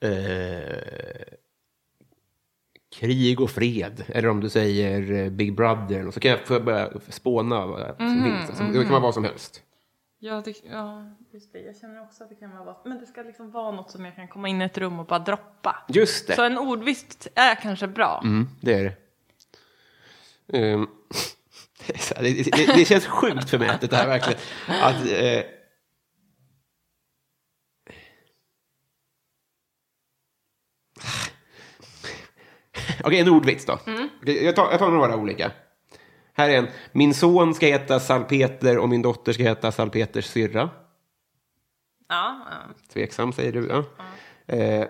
Eh, 0.00 1.34
krig 2.94 3.40
och 3.40 3.50
fred, 3.50 4.04
eller 4.08 4.28
om 4.28 4.40
du 4.40 4.50
säger 4.50 5.12
eh, 5.24 5.30
Big 5.30 5.54
Brother, 5.56 6.10
så 6.10 6.20
kan 6.20 6.30
jag, 6.30 6.40
jag 6.48 6.64
börja 6.64 6.90
spåna 7.08 7.66
vad 7.66 7.96
som 7.96 8.24
finns. 8.24 8.48
Alltså, 8.48 8.64
Det 8.64 8.82
kan 8.82 8.90
vara 8.90 9.00
vad 9.00 9.14
som 9.14 9.24
helst. 9.24 9.62
Ja, 10.18 10.42
det, 10.44 10.54
ja, 10.70 11.04
just 11.32 11.52
det. 11.52 11.58
Jag 11.60 11.76
känner 11.76 12.02
också 12.02 12.22
att 12.24 12.28
det 12.30 12.34
kan 12.34 12.50
vara 12.50 12.64
vad- 12.64 12.76
Men 12.84 12.98
det 13.00 13.06
ska 13.06 13.22
liksom 13.22 13.50
vara 13.50 13.70
något 13.72 13.90
som 13.90 14.04
jag 14.04 14.16
kan 14.16 14.28
komma 14.28 14.48
in 14.48 14.62
i 14.62 14.64
ett 14.64 14.78
rum 14.78 14.98
och 14.98 15.06
bara 15.06 15.18
droppa. 15.18 15.76
Just 15.88 16.26
det. 16.26 16.34
Så 16.34 16.44
en 16.44 16.58
ordvits 16.58 17.28
är 17.34 17.54
kanske 17.54 17.86
bra. 17.86 18.20
Mm, 18.24 18.48
det 18.60 18.74
är 18.74 18.84
det. 18.84 18.94
Här, 22.16 22.22
det, 22.22 22.42
det, 22.56 22.72
det 22.76 22.84
känns 22.84 23.06
sjukt 23.06 23.50
förmätet 23.50 23.90
det 23.90 23.96
här 23.96 24.06
verkligen. 24.08 24.40
Att, 24.82 24.94
eh, 25.06 25.40
Okej, 33.04 33.18
en 33.20 33.28
ordvits 33.28 33.66
då. 33.66 33.78
Okej, 34.22 34.44
jag, 34.44 34.56
tar, 34.56 34.70
jag 34.70 34.78
tar 34.78 34.90
några 34.90 35.16
olika. 35.16 35.52
Här 36.32 36.50
är 36.50 36.58
en. 36.58 36.66
Min 36.92 37.14
son 37.14 37.54
ska 37.54 37.66
heta 37.66 38.00
Salpeter 38.00 38.78
och 38.78 38.88
min 38.88 39.02
dotter 39.02 39.32
ska 39.32 39.42
heta 39.42 39.72
Salpeters 39.72 40.24
syrra. 40.24 40.70
Ja, 42.08 42.46
ja. 42.50 42.74
Tveksam 42.92 43.32
säger 43.32 43.52
du. 43.52 43.66
Ja. 43.68 43.84
Eh. 44.54 44.86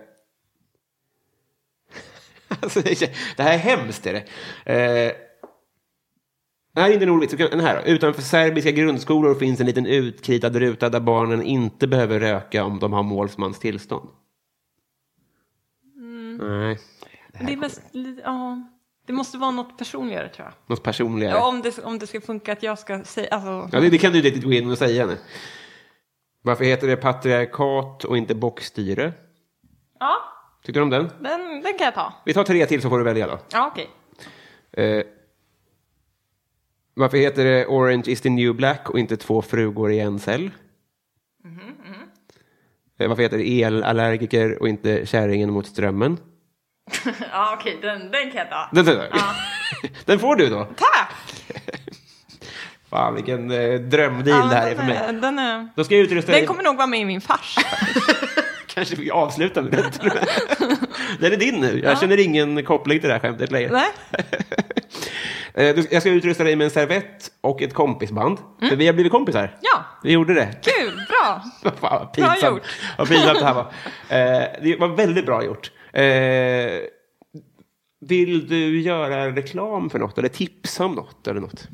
alltså, 2.62 2.80
det 2.80 3.02
är- 3.02 3.36
det 3.36 3.42
här 3.42 3.54
är 3.54 3.58
hemskt. 3.58 4.06
Är 4.06 4.12
det. 4.12 4.20
Eh. 4.72 5.12
Det 6.74 6.80
här 6.80 6.88
är 6.88 6.92
inte 6.92 7.04
en 7.04 7.10
ordvits. 7.10 7.34
Den 7.36 7.60
här 7.60 7.82
då. 7.82 7.88
Utanför 7.90 8.22
serbiska 8.22 8.70
grundskolor 8.70 9.34
finns 9.34 9.60
en 9.60 9.66
liten 9.66 9.86
utkritad 9.86 10.56
ruta 10.56 10.88
där 10.88 11.00
barnen 11.00 11.42
inte 11.42 11.86
behöver 11.86 12.20
röka 12.20 12.64
om 12.64 12.78
de 12.78 12.92
har 12.92 13.02
målsmans 13.02 13.58
tillstånd. 13.58 14.08
Nej, 16.40 16.78
Det, 17.39 17.52
är 17.52 17.56
mest, 17.56 17.82
ja, 18.24 18.62
det 19.06 19.12
måste 19.12 19.39
vara 19.39 19.51
något 19.51 19.78
personligare 19.78 20.28
tror 20.28 20.47
jag. 20.47 20.55
något 20.66 20.82
personligare. 20.82 21.35
Ja, 21.35 21.48
om, 21.48 21.62
det, 21.62 21.78
om 21.78 21.98
det 21.98 22.06
ska 22.06 22.20
funka 22.20 22.52
att 22.52 22.62
jag 22.62 22.78
ska 22.78 23.05
säga... 23.05 23.28
Alltså, 23.31 23.69
Ja, 23.77 23.81
det, 23.81 23.90
det 23.90 23.98
kan 23.98 24.12
du 24.12 24.28
inte 24.28 24.40
gå 24.40 24.52
in 24.52 24.70
och 24.70 24.78
säga 24.78 25.06
nu. 25.06 25.19
Varför 26.43 26.65
heter 26.65 26.86
det 26.86 26.97
patriarkat 26.97 28.05
och 28.05 28.16
inte 28.16 28.35
bockstyre? 28.35 29.12
ja 30.01 30.16
Tyckte 30.65 30.78
du 30.81 30.82
om 30.82 30.90
den? 30.90 31.11
den, 31.20 31.40
den 31.62 31.78
kan 31.78 31.85
jag 31.85 31.94
ta. 31.94 32.12
Vi 32.24 32.35
tar 32.35 32.44
tre 32.44 32.66
till 32.66 32.82
så 32.82 32.89
får 32.89 32.98
du 32.98 33.05
välja 33.05 33.27
då. 33.27 33.39
Ja, 33.52 33.73
okej. 33.73 33.90
Eh, 34.73 35.05
varför 36.94 37.16
heter 37.19 37.44
det 37.44 37.66
Orange 37.66 38.05
is 38.06 38.20
the 38.20 38.31
new 38.31 38.55
black 38.55 38.90
och 38.90 38.98
inte 38.98 39.16
två 39.16 39.43
frugor 39.43 39.93
i 39.93 40.01
en 40.01 40.19
cell? 40.19 40.51
Eh, 42.98 43.09
varför 43.09 43.23
heter 43.23 43.39
det 43.39 43.62
elallergiker 43.62 44.62
och 44.62 44.69
inte 44.69 45.06
kärringen 45.06 45.51
mot 45.51 45.66
strömmen? 45.66 46.19
Ja, 47.32 47.56
okej, 47.61 47.78
den, 47.82 48.11
den 48.11 48.31
kan 48.31 48.39
jag 48.39 48.51
ta. 48.51 48.69
Den, 48.73 48.85
den, 48.85 48.98
den 50.05 50.19
får 50.19 50.36
du 50.36 50.47
då. 50.48 50.65
Tack! 50.65 51.11
Fan, 52.90 53.15
vilken 53.15 53.51
eh, 53.51 53.81
drömdeal 53.81 54.48
det 54.48 54.55
här 54.55 54.70
är 54.70 54.74
för 54.74 54.82
mig. 54.82 54.97
är- 54.97 55.12
Den, 55.12 55.39
är, 55.39 55.69
Då 55.77 55.85
ska 55.85 55.94
jag 55.94 56.02
utrusta 56.05 56.32
den 56.32 56.40
dig. 56.40 56.47
kommer 56.47 56.62
nog 56.62 56.77
vara 56.77 56.86
med 56.86 57.01
i 57.01 57.05
min 57.05 57.20
fars. 57.20 57.56
Kanske 58.66 58.97
vi 58.97 59.11
avslutar 59.11 59.62
med 59.62 59.73
den. 59.73 59.93
den 61.20 61.32
är 61.32 61.36
din 61.36 61.55
nu. 61.61 61.81
Jag 61.85 62.01
känner 62.01 62.20
ingen 62.20 62.65
koppling 62.65 63.01
till 63.01 63.09
det 63.09 63.15
här 63.15 63.20
skämtet 63.20 63.51
längre. 63.52 63.70
Nej? 63.73 63.90
Eh, 65.55 65.85
Jag 65.90 66.02
ska 66.02 66.11
utrusta 66.11 66.44
dig 66.44 66.56
med 66.56 66.65
en 66.65 66.70
servett 66.70 67.31
och 67.40 67.62
ett 67.62 67.74
kompisband. 67.74 68.39
För 68.69 68.77
vi 68.77 68.86
har 68.86 68.94
blivit 68.94 69.12
kompisar. 69.12 69.40
Mm. 69.44 69.51
Ja, 69.61 69.85
Vi 70.02 70.12
gjorde 70.12 70.35
det. 70.35 70.48
kul, 70.62 70.94
bra. 71.09 71.43
Fan, 71.62 71.73
vad 71.81 72.12
pinsamt. 72.12 72.40
Bra 72.40 72.51
gjort. 72.51 72.62
Vad 72.98 73.09
pinsamt 73.09 73.39
det 73.39 73.44
här 73.44 73.55
var. 73.55 73.73
Eh, 74.09 74.47
det 74.62 74.77
var 74.81 74.89
väldigt 74.89 75.27
bra 75.27 75.44
gjort. 75.44 75.70
Eh, 76.02 76.80
vill 78.00 78.48
du 78.48 78.80
göra 78.80 79.36
reklam 79.36 79.90
för 79.90 79.98
något 79.98 80.18
eller 80.18 80.28
tipsa 80.28 80.84
om 80.84 80.92
något 80.94 81.26
eller 81.26 81.40
något? 81.40 81.68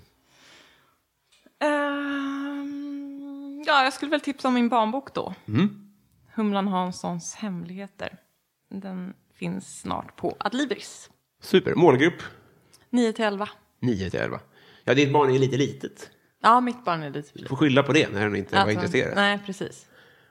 Ehm, 2.31 3.63
ja, 3.67 3.85
jag 3.85 3.93
skulle 3.93 4.11
väl 4.11 4.21
tipsa 4.21 4.49
om 4.49 4.55
min 4.55 4.69
barnbok 4.69 5.15
då. 5.15 5.35
Humlan 6.35 6.69
Hanssons 6.69 7.35
hemligheter. 7.35 8.17
Den 8.69 9.15
finns 9.35 9.81
snart 9.81 10.17
på 10.17 10.37
Adlibris. 10.39 11.11
Super. 11.43 11.75
Målgrupp? 11.75 12.23
9 12.91 13.13
till 13.13 13.25
11. 13.25 13.49
9 13.81 14.11
till 14.11 14.21
11. 14.21 14.41
Ja, 14.85 14.95
ditt 14.95 15.13
barn 15.13 15.31
är 15.35 15.39
lite 15.39 15.57
litet. 15.57 16.11
Ja, 16.43 16.61
mitt 16.61 16.85
barn 16.85 17.03
är 17.03 17.11
lite 17.11 17.29
Du 17.39 17.47
får 17.49 17.57
skylla 17.57 17.83
på 17.83 17.93
det 17.93 18.13
när 18.13 18.21
den 18.21 18.37
inte 18.37 18.55
var 18.55 18.61
Alltså, 18.63 18.75
intresserad. 18.75 19.15
Nej, 19.15 19.39
precis. 19.47 19.87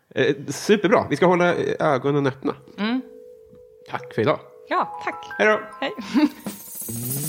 Eh, 0.10 0.36
superbra. 0.48 1.08
Vi 1.10 1.16
ska 1.16 1.26
hålla 1.26 1.56
eh, 1.56 1.76
ögonen 1.94 2.28
öppna. 2.28 2.56
Mm. 2.78 2.99
Tack 3.90 4.14
för 4.14 4.22
idag. 4.22 4.40
Ja, 4.68 5.02
tack. 5.04 5.26
Hej 5.38 5.48
då. 5.48 5.60
Hej. 5.80 5.94